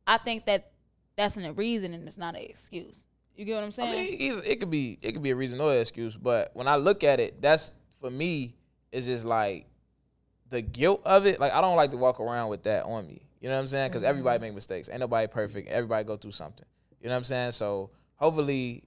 I 0.07 0.17
think 0.19 0.47
that 0.47 0.71
that's 1.17 1.37
a 1.37 1.53
reason 1.53 1.93
and 1.93 2.07
it's 2.07 2.17
not 2.19 2.35
an 2.37 2.43
excuse. 2.43 3.05
You 3.41 3.47
get 3.47 3.55
what 3.55 3.65
I'm 3.65 3.71
saying? 3.71 3.89
I 3.89 3.97
mean, 3.97 4.21
either 4.21 4.43
it 4.45 4.61
could 4.61 4.69
be 4.69 4.99
it 5.01 5.13
could 5.13 5.23
be 5.23 5.31
a 5.31 5.35
reason 5.35 5.63
or 5.63 5.73
an 5.73 5.81
excuse, 5.81 6.15
but 6.15 6.51
when 6.53 6.69
I 6.69 6.77
look 6.77 7.03
at 7.03 7.21
it, 7.21 7.41
that's 7.41 7.73
for 7.99 8.11
me 8.11 8.55
is 8.93 9.07
just 9.07 9.25
like 9.25 9.67
the 10.51 10.61
guilt 10.61 11.01
of 11.07 11.25
it. 11.25 11.41
Like 11.41 11.55
I 11.55 11.63
don't 11.63 11.75
like 11.75 11.91
to 11.93 11.97
walk 11.97 12.21
around 12.21 12.51
with 12.51 12.65
that 12.65 12.85
on 12.85 13.07
me. 13.07 13.23
You 13.41 13.49
know 13.49 13.55
what 13.55 13.63
I'm 13.63 13.67
saying? 13.67 13.89
Because 13.89 14.03
mm-hmm. 14.03 14.11
everybody 14.11 14.41
make 14.41 14.53
mistakes. 14.53 14.91
Ain't 14.91 15.01
nobody 15.01 15.27
perfect. 15.27 15.69
Everybody 15.69 16.05
go 16.05 16.19
through 16.19 16.33
something. 16.33 16.67
You 17.01 17.09
know 17.09 17.15
what 17.15 17.17
I'm 17.21 17.25
saying? 17.25 17.53
So 17.53 17.89
hopefully 18.17 18.85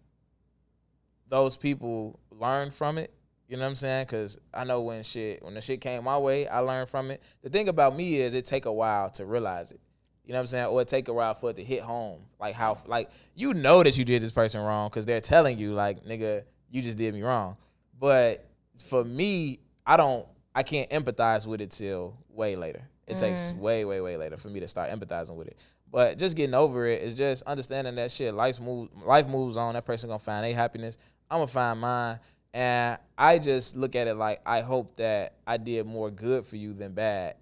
those 1.30 1.58
people 1.58 2.20
learn 2.30 2.70
from 2.70 3.00
it. 3.00 3.12
You 3.48 3.58
know 3.58 3.64
what 3.64 3.70
I'm 3.70 3.76
saying? 3.76 4.06
Because 4.06 4.38
I 4.54 4.66
know 4.66 4.82
when 4.82 5.02
shit 5.02 5.44
when 5.44 5.56
the 5.56 5.62
shit 5.62 5.82
came 5.82 6.04
my 6.04 6.20
way, 6.20 6.48
I 6.48 6.60
learned 6.60 6.90
from 6.90 7.10
it. 7.10 7.24
The 7.42 7.50
thing 7.50 7.70
about 7.70 7.96
me 7.96 8.18
is 8.18 8.36
it 8.36 8.46
take 8.46 8.66
a 8.66 8.72
while 8.72 9.10
to 9.14 9.26
realize 9.26 9.72
it. 9.72 9.80
You 10.26 10.32
know 10.32 10.40
what 10.40 10.42
I'm 10.42 10.48
saying? 10.48 10.66
Or 10.68 10.82
it 10.82 10.88
take 10.88 11.08
a 11.10 11.14
while 11.14 11.34
for 11.34 11.50
it 11.50 11.58
to 11.58 11.64
hit 11.64 11.82
home. 11.82 12.22
Like 12.40 12.56
how 12.56 12.78
like 12.86 13.10
you 13.36 13.54
know 13.54 13.84
that 13.84 13.98
you 13.98 14.06
did 14.06 14.22
this 14.22 14.32
person 14.32 14.62
wrong 14.62 14.90
because 14.90 15.06
they're 15.06 15.22
telling 15.22 15.60
you 15.60 15.74
like 15.74 16.06
nigga 16.06 16.44
you 16.72 16.82
just 16.82 16.98
did 16.98 17.14
me 17.14 17.22
wrong. 17.22 17.58
But 18.00 18.46
for 18.88 19.04
me, 19.04 19.60
I 19.86 19.98
don't 19.98 20.26
I 20.56 20.64
can't 20.64 20.90
empathize 20.90 21.46
with 21.46 21.62
it 21.62 21.72
till 21.72 22.18
way 22.30 22.56
later. 22.56 22.88
It 23.06 23.18
takes 23.18 23.52
mm. 23.52 23.58
way 23.58 23.84
way 23.84 24.00
way 24.00 24.16
later 24.16 24.38
for 24.38 24.48
me 24.48 24.62
to 24.62 24.68
start 24.68 24.90
empathizing 24.92 25.36
with 25.36 25.48
it. 25.48 25.60
But 25.92 26.18
just 26.18 26.38
getting 26.38 26.56
over 26.56 26.88
it 26.88 27.02
is 27.02 27.16
just 27.16 27.44
understanding 27.44 27.96
that 27.96 28.10
shit. 28.10 28.34
Life 28.34 28.62
moves 28.62 28.92
life 29.06 29.28
moves 29.28 29.58
on. 29.58 29.74
That 29.74 29.86
person 29.86 30.10
gonna 30.10 30.20
find 30.20 30.46
their 30.46 30.56
happiness. 30.56 30.98
I'm 31.30 31.40
gonna 31.40 31.48
find 31.48 31.82
mine. 31.82 32.20
And 32.54 32.98
I 33.18 33.40
just 33.40 33.76
look 33.76 33.96
at 33.96 34.08
it 34.08 34.16
like 34.16 34.40
I 34.46 34.62
hope 34.62 34.96
that 34.98 35.36
I 35.46 35.58
did 35.58 35.86
more 35.86 36.10
good 36.10 36.46
for 36.46 36.56
you 36.56 36.74
than 36.74 36.94
bad 36.94 37.36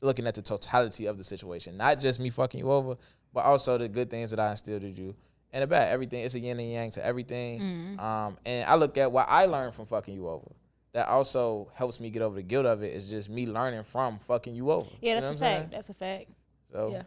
looking 0.00 0.26
at 0.26 0.34
the 0.34 0.42
totality 0.42 1.06
of 1.06 1.18
the 1.18 1.24
situation, 1.24 1.76
not 1.76 2.00
just 2.00 2.20
me 2.20 2.30
fucking 2.30 2.60
you 2.60 2.70
over, 2.70 2.96
but 3.32 3.44
also 3.44 3.78
the 3.78 3.88
good 3.88 4.10
things 4.10 4.30
that 4.30 4.40
I 4.40 4.50
instilled 4.52 4.82
in 4.82 4.94
you 4.96 5.14
and 5.52 5.62
the 5.62 5.66
bad. 5.66 5.92
Everything 5.92 6.24
it's 6.24 6.34
a 6.34 6.40
yin 6.40 6.58
and 6.58 6.70
yang 6.70 6.90
to 6.92 7.04
everything. 7.04 7.60
Mm-hmm. 7.60 8.00
Um, 8.00 8.36
and 8.46 8.68
I 8.68 8.74
look 8.76 8.96
at 8.98 9.10
what 9.10 9.26
I 9.28 9.46
learned 9.46 9.74
from 9.74 9.86
fucking 9.86 10.14
you 10.14 10.28
over. 10.28 10.50
That 10.92 11.06
also 11.08 11.70
helps 11.74 12.00
me 12.00 12.10
get 12.10 12.22
over 12.22 12.34
the 12.34 12.42
guilt 12.42 12.66
of 12.66 12.82
it. 12.82 12.86
it. 12.86 12.96
Is 12.96 13.08
just 13.08 13.30
me 13.30 13.46
learning 13.46 13.84
from 13.84 14.18
fucking 14.18 14.54
you 14.54 14.72
over. 14.72 14.88
yeah, 15.00 15.14
You 15.14 15.20
that's 15.20 15.40
know 15.40 15.46
a 15.46 15.50
fact. 15.50 15.70
That's 15.70 15.88
a 15.88 15.94
fact. 15.94 16.26
So 16.72 16.90
Yeah. 16.92 17.02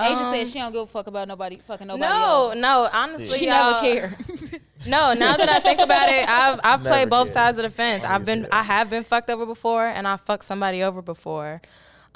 Asia 0.00 0.24
Um, 0.24 0.34
said 0.34 0.48
she 0.48 0.58
don't 0.58 0.72
give 0.72 0.82
a 0.82 0.86
fuck 0.86 1.06
about 1.06 1.28
nobody 1.28 1.58
fucking 1.58 1.86
nobody 1.86 2.08
No, 2.10 2.50
else. 2.50 2.56
no, 2.56 2.88
honestly, 2.92 3.38
She 3.38 3.46
y'all- 3.46 3.72
never 3.72 3.78
care. 3.80 4.16
No, 4.88 5.12
now 5.12 5.36
that 5.36 5.48
I 5.48 5.60
think 5.60 5.80
about 5.80 6.08
it, 6.08 6.28
I've 6.28 6.58
I've 6.64 6.82
Never 6.82 6.88
played 6.96 7.10
both 7.10 7.28
did. 7.28 7.34
sides 7.34 7.56
of 7.58 7.62
the 7.62 7.70
fence. 7.70 8.02
I 8.02 8.14
I've 8.16 8.24
been 8.24 8.44
see. 8.44 8.50
I 8.50 8.62
have 8.64 8.90
been 8.90 9.04
fucked 9.04 9.30
over 9.30 9.46
before, 9.46 9.86
and 9.86 10.08
I 10.08 10.16
fucked 10.16 10.42
somebody 10.44 10.82
over 10.82 11.00
before. 11.02 11.60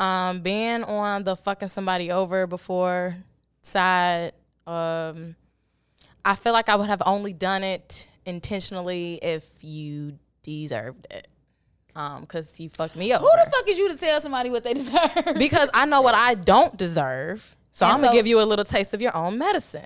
Um, 0.00 0.40
being 0.40 0.82
on 0.82 1.22
the 1.22 1.36
fucking 1.36 1.68
somebody 1.68 2.10
over 2.10 2.44
before 2.48 3.14
side, 3.62 4.32
um, 4.66 5.36
I 6.24 6.34
feel 6.34 6.52
like 6.52 6.68
I 6.68 6.74
would 6.74 6.88
have 6.88 7.02
only 7.06 7.32
done 7.32 7.62
it 7.62 8.08
intentionally 8.24 9.20
if 9.22 9.46
you 9.62 10.18
deserved 10.42 11.06
it. 11.10 11.28
Um, 11.94 12.22
because 12.22 12.58
you 12.58 12.68
fucked 12.68 12.96
me 12.96 13.12
up. 13.12 13.20
Who 13.20 13.30
the 13.44 13.48
fuck 13.50 13.68
is 13.68 13.78
you 13.78 13.88
to 13.90 13.96
tell 13.96 14.20
somebody 14.20 14.50
what 14.50 14.64
they 14.64 14.74
deserve? 14.82 15.36
because 15.38 15.70
I 15.72 15.86
know 15.86 16.00
what 16.02 16.14
I 16.16 16.34
don't 16.34 16.76
deserve. 16.76 17.54
So 17.76 17.84
And 17.84 17.92
I'm 17.92 18.00
gonna 18.00 18.08
so- 18.12 18.16
give 18.16 18.26
you 18.26 18.40
a 18.40 18.46
little 18.48 18.64
taste 18.64 18.94
of 18.94 19.02
your 19.02 19.14
own 19.14 19.36
medicine. 19.36 19.84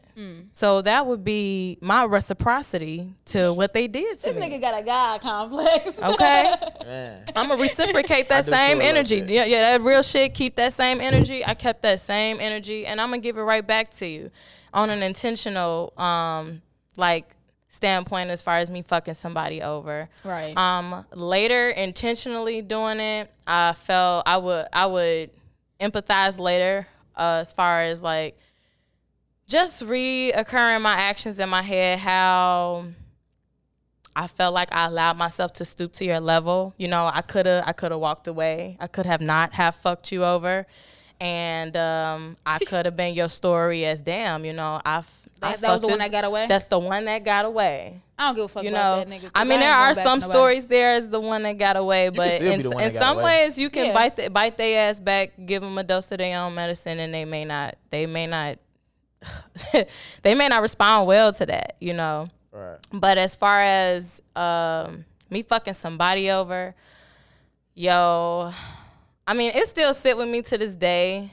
So 0.53 0.81
that 0.83 1.07
would 1.07 1.25
be 1.25 1.77
my 1.81 2.05
reciprocity 2.05 3.15
to 3.27 3.53
what 3.53 3.75
they 3.75 3.89
did 3.89 4.21
to 4.21 4.27
this 4.27 4.37
me. 4.37 4.43
This 4.43 4.51
nigga 4.59 4.61
got 4.61 4.81
a 4.81 4.85
God 4.85 5.21
complex. 5.21 6.01
Okay, 6.01 6.55
man, 6.85 7.25
I'm 7.35 7.49
gonna 7.49 7.61
reciprocate 7.61 8.29
that 8.29 8.45
do 8.45 8.51
too 8.53 8.55
a 8.55 8.59
same 8.59 8.79
little 8.79 8.91
energy. 8.91 9.21
bit. 9.23 9.31
Yeah, 9.31 9.45
yeah, 9.45 9.61
that 9.73 9.81
real 9.85 10.03
shit. 10.05 10.35
Keep 10.35 10.55
that 10.55 10.73
same 10.73 11.01
energy. 11.01 11.45
I 11.45 11.55
kept 11.55 11.83
that 11.83 11.99
same 11.99 12.39
energy, 12.41 12.87
and 12.87 13.01
I'm 13.01 13.09
gonna 13.09 13.19
give 13.23 13.37
it 13.37 13.43
right 13.43 13.67
back 13.67 13.91
to 13.95 14.07
you 14.07 14.31
on 14.73 14.89
an 14.91 15.03
intentional, 15.03 15.93
um, 15.97 16.63
like 16.97 17.35
standpoint 17.71 18.31
as 18.31 18.41
far 18.41 18.59
as 18.59 18.71
me 18.71 18.83
fucking 18.83 19.15
somebody 19.15 19.63
over. 19.63 20.09
Right. 20.23 20.57
Um, 20.57 21.05
later, 21.13 21.71
intentionally 21.71 22.63
doing 22.63 23.01
it, 23.01 23.33
I 23.49 23.73
felt 23.73 24.23
I 24.27 24.37
would 24.37 24.67
I 24.73 24.87
would 24.87 25.31
empathize 25.81 26.39
later 26.39 26.87
uh, 27.21 27.39
as 27.43 27.53
far 27.53 27.83
as 27.83 28.03
like 28.03 28.39
just 29.47 29.83
reoccurring 29.83 30.81
my 30.81 30.95
actions 30.95 31.39
in 31.39 31.49
my 31.49 31.63
head 31.63 31.99
how 31.99 32.87
I 34.17 34.27
felt 34.27 34.55
like 34.55 34.73
I 34.73 34.87
allowed 34.87 35.17
myself 35.19 35.53
to 35.55 35.65
stoop 35.65 35.93
to 35.95 36.05
your 36.05 36.21
level. 36.21 36.75
You 36.79 36.89
know, 36.89 37.11
I 37.13 37.21
could 37.21 37.47
have 37.47 37.65
I 37.67 37.73
could 37.73 37.91
have 37.91 38.01
walked 38.01 38.27
away. 38.27 38.77
I 38.81 38.87
could 38.87 39.07
have 39.07 39.21
not 39.21 39.53
have 39.55 39.77
fucked 39.77 40.11
you 40.11 40.25
over. 40.25 40.67
And 41.21 41.77
um, 41.77 42.37
I 42.47 42.59
could 42.67 42.87
have 42.87 42.97
been 42.97 43.15
your 43.15 43.29
story 43.29 43.85
as 43.85 44.01
damn, 44.01 44.45
you 44.45 44.53
know, 44.53 44.81
I 44.85 44.99
I 44.99 45.03
That- 45.41 45.61
that 45.61 45.73
was 45.73 45.81
fucked 45.81 45.81
the 45.83 45.89
one 45.89 45.99
that 45.99 46.11
got 46.13 46.25
away? 46.25 46.47
That's 46.47 46.67
the 46.67 46.79
one 46.79 47.05
that 47.07 47.25
got 47.25 47.45
away. 47.45 48.03
I 48.19 48.27
don't 48.27 48.35
give 48.37 48.45
a 48.45 48.49
fuck 48.49 48.63
You 48.65 48.71
about 48.71 48.99
know, 48.99 49.05
that 49.05 49.09
nigga. 49.09 49.23
'cause 49.23 49.31
I 49.35 49.45
mean, 49.45 49.53
ain't 49.53 49.61
there 49.63 49.75
are 49.75 49.95
some 49.95 50.21
stories 50.21 50.67
there 50.67 50.93
as 50.95 51.09
the 51.09 51.21
one 51.21 51.43
that 51.45 51.57
got 51.59 51.77
away, 51.77 52.11
but 52.11 52.35
in, 52.41 52.61
in 52.61 52.91
some 52.93 53.17
away. 53.19 53.25
ways 53.45 53.59
you 53.59 53.71
can 53.71 53.87
Yeah. 53.87 53.95
bite 53.95 54.17
the, 54.17 54.29
bite 54.29 54.57
their 54.59 54.89
ass 54.91 55.01
back, 55.01 55.33
give 55.47 55.63
them 55.63 55.79
a 55.79 55.83
dose 55.83 56.13
of 56.13 56.19
their 56.19 56.39
own 56.39 56.55
medicine, 56.55 56.99
and 57.01 57.15
they 57.15 57.25
may 57.25 57.45
not 57.47 57.77
they 57.89 58.05
may 58.07 58.27
not 58.27 58.59
they 60.23 60.35
may 60.35 60.49
not 60.49 60.63
respond 60.63 61.07
well 61.07 61.33
to 61.33 61.47
that, 61.47 61.77
you 61.81 61.93
know. 61.95 62.29
Right. 62.53 62.79
But 62.93 63.17
as 63.19 63.35
far 63.35 63.61
as 63.61 64.21
um, 64.37 65.05
me 65.31 65.43
fucking 65.43 65.75
somebody 65.75 66.31
over, 66.31 66.75
yo, 67.75 68.53
I 69.27 69.35
mean, 69.35 69.53
it 69.55 69.67
still 69.69 69.95
sit 69.95 70.17
with 70.17 70.29
me 70.29 70.43
to 70.43 70.59
this 70.59 70.75
day. 70.77 71.31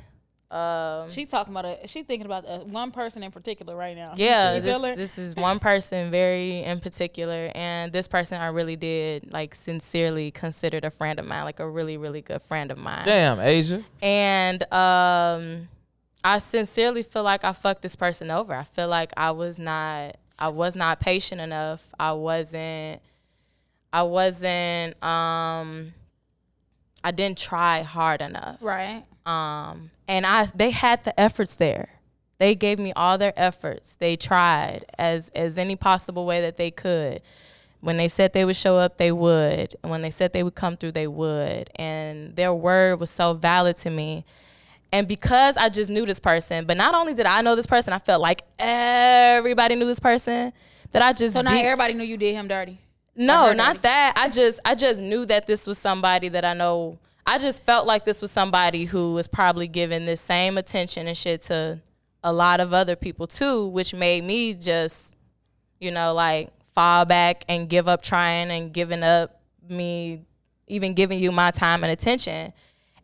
Um, 0.49 1.09
She 1.09 1.25
talking 1.25 1.53
about 1.53 1.65
a. 1.65 1.87
She 1.87 2.03
thinking 2.03 2.25
about 2.25 2.45
uh, 2.45 2.59
one 2.59 2.91
person 2.91 3.21
in 3.21 3.31
particular 3.31 3.75
right 3.75 3.97
now. 3.97 4.13
yeah, 4.15 4.55
You 4.55 4.61
feel 4.61 4.81
her? 4.81 4.95
this, 4.95 5.15
this 5.15 5.17
is 5.17 5.35
one 5.35 5.59
person 5.59 6.09
very 6.09 6.63
in 6.63 6.79
particular, 6.79 7.51
and 7.53 7.91
this 7.91 8.07
person 8.07 8.39
I 8.39 8.47
really 8.47 8.77
did 8.77 9.31
like 9.33 9.53
sincerely 9.53 10.31
considered 10.31 10.85
a 10.85 10.89
friend 10.89 11.19
of 11.19 11.25
mine, 11.25 11.43
like 11.43 11.59
a 11.59 11.69
really 11.69 11.97
really 11.97 12.21
good 12.21 12.41
friend 12.41 12.71
of 12.71 12.77
mine. 12.77 13.03
Damn, 13.05 13.41
Asia. 13.41 13.83
And 14.01 14.63
um, 14.71 15.67
I 16.23 16.37
sincerely 16.39 17.03
feel 17.03 17.23
like 17.23 17.43
I 17.43 17.51
fucked 17.51 17.81
this 17.81 17.97
person 17.97 18.31
over. 18.31 18.53
I 18.55 18.63
feel 18.63 18.87
like 18.87 19.11
I 19.17 19.31
was 19.31 19.59
not 19.59 20.15
I 20.39 20.47
was 20.47 20.77
not 20.77 21.01
patient 21.01 21.41
enough. 21.41 21.83
I 21.99 22.13
wasn't 22.13 23.01
I 23.91 24.03
wasn't 24.03 25.01
um 25.03 25.93
I 27.03 27.11
didn't 27.11 27.37
try 27.37 27.81
hard 27.83 28.21
enough. 28.21 28.57
right. 28.61 29.03
Um 29.28 29.91
and 30.07 30.25
I 30.25 30.45
they 30.55 30.71
had 30.71 31.03
the 31.03 31.17
efforts 31.19 31.55
there. 31.55 31.89
They 32.39 32.53
gave 32.55 32.78
me 32.80 32.93
all 32.95 33.17
their 33.17 33.34
efforts. 33.36 33.95
They 33.95 34.15
tried 34.15 34.86
as 34.97 35.30
as 35.36 35.57
any 35.57 35.75
possible 35.75 36.25
way 36.25 36.39
that 36.41 36.57
they 36.57 36.71
could. 36.71 37.21
When 37.82 37.97
they 37.97 38.07
said 38.07 38.34
they 38.34 38.43
would 38.45 38.55
show 38.55 38.78
up, 38.78 38.97
they 38.97 39.11
would. 39.11 39.75
And 39.84 39.91
when 39.91 40.01
they 40.01 40.09
said 40.09 40.34
they 40.34 40.41
would 40.43 40.55
come 40.55 40.78
through, 40.78 40.93
they 40.93 41.07
would. 41.07 41.69
And 41.75 42.36
their 42.36 42.53
word 42.53 42.99
was 42.99 43.09
so 43.11 43.34
valid 43.34 43.78
to 43.78 43.89
me. 43.91 44.25
And 44.91 45.07
because 45.07 45.57
I 45.57 45.69
just 45.69 45.89
knew 45.89 46.05
this 46.05 46.19
person, 46.19 46.65
but 46.65 46.78
not 46.78 46.95
only 46.95 47.13
did 47.13 47.25
I 47.25 47.41
know 47.41 47.55
this 47.55 47.67
person, 47.67 47.93
I 47.93 47.99
felt 47.99 48.21
like 48.21 48.41
everybody 48.57 49.75
knew 49.75 49.86
this 49.86 49.99
person. 49.99 50.53
That 50.91 51.01
I 51.01 51.11
just 51.13 51.34
So 51.36 51.41
deep- 51.43 51.51
everybody 51.65 51.93
knew 51.93 52.05
you 52.05 52.17
did 52.17 52.34
him 52.34 52.47
dirty. 52.47 52.80
no, 53.15 53.51
not 53.53 53.73
dirty. 53.75 53.80
that. 53.84 54.13
I 54.15 54.30
just 54.30 54.59
I 54.63 54.73
just 54.75 55.01
knew 55.01 55.25
that 55.25 55.45
this 55.47 55.67
was 55.67 55.78
somebody 55.78 56.30
that 56.30 56.45
I 56.45 56.53
know. 56.53 56.97
I 57.28 57.38
just 57.38 57.63
felt 57.63 57.86
like 57.86 58.05
this 58.05 58.21
was 58.21 58.32
somebody 58.32 58.86
who 58.86 59.13
was 59.13 59.28
probably 59.28 59.67
giving 59.67 60.05
this 60.05 60.21
same 60.21 60.57
attention 60.57 61.07
and 61.07 61.17
shit 61.17 61.43
to 61.43 61.82
a 62.23 62.32
lot 62.32 62.61
of 62.61 62.73
other 62.73 62.95
people 62.95 63.28
too, 63.28 63.67
which 63.67 63.93
made 63.93 64.23
me 64.23 64.53
just, 64.53 65.17
you 65.82 65.91
know, 65.91 66.13
like 66.13 66.51
fall 66.73 67.03
back 67.03 67.43
and 67.49 67.67
give 67.67 67.89
up 67.89 68.01
trying 68.01 68.49
and 68.49 68.71
giving 68.73 69.03
up 69.03 69.41
me 69.69 70.21
even 70.67 70.93
giving 70.93 71.19
you 71.19 71.34
my 71.34 71.51
time 71.51 71.84
and 71.84 71.91
attention. 71.91 72.53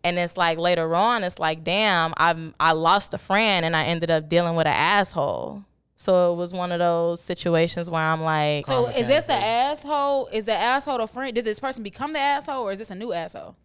And 0.06 0.18
it's 0.18 0.38
like 0.38 0.58
later 0.58 0.96
on, 0.96 1.26
it's 1.26 1.38
like, 1.38 1.66
damn, 1.66 2.14
I'm 2.16 2.56
I 2.62 2.72
lost 2.72 3.14
a 3.14 3.18
friend 3.18 3.66
and 3.66 3.76
I 3.76 3.84
ended 3.84 4.10
up 4.10 4.30
dealing 4.30 4.56
with 4.56 4.68
an 4.68 4.74
asshole. 4.74 5.66
So 5.98 6.34
it 6.34 6.38
was 6.38 6.54
one 6.54 6.72
of 6.72 6.80
those 6.80 7.22
situations 7.22 7.90
where 7.90 8.02
I'm 8.02 8.22
like, 8.22 8.68
So 8.68 8.88
is 8.88 9.08
this 9.08 9.26
the 9.26 9.34
asshole? 9.34 10.30
Is 10.32 10.46
the 10.46 10.54
asshole 10.54 11.00
the 11.00 11.08
friend? 11.08 11.36
Did 11.36 11.44
this 11.44 11.60
person 11.60 11.84
become 11.84 12.14
the 12.14 12.20
asshole, 12.20 12.64
or 12.64 12.72
is 12.72 12.80
this 12.80 12.90
a 12.90 12.96
new 12.96 13.12
asshole? 13.12 13.58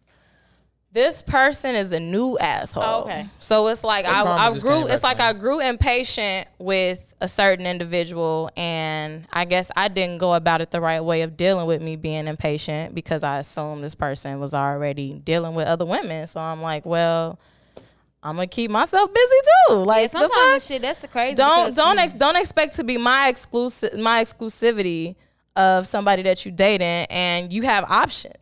This 0.91 1.21
person 1.21 1.75
is 1.75 1.91
a 1.91 1.99
new 1.99 2.37
asshole. 2.39 2.83
Oh, 2.83 3.01
okay. 3.03 3.27
So 3.39 3.67
it's 3.67 3.83
like 3.83 4.05
I, 4.05 4.23
I 4.23 4.57
grew. 4.57 4.87
It's 4.87 5.03
like. 5.03 5.19
I 5.19 5.33
grew 5.33 5.59
impatient 5.59 6.47
with 6.57 7.13
a 7.21 7.27
certain 7.27 7.65
individual, 7.67 8.49
and 8.57 9.25
I 9.31 9.45
guess 9.45 9.71
I 9.75 9.87
didn't 9.87 10.17
go 10.17 10.33
about 10.33 10.61
it 10.61 10.71
the 10.71 10.81
right 10.81 11.01
way 11.01 11.21
of 11.21 11.37
dealing 11.37 11.67
with 11.67 11.81
me 11.81 11.95
being 11.95 12.27
impatient 12.27 12.95
because 12.95 13.23
I 13.23 13.37
assumed 13.39 13.83
this 13.83 13.95
person 13.95 14.39
was 14.39 14.53
already 14.55 15.21
dealing 15.23 15.53
with 15.53 15.67
other 15.67 15.85
women. 15.85 16.27
So 16.27 16.39
I'm 16.39 16.61
like, 16.61 16.85
well, 16.85 17.37
I'm 18.23 18.35
gonna 18.35 18.47
keep 18.47 18.71
myself 18.71 19.13
busy 19.13 19.35
too. 19.69 19.75
Like 19.75 20.01
Yeah, 20.01 20.07
the 20.07 20.09
sometimes 20.27 20.63
fuck? 20.63 20.73
shit 20.73 20.81
that's 20.81 21.01
the 21.01 21.07
crazy. 21.07 21.35
don't 21.35 21.65
because- 21.65 21.75
don't 21.75 21.99
ex- 21.99 22.13
don't 22.13 22.35
expect 22.35 22.75
to 22.77 22.83
be 22.83 22.97
my 22.97 23.27
exclusive 23.27 23.93
my 23.97 24.23
exclusivity 24.23 25.15
of 25.55 25.85
somebody 25.87 26.21
that 26.23 26.45
you 26.45 26.51
dating 26.51 27.05
and 27.09 27.51
you 27.53 27.63
have 27.63 27.83
options 27.85 28.33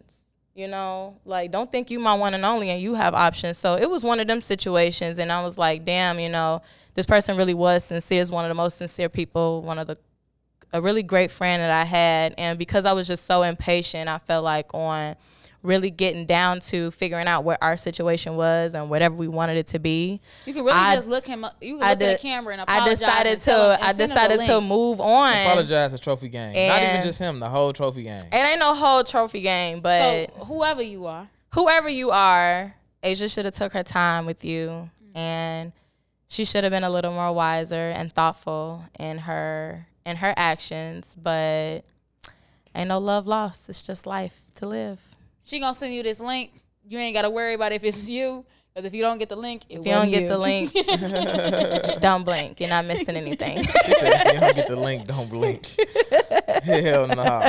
you 0.57 0.67
know? 0.67 1.15
Like 1.23 1.51
don't 1.51 1.71
think 1.71 1.91
you 1.91 1.99
my 1.99 2.15
one 2.15 2.33
and 2.33 2.43
only 2.43 2.69
and 2.71 2.81
you 2.81 2.95
have 2.95 3.13
options. 3.13 3.57
So 3.57 3.75
it 3.75 3.89
was 3.89 4.03
one 4.03 4.19
of 4.19 4.27
them 4.27 4.41
situations 4.41 5.19
and 5.19 5.31
i 5.31 5.43
was 5.43 5.57
like 5.57 5.85
damn 5.85 6.19
you 6.19 6.29
know 6.29 6.61
this 6.95 7.05
person 7.05 7.37
really 7.37 7.53
was 7.53 7.85
sincere 7.85 8.21
is 8.21 8.31
one 8.31 8.43
of 8.43 8.49
the 8.49 8.55
most 8.55 8.77
sincere 8.77 9.07
people 9.07 9.61
one 9.61 9.77
of 9.77 9.87
the 9.87 9.97
a 10.73 10.81
really 10.81 11.03
great 11.03 11.31
friend 11.31 11.61
that 11.61 11.71
i 11.71 11.85
had. 11.85 12.33
And 12.37 12.57
because 12.59 12.85
i 12.85 12.91
was 12.91 13.07
just 13.07 13.25
so 13.25 13.43
impatient 13.43 14.09
i 14.09 14.17
felt 14.17 14.43
like 14.43 14.73
on 14.73 15.15
really 15.63 15.89
getting 15.89 16.25
down 16.25 16.59
to 16.59 16.91
figuring 16.91 17.27
out 17.27 17.43
what 17.43 17.57
our 17.61 17.75
situation 17.77 18.35
was 18.35 18.75
and 18.75 18.89
whatever 18.89 19.15
we 19.15 19.27
wanted 19.27 19.57
it 19.57 19.67
to 19.67 19.79
be 19.79 20.21
You 20.45 20.53
can 20.53 20.63
really 20.63 20.77
I- 20.77 20.95
just 20.95 21.07
look 21.07 21.25
him. 21.27 21.43
up- 21.43 21.55
You 21.61 21.75
can 21.77 21.83
I 21.83 21.89
look 21.91 21.99
did- 21.99 22.09
at 22.09 22.21
the 22.21 22.27
camera 22.27 22.53
and 22.53 22.61
apologize. 22.61 22.87
I 23.03 23.23
decided 23.23 23.39
to 23.41 23.51
I 23.51 23.77
send 23.87 23.89
him 23.89 23.97
the 23.97 24.07
decided 24.07 24.39
to 24.47 24.61
move 24.61 25.01
on. 25.01 25.33
Apologize 25.33 25.91
to 25.93 25.97
Trophy 25.97 26.29
Gang. 26.29 26.53
Not 26.53 26.81
even 26.83 26.95
And- 26.95 27.03
just 27.05 27.19
him, 27.19 27.39
the 27.39 27.49
whole 27.49 27.73
Trophy 27.73 28.03
Game. 28.03 28.21
It 28.31 28.35
ain't 28.35 28.59
no 28.59 28.73
whole 28.75 29.03
trophy 29.03 29.41
game, 29.41 29.81
but 29.81 30.29
So 30.37 30.45
whoever 30.45 30.81
you 30.81 31.05
are, 31.07 31.27
whoever 31.53 31.89
you 31.89 32.11
are, 32.11 32.75
Asia 33.03 33.27
should 33.27 33.45
have 33.45 33.53
took 33.55 33.73
her 33.73 33.83
time 33.83 34.25
with 34.25 34.45
you, 34.45 34.89
and 35.15 35.71
she 36.27 36.45
should 36.45 36.63
have 36.63 36.71
been 36.71 36.83
a 36.83 36.89
little 36.89 37.11
more 37.13 37.31
wiser 37.33 37.89
and 37.89 38.11
thoughtful 38.13 38.83
in 38.99 39.19
her 39.19 39.87
in 40.05 40.17
her 40.17 40.33
actions. 40.37 41.15
But 41.21 41.83
ain't 42.75 42.87
no 42.89 42.97
love 42.99 43.27
lost. 43.27 43.69
It's 43.69 43.81
just 43.81 44.05
life 44.05 44.41
to 44.55 44.67
live. 44.67 44.99
She 45.47 45.59
gonna 45.59 45.73
send 45.73 45.93
you 45.93 46.03
this 46.03 46.19
link. 46.19 46.51
You 46.87 46.99
ain't 46.99 47.15
gotta 47.15 47.29
worry 47.29 47.53
about 47.53 47.71
if 47.71 47.83
it's 47.83 48.07
you, 48.17 48.45
because 48.73 48.85
if 48.85 48.93
you 48.93 49.01
don't 49.01 49.17
get 49.17 49.29
the 49.29 49.35
link, 49.35 49.63
If 49.69 49.85
you 49.85 49.91
don't 49.93 50.07
wasn't 50.07 50.11
get 50.11 50.29
the 50.29 50.37
link, 50.37 50.71
don't 52.01 52.23
blink. 52.23 52.59
You're 52.59 52.69
not 52.69 52.85
missing 52.85 53.15
anything. 53.15 53.63
She 53.85 53.93
said, 53.93 54.27
if 54.27 54.33
you 54.33 54.39
don't 54.39 54.55
get 54.55 54.67
the 54.67 54.79
link, 54.79 55.07
don't 55.07 55.29
blink. 55.29 55.65
Hell 56.63 57.07
no. 57.07 57.39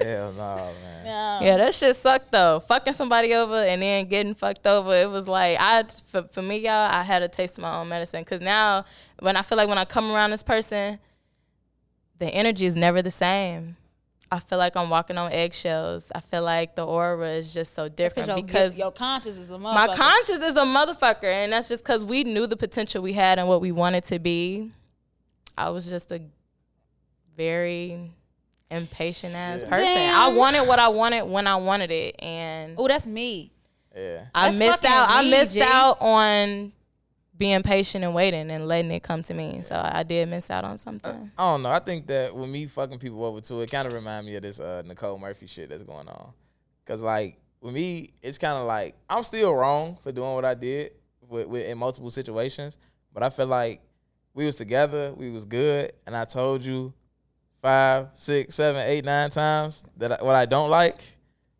Hell 0.00 0.32
no, 0.32 0.72
man. 0.82 1.04
No. 1.04 1.38
Yeah, 1.42 1.56
that 1.58 1.74
shit 1.74 1.96
sucked 1.96 2.32
though. 2.32 2.60
Fucking 2.60 2.94
somebody 2.94 3.34
over 3.34 3.62
and 3.62 3.82
then 3.82 4.06
getting 4.06 4.34
fucked 4.34 4.66
over. 4.66 4.94
It 4.94 5.10
was 5.10 5.28
like 5.28 5.58
I 5.60 5.84
for, 6.10 6.22
for 6.22 6.40
me, 6.40 6.58
y'all, 6.58 6.90
I 6.90 7.02
had 7.02 7.22
a 7.22 7.28
taste 7.28 7.58
of 7.58 7.62
my 7.62 7.76
own 7.76 7.88
medicine. 7.88 8.24
Cause 8.24 8.40
now 8.40 8.84
when 9.18 9.36
I 9.36 9.42
feel 9.42 9.58
like 9.58 9.68
when 9.68 9.78
I 9.78 9.84
come 9.84 10.10
around 10.10 10.30
this 10.30 10.42
person, 10.42 10.98
the 12.18 12.28
energy 12.28 12.66
is 12.66 12.76
never 12.76 13.02
the 13.02 13.10
same. 13.10 13.76
I 14.34 14.38
feel 14.40 14.58
like 14.58 14.76
I'm 14.76 14.90
walking 14.90 15.16
on 15.16 15.32
eggshells. 15.32 16.10
I 16.14 16.20
feel 16.20 16.42
like 16.42 16.74
the 16.74 16.84
aura 16.84 17.30
is 17.30 17.54
just 17.54 17.74
so 17.74 17.88
different 17.88 18.26
Because 18.28 18.36
your, 18.36 18.46
because 18.46 18.78
your 18.78 18.92
conscience 18.92 19.36
is 19.36 19.50
a 19.50 19.54
motherfucker. 19.54 19.74
my 19.86 19.96
conscience 19.96 20.42
is 20.42 20.56
a 20.56 20.62
motherfucker, 20.62 21.24
and 21.24 21.52
that's 21.52 21.68
just 21.68 21.84
because 21.84 22.04
we 22.04 22.24
knew 22.24 22.46
the 22.46 22.56
potential 22.56 23.02
we 23.02 23.12
had 23.12 23.38
and 23.38 23.46
what 23.48 23.60
we 23.60 23.70
wanted 23.72 24.04
to 24.04 24.18
be. 24.18 24.70
I 25.56 25.70
was 25.70 25.88
just 25.88 26.10
a 26.10 26.20
very 27.36 28.10
impatient 28.70 29.34
ass 29.34 29.62
Yeah. 29.62 29.68
person. 29.68 29.84
Damn. 29.94 30.18
I 30.20 30.28
wanted 30.28 30.66
what 30.66 30.78
I 30.78 30.88
wanted 30.88 31.22
when 31.24 31.46
I 31.46 31.56
wanted 31.56 31.90
it, 31.90 32.16
and 32.22 32.74
Oh, 32.78 32.88
that's 32.88 33.06
me. 33.06 33.52
Yeah. 33.96 34.24
I 34.34 34.46
That's 34.46 34.58
missed 34.58 34.82
fucking 34.82 34.90
out. 34.90 35.06
I 35.10 35.22
missed 35.30 35.52
G. 35.54 35.62
out 35.62 35.98
on 36.00 36.72
being 37.36 37.62
patient 37.62 38.04
and 38.04 38.14
waiting 38.14 38.50
and 38.50 38.68
letting 38.68 38.90
it 38.90 39.02
come 39.02 39.22
to 39.24 39.34
me. 39.34 39.60
So 39.62 39.74
I 39.74 40.02
did 40.02 40.28
miss 40.28 40.50
out 40.50 40.64
on 40.64 40.78
something. 40.78 41.30
I 41.36 41.50
don't 41.50 41.62
know. 41.62 41.70
I 41.70 41.80
think 41.80 42.06
that 42.06 42.34
with 42.34 42.48
me 42.48 42.66
fucking 42.66 42.98
people 42.98 43.24
over 43.24 43.40
too, 43.40 43.60
it 43.60 43.70
kind 43.70 43.86
of 43.86 43.92
remind 43.92 44.26
me 44.26 44.36
of 44.36 44.42
this 44.42 44.60
uh, 44.60 44.82
Nicole 44.86 45.18
Murphy 45.18 45.46
shit 45.46 45.68
that's 45.70 45.82
going 45.82 46.08
on. 46.08 46.32
Cause 46.86 47.02
like 47.02 47.38
with 47.60 47.74
me, 47.74 48.10
it's 48.22 48.38
kind 48.38 48.58
of 48.58 48.66
like 48.66 48.94
I'm 49.08 49.22
still 49.22 49.54
wrong 49.54 49.96
for 50.02 50.12
doing 50.12 50.34
what 50.34 50.44
I 50.44 50.54
did 50.54 50.92
with, 51.28 51.48
with 51.48 51.66
in 51.66 51.78
multiple 51.78 52.10
situations, 52.10 52.78
but 53.12 53.22
I 53.22 53.30
feel 53.30 53.46
like 53.46 53.80
we 54.34 54.46
was 54.46 54.56
together, 54.56 55.12
we 55.16 55.30
was 55.30 55.44
good, 55.44 55.92
and 56.06 56.16
I 56.16 56.24
told 56.24 56.62
you 56.62 56.92
five, 57.62 58.08
six, 58.12 58.54
seven, 58.54 58.82
eight, 58.86 59.04
nine 59.04 59.30
times 59.30 59.84
that 59.96 60.20
I, 60.20 60.22
what 60.22 60.34
I 60.34 60.44
don't 60.44 60.68
like, 60.68 61.02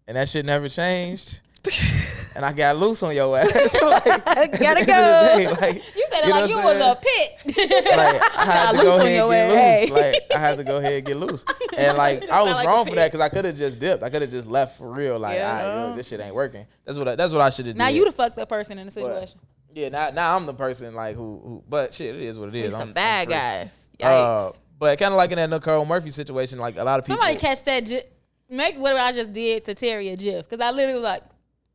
and 0.06 0.16
that 0.16 0.28
shit 0.28 0.44
never 0.44 0.68
changed. 0.68 1.40
and 2.34 2.44
I 2.44 2.52
got 2.52 2.76
loose 2.76 3.02
on 3.02 3.14
your 3.14 3.36
ass. 3.38 3.76
like, 3.82 4.06
at 4.06 4.24
Gotta 4.26 4.80
end 4.80 4.80
of 4.80 4.86
the 4.86 4.86
go. 4.86 4.86
day, 4.86 5.46
like, 5.60 5.96
You 5.96 6.06
said 6.10 6.20
it 6.20 6.26
You 6.26 6.34
know 6.34 6.40
like 6.40 6.50
you 6.50 6.56
what 6.56 6.64
was 6.64 6.80
a 6.80 6.98
pit. 7.00 7.86
like 7.96 8.36
I 8.36 8.44
had 8.44 8.70
to 8.72 8.76
go 8.76 8.82
loose 8.82 8.92
on 8.94 9.00
ahead 9.00 9.06
and 9.06 9.14
your 9.16 9.28
get 9.30 9.56
ass. 9.56 9.80
loose. 9.82 9.90
Like 9.90 10.22
I 10.34 10.38
had 10.38 10.56
to 10.58 10.64
go 10.64 10.76
ahead 10.78 10.92
and 10.94 11.06
get 11.06 11.16
loose. 11.16 11.44
And 11.76 11.96
like 11.98 12.28
I 12.30 12.42
was 12.42 12.54
like 12.54 12.66
wrong 12.66 12.86
for 12.86 12.94
that 12.96 13.08
because 13.08 13.20
I 13.20 13.28
could 13.28 13.44
have 13.44 13.54
just 13.56 13.78
dipped. 13.78 14.02
I 14.02 14.10
could 14.10 14.22
have 14.22 14.30
just 14.30 14.48
left 14.48 14.78
for 14.78 14.90
real. 14.90 15.18
Like, 15.18 15.36
Yeah. 15.36 15.50
all 15.58 15.76
right, 15.78 15.86
look, 15.86 15.96
this 15.96 16.08
shit 16.08 16.20
ain't 16.20 16.34
working. 16.34 16.66
That's 16.84 16.98
what 16.98 17.08
I, 17.08 17.14
that's 17.16 17.32
what 17.32 17.40
I 17.42 17.50
should 17.50 17.66
have 17.66 17.74
did. 17.74 17.78
now 17.78 17.88
you 17.88 18.04
the 18.04 18.12
fucked 18.12 18.38
up 18.38 18.48
person 18.48 18.78
in 18.78 18.86
the 18.86 18.92
But, 18.92 19.04
situation. 19.06 19.38
yeah, 19.72 19.88
now 19.90 20.10
now 20.10 20.36
I'm 20.36 20.46
the 20.46 20.54
person 20.54 20.94
like 20.94 21.16
who 21.16 21.40
who. 21.44 21.64
But 21.68 21.94
shit, 21.94 22.14
it 22.14 22.22
is 22.22 22.38
what 22.38 22.48
it 22.48 22.56
is. 22.56 22.72
Some 22.72 22.80
I'm- 22.80 22.88
I'm 22.88 22.94
bad 22.94 23.26
free. 23.26 23.34
guys. 23.34 23.88
Uh, 24.02 24.06
Yikes. 24.06 24.58
but 24.78 24.98
kind 24.98 25.12
of 25.12 25.18
like 25.18 25.30
in 25.30 25.36
that 25.36 25.50
Nicole 25.50 25.84
Murphy 25.84 26.10
situation, 26.10 26.58
like 26.58 26.76
a 26.76 26.84
lot 26.84 26.98
of 26.98 27.06
people. 27.06 27.16
Somebody 27.22 27.38
catch 27.38 27.62
that. 27.64 27.84
Gi- 27.84 28.02
make 28.50 28.76
what 28.78 28.96
I 28.96 29.12
just 29.12 29.32
did 29.32 29.64
to 29.64 29.74
Terry 29.74 30.10
a 30.10 30.16
gif 30.16 30.48
because 30.48 30.60
I 30.64 30.70
literally 30.70 30.94
was 30.94 31.02
like, 31.02 31.22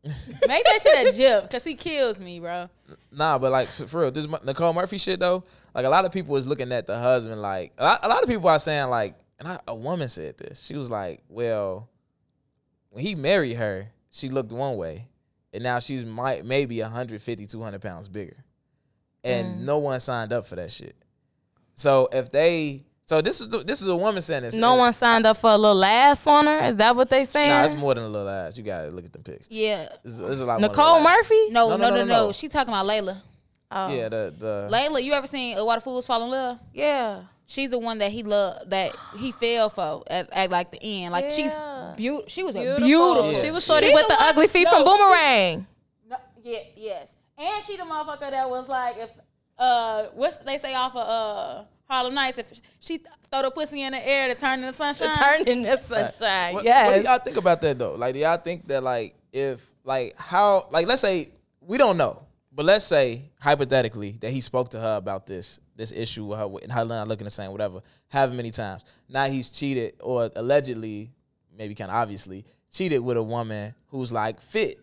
make 0.47 0.64
that 0.64 0.80
shit 0.82 1.14
a 1.14 1.18
gif 1.18 1.43
because 1.43 1.64
he 1.64 1.76
kills 1.76 2.20
me, 2.20 2.39
bro. 2.39 2.70
Nah, 3.12 3.38
but 3.38 3.52
like 3.52 3.70
for, 3.70 4.02
real, 4.02 4.12
this 4.12 4.28
Nicole 4.45 4.74
Murphy 4.74 4.97
shit 4.97 5.20
though, 5.20 5.43
like 5.76 5.86
a 5.86 5.89
lot 5.89 6.06
of 6.06 6.12
people 6.12 6.36
is 6.38 6.47
looking 6.47 6.72
at 6.72 6.88
the 6.88 6.97
husband 6.97 7.41
like 7.41 7.74
a 7.78 7.84
lot, 7.84 8.00
a 8.04 8.08
lot 8.08 8.24
of 8.24 8.30
people 8.30 8.47
are 8.47 8.60
saying 8.60 8.89
like, 8.89 9.16
and 9.39 9.47
I, 9.47 9.60
a 9.68 9.76
woman 9.76 10.08
said 10.08 10.38
this. 10.38 10.64
She 10.64 10.76
was 10.76 10.89
like, 10.89 11.22
well, 11.28 11.89
when 12.91 13.04
he 13.06 13.16
married 13.16 13.56
her, 13.56 13.88
she 14.10 14.30
looked 14.30 14.52
one 14.52 14.78
way, 14.78 15.08
and 15.54 15.64
now 15.64 15.80
she's 15.80 16.06
might 16.06 16.45
maybe 16.45 16.82
150, 16.82 17.45
200 17.45 17.82
pounds 17.82 18.08
bigger, 18.08 18.38
and 19.24 19.60
mm. 19.60 19.66
no 19.66 19.80
one 19.80 20.00
signed 20.00 20.32
up 20.32 20.47
for 20.47 20.56
that 20.56 20.72
shit. 20.72 20.95
So 21.76 22.10
if 22.12 22.32
they, 22.32 22.86
so 23.10 23.22
this 23.22 23.41
is 23.41 23.49
this 23.66 23.82
is 23.82 23.88
a 23.88 23.95
woman 23.95 24.22
saying 24.22 24.43
this. 24.43 24.53
No 24.53 24.76
one 24.76 24.93
signed 24.93 25.26
up 25.26 25.38
for 25.38 25.49
a 25.49 25.57
little 25.57 25.84
ass 25.84 26.28
on 26.28 26.45
her. 26.45 26.60
Is 26.66 26.76
that 26.76 26.95
what 26.95 27.10
they 27.10 27.26
saying? 27.26 27.49
Nah, 27.49 27.66
it's 27.66 27.74
more 27.74 27.95
than 27.95 28.03
a 28.03 28.07
little 28.07 28.30
ass. 28.30 28.55
You 28.55 28.64
gotta 28.64 28.89
look 28.91 29.03
at 29.03 29.12
them 29.14 29.24
pics. 29.24 29.47
Yeah. 29.49 29.89
This, 30.03 30.14
is- 30.14 30.20
this 30.20 30.30
is 30.30 30.41
a 30.41 30.45
lot. 30.45 30.62
more 30.62 30.70
Nicole 30.70 30.97
a. 30.97 31.03
Murphy? 31.03 31.49
No, 31.49 31.70
No, 31.70 31.78
no, 31.78 31.78
no, 31.78 31.89
no, 31.89 31.95
no, 31.95 32.05
no, 32.05 32.26
no. 32.28 32.32
She 32.32 32.47
talking 32.49 32.72
about 32.72 32.86
Layla. 32.86 33.20
Oh. 33.72 33.91
Yeah, 33.91 34.10
the 34.10 34.32
the 34.38 34.70
Layla, 34.72 35.01
you 35.03 35.14
ever 35.14 35.26
seen 35.26 35.57
Why 35.57 35.74
Do 35.76 35.82
Fools 35.82 36.05
Fall 36.05 36.24
in 36.26 36.30
Love? 36.30 36.60
Yeah. 36.72 37.22
She's 37.47 37.72
the 37.72 37.80
one 37.80 37.97
that 37.97 38.12
he 38.12 38.22
loved, 38.22 38.70
that 38.70 38.95
he 39.18 39.32
fell 39.32 39.72
for 39.72 40.03
at, 40.05 40.30
at 40.32 40.51
like 40.51 40.70
the 40.70 40.78
end. 40.84 41.12
Like 41.12 41.26
Yeah. 41.30 41.34
she's 41.34 41.55
beautiful. 41.97 42.30
She 42.30 42.43
was 42.43 42.53
Beautiful. 42.53 42.84
a 42.84 42.88
beautiful. 42.88 43.32
Yeah. 43.32 43.41
She 43.41 43.49
was 43.49 43.66
shorty 43.66 43.88
She 43.88 43.93
with 43.95 44.07
the 44.07 44.14
the, 44.14 44.24
ugly 44.24 44.47
feet 44.47 44.66
no, 44.66 44.70
from 44.70 44.80
she- 44.82 44.86
Boomerang. 44.86 45.68
No, 46.07 46.18
yeah, 46.43 46.60
yes. 46.76 47.16
And 47.39 47.64
she 47.64 47.76
the 47.76 47.84
motherfucker 47.84 48.30
that 48.30 48.47
was 48.47 48.70
like, 48.70 48.97
if 48.99 49.10
uh, 49.57 50.03
what 50.14 50.45
they 50.45 50.60
say 50.60 50.76
off 50.76 50.95
of 50.95 51.07
uh 51.07 51.64
Harlem 51.90 52.14
Nights, 52.14 52.38
if 52.38 52.52
she 52.80 53.02
throw 53.32 53.42
the 53.42 53.52
pussy 53.52 53.82
in 53.82 53.94
the 53.94 54.08
air 54.08 54.28
to 54.28 54.40
turn 54.40 54.60
into 54.60 54.74
sunshine. 54.74 55.14
Turned 55.16 55.48
into 55.50 55.78
sunshine. 55.78 56.54
What, 56.54 56.64
yes. 56.64 56.92
what 56.92 57.02
do 57.02 57.08
y'all 57.08 57.20
think 57.20 57.38
about 57.38 57.62
that 57.62 57.80
though? 57.80 57.96
Like, 57.96 58.14
do 58.14 58.20
y'all 58.20 58.38
think 58.38 58.68
that 58.68 58.84
like 58.84 59.16
if 59.34 59.72
like 59.84 60.16
how 60.16 60.68
like 60.72 60.88
let's 60.88 61.02
say 61.02 61.30
we 61.62 61.78
don't 61.78 61.98
know, 61.98 62.22
but 62.52 62.66
let's 62.66 62.86
say 62.86 63.32
hypothetically 63.40 64.18
that 64.22 64.32
he 64.32 64.42
spoke 64.42 64.70
to 64.70 64.80
her 64.80 64.96
about 64.98 65.26
this 65.26 65.60
this 65.76 65.92
issue 65.92 66.26
with 66.26 66.40
her 66.40 66.50
and 66.62 66.72
her 66.72 66.86
not 66.86 67.08
looking 67.08 67.26
the 67.26 67.32
same, 67.32 67.52
whatever, 67.52 67.82
however 68.08 68.34
many 68.34 68.52
times. 68.52 68.84
Now 69.08 69.26
he's 69.28 69.50
cheated 69.50 69.96
or 70.00 70.30
allegedly, 70.36 71.12
maybe 71.58 71.74
kind 71.74 71.90
of 71.90 71.96
obviously 71.98 72.46
cheated 72.72 73.02
with 73.02 73.18
a 73.18 73.24
woman 73.24 73.74
who's 73.88 74.12
like 74.12 74.42
fit, 74.42 74.78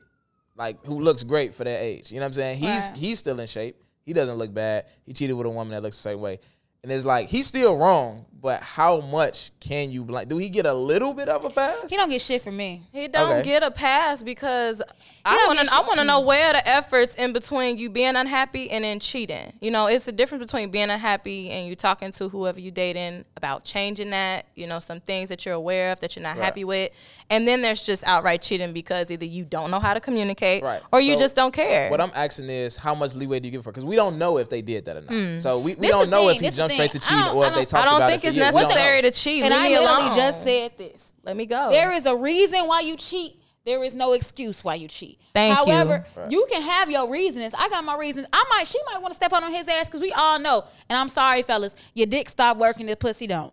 like 0.56 0.84
who 0.84 1.00
looks 1.00 1.22
great 1.22 1.54
for 1.54 1.62
their 1.62 1.78
age. 1.78 2.10
You 2.10 2.18
know 2.18 2.24
what 2.24 2.28
I'm 2.28 2.32
saying? 2.32 2.58
He's 2.58 2.88
Right. 2.88 2.96
he's 2.96 3.18
still 3.20 3.38
in 3.38 3.46
shape. 3.46 3.76
He 4.06 4.12
doesn't 4.12 4.36
look 4.36 4.54
bad. 4.54 4.86
He 5.04 5.12
cheated 5.12 5.36
with 5.36 5.46
a 5.46 5.50
woman 5.50 5.72
that 5.72 5.82
looks 5.82 5.96
the 5.96 6.10
same 6.10 6.20
way. 6.20 6.38
And 6.86 6.92
it's 6.92 7.04
like 7.04 7.26
he's 7.26 7.48
still 7.48 7.76
wrong, 7.76 8.26
but 8.40 8.62
how 8.62 9.00
much 9.00 9.50
can 9.58 9.90
you 9.90 10.04
blame? 10.04 10.28
Do 10.28 10.38
he 10.38 10.48
get 10.50 10.66
a 10.66 10.72
little 10.72 11.12
bit 11.14 11.28
of 11.28 11.44
a 11.44 11.50
pass? 11.50 11.90
He 11.90 11.96
don't 11.96 12.08
get 12.08 12.20
shit 12.20 12.42
from 12.42 12.56
me. 12.56 12.82
He 12.92 13.08
don't 13.08 13.28
Okay. 13.32 13.42
get 13.42 13.64
a 13.64 13.72
pass 13.72 14.22
because 14.22 14.80
I 15.24 15.44
want 15.48 15.58
to. 15.58 15.74
I 15.74 15.80
want 15.80 15.98
to 15.98 16.04
know 16.04 16.22
mm. 16.22 16.26
where 16.26 16.52
the 16.52 16.68
efforts 16.68 17.16
in 17.16 17.32
between 17.32 17.76
you 17.76 17.90
being 17.90 18.14
unhappy 18.14 18.70
and 18.70 18.84
then 18.84 19.00
cheating. 19.00 19.52
You 19.60 19.72
know, 19.72 19.88
it's 19.88 20.04
the 20.04 20.12
difference 20.12 20.44
between 20.46 20.70
being 20.70 20.88
unhappy 20.90 21.50
and 21.50 21.66
you 21.66 21.74
talking 21.74 22.12
to 22.12 22.28
whoever 22.28 22.60
you 22.60 22.70
dating 22.70 23.24
about 23.36 23.64
changing 23.64 24.10
that. 24.10 24.46
You 24.54 24.68
know, 24.68 24.78
some 24.78 25.00
things 25.00 25.28
that 25.30 25.44
you're 25.44 25.56
aware 25.56 25.90
of 25.90 25.98
that 25.98 26.14
you're 26.14 26.22
not 26.22 26.36
Right. 26.36 26.44
happy 26.44 26.62
with, 26.62 26.92
and 27.28 27.48
then 27.48 27.62
there's 27.62 27.84
just 27.84 28.04
outright 28.04 28.42
cheating 28.42 28.72
because 28.72 29.10
either 29.10 29.24
you 29.24 29.44
don't 29.44 29.72
know 29.72 29.80
how 29.80 29.92
to 29.94 29.98
communicate 30.00 30.62
Right. 30.62 30.80
or 30.92 31.00
you 31.00 31.14
So, 31.14 31.18
just 31.18 31.34
don't 31.34 31.52
care. 31.52 31.90
What 31.90 32.00
I'm 32.00 32.12
asking 32.14 32.48
is, 32.48 32.76
how 32.76 32.94
much 32.94 33.16
leeway 33.16 33.40
do 33.40 33.48
you 33.48 33.52
give 33.52 33.64
her? 33.64 33.72
Because 33.72 33.84
we 33.84 33.96
don't 33.96 34.18
know 34.18 34.38
if 34.38 34.48
they 34.48 34.62
did 34.62 34.84
that 34.84 34.96
or 34.98 35.00
not. 35.00 35.10
Mm. 35.10 35.40
So 35.40 35.58
we, 35.58 35.74
we 35.74 35.88
This 35.88 35.90
don't 35.90 36.10
know 36.10 36.28
thing, 36.28 36.36
if 36.36 36.40
he 36.42 36.46
this 36.46 36.56
jumped 36.56 36.75
straight 36.76 36.92
to 36.92 36.98
thing. 37.00 37.18
I 37.18 37.26
don't- 37.26 37.36
or 37.36 37.44
if 37.46 37.50
they 37.54 37.56
don't- 37.60 37.68
talked 37.68 37.82
I 37.82 37.90
don't 37.90 37.96
about 37.96 38.10
think 38.10 38.24
it 38.24 38.28
it's 38.28 38.36
for 38.36 38.42
years. 38.42 38.54
We 38.54 38.60
don't 38.60 38.68
know. 38.70 38.74
necessary 38.74 39.02
to 39.02 39.10
cheat. 39.10 39.42
And 39.44 39.52
Leave 39.52 39.60
I 39.60 39.68
me 39.68 39.78
literally 39.78 40.02
alone. 40.06 40.16
just 40.16 40.42
said 40.42 40.78
this. 40.78 41.12
Let 41.24 41.36
me 41.36 41.46
go. 41.46 41.70
There 41.70 41.92
is 41.92 42.06
a 42.06 42.14
reason 42.16 42.66
why 42.66 42.80
you 42.80 42.96
cheat. 42.96 43.40
There 43.64 43.82
is 43.82 43.94
no 43.94 44.12
excuse 44.12 44.62
why 44.62 44.76
you 44.76 44.86
cheat. 44.86 45.18
Thank 45.34 45.50
you. 45.66 45.72
However, 45.72 46.06
you. 46.30 46.46
can 46.48 46.62
have 46.62 46.88
your 46.88 47.10
reasons. 47.10 47.52
I 47.58 47.68
got 47.68 47.82
my 47.82 47.96
reasons. 47.96 48.28
I 48.32 48.44
might, 48.50 48.68
she 48.68 48.78
might 48.92 49.02
want 49.02 49.10
to 49.10 49.16
step 49.16 49.32
out 49.32 49.42
on 49.42 49.52
his 49.52 49.68
ass 49.68 49.86
because 49.88 50.00
we 50.00 50.12
all 50.12 50.38
know. 50.38 50.62
And 50.88 50.96
I'm 50.96 51.08
sorry, 51.08 51.42
fellas, 51.42 51.74
your 51.92 52.06
dick 52.06 52.28
stop 52.28 52.58
working, 52.58 52.86
the 52.86 52.94
pussy 52.94 53.26
don't. 53.26 53.52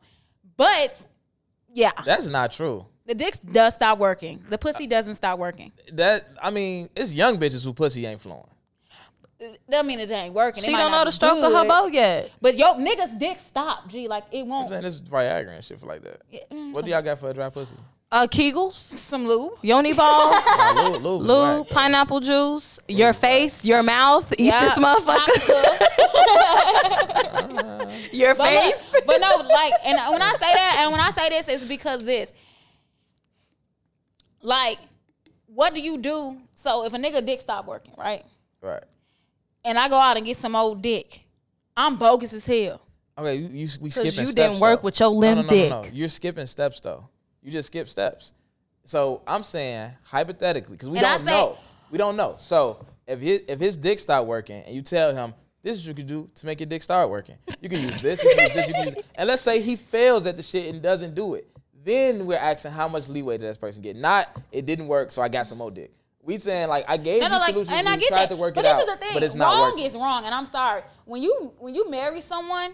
But 0.55 1.03
yeah, 1.73 1.91
That's 2.05 2.29
not 2.29 2.51
true. 2.51 2.85
the 3.07 3.15
dick 3.15 3.33
does 3.51 3.73
stop 3.73 3.97
working. 3.97 4.43
The 4.49 4.57
pussy 4.59 4.85
doesn't 4.85 5.15
stop 5.15 5.39
working. 5.39 5.71
That 5.93 6.27
I 6.41 6.51
mean, 6.51 6.89
it's 6.95 7.11
young 7.13 7.37
bitches 7.39 7.65
who 7.65 7.73
pussy 7.73 8.05
ain't 8.05 8.21
flowing. 8.21 8.45
That 9.69 9.85
mean 9.85 9.99
it 9.99 10.09
ain't 10.11 10.33
working. 10.33 10.63
She 10.63 10.71
might 10.71 10.81
don't 10.81 10.91
know 10.91 11.05
the 11.05 11.11
stroke 11.11 11.43
of 11.43 11.51
her 11.51 11.61
good. 11.61 11.67
boat 11.67 11.93
yet. 11.93 12.31
But 12.41 12.57
yo, 12.57 12.73
niggas 12.75 13.17
dick 13.19 13.37
stop. 13.39 13.87
G, 13.87 14.07
like 14.07 14.23
it 14.31 14.45
won't. 14.45 14.63
I'm 14.65 14.69
saying 14.69 14.83
this 14.83 14.95
is 14.95 15.01
Viagra 15.01 15.55
and 15.55 15.63
shit 15.63 15.79
for 15.79 15.85
like 15.87 16.03
that. 16.03 16.21
mm, 16.51 16.73
What 16.73 16.85
do 16.85 16.91
y'all 16.91 17.01
got 17.01 17.19
for 17.19 17.29
a 17.29 17.33
dry 17.33 17.49
pussy? 17.49 17.75
Uh, 18.11 18.27
Kegels, 18.27 18.73
Some 18.73 19.25
lube. 19.25 19.53
yoni 19.63 19.93
balls. 19.93 20.43
Nah, 20.57 20.71
lube, 20.89 21.01
lube, 21.03 21.21
Lube, 21.23 21.59
whack. 21.65 21.69
pineapple 21.69 22.19
juice, 22.19 22.79
your 22.87 23.11
face, 23.11 23.65
your 23.65 23.81
mouth, 23.81 24.31
eat 24.37 24.45
Yeah, 24.45 24.65
this 24.65 24.77
motherfucker. 24.77 25.03
vodka. 25.03 25.79
your 28.11 28.35
But, 28.35 28.49
face. 28.49 28.93
look, 28.93 29.05
but 29.07 29.19
no, 29.19 29.37
like, 29.37 29.73
and 29.83 29.97
when 30.11 30.21
I 30.21 30.31
say 30.33 30.53
that, 30.53 30.75
and 30.81 30.91
when 30.91 31.01
I 31.01 31.09
say 31.09 31.29
this, 31.29 31.47
it's 31.47 31.65
because 31.65 32.03
this. 32.03 32.33
Like, 34.41 34.77
what 35.47 35.73
do 35.73 35.81
you 35.81 35.97
do? 35.97 36.37
So 36.55 36.85
if 36.85 36.93
a 36.93 36.97
nigga 36.97 37.25
dick 37.25 37.41
stop 37.41 37.65
working, 37.65 37.93
right, 37.97 38.23
Right. 38.61 38.83
And 39.65 39.77
I 39.77 39.89
go 39.89 39.97
out 39.97 40.17
and 40.17 40.25
get 40.25 40.37
some 40.37 40.55
old 40.55 40.81
dick, 40.81 41.25
I'm 41.75 41.95
bogus 41.97 42.33
as 42.33 42.45
hell. 42.45 42.81
Okay, 43.17 43.35
you, 43.35 43.47
you 43.47 43.67
we 43.79 43.89
skipping 43.89 44.05
you 44.05 44.25
steps. 44.25 44.33
didn't 44.33 44.59
work 44.59 44.81
though. 44.81 44.85
with 44.85 44.99
your 44.99 45.09
no, 45.11 45.17
limp 45.17 45.35
no, 45.37 45.55
no, 45.55 45.69
no, 45.69 45.69
no. 45.69 45.83
dick. 45.83 45.91
You're 45.93 46.09
skipping 46.09 46.47
steps 46.47 46.79
though. 46.79 47.07
You 47.41 47.51
just 47.51 47.67
skip 47.67 47.87
steps. 47.87 48.33
So 48.85 49.21
I'm 49.27 49.43
saying 49.43 49.91
hypothetically, 50.03 50.73
because 50.75 50.89
we 50.89 50.97
And 50.97 51.05
don't 51.05 51.19
say- 51.19 51.31
know. 51.31 51.57
We 51.91 51.97
don't 51.99 52.17
know. 52.17 52.35
So 52.39 52.83
if 53.05 53.19
his 53.19 53.41
if 53.47 53.59
his 53.59 53.77
dick 53.77 53.99
start 53.99 54.25
working 54.25 54.63
and 54.63 54.73
you 54.75 54.81
tell 54.81 55.13
him 55.15 55.33
this 55.61 55.77
is 55.77 55.83
what 55.83 55.89
you 55.89 56.03
can 56.03 56.07
do 56.07 56.27
to 56.33 56.45
make 56.45 56.59
your 56.59 56.67
dick 56.67 56.81
start 56.81 57.09
working. 57.09 57.35
You 57.61 57.69
can 57.69 57.79
use 57.79 58.01
this, 58.01 58.21
you 58.23 58.31
can 58.31 58.39
use 58.45 58.53
this, 58.53 58.67
you 58.67 58.73
can 58.73 58.87
use 58.95 59.03
and 59.15 59.27
let's 59.27 59.41
say 59.43 59.61
he 59.61 59.75
fails 59.75 60.25
at 60.25 60.35
the 60.35 60.43
shit 60.43 60.73
and 60.73 60.81
doesn't 60.81 61.13
do 61.13 61.35
it. 61.35 61.47
Then 61.85 62.25
we're 62.25 62.37
asking 62.37 62.71
how 62.71 62.87
much 62.87 63.09
leeway 63.09 63.37
did 63.37 63.47
this 63.47 63.57
person 63.57 63.81
get? 63.83 63.95
Not 63.95 64.35
it 64.51 64.65
didn't 64.65 64.87
work, 64.87 65.11
so 65.11 65.21
I 65.21 65.27
got 65.27 65.45
some 65.45 65.59
more 65.59 65.69
dick. 65.69 65.91
We 66.25 66.37
saying 66.37 66.69
like 66.69 66.85
I 66.87 66.97
gave 66.97 67.19
No, 67.19 67.27
you 67.27 67.31
no, 67.33 67.37
like, 67.39 67.49
solutions, 67.49 67.75
and 67.77 67.85
we 67.87 67.93
I 67.93 67.97
get 67.97 68.07
tried 68.09 68.19
that. 68.21 68.29
to 68.29 68.35
work 68.37 68.53
but 68.55 68.61
it 68.61 68.63
this 68.63 68.73
out, 68.73 68.79
is 68.81 68.85
the 68.93 68.97
thing. 68.97 69.13
but 69.13 69.23
it's 69.23 69.35
not 69.35 69.53
wrong 69.53 69.71
working. 69.71 69.85
is 69.85 69.93
wrong, 69.95 70.25
and 70.25 70.33
I'm 70.33 70.45
sorry. 70.45 70.81
When 71.05 71.21
you 71.21 71.53
when 71.59 71.75
you 71.75 71.89
marry 71.89 72.21
someone, 72.21 72.73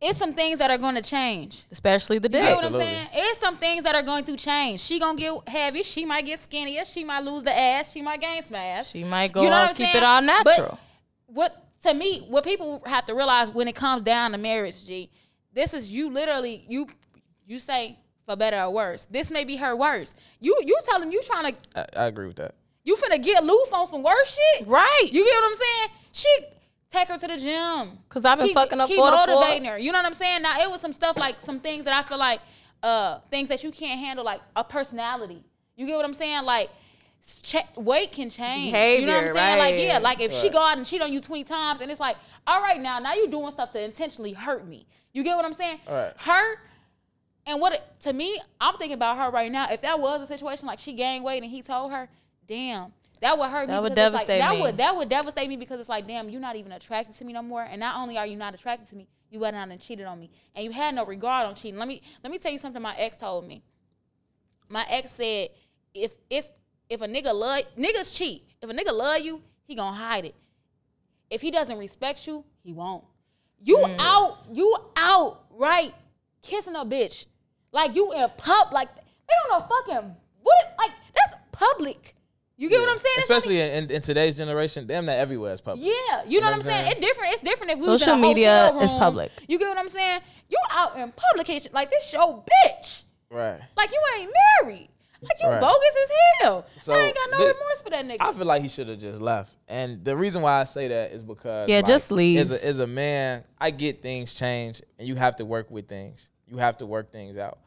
it's 0.00 0.18
some 0.18 0.32
things 0.34 0.58
that 0.60 0.70
are 0.70 0.78
going 0.78 0.94
to 0.94 1.02
change. 1.02 1.64
Especially 1.70 2.18
the 2.18 2.28
day. 2.28 2.38
You 2.40 2.44
know 2.44 2.50
what 2.56 2.64
I'm 2.64 2.74
Absolutely. 2.74 2.94
saying? 2.94 3.08
It's 3.12 3.38
some 3.38 3.56
things 3.58 3.84
that 3.84 3.94
are 3.94 4.02
going 4.02 4.24
to 4.24 4.36
change. 4.36 4.80
She 4.80 4.98
gonna 4.98 5.18
get 5.18 5.46
heavy. 5.48 5.82
She 5.82 6.04
might 6.06 6.24
get 6.24 6.38
skinnier. 6.38 6.84
She 6.86 7.04
might 7.04 7.22
lose 7.22 7.42
the 7.42 7.56
ass. 7.56 7.92
She 7.92 8.00
might 8.00 8.20
gain 8.20 8.40
some 8.42 8.56
ass. 8.56 8.90
She 8.90 9.04
might 9.04 9.32
go 9.32 9.42
You 9.42 9.50
know 9.50 9.56
out, 9.56 9.60
what 9.60 9.68
I'm 9.70 9.74
keep 9.76 9.86
saying? 9.86 9.96
it 9.98 10.02
all 10.02 10.22
natural. 10.22 10.44
But 10.44 10.58
natural. 10.58 10.78
what 11.26 11.64
to 11.82 11.92
me, 11.94 12.20
what 12.28 12.44
people 12.44 12.82
have 12.86 13.04
to 13.06 13.14
realize 13.14 13.50
when 13.50 13.68
it 13.68 13.74
comes 13.76 14.00
down 14.00 14.32
to 14.32 14.38
marriage, 14.38 14.86
G, 14.86 15.10
this 15.52 15.74
is 15.74 15.90
you 15.90 16.08
literally 16.10 16.64
you 16.66 16.86
you 17.46 17.58
say 17.58 17.98
for 18.26 18.36
better 18.36 18.60
or 18.62 18.70
worse. 18.70 19.06
This 19.06 19.30
may 19.30 19.44
be 19.44 19.56
her 19.56 19.76
worst. 19.76 20.18
You 20.40 20.56
you 20.64 20.78
telling 20.84 21.12
you 21.12 21.20
trying 21.22 21.52
to 21.52 21.58
I, 21.76 22.04
I 22.04 22.06
agree 22.06 22.26
with 22.26 22.36
that. 22.36 22.54
you 22.82 22.96
finna 22.96 23.22
get 23.22 23.44
loose 23.44 23.72
on 23.72 23.86
some 23.86 24.02
worse 24.02 24.38
shit. 24.58 24.66
right. 24.66 25.08
You 25.10 25.24
get 25.24 25.34
what 25.34 25.50
I'm 25.50 25.56
saying? 25.56 25.88
She 26.12 26.28
take 26.90 27.08
her 27.08 27.18
to 27.18 27.26
the 27.26 27.36
gym 27.36 27.98
because 28.08 28.24
I've 28.24 28.38
been 28.38 28.48
keep, 28.48 28.54
fucking 28.54 28.80
up 28.80 28.88
keep 28.88 28.98
four 28.98 29.10
to 29.10 29.16
motivating 29.16 29.64
her. 29.66 29.78
You 29.78 29.92
know 29.92 29.98
what 29.98 30.06
I'm 30.06 30.14
saying? 30.14 30.42
Now 30.42 30.60
it 30.60 30.70
was 30.70 30.80
some 30.80 30.92
stuff 30.92 31.16
like 31.16 31.40
some 31.40 31.60
things 31.60 31.84
that 31.84 31.94
I 31.94 32.08
feel 32.08 32.18
like 32.18 32.40
uh 32.82 33.18
things 33.30 33.48
that 33.48 33.64
you 33.64 33.70
can't 33.70 33.98
handle, 33.98 34.24
like 34.24 34.40
a 34.56 34.64
personality. 34.64 35.42
You 35.76 35.86
get 35.86 35.96
what 35.96 36.04
I'm 36.04 36.14
saying? 36.14 36.44
Like 36.44 36.70
ch- 37.42 37.56
weight 37.76 38.12
can 38.12 38.30
change. 38.30 38.66
you 38.66 38.72
know 39.06 39.12
what 39.12 39.24
I'm 39.28 39.34
Behavior, 39.34 39.34
saying? 39.34 39.58
Like 39.58 39.74
yeah, 39.76 39.98
like 39.98 40.20
if 40.20 40.32
she 40.32 40.50
go 40.50 40.60
out 40.60 40.76
and 40.76 40.86
cheat 40.86 41.02
on 41.02 41.12
you 41.12 41.20
20 41.20 41.44
times, 41.44 41.80
and 41.80 41.90
it's 41.90 42.00
like, 42.00 42.16
all 42.46 42.60
right, 42.60 42.80
now 42.80 42.98
now 42.98 43.14
you're 43.14 43.26
doing 43.28 43.50
stuff 43.50 43.70
to 43.72 43.82
intentionally 43.82 44.32
hurt 44.32 44.66
me. 44.66 44.86
You 45.12 45.22
get 45.22 45.36
what 45.36 45.44
I'm 45.44 45.52
saying? 45.52 45.80
Right. 45.88 46.12
Her. 46.16 46.56
And 47.46 47.60
what 47.60 47.74
it, 47.74 47.82
to 48.00 48.12
me, 48.12 48.38
I'm 48.60 48.76
thinking 48.76 48.94
about 48.94 49.18
her 49.18 49.30
right 49.30 49.52
now. 49.52 49.70
If 49.70 49.82
that 49.82 50.00
was 50.00 50.22
a 50.22 50.26
situation 50.26 50.66
like 50.66 50.78
she 50.78 50.94
gained 50.94 51.24
weight 51.24 51.42
and 51.42 51.50
he 51.50 51.62
told 51.62 51.92
her, 51.92 52.08
damn, 52.48 52.92
that 53.20 53.38
would 53.38 53.50
hurt 53.50 53.68
me. 53.68 53.74
That 53.74 53.82
would 53.82 53.94
because 53.94 54.12
it's 54.12 54.14
like- 54.14 54.26
devastate 54.26 54.40
that 54.40 54.54
me. 54.54 54.62
Would, 54.62 54.78
that 54.78 54.96
would 54.96 55.08
devastate 55.08 55.48
me 55.48 55.56
because 55.56 55.80
it's 55.80 55.88
like, 55.88 56.06
damn, 56.06 56.30
you're 56.30 56.40
not 56.40 56.56
even 56.56 56.72
attracted 56.72 57.14
to 57.16 57.24
me 57.24 57.32
no 57.32 57.42
more. 57.42 57.62
And 57.62 57.80
not 57.80 57.96
only 57.96 58.16
are 58.18 58.26
you 58.26 58.36
not 58.36 58.54
attracted 58.54 58.88
to 58.88 58.96
me, 58.96 59.08
you 59.30 59.40
went 59.40 59.56
out 59.56 59.68
and 59.68 59.80
cheated 59.80 60.06
on 60.06 60.20
me, 60.20 60.30
and 60.54 60.64
you 60.64 60.70
had 60.70 60.94
no 60.94 61.04
regard 61.04 61.46
on 61.46 61.54
cheating. 61.56 61.78
Let 61.78 61.88
me 61.88 62.02
let 62.22 62.30
me 62.30 62.38
tell 62.38 62.52
you 62.52 62.58
something. 62.58 62.80
My 62.80 62.94
ex 62.96 63.16
told 63.16 63.46
me. 63.46 63.62
My 64.68 64.84
ex 64.88 65.10
said, 65.10 65.48
if 65.92 66.12
it's 66.30 66.48
if 66.88 67.00
a 67.00 67.06
nigga 67.06 67.34
love 67.34 67.62
niggas 67.76 68.16
cheat. 68.16 68.44
If 68.62 68.70
a 68.70 68.72
nigga 68.72 68.92
love 68.92 69.20
you, 69.20 69.42
he 69.66 69.74
gonna 69.74 69.96
hide 69.96 70.24
it. 70.24 70.34
If 71.30 71.40
he 71.40 71.50
doesn't 71.50 71.76
respect 71.78 72.26
you, 72.26 72.44
he 72.62 72.72
won't. 72.72 73.04
You 73.62 73.78
mm. 73.78 73.96
out, 73.98 74.38
you 74.52 74.76
out, 74.96 75.44
right? 75.50 75.92
Kissing 76.42 76.76
a 76.76 76.84
bitch. 76.84 77.26
Like 77.74 77.94
you 77.94 78.12
in 78.12 78.26
pub, 78.38 78.72
like 78.72 78.88
they 78.94 79.34
don't 79.48 79.60
know 79.60 79.66
fucking 79.66 80.16
what 80.42 80.56
is, 80.60 80.66
like 80.78 80.90
that's 81.14 81.36
public. 81.52 82.14
You 82.56 82.68
get 82.68 82.80
what 82.80 82.88
I'm 82.88 82.98
saying? 82.98 83.14
It's 83.18 83.28
not 83.28 83.38
Especially 83.38 83.60
in, 83.60 83.90
in 83.90 84.00
today's 84.00 84.36
generation, 84.36 84.86
damn 84.86 85.06
that 85.06 85.18
everywhere 85.18 85.52
is 85.52 85.60
public. 85.60 85.84
yeah, 85.84 86.22
you 86.24 86.40
know, 86.40 86.46
what 86.46 86.54
I'm 86.54 86.62
saying? 86.62 86.92
It's 86.92 87.00
different. 87.00 87.32
It's 87.32 87.42
different 87.42 87.72
if 87.72 87.80
we 87.80 87.88
was 87.88 88.00
in 88.00 88.06
Social 88.06 88.24
a 88.24 88.28
media 88.28 88.66
hotel 88.72 88.82
is 88.82 88.94
public. 88.94 89.32
You 89.48 89.58
get 89.58 89.68
what 89.68 89.76
I'm 89.78 89.88
saying? 89.88 90.20
You 90.48 90.58
out 90.72 90.96
in 90.96 91.12
publication 91.16 91.72
like 91.74 91.90
this 91.90 92.06
show, 92.08 92.44
bitch. 92.64 93.02
Right. 93.28 93.60
Like 93.76 93.90
you 93.90 94.00
ain't 94.20 94.32
married. 94.62 94.88
Like 95.20 95.42
you 95.42 95.48
Right. 95.48 95.60
bogus 95.60 95.96
as 96.02 96.10
hell. 96.42 96.66
So, 96.76 96.94
I 96.94 96.98
ain't 96.98 97.16
got 97.16 97.30
no 97.32 97.38
thi- 97.38 97.44
remorse 97.58 97.82
for 97.82 97.90
that 97.90 98.04
nigga. 98.04 98.18
I 98.20 98.32
feel 98.32 98.46
like 98.46 98.62
he 98.62 98.68
should 98.68 98.88
have 98.88 98.98
just 98.98 99.20
left. 99.20 99.50
And 99.66 100.04
the 100.04 100.16
reason 100.16 100.42
why 100.42 100.60
I 100.60 100.64
say 100.64 100.86
that 100.88 101.10
is 101.12 101.22
because 101.24 101.68
Yeah, 101.68 101.76
like, 101.78 101.86
just 101.86 102.12
leave. 102.12 102.38
As 102.38 102.52
a, 102.52 102.64
as 102.64 102.78
a 102.78 102.86
man, 102.86 103.42
I 103.58 103.70
get 103.72 104.00
things 104.00 104.32
change 104.32 104.80
and 104.98 105.08
you 105.08 105.16
have 105.16 105.34
to 105.36 105.44
work 105.44 105.70
with 105.70 105.88
things. 105.88 106.28
You 106.46 106.58
have 106.58 106.76
to 106.76 106.86
work 106.86 107.10
things 107.10 107.36
out. 107.38 107.58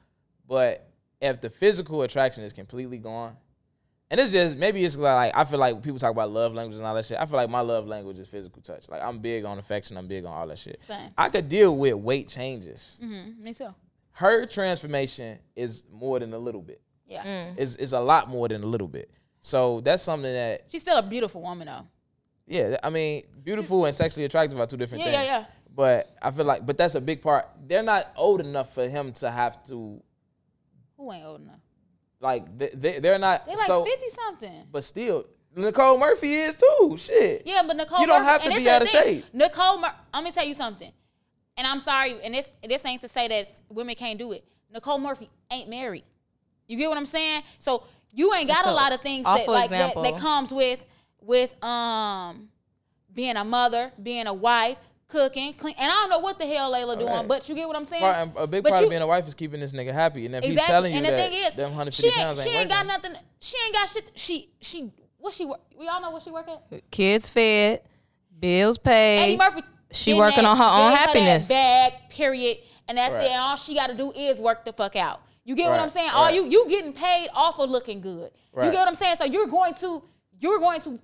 But 0.47 0.89
if 1.21 1.41
the 1.41 1.49
physical 1.49 2.01
attraction 2.03 2.43
is 2.43 2.53
completely 2.53 2.97
gone, 2.97 3.35
and 4.09 4.19
it's 4.19 4.31
just 4.31 4.57
maybe 4.57 4.83
it's 4.85 4.95
like 4.97 5.33
I 5.35 5.43
feel 5.43 5.59
like 5.59 5.81
people 5.83 5.99
talk 5.99 6.11
about 6.11 6.31
love 6.31 6.53
languages 6.53 6.79
and 6.79 6.87
all 6.87 6.95
that 6.95 7.05
shit. 7.05 7.17
I 7.19 7.25
feel 7.25 7.35
like 7.35 7.49
my 7.49 7.59
love 7.59 7.87
language 7.87 8.17
is 8.19 8.27
physical 8.27 8.61
touch. 8.61 8.87
Like 8.87 9.01
I'm 9.01 9.19
big 9.19 9.43
on 9.43 9.57
affection. 9.59 9.97
I'm 9.97 10.07
big 10.07 10.23
on 10.25 10.33
all 10.33 10.47
that 10.47 10.59
shit. 10.59 10.81
Same. 10.87 11.09
I 11.17 11.27
could 11.29 11.49
deal 11.49 11.75
with 11.75 11.95
weight 11.95 12.29
changes. 12.29 12.99
Mm-hmm. 13.03 13.43
Me 13.43 13.53
too. 13.53 13.73
Her 14.11 14.45
transformation 14.45 15.37
is 15.55 15.83
more 15.91 16.19
than 16.19 16.33
a 16.33 16.37
little 16.39 16.61
bit. 16.61 16.81
Yeah. 17.05 17.23
Mm. 17.23 17.55
It's, 17.57 17.75
it's 17.75 17.91
a 17.91 17.99
lot 17.99 18.29
more 18.29 18.47
than 18.47 18.63
a 18.63 18.65
little 18.65 18.87
bit. 18.87 19.11
So 19.41 19.81
that's 19.81 20.03
something 20.03 20.31
that 20.33 20.63
She's 20.71 20.81
still 20.81 20.97
a 20.97 21.03
beautiful 21.03 21.41
woman 21.41 21.67
though. 21.67 21.85
yeah, 22.47 22.77
I 22.83 22.89
mean, 22.89 23.23
beautiful 23.43 23.85
and 23.85 23.93
sexually 23.93 24.25
attractive 24.25 24.59
are 24.59 24.65
two 24.67 24.77
different 24.77 25.03
Yeah, 25.05 25.11
things. 25.11 25.25
yeah, 25.27 25.39
yeah. 25.39 25.45
But 25.75 26.07
I 26.21 26.31
feel 26.31 26.45
like, 26.45 26.65
but 26.65 26.77
that's 26.77 26.95
a 26.95 27.01
big 27.01 27.21
part. 27.21 27.45
They're 27.67 27.83
not 27.83 28.11
old 28.15 28.39
enough 28.41 28.73
for 28.73 28.87
him 28.89 29.11
to 29.13 29.29
have 29.29 29.61
to 29.67 30.01
Who 30.97 31.11
ain't 31.11 31.25
old 31.25 31.41
enough? 31.41 31.59
like. 32.19 32.57
They, 32.57 32.69
they, 32.73 32.99
they're 32.99 33.19
not. 33.19 33.45
They 33.45 33.55
like 33.55 33.67
so, 33.67 33.83
fifty 33.85 34.09
something. 34.09 34.63
but 34.71 34.83
still, 34.83 35.25
Nicole 35.55 35.97
Murphy 35.97 36.33
is 36.33 36.55
too. 36.55 36.95
Shit. 36.97 37.43
Yeah, 37.45 37.61
but 37.65 37.75
Nicole. 37.77 38.01
You 38.01 38.07
don't 38.07 38.23
Murphy- 38.23 38.43
have 38.43 38.53
to 38.53 38.57
be 38.57 38.69
out 38.69 38.81
of 38.81 38.87
the 38.91 38.97
thing. 38.97 39.15
shape. 39.21 39.25
Nicole, 39.33 39.79
Mur- 39.79 39.93
let 40.13 40.23
me 40.23 40.31
tell 40.31 40.45
you 40.45 40.53
something. 40.55 40.91
And 41.57 41.65
I'm 41.65 41.79
sorry, 41.79 42.15
and 42.23 42.33
this 42.33 42.49
this 42.67 42.85
ain't 42.85 43.01
to 43.01 43.07
say 43.07 43.27
that 43.27 43.47
women 43.69 43.95
can't 43.95 44.19
do 44.19 44.31
it. 44.31 44.43
Nicole 44.71 44.99
Murphy 44.99 45.29
ain't 45.51 45.69
married. 45.69 46.03
You 46.67 46.77
get 46.77 46.89
what 46.89 46.97
I'm 46.97 47.05
saying? 47.05 47.43
So 47.59 47.83
you 48.11 48.33
ain't 48.33 48.47
got 48.47 48.57
That's 48.65 48.67
a 48.67 48.71
a 48.71 48.73
lot 48.73 48.93
of 48.93 49.01
things 49.01 49.25
that 49.25 49.47
like 49.47 49.69
that, 49.69 49.95
that 49.95 50.17
comes 50.17 50.51
with 50.53 50.83
with 51.21 51.55
um 51.63 52.49
being 53.13 53.35
a 53.37 53.43
mother, 53.43 53.91
being 54.01 54.27
a 54.27 54.33
wife, 54.33 54.77
cooking, 55.07 55.53
clean. 55.53 55.75
And 55.79 55.89
I 55.89 55.93
don't 55.93 56.09
know 56.09 56.19
what 56.19 56.37
the 56.37 56.45
hell 56.45 56.71
Layla 56.73 56.97
doing, 56.99 57.11
Right. 57.11 57.27
but 57.27 57.47
you 57.47 57.55
get 57.55 57.67
what 57.67 57.77
I'm 57.77 57.85
saying? 57.85 58.01
Part, 58.01 58.29
a 58.35 58.47
big 58.47 58.63
But 58.63 58.71
part 58.71 58.81
you- 58.81 58.87
of 58.87 58.89
being 58.91 59.01
a 59.01 59.07
wife 59.07 59.27
is 59.27 59.33
keeping 59.33 59.59
this 59.59 59.73
nigga 59.73 59.93
happy, 59.93 60.25
and 60.25 60.35
if 60.35 60.43
he's 60.43 60.61
telling 60.63 60.91
you 60.91 60.97
and 60.97 61.05
the 61.05 61.11
that 61.11 61.29
thing 61.31 61.43
is, 61.45 61.55
them 61.55 61.69
she 61.71 61.75
150 61.75 62.07
ain't, 62.07 62.15
pounds 62.15 62.43
she 62.43 62.49
ain't 62.49 62.59
ain't 62.59 62.69
got 62.69 62.85
nothing. 62.85 63.13
She 63.39 63.55
ain't 63.65 63.73
got 63.73 63.89
shit. 63.89 64.11
She 64.15 64.49
she 64.59 64.91
what 65.19 65.33
she 65.33 65.45
work? 65.45 65.61
We 65.77 65.87
all 65.87 66.01
know 66.01 66.11
what 66.11 66.21
she 66.23 66.31
work 66.31 66.47
at. 66.49 66.91
Kids 66.91 67.29
fed, 67.29 67.81
bills 68.39 68.77
paid. 68.77 69.23
Eddie 69.23 69.37
Murphy. 69.37 69.61
she 69.91 70.13
working 70.13 70.43
that- 70.43 70.49
on 70.49 70.57
her 70.57 70.63
own 70.63 70.89
gave 70.91 70.99
that 70.99 71.07
happiness. 71.07 71.47
bag, 71.47 71.93
period. 72.09 72.57
And 72.89 72.97
that's 72.97 73.13
Right. 73.13 73.23
it. 73.23 73.31
And 73.31 73.41
all 73.41 73.55
she 73.57 73.75
got 73.75 73.87
to 73.87 73.95
do 73.95 74.11
is 74.11 74.39
work 74.39 74.63
the 74.65 74.71
fuck 74.73 74.95
out. 74.95 75.21
You 75.43 75.55
get 75.55 75.69
what 75.69 75.79
I'm 75.79 75.89
saying? 75.89 76.09
All 76.11 76.29
you 76.29 76.45
you 76.45 76.67
getting 76.69 76.91
paid 76.93 77.29
off 77.33 77.59
of 77.59 77.69
looking 77.69 78.01
good. 78.01 78.31
You 78.55 78.63
get 78.71 78.75
what 78.79 78.87
I'm 78.87 78.95
saying? 78.95 79.15
So 79.17 79.23
you're 79.25 79.47
going 79.47 79.73
to 79.75 80.03
you're 80.39 80.59
going 80.59 80.81
to 80.81 80.99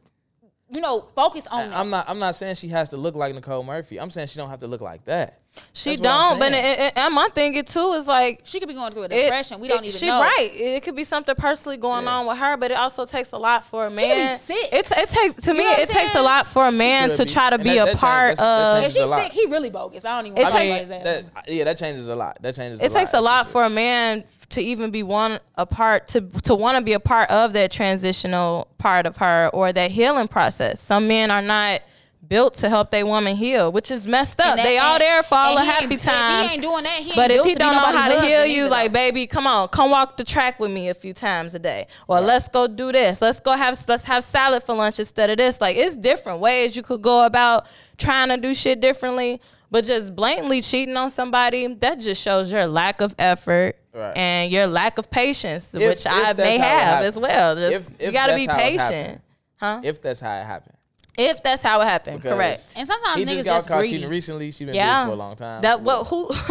you 0.74 0.82
know 0.82 1.08
focus 1.16 1.48
on 1.48 1.70
that. 1.70 1.78
I'm 1.78 1.90
not. 1.90 2.10
I'm 2.10 2.20
not 2.20 2.36
saying 2.36 2.56
she 2.56 2.68
has 2.70 2.90
to 2.90 2.98
look 2.98 3.16
like 3.16 3.34
Nicole 3.36 3.64
Murphy. 3.64 4.00
I'm 4.00 4.10
saying 4.10 4.28
she 4.28 4.38
don't 4.38 4.50
have 4.50 4.60
to 4.60 4.68
look 4.68 4.82
like 4.82 5.04
that. 5.06 5.40
She 5.74 5.92
That's 5.98 6.02
don't, 6.02 6.40
but 6.40 6.52
saying. 6.52 6.80
it, 6.80 6.80
it, 6.80 6.94
and 6.98 7.14
my 7.14 7.28
thing 7.28 7.54
it 7.54 7.68
too 7.68 7.94
is 7.94 8.08
like 8.08 8.42
she 8.44 8.60
could 8.60 8.68
be 8.68 8.74
going 8.74 8.92
through 8.92 9.04
a 9.04 9.06
it- 9.06 9.22
depression. 9.24 9.60
we 9.60 9.68
don't 9.68 9.84
it- 9.84 9.90
even 9.90 10.00
she 10.00 10.08
know. 10.08 10.20
right. 10.20 10.50
It 10.52 10.82
could 10.82 10.96
be 10.96 11.04
something 11.04 11.36
personally 11.36 11.78
going 11.78 12.06
Yeah. 12.06 12.16
on 12.18 12.26
with 12.28 12.40
her, 12.40 12.58
but 12.58 12.72
it 12.72 12.78
also 12.78 13.06
takes 13.06 13.34
a 13.34 13.38
lot 13.38 13.64
for 13.64 13.86
a 13.86 13.90
could 13.90 13.98
be 13.98 14.02
man. 14.08 14.40
sick. 14.40 14.70
It's 14.72 14.92
it 14.92 15.10
takes 15.10 15.42
to 15.44 15.54
me 15.54 15.64
it 15.64 15.90
I'm 15.90 15.94
takes 15.94 16.16
a 16.16 16.24
lot 16.24 16.48
for 16.48 16.66
a 16.66 16.72
man 16.72 17.12
to 17.12 17.24
be. 17.24 17.32
try 17.32 17.50
to 17.52 17.56
And 17.56 17.64
be 17.64 17.76
that- 17.76 17.82
a 17.84 17.86
that 17.92 17.98
part 17.98 18.38
that's- 18.38 18.40
that 18.40 18.78
of. 18.80 18.84
If 18.86 18.94
she's 18.94 19.10
sick, 19.26 19.32
he 19.32 19.46
really 19.46 19.70
bogus. 19.70 20.06
I 20.06 20.18
don't 20.22 20.32
even. 20.32 20.40
It 20.40 20.48
I 20.48 20.52
takes- 20.52 20.90
mean, 20.90 21.04
that, 21.04 21.26
yeah, 21.48 21.64
that 21.66 21.78
changes 21.78 22.08
a 22.08 22.16
lot. 22.16 22.38
That 22.42 22.56
changes. 22.56 22.82
it 22.82 22.92
takes 22.92 23.14
a 23.14 23.22
lot. 23.22 23.24
lot 23.24 23.42
if 23.42 23.48
she's 23.48 23.52
for 23.52 23.64
a 23.66 23.70
man 23.70 24.24
to 24.54 24.62
even 24.62 24.92
be 24.92 25.04
one 25.04 25.40
a 25.56 25.66
part 25.66 26.08
to 26.10 26.22
to 26.22 26.56
want 26.56 26.78
to 26.78 26.84
be 26.84 26.94
a 26.94 27.00
part 27.00 27.30
of 27.30 27.54
that 27.54 27.72
transitional 27.72 28.68
part 28.78 29.06
of 29.06 29.18
her 29.18 29.50
or 29.54 29.74
that 29.74 29.92
healing 29.92 30.28
process. 30.28 30.80
Some 30.80 31.08
men 31.08 31.32
are 31.32 31.42
not 31.42 31.82
built 32.28 32.54
to 32.56 32.70
help 32.70 32.90
their 32.90 33.06
woman 33.06 33.36
heal, 33.36 33.72
which 33.72 33.92
is 33.92 34.08
messed 34.08 34.40
up. 34.40 34.56
They 34.56 34.78
all 34.78 34.98
there 34.98 35.22
for 35.24 35.36
all 35.36 35.56
the 35.56 35.64
happy 35.64 35.98
times. 35.98 36.48
He 36.50 36.54
ain't 36.54 36.62
doing 36.62 36.84
that. 36.84 37.00
He 37.00 37.14
But 37.16 37.32
if 37.32 37.44
he 37.44 37.54
don't 37.54 37.74
know 37.76 37.80
how 37.80 38.08
to 38.10 38.22
heal 38.22 38.46
you, 38.46 38.68
like 38.68 38.92
though. 38.92 38.94
baby, 38.94 39.28
come 39.28 39.46
on, 39.46 39.68
come 39.68 39.92
walk 39.92 40.18
the 40.18 40.24
track 40.24 40.60
with 40.60 40.72
me 40.72 40.90
a 40.90 40.94
few 40.94 41.14
times 41.14 41.54
a 41.54 41.60
day, 41.60 41.88
or 42.08 42.22
let's 42.22 42.48
go 42.48 42.68
do 42.68 42.92
this. 42.92 43.22
Let's 43.22 43.40
go 43.40 43.52
have 43.56 43.78
let's 43.88 44.06
have 44.06 44.24
salad 44.24 44.64
for 44.64 44.74
lunch 44.74 45.00
instead 45.00 45.30
of 45.30 45.38
this. 45.38 45.60
Like 45.60 45.76
it's 45.76 45.98
different 45.98 46.40
ways 46.40 46.76
you 46.76 46.84
could 46.84 47.02
go 47.02 47.26
about 47.26 47.68
trying 47.98 48.30
to 48.30 48.38
do 48.38 48.54
shit 48.54 48.80
differently. 48.80 49.42
But 49.70 49.86
just 49.86 50.16
blatantly 50.16 50.62
cheating 50.62 50.96
on 50.98 51.10
somebody, 51.10 51.66
that 51.66 52.00
just 52.00 52.22
shows 52.22 52.52
your 52.52 52.68
lack 52.68 53.02
of 53.02 53.16
effort 53.18 53.76
Right. 53.94 54.18
and 54.18 54.52
your 54.52 54.66
lack 54.68 54.98
of 54.98 55.10
patience, 55.12 55.70
If- 55.74 55.80
which 55.82 56.06
if 56.06 56.12
I 56.12 56.34
may 56.34 56.58
have 56.58 57.04
as 57.04 57.20
well. 57.20 57.56
Just 57.56 57.92
If- 58.00 58.02
you 58.08 58.12
got 58.12 58.28
to 58.28 58.36
be 58.36 58.48
patient, 58.48 59.22
happened. 59.58 59.86
if 59.86 60.02
that's 60.02 60.20
how 60.20 60.40
it 60.40 60.46
happened. 60.46 60.76
if 61.16 61.44
that's 61.44 61.62
how 61.62 61.80
it 61.82 61.86
happened. 61.88 62.18
Because 62.18 62.34
Correct. 62.36 62.74
And 62.76 62.88
sometimes 62.88 63.18
he 63.20 63.24
niggas 63.26 63.36
just 63.36 63.46
got 63.46 63.56
just 63.58 63.68
caught 63.68 63.78
greedy. 63.80 63.94
cheating 63.98 64.10
recently. 64.10 64.50
She 64.52 64.66
been 64.66 64.74
Yeah, 64.74 64.86
yeah. 65.02 65.06
for 65.06 65.12
a 65.12 65.16
long 65.16 65.36
time. 65.36 65.62
That 65.62 65.82
what 65.82 66.08
who 66.08 66.28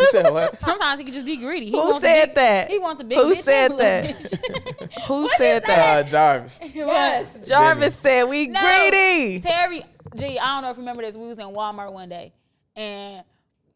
You 0.00 0.06
said 0.10 0.28
what? 0.32 0.58
Sometimes 0.68 0.98
he 0.98 1.04
can 1.04 1.14
just 1.14 1.24
be 1.26 1.36
greedy. 1.36 1.66
He 1.66 1.70
Who 1.72 1.78
want 1.78 2.00
said 2.02 2.26
big- 2.26 2.34
that? 2.34 2.68
He 2.70 2.78
want 2.80 2.98
the 2.98 3.04
big 3.04 3.18
Who 3.18 3.32
bitch 3.36 3.42
said 3.42 3.70
that? 3.78 4.04
little 4.06 4.14
bitch. 4.88 5.02
who 5.06 5.28
said 5.36 5.62
that? 5.66 6.06
Uh, 6.06 6.08
Jarvis. 6.08 6.58
Yes, 6.74 7.26
Jarvis 7.46 7.94
said 7.94 8.24
we 8.24 8.48
No, 8.48 8.60
greedy. 8.60 9.38
Terry, 9.40 9.84
gee, 10.16 10.36
I 10.38 10.46
don't 10.54 10.62
know 10.62 10.70
if 10.70 10.76
you 10.76 10.82
remember 10.82 11.02
this. 11.02 11.16
We 11.16 11.28
was 11.28 11.38
in 11.38 11.46
Walmart 11.46 11.92
one 11.92 12.08
day, 12.08 12.32
and 12.74 13.22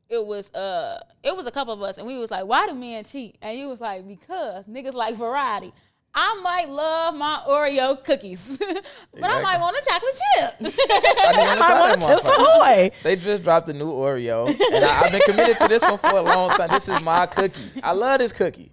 it 0.09 0.25
was 0.25 0.53
uh, 0.55 1.03
it 1.23 1.35
was 1.37 1.47
a 1.47 1.51
couple 1.51 1.73
of 1.73 1.83
us, 1.83 1.99
and 1.99 2.07
we 2.07 2.17
was 2.19 2.31
like, 2.31 2.47
"Why 2.47 2.67
do 2.67 2.75
men 2.75 3.05
cheat?" 3.05 3.37
And 3.43 3.57
he 3.57 3.67
was 3.67 3.81
like, 3.81 4.07
"Because 4.07 4.67
niggas 4.67 4.95
like 4.95 5.17
variety." 5.17 5.73
I 6.17 6.41
might 6.45 6.69
love 6.69 7.15
my 7.17 7.41
Oreo 7.49 8.01
cookies, 8.05 8.57
but 9.13 9.25
I 9.31 9.43
might 9.43 9.59
want 9.59 9.77
a 9.77 9.85
chocolate 9.85 10.15
chip. 10.15 10.79
I 10.79 11.33
just 11.35 11.61
wanna 11.61 11.81
want 11.81 12.01
that 12.01 12.07
chips 12.09 12.23
motherfucker. 12.23 12.39
ahoy. 12.39 12.91
They 13.03 13.17
just 13.17 13.43
dropped 13.43 13.69
a 13.69 13.73
new 13.73 13.91
Oreo, 13.91 14.47
and 14.47 14.85
I, 14.85 15.03
I've 15.05 15.11
been 15.11 15.23
committed 15.23 15.59
to 15.59 15.67
this 15.67 15.83
one 15.83 15.99
for 15.99 16.11
a 16.11 16.23
long 16.23 16.51
time. 16.51 16.71
This 16.71 16.89
is 16.89 17.01
my 17.03 17.27
cookie. 17.27 17.61
I 17.83 17.91
love 17.93 18.19
this 18.19 18.33
cookie, 18.33 18.71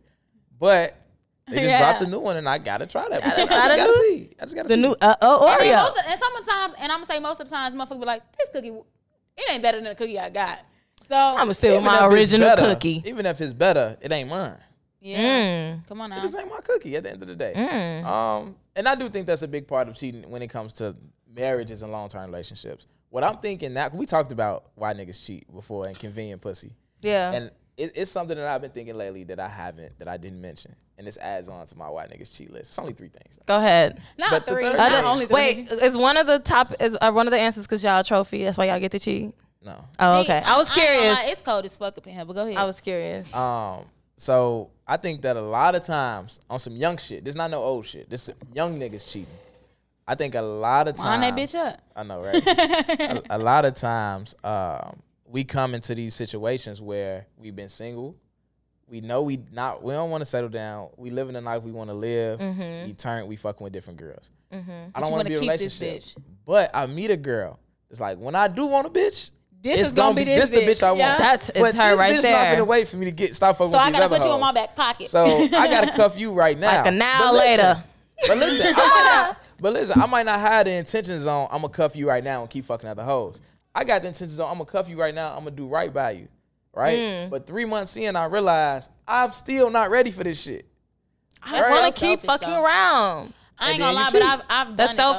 but 0.59 0.95
they 1.47 1.55
just 1.55 1.67
Yeah. 1.67 1.79
dropped 1.79 2.03
a 2.03 2.07
new 2.07 2.19
one, 2.19 2.37
and 2.37 2.47
I 2.47 2.59
gotta 2.59 2.85
try 2.85 3.09
that. 3.09 3.25
I 3.25 3.29
just 3.35 3.47
try 3.47 3.67
the 3.69 3.75
gotta 3.75 3.91
new- 3.91 4.09
see. 4.17 4.29
I 4.39 4.43
just 4.43 4.55
gotta 4.55 4.67
The 4.67 4.75
see. 4.75 4.81
new 4.81 4.95
uh, 5.01 5.15
uh, 5.19 5.47
and, 5.49 5.61
Oreo. 5.61 5.75
most 5.83 5.97
of, 5.97 6.03
and 6.11 6.19
sometimes, 6.19 6.73
and 6.75 6.91
I'm 6.91 6.97
gonna 6.97 7.05
say 7.05 7.19
most 7.19 7.39
of 7.41 7.49
the 7.49 7.55
times, 7.55 7.73
motherfucker 7.73 7.99
be 8.01 8.05
like, 8.05 8.21
"This 8.37 8.49
cookie, 8.49 8.69
it 8.69 9.51
ain't 9.51 9.63
better 9.63 9.79
than 9.79 9.85
the 9.89 9.95
cookie 9.95 10.19
I 10.19 10.29
got." 10.29 10.59
So 11.11 11.17
I'm 11.17 11.35
gonna 11.39 11.53
sit 11.53 11.73
with 11.73 11.83
my 11.83 12.05
original 12.07 12.47
better- 12.47 12.61
cookie. 12.73 13.03
Even 13.05 13.25
if 13.25 13.41
it's 13.41 13.51
better, 13.53 13.97
it 14.01 14.11
ain't 14.13 14.29
mine. 14.29 14.57
yeah, 15.01 15.73
Mm. 15.75 15.87
come 15.87 15.99
on 16.01 16.09
now. 16.11 16.21
This 16.21 16.35
ain't 16.37 16.49
my 16.49 16.59
cookie 16.61 16.95
at 16.95 17.03
the 17.03 17.11
end 17.11 17.21
of 17.21 17.27
the 17.27 17.35
day. 17.35 17.53
Mm. 17.55 18.05
Um, 18.05 18.55
and 18.77 18.87
I 18.87 18.95
do 18.95 19.09
think 19.09 19.27
that's 19.27 19.41
a 19.41 19.47
big 19.47 19.67
part 19.67 19.89
of 19.89 19.95
cheating 19.97 20.29
when 20.29 20.41
it 20.41 20.49
comes 20.49 20.73
to 20.73 20.95
marriages 21.35 21.81
and 21.81 21.91
long 21.91 22.07
term 22.07 22.25
relationships. 22.31 22.87
What 23.09 23.23
I'm 23.25 23.37
thinking 23.37 23.73
now, 23.73 23.89
we 23.91 24.05
talked 24.05 24.31
about 24.31 24.69
why 24.75 24.93
niggas 24.93 25.25
cheat 25.25 25.51
before 25.53 25.85
and 25.87 25.99
convenient 25.99 26.41
pussy. 26.41 26.71
Yeah. 27.01 27.33
And 27.33 27.51
it, 27.75 27.91
it's 27.95 28.09
something 28.11 28.37
that 28.37 28.47
I've 28.47 28.61
been 28.61 28.71
thinking 28.71 28.95
lately 28.95 29.23
that 29.25 29.39
I 29.39 29.49
haven't, 29.49 29.97
that 29.99 30.07
I 30.07 30.15
didn't 30.15 30.39
mention. 30.39 30.75
And 30.97 31.05
this 31.05 31.17
adds 31.17 31.49
on 31.49 31.65
to 31.65 31.77
my 31.77 31.89
why 31.89 32.05
niggas 32.05 32.33
cheat 32.37 32.51
list. 32.51 32.71
It's 32.71 32.79
only 32.79 32.93
three 32.93 33.09
things. 33.09 33.37
Go 33.45 33.57
ahead. 33.57 33.99
Not 34.17 34.29
But 34.31 34.45
the 34.45 34.53
three, 34.53 34.63
third 34.63 34.77
not 34.77 35.03
only 35.03 35.25
three. 35.25 35.33
Wait, 35.33 35.71
is 35.73 35.97
one 35.97 36.15
of 36.15 36.25
the 36.27 36.39
top 36.39 36.73
is 36.79 36.95
uh, 37.01 37.11
one 37.11 37.27
of 37.27 37.31
the 37.31 37.39
answers 37.39 37.65
because 37.65 37.83
y'all 37.83 37.99
a 37.99 38.03
trophy? 38.03 38.43
That's 38.45 38.57
why 38.57 38.65
y'all 38.67 38.79
get 38.79 38.91
to 38.91 38.99
cheat. 38.99 39.33
No. 39.63 39.85
Oh, 39.99 40.21
okay. 40.21 40.41
I 40.43 40.57
was 40.57 40.69
curious. 40.69 41.17
lie, 41.17 41.25
it's 41.27 41.41
cold 41.41 41.65
as 41.65 41.75
fuck 41.75 41.97
up 41.97 42.07
in 42.07 42.13
here, 42.13 42.25
but 42.25 42.33
go 42.33 42.43
ahead. 42.43 42.57
I 42.57 42.65
was 42.65 42.81
curious. 42.81 43.33
Um, 43.35 43.85
so 44.17 44.69
I 44.87 44.97
think 44.97 45.21
that 45.21 45.37
a 45.37 45.41
lot 45.41 45.75
of 45.75 45.83
times 45.83 46.39
on 46.49 46.59
some 46.59 46.75
young 46.75 46.97
shit, 46.97 47.23
this 47.25 47.35
not 47.35 47.51
no 47.51 47.61
old 47.63 47.85
shit. 47.85 48.09
This 48.09 48.29
young 48.53 48.79
niggas 48.79 49.11
cheating. 49.11 49.33
I 50.07 50.15
think 50.15 50.35
a 50.35 50.41
lot 50.41 50.87
of 50.87 50.95
times. 50.95 51.21
Wind 51.21 51.23
that 51.23 51.35
bitch 51.35 51.55
up. 51.55 51.79
I 51.95 52.03
know, 52.03 52.21
right? 52.21 52.45
a, 52.45 53.37
a 53.37 53.37
lot 53.37 53.65
of 53.65 53.75
times, 53.75 54.35
um, 54.43 54.99
we 55.25 55.43
come 55.43 55.73
into 55.73 55.95
these 55.95 56.13
situations 56.13 56.81
where 56.81 57.27
we've 57.37 57.55
been 57.55 57.69
single. 57.69 58.15
We 58.87 58.99
know 58.99 59.21
we 59.21 59.39
not. 59.53 59.81
We 59.81 59.93
don't 59.93 60.09
want 60.09 60.21
to 60.21 60.25
settle 60.25 60.49
down. 60.49 60.89
We 60.97 61.11
living 61.11 61.33
the 61.33 61.41
life 61.41 61.63
we 61.63 61.71
want 61.71 61.89
to 61.89 61.95
live. 61.95 62.39
Mm-hmm. 62.39 62.87
We 62.87 62.93
turn. 62.93 63.25
We 63.27 63.37
fucking 63.37 63.63
with 63.63 63.71
different 63.71 63.99
girls. 63.99 64.31
I 64.51 64.57
don't 64.57 65.03
want 65.03 65.11
wanna 65.11 65.23
to 65.23 65.29
be 65.29 65.35
a 65.35 65.39
relationship. 65.39 66.03
But 66.45 66.71
I 66.73 66.87
meet 66.87 67.09
a 67.09 67.15
girl. 67.15 67.57
It's 67.89 68.01
like 68.01 68.17
when 68.17 68.35
I 68.35 68.47
do 68.49 68.65
want 68.65 68.87
a 68.87 68.89
bitch. 68.89 69.31
This 69.61 69.79
it's 69.79 69.89
is 69.89 69.95
gonna 69.95 70.15
be 70.15 70.23
this 70.23 70.49
the 70.49 70.57
bitch 70.57 70.81
I 70.81 70.89
want. 70.91 70.99
yeah? 70.99 71.17
That's- 71.17 71.49
it's 71.49 71.59
but 71.59 71.75
her 71.75 71.89
this 71.91 71.99
right 71.99 72.13
bitch 72.15 72.21
there. 72.23 72.33
not 72.45 72.51
gonna 72.53 72.65
wait 72.65 72.87
for 72.87 72.97
me 72.97 73.05
to 73.05 73.11
get 73.11 73.35
stop 73.35 73.57
fucking 73.57 73.71
so 73.71 73.77
with 73.77 73.87
I 73.87 73.91
gotta 73.91 74.05
other 74.05 74.17
put 74.17 74.25
you 74.27 74.33
in 74.33 74.39
my 74.41 74.51
back 74.53 74.75
pocket. 74.75 75.07
So 75.09 75.25
I 75.53 75.67
gotta 75.67 75.91
cuff 75.91 76.17
you 76.19 76.31
right 76.31 76.57
now. 76.57 76.77
Like 76.77 76.87
a 76.87 76.91
now 76.91 77.19
But 77.19 77.33
listen- 77.33 77.57
later. 77.57 77.83
But 78.27 78.37
listen, 78.37 78.67
I 78.67 78.71
might 78.73 79.25
not, 79.27 79.37
But 79.61 79.73
listen, 79.73 80.01
I 80.01 80.05
might 80.07 80.25
not 80.25 80.39
have 80.39 80.65
the 80.65 80.71
intentions 80.71 81.25
on 81.27 81.47
I'm 81.51 81.61
gonna 81.61 81.69
cuff 81.69 81.95
you 81.95 82.07
right 82.07 82.23
now 82.23 82.41
and 82.41 82.49
keep 82.49 82.65
fucking 82.65 82.89
other 82.89 83.03
hoes. 83.03 83.41
I 83.75 83.83
got 83.83 84.01
the 84.01 84.07
intentions 84.09 84.39
on 84.39 84.47
I'm 84.49 84.55
gonna 84.55 84.65
cuff 84.65 84.89
you 84.89 84.99
right 84.99 85.13
now. 85.13 85.29
I'm 85.33 85.39
gonna 85.43 85.51
do 85.51 85.67
right 85.67 85.93
by 85.93 86.11
you, 86.11 86.27
right? 86.73 86.97
Mm. 86.97 87.29
But 87.29 87.45
three 87.47 87.65
months 87.65 87.95
in, 87.97 88.15
I 88.15 88.25
realized 88.25 88.89
I'm 89.07 89.31
still 89.31 89.69
not 89.69 89.89
ready 89.91 90.09
for 90.11 90.23
this 90.23 90.41
shit. 90.41 90.65
I 91.43 91.61
Right. 91.61 91.69
want 91.81 91.93
to 91.93 91.99
keep 91.99 92.21
selfish, 92.21 92.27
fucking 92.27 92.49
though. 92.49 92.63
around. 92.65 93.33
I 93.59 93.71
ain't 93.71 93.79
gonna 93.79 93.93
lie, 93.95 94.05
you 94.07 94.11
but. 94.13 94.23
I've 94.23 94.41
I've 94.49 94.67
done 94.67 94.75
That's 94.75 94.93
it, 94.93 94.97
though. 94.97 95.11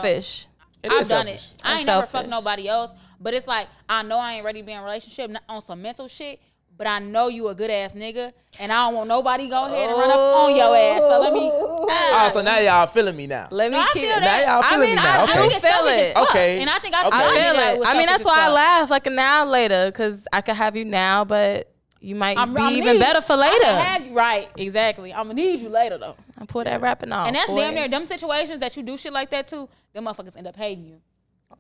Selfish. 0.83 0.85
It 0.85 0.93
I've 0.93 1.09
done 1.09 1.27
selfish. 1.27 1.51
it. 1.53 1.61
I 1.65 1.69
That's 1.69 1.81
ain't 1.81 1.87
never 1.87 2.07
fucked 2.07 2.29
nobody 2.29 2.69
else, 2.69 2.93
but 3.21 3.35
it's 3.35 3.47
like 3.47 3.69
I 3.89 4.03
know 4.03 4.19
I 4.19 4.35
ain't 4.35 4.45
ready 4.45 4.61
to 4.61 4.67
be 4.67 4.73
in 4.73 4.79
a 4.79 4.83
relationship 4.85 5.31
on 5.49 5.61
some 5.61 5.83
mental 5.83 6.09
shit. 6.09 6.41
But 6.75 6.87
I 6.87 7.01
know 7.01 7.29
you 7.29 7.49
a 7.49 7.55
good 7.55 7.71
ass 7.71 7.93
nigga, 7.93 8.33
and 8.59 8.73
I 8.73 8.87
don't 8.87 8.95
want 8.95 9.07
nobody 9.07 9.47
go 9.49 9.67
ahead 9.67 9.91
and 9.91 9.99
run 9.99 10.11
up 10.11 10.17
on 10.19 10.57
your 10.57 10.75
ass. 10.75 11.01
So 11.03 11.21
let 11.21 11.33
me. 11.33 11.41
Oh, 11.53 11.87
oh 11.89 12.29
so 12.33 12.41
now 12.41 12.59
y'all 12.59 12.87
feeling 12.87 13.15
me 13.15 13.27
now. 13.27 13.47
Let 13.51 13.71
me 13.71 13.77
I 13.77 13.85
keep 13.93 14.03
feel 14.03 14.17
it. 14.17 14.21
that. 14.21 14.45
Now 14.47 14.55
y'all 14.55 14.65
I 14.65 14.77
mean, 14.81 14.91
me 14.91 14.95
now. 14.97 15.21
I 15.21 15.23
okay. 15.25 15.33
do 15.35 15.39
feel 15.41 15.51
it's 15.51 15.61
selfish 15.61 15.93
as 15.93 16.11
it. 16.11 16.17
Okay. 16.17 16.61
And 16.63 16.71
I 16.71 16.79
think 16.79 16.95
I, 16.95 17.07
Okay. 17.07 17.17
I 17.17 17.21
I 17.21 17.35
feel 17.35 17.53
that 17.55 17.77
it. 17.77 17.87
I 17.87 17.93
mean, 17.99 18.07
that's 18.07 18.23
selfish 18.23 18.39
why 18.39 18.47
I 18.47 18.49
laugh 18.49 18.91
like 18.91 19.07
an 19.07 19.19
hour 19.19 19.47
later 19.47 19.87
because 19.93 20.27
I 20.33 20.41
could 20.41 20.57
have 20.57 20.75
you 20.75 20.87
now, 20.87 21.25
but 21.27 21.71
you 22.01 22.17
might 22.17 22.39
I'm, 22.39 22.55
be 22.55 22.61
I'm 22.63 22.73
even 22.73 22.95
need- 22.95 23.01
better 23.01 23.21
for 23.21 23.37
later. 23.37 23.61
can 23.61 23.85
have 23.87 24.07
you- 24.07 24.15
right, 24.15 24.49
exactly. 24.57 25.13
I'm 25.13 25.25
gonna 25.25 25.35
need 25.35 25.61
you 25.61 25.69
later 25.69 25.99
though. 25.99 26.17
I 26.43 26.45
pull 26.45 26.65
that 26.65 26.81
rapping 26.81 27.13
off. 27.13 27.29
and 27.29 27.37
that's 27.37 27.49
boy. 27.49 27.61
damn 27.61 27.75
near 27.75 27.89
them 27.89 28.05
situations 28.05 28.59
that 28.61 28.77
you 28.77 28.83
do 28.83 28.97
shit 28.97 29.13
like 29.13 29.31
that 29.31 29.47
too. 29.47 29.69
Them 29.93 30.05
motherfuckers 30.05 30.37
end 30.37 30.49
up 30.49 30.57
hating 30.57 30.87
you. 30.87 31.01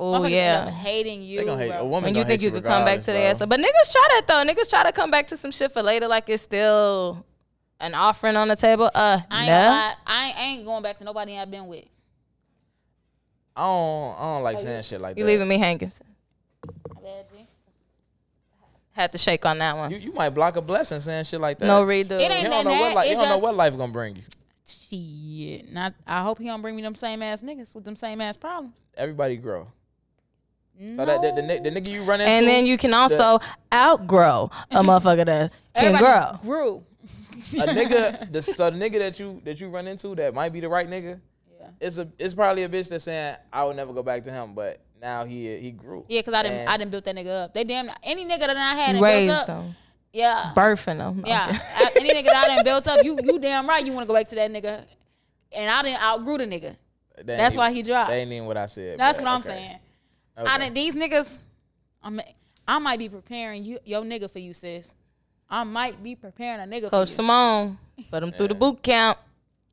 Oh 0.00 0.24
yeah. 0.24 0.60
end 0.60 0.68
up 0.70 0.74
hating 0.74 1.22
you. 1.22 1.38
They 1.38 1.44
gonna 1.44 1.62
hate 1.62 1.68
bro. 1.70 1.78
a 1.78 1.84
woman. 1.84 2.08
when 2.08 2.14
you 2.16 2.24
think 2.24 2.40
hate 2.40 2.46
you 2.46 2.50
could 2.50 2.64
come 2.64 2.84
back 2.84 2.98
regardless, 2.98 3.04
to 3.06 3.12
the 3.12 3.18
ass. 3.18 3.38
But 3.38 3.60
niggas 3.60 3.92
try 3.92 4.08
that 4.10 4.24
though. 4.26 4.44
Niggas 4.44 4.68
try 4.68 4.82
to 4.82 4.92
come 4.92 5.12
back 5.12 5.28
to 5.28 5.36
some 5.36 5.52
shit 5.52 5.70
for 5.70 5.82
later, 5.82 6.08
like 6.08 6.28
it's 6.28 6.42
still 6.42 7.24
an 7.78 7.94
offering 7.94 8.36
on 8.36 8.48
the 8.48 8.56
table. 8.56 8.90
Uh, 8.92 9.20
I 9.30 9.38
ain't, 9.38 9.46
no. 9.46 9.52
gonna 9.52 9.96
I 10.06 10.26
ain't, 10.26 10.38
I 10.38 10.42
ain't 10.42 10.64
going 10.64 10.82
back 10.82 10.98
to 10.98 11.04
nobody 11.04 11.38
I've 11.38 11.50
been 11.50 11.68
with. 11.68 11.84
I 13.54 13.62
don't. 13.62 14.16
I 14.18 14.22
don't 14.22 14.42
like 14.42 14.58
saying 14.58 14.82
shit 14.82 15.00
like 15.00 15.16
You 15.16 15.24
that. 15.24 15.30
You 15.30 15.36
leaving 15.38 15.48
me 15.48 15.58
hanging. 15.58 15.92
My. 17.02 17.10
Had 18.94 19.12
to 19.12 19.18
shake 19.18 19.46
on 19.46 19.58
that 19.58 19.76
one. 19.76 19.90
You, 19.90 19.96
you 19.96 20.12
might 20.12 20.30
block 20.30 20.56
a 20.56 20.60
blessing 20.60 21.00
saying 21.00 21.24
shit 21.24 21.40
like 21.40 21.58
that. 21.58 21.66
no 21.66 21.82
redo. 21.84 22.12
It 22.12 22.30
ain't 22.30 22.42
You 22.42 22.48
don't 22.48 22.64
know 22.64 22.70
that, 22.72 22.80
what 22.80 22.94
life. 22.94 23.06
You 23.06 23.12
it 23.12 23.16
don't 23.16 23.28
know 23.28 23.38
what 23.38 23.54
life 23.54 23.76
gonna 23.76 23.92
bring 23.92 24.16
you. 24.16 24.22
Shit. 24.66 25.72
Not, 25.72 25.94
I 26.06 26.22
hope 26.22 26.38
he 26.38 26.46
don't 26.46 26.62
bring 26.62 26.76
me 26.76 26.82
them 26.82 26.94
same 26.94 27.22
ass 27.22 27.42
niggas 27.42 27.74
with 27.74 27.84
them 27.84 27.96
same 27.96 28.20
ass 28.20 28.36
problems. 28.36 28.74
Everybody 28.96 29.36
grow. 29.36 29.68
No. 30.78 30.96
So 30.96 31.04
that 31.04 31.20
the, 31.22 31.42
the, 31.42 31.70
the 31.70 31.80
nigga 31.80 31.88
you 31.88 32.02
run 32.02 32.20
into, 32.20 32.32
and 32.32 32.46
then 32.46 32.64
you 32.64 32.78
can 32.78 32.94
also 32.94 33.38
outgrow 33.72 34.50
a 34.70 34.82
motherfucker 34.82 35.26
that 35.26 35.52
can 35.76 35.98
grow. 35.98 36.38
grew. 36.42 36.82
a 37.60 37.66
nigga, 37.66 38.32
the, 38.32 38.40
so 38.40 38.70
the 38.70 38.78
nigga 38.78 38.98
that 38.98 39.20
you 39.20 39.40
that 39.44 39.60
you 39.60 39.68
run 39.68 39.86
into 39.86 40.14
that 40.14 40.32
might 40.34 40.52
be 40.52 40.60
the 40.60 40.68
right 40.68 40.88
nigga. 40.88 41.20
Yeah. 41.60 41.66
It's 41.80 41.98
a 41.98 42.08
it's 42.18 42.32
probably 42.34 42.62
a 42.62 42.68
bitch 42.68 42.88
that's 42.88 43.04
saying 43.04 43.36
I 43.52 43.64
would 43.64 43.76
never 43.76 43.92
go 43.92 44.02
back 44.02 44.22
to 44.24 44.32
him, 44.32 44.54
but 44.54 44.80
now 45.00 45.24
he 45.26 45.56
he 45.58 45.72
grew. 45.72 46.06
Yeah, 46.08 46.22
cause 46.22 46.32
I 46.34 46.42
didn't, 46.42 46.60
And- 46.60 46.68
I 46.70 46.76
didn't 46.78 46.90
build 46.90 47.04
that 47.04 47.16
nigga 47.16 47.44
up. 47.44 47.54
They 47.54 47.64
damn 47.64 47.90
any 48.02 48.24
nigga 48.24 48.40
that 48.40 48.56
I 48.56 48.74
had 48.74 48.96
You 48.96 49.04
and 49.04 49.26
built 49.26 49.28
raised 49.28 49.30
up. 49.30 49.46
them, 49.46 49.76
Yeah, 50.12 50.52
birthing 50.54 50.98
them. 50.98 51.24
yeah. 51.26 51.46
Okay. 51.48 51.58
I- 51.76 51.92
any 51.96 52.10
nigga 52.10 52.24
that 52.26 52.36
I 52.50 52.54
done 52.56 52.64
built 52.64 52.86
up, 52.86 53.02
you 53.04 53.18
you 53.22 53.38
damn 53.38 53.66
right. 53.68 53.84
You 53.86 53.92
want 53.92 54.04
to 54.04 54.08
go 54.08 54.14
back 54.14 54.28
to 54.28 54.34
that 54.34 54.50
nigga, 54.50 54.84
and 55.52 55.70
I 55.70 55.82
didn't 55.82 56.02
outgrew 56.02 56.38
the 56.38 56.44
nigga. 56.44 56.76
That 57.16 57.26
That's 57.26 57.54
ain't 57.54 57.58
why 57.58 57.72
he 57.72 57.82
dropped. 57.82 58.10
That 58.10 58.16
ain't 58.16 58.32
even 58.32 58.46
what 58.46 58.56
I 58.56 58.66
said. 58.66 58.98
That's 58.98 59.18
but 59.18 59.24
what 59.24 59.30
I'm 59.32 59.42
saying. 59.42 59.78
Okay. 60.38 60.50
I 60.50 60.58
didn't, 60.58 60.74
these 60.74 60.94
niggas, 60.94 61.40
I'm, 62.02 62.20
I 62.66 62.78
might 62.78 62.98
be 62.98 63.08
preparing 63.08 63.62
you 63.64 63.78
your 63.84 64.02
nigga 64.02 64.30
for 64.30 64.38
you, 64.38 64.54
sis. 64.54 64.94
I 65.48 65.62
might 65.64 66.02
be 66.02 66.14
preparing 66.16 66.60
a 66.60 66.64
nigga 66.64 66.84
Coach 66.88 66.90
for 66.90 67.00
you. 67.00 67.06
Simone, 67.06 67.78
put 68.10 68.22
him 68.22 68.32
through 68.32 68.48
the 68.48 68.54
boot 68.54 68.82
camp. 68.82 69.18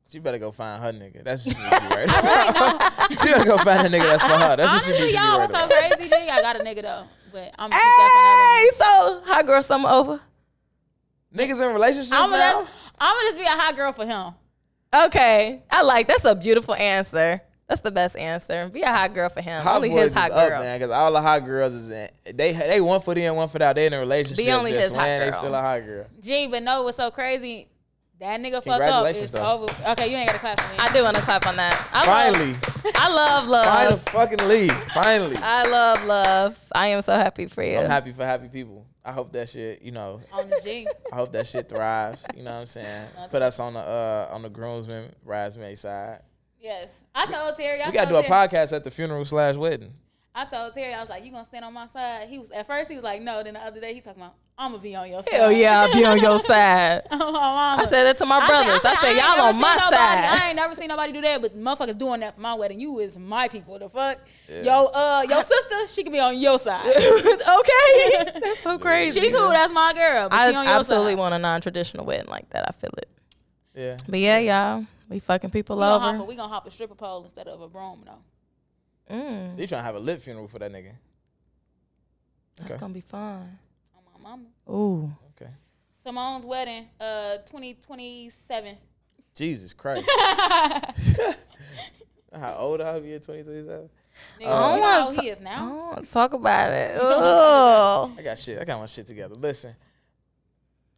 She 0.08 0.18
better 0.18 0.38
go 0.38 0.50
find 0.52 0.82
her 0.82 0.92
nigga. 0.92 1.24
That's 1.24 1.46
what 1.46 1.56
she 1.56 1.62
need 1.62 1.70
to 1.72 1.80
be 1.80 1.94
right 1.94 2.06
now. 3.08 3.08
she 3.08 3.32
better 3.32 3.44
go 3.44 3.56
find 3.58 3.86
a 3.86 3.90
nigga 3.98 4.02
that's 4.04 4.22
for 4.22 4.28
her. 4.30 4.56
That's 4.56 4.72
what 4.72 4.82
she 4.82 4.92
Honestly, 4.92 4.92
needs 4.92 5.00
to 5.00 5.06
be 5.06 5.12
y'all 5.12 5.38
right 5.38 5.48
was 5.48 5.50
so 5.50 5.66
now. 5.66 5.68
crazy. 5.96 6.08
G. 6.10 6.14
I 6.30 6.40
got 6.42 6.56
a 6.56 6.58
nigga 6.58 6.82
though, 6.82 7.04
but 7.32 7.54
I'm 7.58 7.70
gonna 7.70 7.82
keep 7.82 7.96
that 7.96 8.70
Hey, 8.70 8.76
so 8.76 9.20
hot 9.24 9.46
girl 9.46 9.62
summer 9.62 9.88
over. 9.88 10.20
Niggas 11.34 11.64
in 11.66 11.72
relationships 11.72 12.10
now. 12.10 12.24
I'm 12.24 12.30
gonna, 12.30 12.64
just, 12.66 12.72
I'm 12.98 13.16
gonna 13.16 13.28
just 13.28 13.38
be 13.38 13.44
a 13.44 13.48
hot 13.48 13.76
girl 13.76 13.92
for 13.92 14.06
him. 14.06 14.34
Okay, 15.06 15.62
I 15.70 15.82
like 15.82 16.08
that's 16.08 16.24
a 16.24 16.34
beautiful 16.34 16.74
answer. 16.74 17.40
That's 17.68 17.82
the 17.82 17.92
best 17.92 18.16
answer. 18.16 18.68
Be 18.68 18.82
a 18.82 18.88
hot 18.88 19.14
girl 19.14 19.28
for 19.28 19.40
him. 19.40 19.62
Hot 19.62 19.76
only 19.76 19.90
his 19.90 20.12
hot 20.12 20.30
is 20.32 20.36
up, 20.36 20.48
girl. 20.48 20.60
man, 20.60 20.76
because 20.80 20.90
all 20.90 21.12
the 21.12 21.22
hot 21.22 21.44
girls 21.44 21.72
is 21.72 21.88
in, 21.90 22.08
they 22.34 22.52
they 22.52 22.80
one 22.80 23.00
foot 23.00 23.16
in, 23.16 23.32
one 23.36 23.46
foot 23.48 23.62
out. 23.62 23.76
They 23.76 23.86
in 23.86 23.92
a 23.92 24.00
relationship. 24.00 24.44
Be 24.44 24.50
only 24.50 24.72
just 24.72 24.88
his 24.88 24.92
hot 24.92 25.06
when 25.06 25.20
They 25.20 25.30
still 25.30 25.54
a 25.54 25.60
hot 25.60 25.86
girl. 25.86 26.06
Gee, 26.20 26.48
but 26.48 26.64
no, 26.64 26.82
what's 26.82 26.96
so 26.96 27.12
crazy? 27.12 27.68
That 28.18 28.38
nigga 28.40 28.54
fucked 28.54 28.66
up. 28.68 28.80
Congratulations, 28.80 29.22
It's 29.22 29.32
though. 29.32 29.62
over. 29.62 29.90
Okay, 29.92 30.10
you 30.10 30.16
ain't 30.16 30.26
gotta 30.26 30.40
clap 30.40 30.60
for 30.60 30.72
me. 30.72 30.78
I 30.80 30.92
do 30.92 31.02
want 31.04 31.16
to 31.16 31.22
clap 31.22 31.46
on 31.46 31.56
that. 31.56 31.88
I 31.92 32.04
Finally, 32.04 32.52
love, 32.52 32.92
I 32.96 33.08
love 33.08 33.46
love. 33.48 33.64
finally, 33.64 33.90
love. 33.92 34.02
fucking 34.08 34.48
leave. 34.48 34.74
Finally, 34.92 35.36
I 35.38 35.62
love 35.68 36.04
love. 36.04 36.58
I 36.72 36.88
am 36.88 37.00
so 37.02 37.12
happy 37.14 37.46
for 37.46 37.62
you. 37.62 37.78
I'm 37.78 37.86
happy 37.86 38.12
for 38.12 38.24
happy 38.26 38.48
people. 38.48 38.84
I 39.04 39.12
hope 39.12 39.32
that 39.32 39.48
shit, 39.48 39.82
you 39.82 39.92
know, 39.92 40.20
on 40.32 40.50
the 40.50 40.60
G. 40.62 40.86
I 41.12 41.16
hope 41.16 41.32
that 41.32 41.46
shit 41.46 41.68
thrives. 41.68 42.26
You 42.36 42.42
know 42.42 42.52
what 42.52 42.58
I'm 42.58 42.66
saying? 42.66 43.08
Put 43.30 43.42
us 43.42 43.58
on 43.58 43.74
the 43.74 43.80
uh 43.80 44.28
on 44.30 44.42
the 44.42 44.50
groomsmen 44.50 45.12
bridesmaid 45.24 45.78
side. 45.78 46.20
Yes, 46.60 47.04
I 47.14 47.24
told 47.26 47.56
Terry. 47.56 47.80
I 47.80 47.88
We 47.88 47.94
gotta 47.94 48.10
do 48.10 48.16
a 48.16 48.22
Terry, 48.22 48.48
podcast 48.48 48.74
at 48.76 48.84
the 48.84 48.90
funeral 48.90 49.24
slash 49.24 49.56
wedding. 49.56 49.94
I 50.32 50.44
told 50.44 50.72
Terry, 50.74 50.94
I 50.94 51.00
was 51.00 51.08
like, 51.08 51.24
"You 51.24 51.32
gonna 51.32 51.44
stand 51.44 51.64
on 51.64 51.74
my 51.74 51.86
side?" 51.86 52.28
He 52.28 52.38
was 52.38 52.52
at 52.52 52.66
first 52.66 52.88
he 52.88 52.94
was 52.94 53.02
like, 53.02 53.20
"No." 53.20 53.42
Then 53.42 53.54
the 53.54 53.60
other 53.60 53.80
day 53.80 53.92
he 53.94 54.00
talking 54.00 54.22
about, 54.22 54.34
"I'm 54.56 54.70
gonna 54.70 54.82
be 54.82 54.94
on 54.94 55.10
your 55.10 55.24
side." 55.24 55.34
Hell 55.34 55.50
yeah, 55.50 55.80
I'll 55.80 55.92
be 55.92 56.04
on 56.04 56.20
your 56.20 56.38
side. 56.38 57.02
My 57.10 57.18
mama. 57.18 57.82
I 57.82 57.84
said 57.84 58.04
that 58.04 58.16
to 58.18 58.26
my 58.26 58.46
brothers. 58.46 58.84
I 58.84 58.94
said, 58.94 59.08
ain't 59.08 59.16
y'all 59.16 59.40
on 59.46 59.52
seen 59.54 59.60
my 59.60 59.74
nobody, 59.74 59.96
I 59.96 60.46
ain't 60.48 60.56
never 60.56 60.74
seen 60.76 60.86
nobody 60.88 61.12
do 61.12 61.20
that, 61.22 61.42
but 61.42 61.56
motherfuckers 61.56 61.98
doing 61.98 62.20
that 62.20 62.36
for 62.36 62.40
my 62.40 62.54
wedding. 62.54 62.78
You 62.78 63.00
is 63.00 63.18
my 63.18 63.48
people. 63.48 63.76
The 63.78 63.88
fuck, 63.88 64.18
yo, 64.48 64.86
uh, 64.86 65.26
your 65.28 65.42
sister, 65.42 65.88
she 65.88 66.04
can 66.04 66.12
be 66.12 66.20
on 66.20 66.38
your 66.38 66.58
side. 66.60 66.86
okay, 66.96 68.30
that's 68.40 68.60
so 68.60 68.78
crazy. 68.78 69.20
she 69.20 69.30
cool. 69.32 69.48
That's 69.48 69.72
my 69.72 69.92
girl. 69.92 70.28
But 70.28 70.36
I 70.36 70.50
she 70.50 70.56
on 70.56 70.64
your 70.64 70.74
absolutely 70.74 71.12
side. 71.12 71.18
want 71.18 71.34
a 71.34 71.38
non-traditional 71.40 72.04
wedding 72.06 72.28
like 72.28 72.48
that. 72.50 72.66
I 72.68 72.72
feel 72.72 72.92
it. 72.98 73.08
Yeah. 73.74 73.96
But 74.08 74.18
yeah, 74.20 74.38
y'all, 74.38 74.86
we 75.08 75.18
fucking 75.18 75.50
people 75.50 75.76
We 75.76 75.82
gonna, 75.82 75.98
hop 75.98 76.14
a, 76.14 76.18
over. 76.18 76.24
we 76.24 76.36
gonna 76.36 76.52
hop 76.52 76.66
a 76.66 76.70
stripper 76.70 76.94
pole 76.94 77.24
instead 77.24 77.48
of 77.48 77.60
a 77.60 77.68
broom 77.68 78.02
though. 78.06 78.18
Mm, 79.10 79.52
So 79.54 79.60
you 79.60 79.66
trying 79.66 79.80
to 79.80 79.84
have 79.84 79.94
a 79.96 79.98
lit 80.00 80.20
funeral 80.22 80.46
for 80.48 80.58
that 80.60 80.72
nigga? 80.72 80.92
that's 82.56 82.70
Okay. 82.72 82.80
gonna 82.80 82.94
be 82.94 83.00
fun. 83.00 83.58
On 83.96 84.02
my 84.22 84.28
mama. 84.30 84.44
Ooh, 84.70 85.12
Okay. 85.40 85.50
Simone's 85.92 86.46
wedding, 86.46 86.88
uh, 87.00 87.38
twenty 87.46 87.74
twenty 87.74 88.30
seven. 88.30 88.76
Jesus 89.34 89.72
Christ. 89.80 90.08
How 92.32 92.54
old 92.58 92.80
are 92.80 92.98
you? 92.98 93.18
2027? 93.18 93.88
Nigga, 94.40 94.46
Uh, 94.46 94.74
you 94.74 94.80
know 94.80 94.86
how 94.86 95.10
he 95.10 95.28
is 95.28 95.40
I 95.40 95.44
now. 95.44 95.68
don't 95.68 95.76
wanna 95.78 96.06
talk 96.06 96.32
about 96.34 96.72
it. 96.72 96.96
Oh, 97.00 98.14
I 98.18 98.22
got 98.22 98.38
shit. 98.38 98.60
I 98.60 98.64
got 98.64 98.78
my 98.78 98.86
shit 98.86 99.06
together. 99.06 99.34
Listen. 99.34 99.74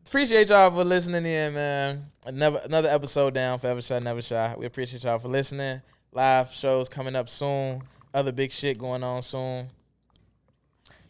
Appreciate 0.07 0.49
y'all 0.49 0.71
for 0.71 0.85
listening 0.85 1.25
in, 1.25 1.55
man. 1.55 2.11
Another 2.27 2.61
another 2.65 2.89
episode 2.89 3.33
down 3.35 3.59
for 3.59 3.69
Ever 3.69 3.81
Shy, 3.81 3.99
Never 4.01 4.21
Shy. 4.21 4.55
We 4.59 4.67
appreciate 4.67 5.05
y'all 5.05 5.19
for 5.19 5.29
listening. 5.29 5.81
Live 6.13 6.53
shows 6.53 6.89
coming 6.89 7.15
up 7.17 7.29
soon. 7.31 7.83
Other 8.15 8.33
big 8.33 8.53
shit 8.53 8.77
going 8.79 9.03
on 9.03 9.23
soon. 9.23 9.69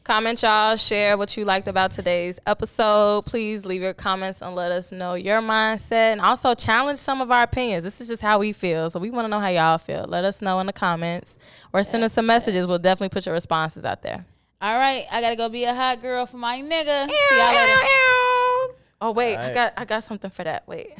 comment 0.04 0.40
y'all, 0.42 0.76
share 0.76 1.18
what 1.18 1.36
you 1.36 1.44
liked 1.44 1.66
about 1.66 1.90
today's 1.90 2.38
episode. 2.46 3.24
Please 3.26 3.66
leave 3.66 3.82
your 3.82 3.92
comments 3.94 4.40
and 4.40 4.54
let 4.54 4.70
us 4.70 4.92
know 4.92 5.14
your 5.14 5.40
mindset, 5.40 6.12
and 6.12 6.20
also 6.20 6.54
challenge 6.54 7.00
some 7.00 7.20
of 7.20 7.30
our 7.30 7.42
opinions. 7.42 7.82
This 7.82 8.00
is 8.00 8.06
just 8.08 8.22
how 8.22 8.38
we 8.38 8.52
feel, 8.52 8.88
so 8.88 9.00
we 9.00 9.10
want 9.10 9.24
to 9.24 9.28
know 9.28 9.40
how 9.40 9.48
y'all 9.48 9.78
feel. 9.78 10.04
Let 10.08 10.24
us 10.24 10.40
know 10.42 10.60
in 10.60 10.66
the 10.66 10.72
comments 10.72 11.36
or 11.72 11.82
send 11.82 12.04
us 12.04 12.12
some 12.12 12.26
messages. 12.26 12.66
We'll 12.68 12.78
definitely 12.78 13.12
put 13.12 13.26
your 13.26 13.34
responses 13.34 13.84
out 13.84 14.02
there. 14.02 14.24
All 14.60 14.78
right, 14.78 15.04
I 15.10 15.20
gotta 15.20 15.34
go 15.34 15.48
be 15.48 15.64
a 15.64 15.74
hot 15.74 16.00
girl 16.00 16.24
for 16.24 16.36
my 16.36 16.58
nigga. 16.58 17.08
See 17.08 17.36
y'all 17.36 17.54
later. 17.54 18.78
Oh 19.00 19.12
wait, 19.12 19.36
I 19.36 19.52
got 19.52 19.72
I 19.76 19.84
got 19.84 20.04
something 20.04 20.30
for 20.30 20.44
that. 20.44 20.68
Wait, 20.68 20.94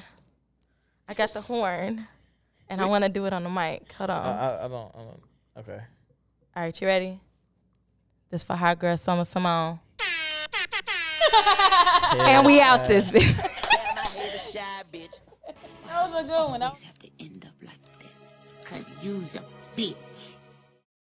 I 1.08 1.14
got 1.14 1.32
the 1.32 1.40
horn, 1.40 2.08
and 2.68 2.80
I 2.80 2.86
want 2.86 3.04
to 3.04 3.08
do 3.08 3.24
it 3.26 3.32
on 3.32 3.44
the 3.44 3.50
mic. 3.50 3.92
Hold 3.92 4.10
on. 4.10 4.26
I, 4.26 4.30
I, 4.30 4.64
I 4.64 4.68
don't. 4.68 4.92
I 4.94 4.98
don't. 4.98 5.22
Okay. 5.58 5.80
All 6.54 6.62
right, 6.62 6.78
you 6.80 6.86
ready? 6.86 7.18
This 8.30 8.42
for 8.42 8.54
hot 8.56 8.78
girl 8.78 8.96
Summer 8.96 9.24
Simone, 9.24 9.78
and 12.18 12.46
we 12.46 12.60
out 12.60 12.88
this 12.88 13.10
bitch. 13.10 13.36
Damn, 13.36 13.98
I 13.98 14.00
hate 14.08 14.34
a 14.34 14.38
shy 14.38 14.82
bitch. 14.92 15.20
That 15.86 16.10
was 16.10 16.14
a 16.14 16.22
good 16.26 16.48
one. 16.50 16.60
That 16.60 16.70
was- 16.72 16.78
always 16.78 16.82
have 16.84 16.98
to 17.00 17.08
end 17.20 17.44
up 17.46 17.52
like 17.66 17.78
this. 18.00 18.34
Cause 18.64 19.04
you's 19.04 19.34
a 19.36 19.42
bitch. 19.76 19.96